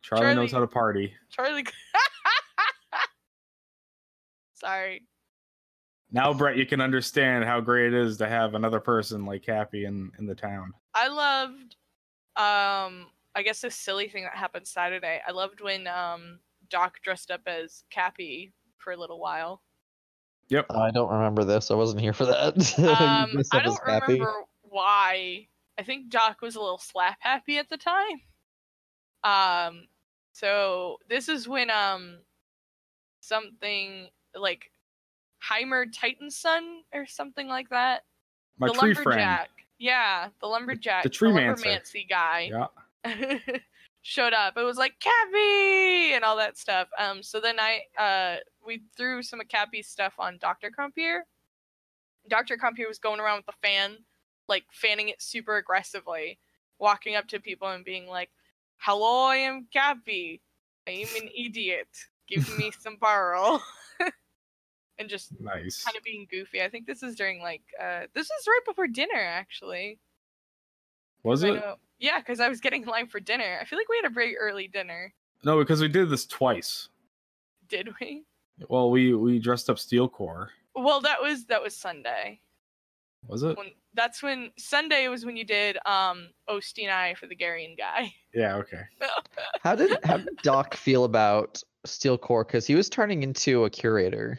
Charlie, 0.02 0.34
knows 0.36 0.52
how 0.52 0.60
to 0.60 0.68
party. 0.68 1.12
Charlie. 1.30 1.66
Sorry. 4.54 5.02
Now, 6.12 6.32
Brett, 6.32 6.56
you 6.56 6.64
can 6.64 6.80
understand 6.80 7.44
how 7.44 7.60
great 7.60 7.92
it 7.92 7.94
is 7.94 8.16
to 8.18 8.28
have 8.28 8.54
another 8.54 8.80
person 8.80 9.26
like 9.26 9.44
Happy 9.44 9.84
in 9.84 10.12
in 10.18 10.26
the 10.26 10.34
town. 10.34 10.72
I 10.94 11.08
loved 11.08 11.76
um 12.36 13.06
I 13.34 13.42
guess 13.42 13.60
this 13.60 13.74
silly 13.74 14.08
thing 14.08 14.22
that 14.22 14.34
happened 14.34 14.66
Saturday. 14.66 15.20
I 15.26 15.32
loved 15.32 15.60
when 15.60 15.86
um 15.86 16.38
Doc 16.70 16.98
dressed 17.02 17.30
up 17.30 17.42
as 17.46 17.84
Cappy 17.90 18.52
for 18.78 18.92
a 18.92 18.96
little 18.96 19.18
while. 19.20 19.62
Yep. 20.48 20.66
I 20.70 20.90
don't 20.92 21.10
remember 21.10 21.44
this. 21.44 21.70
I 21.70 21.74
wasn't 21.74 22.00
here 22.00 22.12
for 22.12 22.26
that. 22.26 22.54
Um 22.78 23.42
I 23.52 23.60
don't 23.62 23.84
Cappy? 23.84 24.14
remember 24.14 24.32
why. 24.62 25.48
I 25.78 25.82
think 25.82 26.08
Doc 26.10 26.40
was 26.40 26.56
a 26.56 26.60
little 26.60 26.78
slap 26.78 27.18
happy 27.20 27.58
at 27.58 27.68
the 27.68 27.76
time. 27.76 28.20
Um 29.24 29.86
so 30.32 30.98
this 31.08 31.28
is 31.28 31.48
when 31.48 31.70
um 31.70 32.18
something 33.20 34.08
like 34.34 34.70
Heimer 35.42 35.86
Titan's 35.92 36.36
son 36.36 36.82
or 36.94 37.06
something 37.06 37.48
like 37.48 37.68
that. 37.70 38.02
My 38.58 38.68
the 38.68 38.72
tree 38.74 38.94
friend. 38.94 39.06
lumberjack. 39.06 39.50
Yeah, 39.78 40.28
the 40.40 40.46
lumberjack, 40.46 41.02
the 41.02 41.10
tree 41.10 41.32
mancer. 41.32 41.64
lumbermancy 41.68 42.08
guy. 42.08 42.50
Yeah. 42.52 42.68
showed 44.06 44.32
up. 44.32 44.56
It 44.56 44.62
was 44.62 44.76
like 44.78 44.94
Cappy 45.00 46.14
and 46.14 46.22
all 46.24 46.36
that 46.36 46.56
stuff. 46.56 46.86
Um, 46.96 47.24
so 47.24 47.40
then 47.40 47.56
I 47.58 47.80
uh 47.98 48.36
we 48.64 48.82
threw 48.96 49.20
some 49.20 49.40
of 49.40 49.48
Cappy's 49.48 49.88
stuff 49.88 50.14
on 50.20 50.38
Dr. 50.38 50.70
Compier. 50.70 51.20
Dr. 52.28 52.56
Compier 52.56 52.86
was 52.86 53.00
going 53.00 53.18
around 53.18 53.38
with 53.38 53.46
the 53.46 53.66
fan, 53.68 53.96
like 54.48 54.64
fanning 54.70 55.08
it 55.08 55.20
super 55.20 55.56
aggressively, 55.56 56.38
walking 56.78 57.16
up 57.16 57.26
to 57.28 57.40
people 57.40 57.68
and 57.68 57.84
being 57.84 58.06
like, 58.06 58.30
Hello, 58.78 59.24
I 59.24 59.36
am 59.36 59.66
Cappy. 59.72 60.40
I 60.86 60.92
am 60.92 61.08
an 61.22 61.28
idiot. 61.36 61.88
Give 62.28 62.46
me 62.58 62.70
some 62.78 62.98
barrel. 63.00 63.60
and 65.00 65.08
just 65.08 65.32
Nice. 65.40 65.82
kind 65.82 65.96
of 65.96 66.04
being 66.04 66.28
goofy. 66.30 66.62
I 66.62 66.68
think 66.68 66.86
this 66.86 67.02
is 67.02 67.16
during 67.16 67.42
like 67.42 67.62
uh 67.82 68.02
this 68.14 68.26
is 68.26 68.46
right 68.46 68.60
before 68.64 68.86
dinner 68.86 69.18
actually. 69.20 69.98
Was 71.24 71.42
it? 71.42 71.60
Know- 72.00 72.06
Yeah, 72.12 72.18
because 72.18 72.40
I 72.40 72.48
was 72.48 72.60
getting 72.60 72.82
in 72.82 72.88
line 72.88 73.06
for 73.08 73.20
dinner. 73.20 73.58
I 73.60 73.64
feel 73.64 73.78
like 73.78 73.88
we 73.88 73.96
had 74.02 74.10
a 74.10 74.14
very 74.14 74.36
early 74.36 74.68
dinner. 74.68 75.12
No, 75.44 75.58
because 75.58 75.80
we 75.80 75.88
did 75.88 76.08
this 76.10 76.26
twice. 76.26 76.88
Did 77.68 77.90
we? 78.00 78.24
Well, 78.68 78.90
we 78.90 79.14
we 79.14 79.38
dressed 79.38 79.68
up 79.68 79.78
Steel 79.78 80.08
Core. 80.08 80.50
Well, 80.74 81.00
that 81.02 81.20
was 81.20 81.44
that 81.46 81.62
was 81.62 81.76
Sunday. 81.76 82.40
Was 83.26 83.42
it? 83.42 83.56
When 83.56 83.72
that's 83.94 84.22
when 84.22 84.50
Sunday 84.56 85.08
was 85.08 85.24
when 85.26 85.36
you 85.36 85.44
did 85.44 85.78
um 85.84 86.28
Osteen 86.48 86.90
I 86.90 87.14
for 87.14 87.26
the 87.26 87.36
Garian 87.36 87.76
guy. 87.76 88.12
Yeah. 88.34 88.56
Okay. 88.56 88.82
How 89.62 89.74
did 89.74 89.98
how 90.04 90.18
did 90.18 90.36
Doc 90.42 90.74
feel 90.74 91.04
about 91.04 91.62
Steel 91.86 92.18
Core? 92.18 92.44
Because 92.44 92.66
he 92.66 92.74
was 92.74 92.90
turning 92.90 93.22
into 93.22 93.64
a 93.64 93.70
curator. 93.70 94.38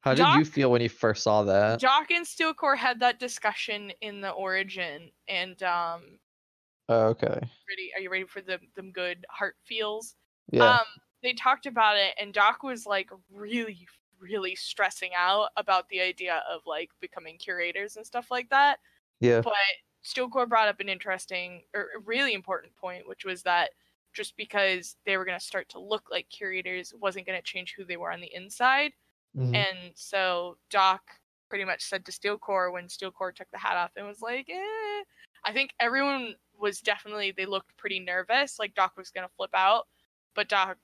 How 0.00 0.14
did 0.14 0.32
you 0.32 0.44
feel 0.44 0.70
when 0.70 0.82
you 0.82 0.88
first 0.88 1.22
saw 1.22 1.42
that? 1.44 1.80
Jock 1.80 2.10
and 2.10 2.26
Steelcore 2.26 2.76
had 2.76 3.00
that 3.00 3.18
discussion 3.18 3.90
in 4.00 4.20
the 4.20 4.30
origin, 4.30 5.12
and 5.26 5.62
um, 5.62 6.20
Oh, 6.88 7.08
okay. 7.08 7.40
ready? 7.68 7.92
Are 7.94 8.00
you 8.00 8.10
ready 8.10 8.24
for 8.24 8.40
the 8.40 8.58
them 8.74 8.92
good 8.92 9.24
heart 9.30 9.56
feels? 9.64 10.16
Yeah. 10.50 10.78
Um, 10.80 10.86
they 11.22 11.32
talked 11.34 11.66
about 11.66 11.96
it, 11.96 12.14
and 12.20 12.32
Doc 12.32 12.62
was 12.62 12.86
like 12.86 13.10
really, 13.30 13.86
really 14.18 14.54
stressing 14.54 15.12
out 15.16 15.50
about 15.56 15.88
the 15.88 16.00
idea 16.00 16.42
of 16.48 16.62
like 16.66 16.90
becoming 17.00 17.38
curators 17.38 17.96
and 17.96 18.06
stuff 18.06 18.30
like 18.30 18.50
that. 18.50 18.78
yeah. 19.20 19.42
But 19.42 19.54
Steelcore 20.04 20.48
brought 20.48 20.68
up 20.68 20.80
an 20.80 20.88
interesting 20.88 21.64
or 21.74 21.88
really 22.04 22.34
important 22.34 22.76
point, 22.76 23.08
which 23.08 23.24
was 23.24 23.42
that 23.44 23.70
just 24.14 24.36
because 24.36 24.96
they 25.06 25.16
were 25.16 25.24
going 25.24 25.38
to 25.38 25.44
start 25.44 25.68
to 25.70 25.80
look 25.80 26.08
like 26.10 26.28
curators 26.30 26.94
wasn't 27.00 27.26
going 27.26 27.38
to 27.38 27.42
change 27.44 27.74
who 27.76 27.84
they 27.84 27.96
were 27.96 28.12
on 28.12 28.20
the 28.20 28.34
inside. 28.34 28.92
Mhm. 29.36 29.54
And 29.54 29.92
so 29.94 30.56
Doc 30.70 31.02
pretty 31.48 31.64
much 31.64 31.82
said 31.82 32.04
to 32.04 32.12
Steelcore 32.12 32.72
when 32.72 32.86
Steelcore 32.86 33.34
took 33.34 33.50
the 33.50 33.58
hat 33.58 33.76
off 33.76 33.92
and 33.96 34.06
was 34.06 34.20
like, 34.20 34.48
eh. 34.50 35.02
I 35.44 35.52
think 35.52 35.72
everyone 35.80 36.34
was 36.58 36.80
definitely, 36.80 37.32
they 37.32 37.46
looked 37.46 37.76
pretty 37.76 38.00
nervous, 38.00 38.58
like 38.58 38.74
Doc 38.74 38.92
was 38.96 39.10
going 39.10 39.26
to 39.26 39.32
flip 39.36 39.50
out. 39.54 39.86
But 40.34 40.48
Doc 40.48 40.76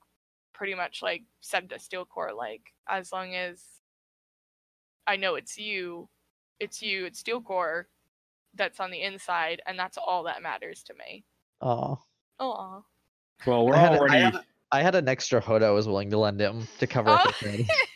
pretty 0.53 0.73
much 0.73 1.01
like 1.03 1.23
said 1.41 1.69
to 1.69 1.75
Steelcore, 1.75 2.35
like, 2.35 2.73
as 2.87 3.11
long 3.11 3.35
as 3.35 3.61
I 5.07 5.17
know 5.17 5.35
it's 5.35 5.57
you, 5.57 6.09
it's 6.59 6.81
you, 6.81 7.05
it's 7.05 7.21
Steelcore 7.21 7.85
that's 8.55 8.79
on 8.79 8.89
the 8.89 9.01
inside, 9.01 9.61
and 9.67 9.77
that's 9.77 9.97
all 9.97 10.23
that 10.23 10.41
matters 10.41 10.81
to 10.83 10.93
me. 10.95 11.23
Aw. 11.61 11.95
Oh, 12.39 12.83
Well, 13.45 13.65
we're 13.67 13.75
I 13.75 13.79
had 13.79 13.93
a- 13.93 14.01
I 14.03 14.17
had 14.17 14.35
I 14.71 14.81
had 14.81 14.95
an 14.95 15.07
extra 15.07 15.39
hood 15.39 15.61
I 15.63 15.69
was 15.69 15.87
willing 15.87 16.09
to 16.09 16.17
lend 16.17 16.41
him 16.41 16.67
to 16.79 16.87
cover 16.87 17.09
up 17.11 17.33
his 17.35 17.67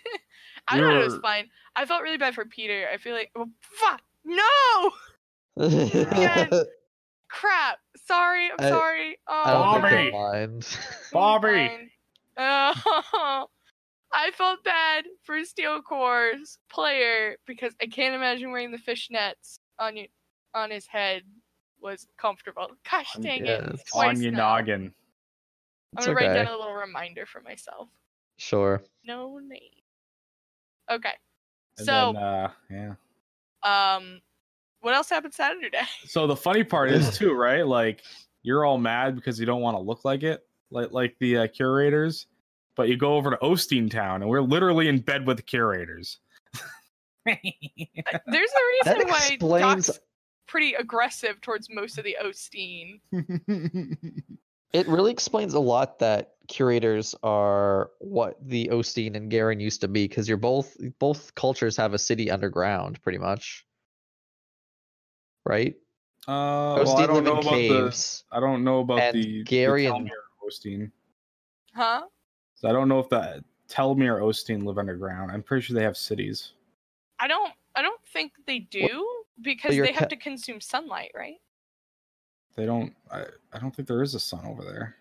head. 0.69 0.83
I 0.83 0.87
thought 0.87 1.01
it 1.01 1.05
was 1.05 1.19
fine. 1.19 1.49
I 1.75 1.85
felt 1.85 2.01
really 2.03 2.17
bad 2.17 2.35
for 2.35 2.45
Peter. 2.45 2.87
I 2.91 2.97
feel 2.97 3.13
like, 3.13 3.31
oh, 3.35 3.49
fuck, 3.61 4.01
no, 4.25 4.91
crap. 7.29 7.79
Sorry, 8.05 8.49
I'm 8.51 8.55
I- 8.59 8.69
sorry. 8.69 9.17
Oh, 9.27 9.43
I 9.45 9.51
don't 9.53 10.11
Bobby. 10.11 10.67
Bobby. 11.13 11.91
Oh, 12.37 13.47
I 14.13 14.31
felt 14.31 14.63
bad 14.63 15.05
for 15.23 15.43
Steel 15.43 15.81
Core's 15.81 16.57
player 16.71 17.37
because 17.45 17.73
I 17.81 17.85
can't 17.87 18.15
imagine 18.15 18.51
wearing 18.51 18.71
the 18.71 18.77
fishnets 18.77 19.59
on 19.77 19.97
you 19.97 20.07
on 20.53 20.71
his 20.71 20.87
head 20.87 21.23
was 21.81 22.07
comfortable. 22.17 22.67
Gosh 22.89 23.13
dang 23.19 23.45
yeah, 23.45 23.69
it! 23.71 23.81
on 23.93 24.21
your 24.21 24.31
now. 24.31 24.55
noggin. 24.55 24.93
I'm 25.97 26.05
gonna 26.05 26.15
write 26.15 26.33
down 26.33 26.47
a 26.47 26.57
little 26.57 26.73
reminder 26.73 27.25
for 27.25 27.41
myself. 27.41 27.89
Sure. 28.37 28.81
No 29.05 29.39
name. 29.39 29.78
Okay. 30.89 31.13
And 31.77 31.85
So, 31.85 32.13
then, 32.13 32.23
uh, 32.23 32.51
yeah. 32.69 33.95
um, 33.95 34.21
what 34.81 34.93
else 34.93 35.09
happened 35.09 35.33
Saturday? 35.33 35.69
So 36.07 36.27
the 36.27 36.35
funny 36.35 36.63
part 36.63 36.91
is 36.91 37.17
too, 37.17 37.33
right? 37.33 37.65
Like 37.65 38.01
you're 38.43 38.65
all 38.65 38.77
mad 38.77 39.15
because 39.15 39.39
you 39.39 39.45
don't 39.45 39.61
want 39.61 39.75
to 39.77 39.81
look 39.81 40.03
like 40.05 40.23
it, 40.23 40.45
like 40.71 40.91
like 40.91 41.15
the 41.19 41.37
uh, 41.39 41.47
curators, 41.47 42.25
but 42.75 42.87
you 42.89 42.97
go 42.97 43.15
over 43.15 43.29
to 43.31 43.37
Osteen 43.37 43.89
Town 43.91 44.21
and 44.21 44.29
we're 44.29 44.41
literally 44.41 44.87
in 44.87 44.99
bed 44.99 45.27
with 45.27 45.37
the 45.37 45.43
curators. 45.43 46.19
There's 47.25 47.37
a 47.37 48.25
That 48.25 48.97
reason 48.97 49.07
why 49.07 49.27
explains- 49.31 49.85
Doc's 49.87 49.99
pretty 50.47 50.73
aggressive 50.73 51.39
towards 51.41 51.67
most 51.69 51.97
of 51.99 52.03
the 52.05 52.17
Osteen. 52.23 53.01
It 54.73 54.87
really 54.87 55.11
explains 55.11 55.53
a 55.53 55.59
lot 55.59 55.99
that 55.99 56.33
curators 56.47 57.15
are 57.23 57.91
what 57.99 58.37
the 58.41 58.67
Osteen 58.71 59.15
and 59.15 59.29
Garen 59.29 59.59
used 59.59 59.81
to 59.81 59.87
be, 59.87 60.07
because 60.07 60.27
you're 60.27 60.37
both 60.37 60.77
both 60.99 61.33
cultures 61.35 61.75
have 61.77 61.93
a 61.93 61.99
city 61.99 62.29
underground, 62.29 63.01
pretty 63.01 63.17
much. 63.17 63.65
Right? 65.45 65.75
Uh, 66.27 66.83
well, 66.83 66.97
I 66.97 67.03
Osteen 67.03 67.07
don't 67.07 67.15
live 67.15 67.23
know 67.23 67.31
in 67.31 67.37
about 67.39 67.51
the. 67.55 67.67
caves. 67.69 68.23
I 68.31 68.39
don't 68.39 68.63
know 68.63 68.79
about 68.79 68.99
and 68.99 69.15
the 69.15 69.43
Gary 69.43 69.85
the 69.85 69.95
and- 69.95 70.11
Osteen. 70.47 70.91
Huh? 71.73 72.03
So 72.55 72.67
I 72.69 72.71
don't 72.71 72.87
know 72.89 72.99
if 72.99 73.09
the 73.09 73.43
Telmir 73.69 74.19
Osteen 74.21 74.63
live 74.63 74.77
underground. 74.77 75.31
I'm 75.31 75.41
pretty 75.43 75.63
sure 75.65 75.75
they 75.75 75.83
have 75.83 75.97
cities. 75.97 76.51
I 77.19 77.27
don't. 77.27 77.51
I 77.75 77.81
don't 77.81 78.01
think 78.11 78.33
they 78.45 78.59
do 78.59 79.07
because 79.41 79.71
they 79.77 79.91
have 79.93 80.03
ca- 80.03 80.07
to 80.07 80.15
consume 80.17 80.59
sunlight, 80.59 81.11
right? 81.15 81.37
They 82.55 82.65
don't. 82.65 82.93
I, 83.11 83.25
I 83.53 83.59
don't 83.59 83.75
think 83.75 83.87
there 83.87 84.01
is 84.03 84.15
a 84.15 84.19
sun 84.19 84.45
over 84.45 84.63
there. 84.63 84.95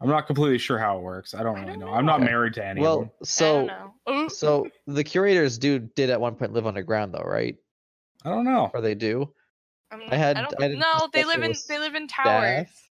I'm 0.00 0.08
not 0.08 0.26
completely 0.26 0.58
sure 0.58 0.78
how 0.78 0.98
it 0.98 1.02
works. 1.02 1.34
I 1.34 1.42
don't 1.42 1.56
I 1.56 1.60
really 1.60 1.72
don't 1.72 1.80
know. 1.80 1.94
I'm 1.94 2.04
not 2.04 2.20
married 2.20 2.54
to 2.54 2.64
any 2.64 2.80
of 2.80 2.84
Well, 2.84 2.98
them. 3.00 3.10
I 4.06 4.10
don't 4.12 4.30
so 4.30 4.66
so 4.66 4.68
the 4.86 5.04
curators 5.04 5.56
do 5.56 5.78
did 5.78 6.10
at 6.10 6.20
one 6.20 6.34
point 6.34 6.52
live 6.52 6.66
underground 6.66 7.14
though, 7.14 7.24
right? 7.24 7.56
I 8.24 8.30
don't 8.30 8.44
know. 8.44 8.70
Or 8.74 8.80
they 8.80 8.94
do? 8.94 9.32
I 9.90 10.16
had- 10.16 10.36
I 10.36 10.42
don't, 10.42 10.54
I 10.60 10.62
had 10.64 10.70
a 10.72 10.76
no, 10.76 11.08
they 11.12 11.24
live 11.24 11.42
in 11.42 11.54
they 11.68 11.78
live 11.78 11.94
in 11.94 12.08
towers. 12.08 12.66
Staff. 12.68 12.90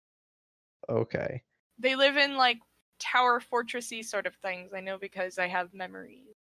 Okay. 0.89 1.43
They 1.79 1.97
live 1.97 2.17
in 2.17 2.37
like 2.37 2.59
tower 3.01 3.41
fortressy 3.41 4.05
sort 4.05 4.27
of 4.27 4.35
things. 4.37 4.73
I 4.75 4.81
know 4.81 4.99
because 4.99 5.39
I 5.39 5.49
have 5.49 5.73
memories 5.73 6.37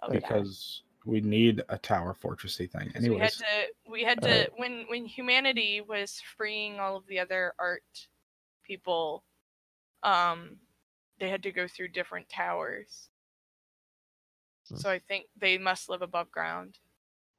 of. 0.00 0.12
Because 0.12 0.82
we 1.06 1.20
need 1.20 1.62
a 1.68 1.78
tower 1.78 2.14
fortressy 2.14 2.70
thing. 2.70 2.90
'Cause 2.92 3.08
we 3.08 3.16
had 3.18 3.32
to 3.32 3.72
we 3.88 4.02
had 4.02 4.20
to 4.22 4.28
Alright. 4.28 4.58
when 4.58 4.84
when 4.88 5.06
humanity 5.06 5.80
was 5.80 6.20
freeing 6.20 6.78
all 6.80 6.96
of 6.96 7.06
the 7.06 7.20
other 7.20 7.54
art 7.58 8.08
people 8.64 9.24
um 10.02 10.58
they 11.18 11.28
had 11.30 11.44
to 11.44 11.52
go 11.52 11.66
through 11.68 11.88
different 11.88 12.28
towers 12.28 13.08
Hmm. 14.68 14.76
so 14.76 14.90
i 14.90 14.98
think 14.98 15.26
they 15.36 15.56
must 15.58 15.88
live 15.88 16.02
above 16.02 16.30
ground 16.32 16.78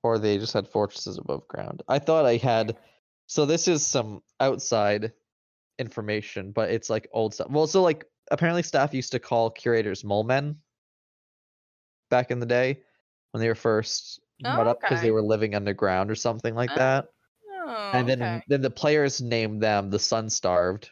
Or 0.04 0.18
they 0.18 0.38
just 0.38 0.54
had 0.54 0.68
fortresses 0.70 1.18
above 1.18 1.46
ground. 1.50 1.84
I 1.90 2.00
thought 2.00 2.26
I 2.26 2.38
had 2.38 2.78
so 3.26 3.46
this 3.46 3.68
is 3.68 3.86
some 3.86 4.24
outside 4.40 5.12
information, 5.80 6.52
but 6.54 6.72
it's 6.72 6.90
like 6.90 7.10
old 7.12 7.34
stuff. 7.34 7.50
Well, 7.50 7.68
so 7.68 7.82
like 7.84 8.06
apparently 8.32 8.64
staff 8.64 8.94
used 8.94 9.12
to 9.12 9.20
call 9.20 9.50
curators 9.52 10.06
mole 10.06 10.24
men 10.24 10.62
back 12.10 12.32
in 12.32 12.40
the 12.40 12.46
day 12.46 12.84
when 13.38 13.42
they 13.44 13.48
were 13.50 13.56
first 13.56 14.20
brought 14.42 14.66
oh, 14.66 14.72
up 14.72 14.82
because 14.82 15.00
they 15.02 15.12
were 15.12 15.22
living 15.22 15.54
underground 15.54 16.10
or 16.10 16.16
something 16.16 16.56
like 16.56 16.72
Oh, 16.72 16.76
that. 16.76 17.06
oh, 17.56 17.92
and 17.94 18.10
then 18.10 18.22
okay. 18.24 18.44
then 18.48 18.62
the 18.62 18.70
players 18.72 19.22
named 19.22 19.62
them 19.62 19.92
the 19.92 20.00
sun 20.00 20.28
starved 20.30 20.90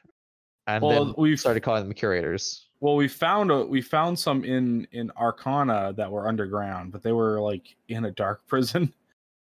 and 0.67 0.83
well, 0.83 1.05
then 1.05 1.13
we 1.17 1.35
started 1.37 1.61
calling 1.61 1.83
them 1.85 1.93
curators. 1.93 2.67
well 2.81 2.95
we 2.95 3.07
found 3.07 3.49
a, 3.49 3.65
we 3.65 3.81
found 3.81 4.17
some 4.19 4.43
in 4.43 4.87
in 4.91 5.09
Arcana 5.17 5.91
that 5.97 6.11
were 6.11 6.27
underground, 6.27 6.91
but 6.91 7.01
they 7.01 7.11
were 7.13 7.41
like 7.41 7.75
in 7.87 8.05
a 8.05 8.11
dark 8.11 8.45
prison 8.47 8.93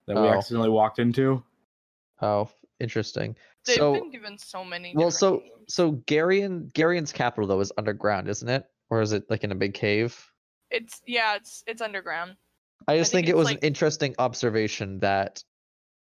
that 0.08 0.16
we 0.18 0.22
Oh. 0.24 0.34
accidentally 0.34 0.70
walked 0.70 1.00
into. 1.00 1.42
Oh, 2.22 2.50
interesting. 2.82 3.36
they've 3.66 3.78
so 3.78 3.94
been 3.94 4.12
given 4.12 4.38
so 4.38 4.66
many 4.66 4.94
well, 4.96 5.12
so 5.12 5.38
names. 5.38 5.52
so 5.70 5.94
Garion 6.08 6.72
Garion's 6.74 7.14
capital 7.14 7.48
though 7.48 7.62
is 7.62 7.72
underground, 7.78 8.28
isn't 8.28 8.50
it? 8.50 8.66
Or 8.90 9.02
is 9.02 9.14
it 9.14 9.30
like 9.30 9.46
in 9.46 9.54
a 9.54 9.56
big 9.56 9.74
cave? 9.74 10.28
it's 10.74 11.02
yeah 11.06 11.36
it's 11.36 11.66
it's 11.68 11.82
underground 11.82 12.38
I 12.88 12.98
just 12.98 13.12
think 13.12 13.26
think, 13.26 13.30
it 13.34 13.38
was 13.38 13.46
like- 13.46 13.58
an 13.58 13.64
interesting 13.64 14.16
observation 14.20 15.00
that 15.00 15.44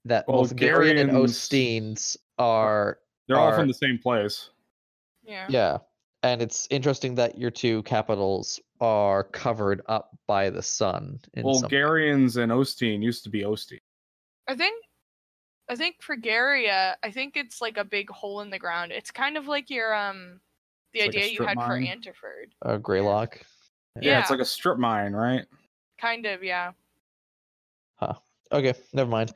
that 0.05 0.27
Well, 0.27 0.41
both 0.43 0.55
Garion 0.55 0.99
and 1.01 1.09
Garion's- 1.09 1.31
Osteen's 1.39 2.17
are 2.37 2.99
They're 3.27 3.37
all 3.39 3.53
from 3.55 3.67
the 3.67 3.73
same 3.73 3.97
place. 3.97 4.49
yeah 5.23 5.47
yeah. 5.49 5.77
And 6.23 6.41
it's 6.41 6.67
interesting 6.71 7.15
that 7.15 7.37
your 7.37 7.51
two 7.51 7.83
capitals 7.83 8.59
are 8.81 9.23
covered 9.23 9.81
up 9.87 10.17
by 10.27 10.49
the 10.49 10.61
sun. 10.61 11.19
In 11.35 11.43
some- 11.53 11.61
Bulgarians 11.61 12.37
and 12.37 12.51
Osteen 12.51 13.01
used 13.03 13.23
to 13.23 13.29
be 13.29 13.41
Osteen. 13.41 13.79
i 14.47 14.55
think 14.55 14.83
i 15.69 15.75
think 15.75 15.95
for 16.03 16.15
garia 16.15 16.95
i 17.01 17.09
think 17.09 17.35
it's 17.35 17.59
like 17.61 17.77
a 17.77 17.83
big 17.83 18.07
hole 18.11 18.41
in 18.41 18.51
the 18.51 18.59
ground 18.59 18.91
it's 18.91 19.09
kind 19.09 19.35
of 19.37 19.47
like 19.47 19.71
your 19.71 19.91
um 19.95 20.39
the 20.93 20.99
It's 20.99 21.07
like 21.07 21.15
idea 21.15 21.29
you 21.29 21.35
strip 21.37 21.49
had 21.49 21.55
for 21.57 21.67
mine. 21.79 21.85
Antiford. 21.87 22.51
uh, 22.61 22.77
Greylock. 22.77 23.41
Yeah, 24.01 24.19
it's 24.19 24.29
Yeah. 24.29 24.33
like 24.35 24.39
a 24.39 24.45
strip 24.45 24.77
mine, 24.77 25.13
right? 25.13 25.45
Kind 25.99 26.25
of, 26.25 26.43
yeah. 26.43 26.71
Huh. 27.95 28.13
Okay, 28.51 28.73
never 28.93 29.09
mind. 29.09 29.33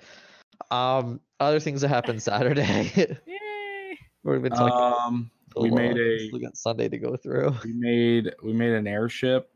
Um, 0.72 1.20
other 1.40 1.60
things 1.60 1.82
that 1.82 1.88
happened 1.88 2.22
Saturday. 2.22 2.92
Yay! 3.26 3.98
We've 4.24 4.42
been 4.42 4.52
talking 4.52 4.86
Um, 4.86 5.32
so 5.54 5.64
we 5.64 5.72
made 5.72 5.98
a 5.98 6.30
we 6.32 6.40
got 6.40 6.58
Sunday 6.58 6.90
to 6.90 6.98
go 6.98 7.16
through. 7.16 7.56
we 7.64 7.74
made 7.74 8.34
we 8.44 8.54
made 8.54 8.74
an 8.74 8.88
airship. 8.88 9.50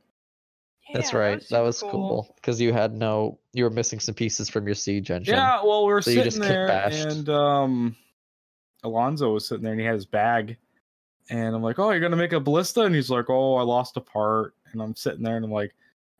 That's 0.93 1.13
Yeah, 1.13 1.19
right. 1.19 1.43
That 1.49 1.59
was, 1.59 1.79
super 1.79 1.91
cool 1.91 2.33
because 2.35 2.59
you 2.59 2.71
had 2.73 2.93
no, 2.93 3.39
you 3.53 3.63
were 3.63 3.69
missing 3.69 3.99
some 3.99 4.15
pieces 4.15 4.49
from 4.49 4.65
your 4.65 4.75
siege 4.75 5.11
engine. 5.11 5.35
Yeah, 5.35 5.63
well, 5.63 5.85
we 5.85 5.93
were 5.93 6.01
So 6.01 6.11
you 6.11 6.17
sitting 6.17 6.31
just 6.31 6.41
kit 6.41 6.49
there, 6.49 6.67
bashed. 6.67 6.95
and 6.95 7.29
um, 7.29 7.95
Alonzo 8.83 9.33
was 9.33 9.47
sitting 9.47 9.63
there, 9.63 9.73
and 9.73 9.81
he 9.81 9.85
had 9.85 9.95
his 9.95 10.05
bag, 10.05 10.57
and 11.29 11.55
I'm 11.55 11.61
like, 11.63 11.79
"Oh, 11.79 11.91
you're 11.91 11.99
gonna 11.99 12.15
make 12.15 12.33
a 12.33 12.39
ballista?" 12.39 12.81
And 12.81 12.95
he's 12.95 13.09
like, 13.09 13.29
"Oh, 13.29 13.55
I 13.55 13.63
lost 13.63 13.97
a 13.97 14.01
part," 14.01 14.55
and 14.71 14.81
I'm 14.81 14.95
sitting 14.95 15.23
there, 15.23 15.35
and 15.35 15.45
I'm 15.45 15.51
like, 15.51 15.73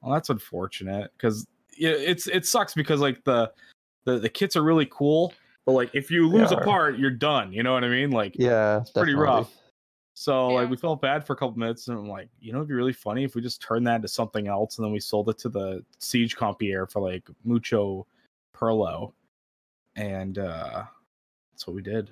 "Well, 0.03 0.13
that's 0.13 0.30
unfortunate 0.30 1.11
because 1.17 1.47
it's 1.77 2.27
it 2.27 2.45
sucks 2.45 2.73
because 2.73 2.99
like 2.99 3.23
the 3.23 3.51
the 4.05 4.19
the 4.19 4.30
kits 4.30 4.55
are 4.55 4.63
really 4.63 4.88
cool, 4.91 5.34
but 5.65 5.71
like 5.71 5.89
if 5.93 6.11
you 6.11 6.27
lose 6.27 6.51
a 6.51 6.57
part, 6.57 6.97
you're 6.97 7.09
done. 7.09 7.53
You 7.53 7.63
know 7.63 7.73
what 7.73 7.84
I 7.84 7.89
mean? 7.89 8.11
Like, 8.11 8.35
Yeah, 8.38 8.81
it's 8.81 8.91
pretty 8.91 9.13
definitely. 9.13 9.39
rough. 9.41 9.51
So 10.15 10.49
like 10.49 10.69
we 10.69 10.77
felt 10.77 11.01
bad 11.01 11.25
for 11.25 11.34
a 11.34 11.35
couple 11.35 11.57
minutes, 11.57 11.88
and 11.88 11.97
I'm 11.97 12.07
like, 12.07 12.30
you 12.39 12.51
know, 12.51 12.59
it'd 12.59 12.67
be 12.67 12.75
really 12.75 12.93
funny 12.93 13.23
if 13.23 13.34
we 13.34 13.41
just 13.41 13.61
turned 13.61 13.88
that 13.88 13.95
into 13.95 14.07
something 14.07 14.47
else, 14.47 14.77
and 14.77 14.85
then 14.85 14.91
we 14.91 14.99
sold 14.99 15.30
it 15.30 15.38
to 15.39 15.49
the 15.49 15.84
Siege 15.99 16.35
Compier 16.35 16.89
for 16.91 17.01
like 17.01 17.27
mucho 17.43 18.05
perlo, 18.55 19.13
and 19.95 20.38
uh 20.38 20.84
that's 21.51 21.65
what 21.65 21.75
we 21.75 21.81
did. 21.81 22.11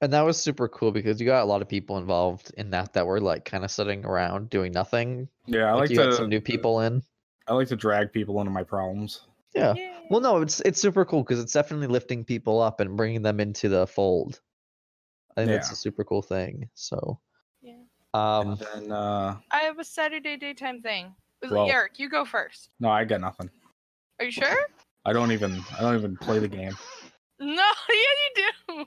And 0.00 0.12
that 0.12 0.22
was 0.22 0.36
super 0.36 0.68
cool 0.68 0.92
because 0.92 1.20
you 1.20 1.26
got 1.26 1.42
a 1.42 1.46
lot 1.46 1.62
of 1.62 1.68
people 1.68 1.98
involved 1.98 2.52
in 2.56 2.70
that 2.70 2.92
that 2.92 3.06
were 3.06 3.20
like 3.20 3.44
kind 3.44 3.64
of 3.64 3.70
sitting 3.70 4.04
around 4.04 4.50
doing 4.50 4.72
nothing. 4.72 5.28
Yeah, 5.46 5.70
I 5.70 5.72
like 5.72 5.80
like, 5.80 5.90
you 5.90 5.96
to 5.96 6.02
had 6.04 6.14
some 6.14 6.28
new 6.28 6.40
people 6.40 6.80
in. 6.80 7.02
I 7.46 7.52
like 7.54 7.68
to 7.68 7.76
drag 7.76 8.12
people 8.12 8.40
into 8.40 8.50
my 8.50 8.62
problems. 8.62 9.20
Yeah. 9.54 9.74
Yay. 9.74 9.92
Well, 10.10 10.20
no, 10.20 10.40
it's 10.42 10.60
it's 10.60 10.80
super 10.80 11.04
cool 11.04 11.22
because 11.22 11.38
it's 11.40 11.52
definitely 11.52 11.86
lifting 11.86 12.24
people 12.24 12.60
up 12.60 12.80
and 12.80 12.96
bringing 12.96 13.22
them 13.22 13.40
into 13.40 13.68
the 13.68 13.86
fold. 13.86 14.40
I 15.36 15.40
think 15.40 15.50
that's 15.50 15.70
a 15.72 15.76
super 15.76 16.04
cool 16.04 16.22
thing. 16.22 16.68
So, 16.74 17.18
Yeah. 17.62 17.74
um, 18.14 18.50
and 18.50 18.58
then 18.58 18.92
uh 18.92 19.36
I 19.50 19.58
have 19.60 19.78
a 19.78 19.84
Saturday 19.84 20.36
daytime 20.36 20.80
thing. 20.82 21.14
Was 21.42 21.50
it 21.50 21.54
Well- 21.54 21.68
Eric, 21.70 21.98
you 21.98 22.08
go 22.08 22.24
first. 22.24 22.70
no, 22.80 22.88
I 22.90 23.04
got 23.04 23.20
nothing. 23.20 23.50
Are 24.20 24.24
you 24.26 24.30
sure? 24.30 24.66
I 25.04 25.12
don't 25.12 25.32
even 25.32 25.60
I 25.76 25.80
don't 25.82 25.96
even 25.96 26.16
play 26.16 26.38
the 26.38 26.48
game. 26.48 26.76
No, 27.40 27.46
yeah, 27.88 27.94
you 28.36 28.44
do. 28.76 28.84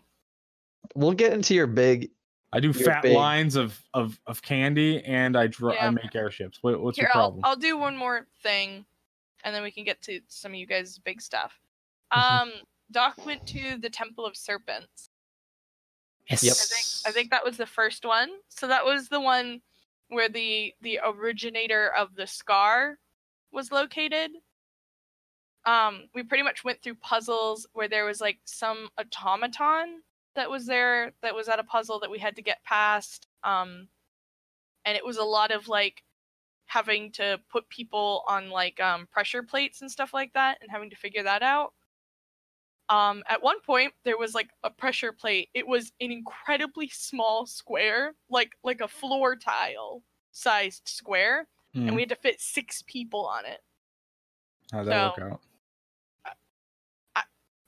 we'll 0.95 1.11
get 1.11 1.33
into 1.33 1.53
your 1.53 1.67
big. 1.67 2.11
I 2.57 2.59
do 2.59 2.71
You're 2.71 2.85
fat 2.85 3.03
big. 3.03 3.15
lines 3.15 3.55
of 3.55 3.79
of 3.93 4.19
of 4.25 4.41
candy, 4.41 5.03
and 5.05 5.37
I 5.37 5.45
dr- 5.45 5.77
I 5.79 5.91
make 5.91 6.15
airships. 6.15 6.57
What, 6.63 6.81
what's 6.81 6.97
Here, 6.97 7.03
your 7.03 7.09
I'll, 7.21 7.29
problem? 7.29 7.41
I'll 7.45 7.55
do 7.55 7.77
one 7.77 7.95
more 7.95 8.25
thing, 8.41 8.83
and 9.43 9.53
then 9.53 9.61
we 9.61 9.69
can 9.69 9.83
get 9.83 10.01
to 10.03 10.19
some 10.27 10.53
of 10.53 10.55
you 10.55 10.65
guys' 10.65 10.97
big 10.97 11.21
stuff. 11.21 11.53
Mhm. 12.11 12.17
Um, 12.41 12.51
Doc 12.89 13.23
went 13.27 13.45
to 13.49 13.77
the 13.77 13.91
Temple 13.91 14.25
of 14.25 14.35
Serpents. 14.35 15.11
yes. 16.31 16.41
Yep. 16.43 16.53
I 16.55 16.65
think 16.65 16.85
I 17.05 17.11
think 17.11 17.29
that 17.29 17.45
was 17.45 17.57
the 17.57 17.67
first 17.67 18.03
one. 18.05 18.29
So 18.49 18.67
that 18.67 18.83
was 18.83 19.07
the 19.07 19.21
one 19.21 19.61
where 20.07 20.27
the 20.29 20.73
the 20.81 20.99
originator 21.05 21.89
of 21.95 22.15
the 22.15 22.25
scar 22.25 22.97
was 23.51 23.71
located. 23.71 24.31
Um, 25.65 26.09
we 26.15 26.23
pretty 26.23 26.43
much 26.43 26.63
went 26.63 26.81
through 26.81 26.95
puzzles 26.95 27.67
where 27.73 27.87
there 27.89 28.05
was 28.05 28.19
like 28.19 28.39
some 28.45 28.89
automaton 28.97 30.01
that 30.37 30.49
was 30.49 30.65
there 30.65 31.11
that 31.21 31.35
was 31.35 31.49
at 31.49 31.59
a 31.59 31.63
puzzle 31.63 31.99
that 31.99 32.09
we 32.09 32.17
had 32.19 32.35
to 32.37 32.41
get 32.41 32.63
past. 32.63 33.27
Um, 33.43 33.89
and 34.85 34.95
it 34.95 35.05
was 35.05 35.17
a 35.17 35.23
lot 35.23 35.51
of 35.51 35.67
like 35.67 36.03
having 36.65 37.11
to 37.13 37.39
put 37.51 37.67
people 37.69 38.23
on 38.27 38.49
like 38.49 38.79
um, 38.79 39.07
pressure 39.11 39.43
plates 39.43 39.81
and 39.81 39.91
stuff 39.91 40.13
like 40.13 40.31
that 40.33 40.57
and 40.61 40.71
having 40.71 40.89
to 40.89 40.95
figure 40.95 41.23
that 41.23 41.43
out 41.43 41.73
um 42.89 43.21
at 43.27 43.43
one 43.43 43.59
point 43.61 43.91
there 44.05 44.17
was 44.17 44.33
like 44.33 44.49
a 44.63 44.69
pressure 44.69 45.11
plate 45.11 45.49
it 45.53 45.67
was 45.67 45.91
an 45.99 46.09
incredibly 46.09 46.87
small 46.87 47.45
square 47.45 48.13
like 48.29 48.51
like 48.63 48.79
a 48.79 48.87
floor 48.87 49.35
tile 49.35 50.01
sized 50.31 50.83
square 50.87 51.47
Mhm. 51.75 51.87
and 51.87 51.95
we 51.95 52.01
had 52.03 52.09
to 52.09 52.15
fit 52.15 52.39
six 52.39 52.81
people 52.87 53.25
on 53.25 53.45
it 53.45 53.59
How'd 54.71 54.85
that 54.87 55.15
so- 55.17 55.21
work 55.23 55.33
out? 55.33 55.41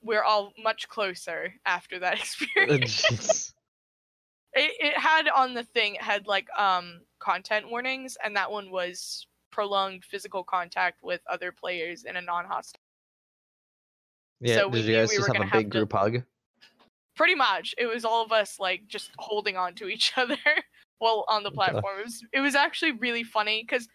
We're 0.09 0.23
all 0.23 0.51
much 0.63 0.89
closer 0.89 1.53
after 1.67 1.99
that 1.99 2.15
experience 2.19 3.53
it, 4.53 4.71
it 4.79 4.97
had 4.97 5.27
on 5.29 5.53
the 5.53 5.63
thing 5.63 5.93
it 5.95 6.01
had 6.01 6.25
like 6.25 6.47
um 6.57 7.01
content 7.19 7.69
warnings 7.69 8.17
and 8.23 8.35
that 8.35 8.49
one 8.49 8.71
was 8.71 9.27
prolonged 9.51 10.03
physical 10.03 10.43
contact 10.43 11.03
with 11.03 11.21
other 11.29 11.51
players 11.51 12.05
in 12.05 12.15
a 12.15 12.21
non-hostile 12.21 12.79
yeah. 14.41 14.55
So 14.55 14.67
we 14.69 14.81
did 14.81 14.87
you 14.87 14.95
guys 14.95 15.09
we 15.09 15.17
just 15.17 15.27
have 15.27 15.35
a 15.35 15.39
gonna 15.39 15.49
have 15.51 15.59
big 15.59 15.71
to- 15.71 15.77
group 15.77 15.93
hug? 15.93 16.23
pretty 17.15 17.35
much 17.35 17.75
it 17.77 17.85
was 17.85 18.05
all 18.05 18.23
of 18.25 18.31
us 18.31 18.55
like 18.59 18.81
just 18.87 19.11
holding 19.19 19.57
on 19.57 19.75
to 19.75 19.87
each 19.89 20.13
other 20.17 20.37
while 20.99 21.25
on 21.27 21.43
the 21.43 21.51
platform. 21.51 21.99
It 21.99 22.05
was 22.05 22.23
it 22.33 22.39
was 22.39 22.55
actually 22.55 22.93
really 22.93 23.23
funny 23.23 23.63
because 23.67 23.87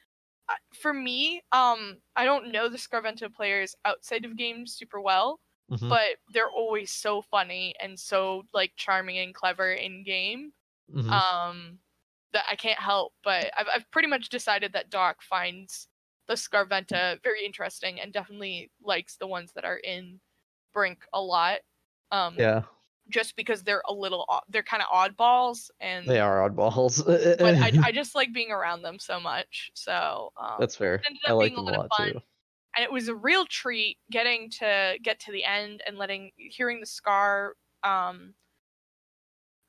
for 0.75 0.93
me, 0.93 1.43
um, 1.53 1.97
I 2.17 2.27
don't 2.27 2.53
know 2.53 2.69
the 2.69 2.77
Scarventa 2.77 3.33
players 3.33 3.75
outside 3.87 4.27
of 4.27 4.37
games 4.37 4.75
super 4.75 5.01
well, 5.01 5.41
Mhm. 5.75 5.95
but 5.95 6.17
they're 6.29 6.51
always 6.51 6.91
so 6.93 7.23
funny 7.23 7.75
and 7.81 7.99
so 7.99 8.45
like 8.53 8.73
charming 8.77 9.19
and 9.19 9.35
clever 9.35 9.73
in 9.73 10.05
game. 10.05 10.53
Mhm. 10.89 11.25
Um, 11.33 11.81
that 12.33 12.45
I 12.51 12.57
can't 12.57 12.79
help. 12.81 13.15
But 13.25 13.53
I've 13.59 13.69
I've 13.75 13.91
pretty 13.93 14.09
much 14.09 14.29
decided 14.31 14.73
that 14.75 14.91
Doc 14.91 15.23
finds 15.23 15.89
the 16.29 16.35
Scarventa 16.35 17.23
very 17.23 17.45
interesting 17.45 18.01
and 18.01 18.13
definitely 18.13 18.71
likes 18.83 19.17
the 19.17 19.27
ones 19.27 19.53
that 19.55 19.65
are 19.65 19.79
in 19.79 20.21
Brink 20.75 21.07
a 21.13 21.21
lot. 21.23 21.61
Um, 22.13 22.37
yeah, 22.37 22.65
just 23.11 23.37
because 23.37 23.63
they're 23.65 23.83
a 23.89 23.95
little 23.95 24.27
they're 24.49 24.63
kind 24.65 24.83
of 24.85 24.89
oddballs 24.91 25.71
and 25.81 26.07
they 26.07 26.21
are 26.21 26.49
oddballs. 26.49 27.03
but 27.41 27.55
I, 27.63 27.73
I 27.83 27.93
just 27.93 28.15
like 28.15 28.33
being 28.33 28.51
around 28.51 28.83
them 28.83 28.99
so 28.99 29.21
much 29.21 29.71
so 29.75 30.33
um, 30.41 30.59
That's 30.59 30.75
fair. 30.75 31.07
ended 31.07 31.21
I 31.27 31.33
like 31.33 31.55
being 31.55 31.57
a 31.57 31.61
them 31.61 31.69
a 31.69 31.71
lot 31.71 31.75
lot 31.75 31.87
of 31.87 31.93
fun. 31.97 32.13
too. 32.13 32.21
And 32.77 32.85
it 32.85 32.93
was 32.93 33.09
a 33.09 33.15
real 33.15 33.47
treat 33.47 33.99
getting 34.11 34.51
to 34.51 34.99
get 35.03 35.21
to 35.21 35.33
the 35.33 35.45
end 35.45 35.83
and 35.87 35.99
letting 35.99 36.33
hearing 36.37 36.81
the 36.81 36.87
scar 36.87 37.57
um 37.83 38.35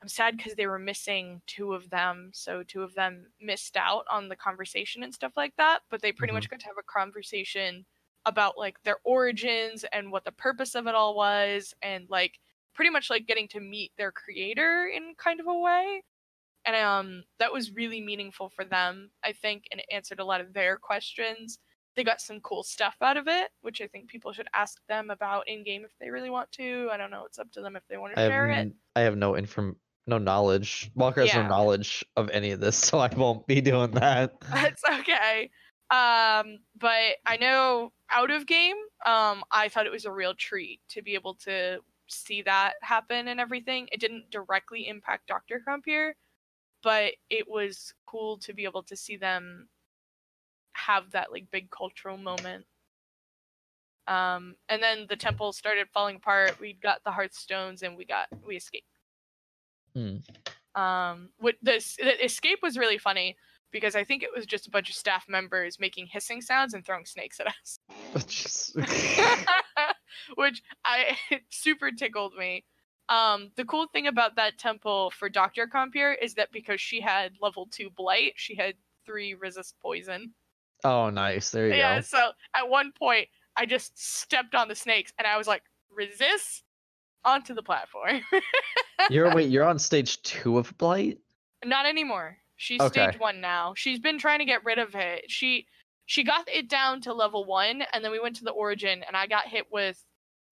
i'm 0.01 0.07
sad 0.07 0.37
because 0.37 0.55
they 0.55 0.67
were 0.67 0.79
missing 0.79 1.41
two 1.47 1.73
of 1.73 1.89
them 1.89 2.31
so 2.33 2.63
two 2.63 2.83
of 2.83 2.93
them 2.95 3.31
missed 3.39 3.77
out 3.77 4.05
on 4.09 4.27
the 4.29 4.35
conversation 4.35 5.03
and 5.03 5.13
stuff 5.13 5.33
like 5.35 5.55
that 5.57 5.81
but 5.89 6.01
they 6.01 6.11
pretty 6.11 6.33
Mhm. 6.33 6.33
much 6.33 6.49
got 6.49 6.59
to 6.59 6.65
have 6.65 6.77
a 6.77 6.83
conversation 6.83 7.85
about 8.25 8.57
like 8.57 8.81
their 8.83 8.97
origins 9.03 9.85
and 9.93 10.11
what 10.11 10.23
the 10.25 10.31
purpose 10.31 10.75
of 10.75 10.87
it 10.87 10.95
all 10.95 11.15
was 11.15 11.73
and 11.81 12.09
like 12.09 12.39
pretty 12.73 12.89
much 12.89 13.09
like 13.09 13.25
getting 13.27 13.47
to 13.47 13.59
meet 13.59 13.91
their 13.97 14.11
creator 14.11 14.85
in 14.93 15.13
kind 15.17 15.39
of 15.39 15.47
a 15.47 15.53
way 15.59 16.03
and 16.65 16.75
um 16.75 17.23
that 17.39 17.53
was 17.53 17.71
really 17.71 18.01
meaningful 18.01 18.49
for 18.49 18.65
them 18.65 19.11
i 19.23 19.33
think 19.33 19.65
and 19.71 19.81
it 19.81 19.87
answered 19.91 20.19
a 20.19 20.25
lot 20.25 20.41
of 20.41 20.53
their 20.53 20.77
questions 20.77 21.59
they 21.95 22.03
got 22.03 22.21
some 22.21 22.39
cool 22.41 22.63
stuff 22.63 22.95
out 23.01 23.17
of 23.17 23.27
it 23.27 23.49
which 23.61 23.81
i 23.81 23.87
think 23.87 24.07
people 24.07 24.31
should 24.33 24.47
ask 24.53 24.79
them 24.87 25.09
about 25.09 25.47
in 25.47 25.63
game 25.63 25.83
if 25.85 25.91
they 25.99 26.09
really 26.09 26.29
want 26.29 26.51
to 26.51 26.89
i 26.91 26.97
don't 26.97 27.11
know 27.11 27.23
it's 27.25 27.39
up 27.39 27.51
to 27.51 27.61
them 27.61 27.75
if 27.75 27.83
they 27.89 27.97
want 27.97 28.13
to 28.13 28.19
I 28.19 28.23
have, 28.23 28.31
share 28.31 28.49
it 28.51 28.71
I 28.95 29.01
have 29.01 29.17
no 29.17 29.35
inform, 29.35 29.75
no 30.07 30.17
knowledge. 30.17 30.89
Walker 30.95 31.21
has 31.21 31.29
Yeah. 31.33 31.41
no 31.43 31.49
knowledge 31.49 32.05
of 32.15 32.29
any 32.29 32.51
of 32.51 32.59
this, 32.59 32.77
so 32.85 32.99
I 32.99 33.13
won't 33.13 33.45
be 33.47 33.59
doing 33.61 33.91
that. 33.91 34.39
That's 34.53 34.81
okay. 34.99 35.49
Um, 35.89 36.59
but 36.79 37.17
I 37.25 37.37
know 37.39 37.91
out 38.09 38.31
of 38.31 38.45
game, 38.45 38.77
um, 39.05 39.43
I 39.51 39.69
thought 39.69 39.85
it 39.85 39.91
was 39.91 40.05
a 40.05 40.11
real 40.11 40.33
treat 40.33 40.79
to 40.89 41.01
be 41.01 41.13
able 41.13 41.35
to 41.43 41.79
see 42.07 42.41
that 42.43 42.73
happen 42.81 43.27
and 43.27 43.39
everything. 43.39 43.89
It 43.91 43.99
didn't 43.99 44.29
directly 44.31 44.87
impact 44.87 45.27
Dr. 45.27 45.61
Compier, 45.67 46.13
but 46.81 47.13
it 47.29 47.47
was 47.47 47.93
cool 48.05 48.37
to 48.39 48.53
be 48.53 48.63
able 48.63 48.83
to 48.83 48.95
see 48.95 49.17
them 49.17 49.67
have 50.75 51.11
that 51.11 51.31
like 51.31 51.49
big 51.51 51.69
cultural 51.71 52.17
moment. 52.17 52.65
Um, 54.07 54.55
and 54.69 54.83
then 54.83 55.07
the 55.09 55.15
temple 55.15 55.51
started 55.51 55.87
falling 55.93 56.17
apart. 56.17 56.59
We 56.59 56.73
got 56.73 57.03
the 57.03 57.11
hearthstones 57.11 57.81
and 57.81 57.97
we 57.97 58.05
got 58.05 58.27
we 58.45 58.55
escaped. 58.57 58.85
Hmm. 59.95 60.17
Um, 60.79 61.29
what 61.37 61.55
this 61.61 61.95
the 61.95 62.23
escape 62.23 62.59
was 62.61 62.77
really 62.77 62.97
funny 62.97 63.37
because 63.71 63.95
I 63.95 64.03
think 64.03 64.23
it 64.23 64.29
was 64.35 64.45
just 64.45 64.67
a 64.67 64.71
bunch 64.71 64.89
of 64.89 64.95
staff 64.95 65.25
members 65.27 65.79
making 65.79 66.07
hissing 66.07 66.41
sounds 66.41 66.73
and 66.73 66.85
throwing 66.85 67.05
snakes 67.05 67.39
at 67.39 67.47
us, 67.47 67.79
Just- 68.27 68.75
which 70.35 70.61
I 70.83 71.17
super 71.49 71.91
tickled 71.91 72.35
me. 72.37 72.63
Um, 73.09 73.51
the 73.55 73.65
cool 73.65 73.87
thing 73.87 74.07
about 74.07 74.35
that 74.35 74.57
temple 74.57 75.11
for 75.11 75.29
Doctor 75.29 75.67
Compier 75.67 76.15
is 76.19 76.33
that 76.35 76.51
because 76.51 76.81
she 76.81 77.01
had 77.01 77.33
level 77.41 77.67
two 77.69 77.89
blight, 77.89 78.33
she 78.35 78.55
had 78.55 78.75
three 79.05 79.33
resist 79.33 79.75
poison. 79.81 80.33
Oh, 80.85 81.09
nice. 81.09 81.49
There 81.49 81.65
you 81.67 81.73
go. 81.73 81.77
Yeah, 81.77 81.95
go. 81.97 82.01
so 82.01 82.31
at 82.55 82.69
one 82.69 82.91
point 82.97 83.27
I 83.57 83.65
just 83.65 83.97
stepped 83.97 84.55
on 84.55 84.67
the 84.67 84.75
snakes 84.75 85.13
and 85.17 85.27
I 85.27 85.37
was 85.37 85.47
like, 85.47 85.63
resist 85.91 86.63
onto 87.23 87.53
the 87.53 87.63
platform. 87.63 88.21
You're 89.09 89.33
wait. 89.33 89.49
You're 89.49 89.63
on 89.65 89.79
stage 89.79 90.21
two 90.21 90.57
of 90.57 90.75
Blight. 90.77 91.19
Not 91.63 91.85
anymore. 91.85 92.37
She's 92.57 92.79
Okay. 92.81 93.09
stage 93.09 93.19
one 93.19 93.41
now. 93.41 93.73
She's 93.75 93.99
been 93.99 94.17
trying 94.17 94.39
to 94.39 94.45
get 94.45 94.63
rid 94.63 94.79
of 94.79 94.95
it. 94.95 95.25
She 95.27 95.67
she 96.05 96.23
got 96.23 96.47
it 96.47 96.69
down 96.69 97.01
to 97.01 97.13
level 97.13 97.45
one, 97.45 97.83
and 97.91 98.03
then 98.03 98.11
we 98.11 98.19
went 98.19 98.35
to 98.37 98.43
the 98.43 98.51
origin, 98.51 99.03
and 99.07 99.17
I 99.17 99.25
got 99.27 99.47
hit 99.47 99.65
with 99.71 100.03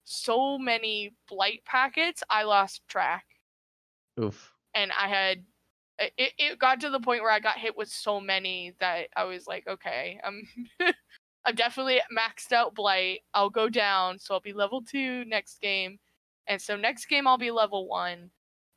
so 0.04 0.58
many 0.58 1.14
blight 1.28 1.64
packets, 1.64 2.22
I 2.28 2.42
lost 2.42 2.82
track, 2.88 3.24
Oof. 4.20 4.52
and 4.74 4.90
I 4.92 5.08
had. 5.08 5.44
It, 5.98 6.32
it 6.38 6.58
got 6.58 6.80
to 6.80 6.90
the 6.90 7.00
point 7.00 7.22
where 7.22 7.30
I 7.30 7.38
got 7.38 7.58
hit 7.58 7.76
with 7.76 7.88
so 7.88 8.20
many 8.20 8.74
that 8.80 9.08
I 9.16 9.24
was 9.24 9.46
like, 9.46 9.66
okay, 9.68 10.18
I'm, 10.24 10.42
I'm 11.44 11.54
definitely 11.54 12.00
maxed 12.16 12.52
out 12.52 12.74
blight. 12.74 13.20
I'll 13.32 13.50
go 13.50 13.68
down, 13.68 14.18
so 14.18 14.34
I'll 14.34 14.40
be 14.40 14.52
level 14.52 14.82
two 14.82 15.24
next 15.26 15.60
game, 15.60 15.98
and 16.48 16.60
so 16.60 16.76
next 16.76 17.06
game 17.06 17.26
I'll 17.26 17.38
be 17.38 17.50
level 17.50 17.86
one, 17.86 18.30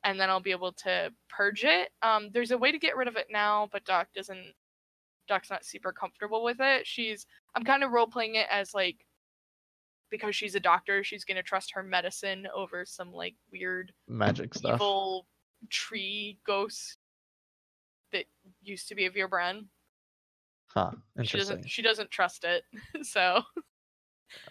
and 0.04 0.20
then 0.20 0.30
I'll 0.30 0.40
be 0.40 0.52
able 0.52 0.72
to 0.72 1.10
purge 1.28 1.64
it. 1.64 1.90
Um, 2.02 2.28
there's 2.32 2.52
a 2.52 2.58
way 2.58 2.70
to 2.70 2.78
get 2.78 2.96
rid 2.96 3.08
of 3.08 3.16
it 3.16 3.26
now, 3.30 3.68
but 3.72 3.84
Doc 3.84 4.08
doesn't. 4.14 4.52
Doc's 5.26 5.50
not 5.50 5.64
super 5.64 5.92
comfortable 5.92 6.44
with 6.44 6.58
it. 6.60 6.86
She's. 6.86 7.26
I'm 7.54 7.64
kind 7.64 7.82
of 7.82 7.90
role 7.90 8.06
playing 8.06 8.36
it 8.36 8.46
as 8.50 8.74
like, 8.74 9.04
because 10.10 10.36
she's 10.36 10.54
a 10.54 10.60
doctor, 10.60 11.02
she's 11.02 11.24
gonna 11.24 11.42
trust 11.42 11.72
her 11.74 11.82
medicine 11.82 12.46
over 12.54 12.84
some 12.84 13.12
like 13.12 13.34
weird 13.50 13.92
Magic 14.06 14.54
stuff. 14.54 14.76
evil 14.76 15.26
tree 15.70 16.38
ghost 16.46 16.98
that 18.12 18.24
used 18.62 18.88
to 18.88 18.94
be 18.94 19.06
a 19.06 19.28
brand. 19.28 19.66
Huh. 20.68 20.90
She 21.16 21.20
Interesting. 21.22 21.38
doesn't. 21.56 21.70
She 21.70 21.82
doesn't 21.82 22.10
trust 22.10 22.44
it. 22.44 22.62
so 23.06 23.42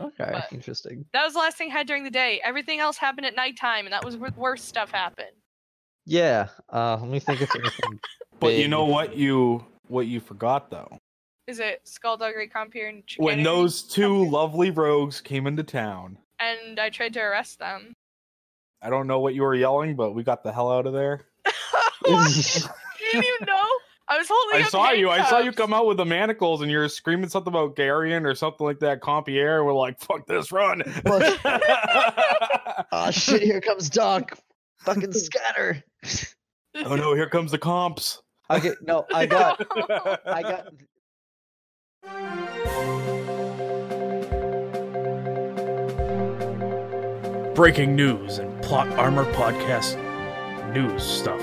Okay. 0.02 0.30
but- 0.32 0.48
Interesting. 0.52 1.06
that 1.14 1.24
was 1.24 1.34
the 1.34 1.40
last 1.40 1.58
thing 1.58 1.70
I 1.70 1.74
had 1.74 1.88
during 1.88 2.04
the 2.04 2.10
day. 2.10 2.42
Everything 2.44 2.80
else 2.80 2.98
happened 2.98 3.26
at 3.28 3.36
nighttime, 3.36 3.86
and 3.86 3.94
that 3.94 4.04
was 4.04 4.18
where 4.18 4.32
worse 4.36 4.64
stuff 4.64 4.92
happened. 4.92 5.28
Yeah. 6.06 6.48
Uh, 6.72 6.98
let 7.00 7.10
me 7.10 7.20
think 7.20 7.42
if 7.42 7.54
anything. 7.56 8.00
But 8.40 8.54
you 8.56 8.68
know 8.68 8.86
what 8.86 9.16
you 9.16 9.66
what 9.88 10.08
you 10.08 10.20
forgot 10.20 10.70
though? 10.72 10.98
Is 11.48 11.60
it 11.60 11.82
Skullduggery 11.86 12.50
Compier 12.50 12.90
and 12.90 13.04
When 13.18 13.42
those 13.44 13.82
two 13.84 14.30
lovely 14.30 14.70
rogues 14.72 15.22
came 15.22 15.48
into 15.48 15.64
town. 15.64 16.18
and 16.40 16.78
I 16.80 16.90
tried 16.90 17.14
to 17.14 17.22
arrest 17.22 17.60
them. 17.60 17.94
I 18.82 18.90
don't 18.90 19.08
know 19.08 19.20
what 19.20 19.34
you 19.34 19.44
were 19.44 19.56
yelling, 19.56 19.96
but 19.96 20.12
we 20.12 20.24
got 20.24 20.44
the 20.44 20.52
hell 20.52 20.70
out 20.72 20.86
of 20.88 20.94
there. 20.94 21.26
What? 23.14 23.22
didn't 23.22 23.36
even 23.42 23.46
know. 23.48 23.68
I 24.10 24.18
was 24.18 24.28
holding. 24.30 24.62
I 24.62 24.64
up 24.64 24.70
saw 24.70 24.92
you. 24.92 25.10
I 25.10 25.30
saw 25.30 25.40
you 25.40 25.52
come 25.52 25.74
out 25.74 25.86
with 25.86 25.98
the 25.98 26.06
manacles 26.06 26.62
and 26.62 26.72
you're 26.72 26.88
screaming 26.88 27.30
something 27.30 27.52
about 27.52 27.76
Garion 27.76 28.24
or 28.24 28.36
something 28.36 28.66
like 28.66 28.80
that, 28.80 29.02
Compier. 29.02 29.66
We're 29.66 29.74
like, 29.74 30.00
fuck 30.00 30.26
this, 30.28 30.52
run. 30.52 30.82
oh 32.92 33.12
shit! 33.12 33.42
Here 33.42 33.60
comes 33.60 33.90
Doc. 33.90 34.38
Fucking 34.80 35.12
scatter. 35.14 35.84
oh 36.86 36.96
no, 36.96 37.14
here 37.16 37.30
comes 37.30 37.52
the 37.52 37.58
comps. 37.58 38.22
Okay. 38.50 38.72
No, 38.82 39.06
I 39.14 39.26
got. 39.26 39.62
I 40.26 40.42
got. 40.42 40.68
breaking 47.58 47.96
news 47.96 48.38
and 48.38 48.62
plot 48.62 48.88
armor 49.00 49.26
podcast 49.34 49.98
news 50.74 51.02
stuff. 51.02 51.42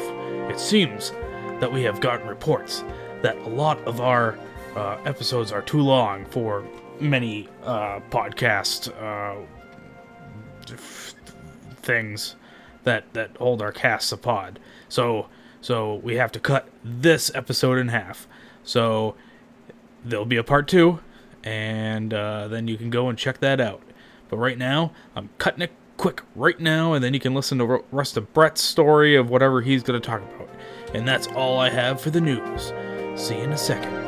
It 0.48 0.60
seems 0.60 1.12
that 1.60 1.72
we 1.72 1.82
have 1.82 2.00
gotten 2.00 2.26
reports 2.28 2.84
that 3.22 3.36
a 3.38 3.48
lot 3.48 3.78
of 3.84 4.00
our 4.00 4.38
uh, 4.76 4.98
episodes 5.04 5.52
are 5.52 5.62
too 5.62 5.80
long 5.80 6.24
for 6.26 6.66
many 7.00 7.48
uh, 7.62 8.00
podcast 8.10 8.90
uh, 9.00 9.40
things 11.76 12.36
that 12.84 13.12
that 13.14 13.36
hold 13.36 13.62
our 13.62 13.72
casts 13.72 14.12
a 14.12 14.16
pod. 14.16 14.58
So 14.88 15.28
so 15.60 15.94
we 15.96 16.16
have 16.16 16.32
to 16.32 16.40
cut 16.40 16.68
this 16.84 17.30
episode 17.34 17.78
in 17.78 17.88
half. 17.88 18.28
So 18.62 19.14
there'll 20.04 20.26
be 20.26 20.36
a 20.36 20.44
part 20.44 20.68
two, 20.68 21.00
and 21.42 22.12
uh, 22.12 22.48
then 22.48 22.68
you 22.68 22.76
can 22.76 22.90
go 22.90 23.08
and 23.08 23.18
check 23.18 23.38
that 23.40 23.60
out. 23.60 23.82
But 24.28 24.36
right 24.36 24.58
now, 24.58 24.92
I'm 25.16 25.30
cutting 25.38 25.62
it 25.62 25.72
quick 25.96 26.22
right 26.34 26.58
now, 26.60 26.92
and 26.92 27.02
then 27.02 27.14
you 27.14 27.20
can 27.20 27.34
listen 27.34 27.58
to 27.58 27.84
rest 27.90 28.16
of 28.16 28.32
Brett's 28.34 28.62
story 28.62 29.16
of 29.16 29.30
whatever 29.30 29.62
he's 29.62 29.82
going 29.82 30.00
to 30.00 30.06
talk 30.06 30.22
about. 30.22 30.48
And 30.94 31.06
that's 31.06 31.26
all 31.28 31.58
I 31.58 31.70
have 31.70 32.00
for 32.00 32.10
the 32.10 32.20
news. 32.20 32.72
See 33.16 33.36
you 33.36 33.42
in 33.42 33.52
a 33.52 33.58
second. 33.58 34.03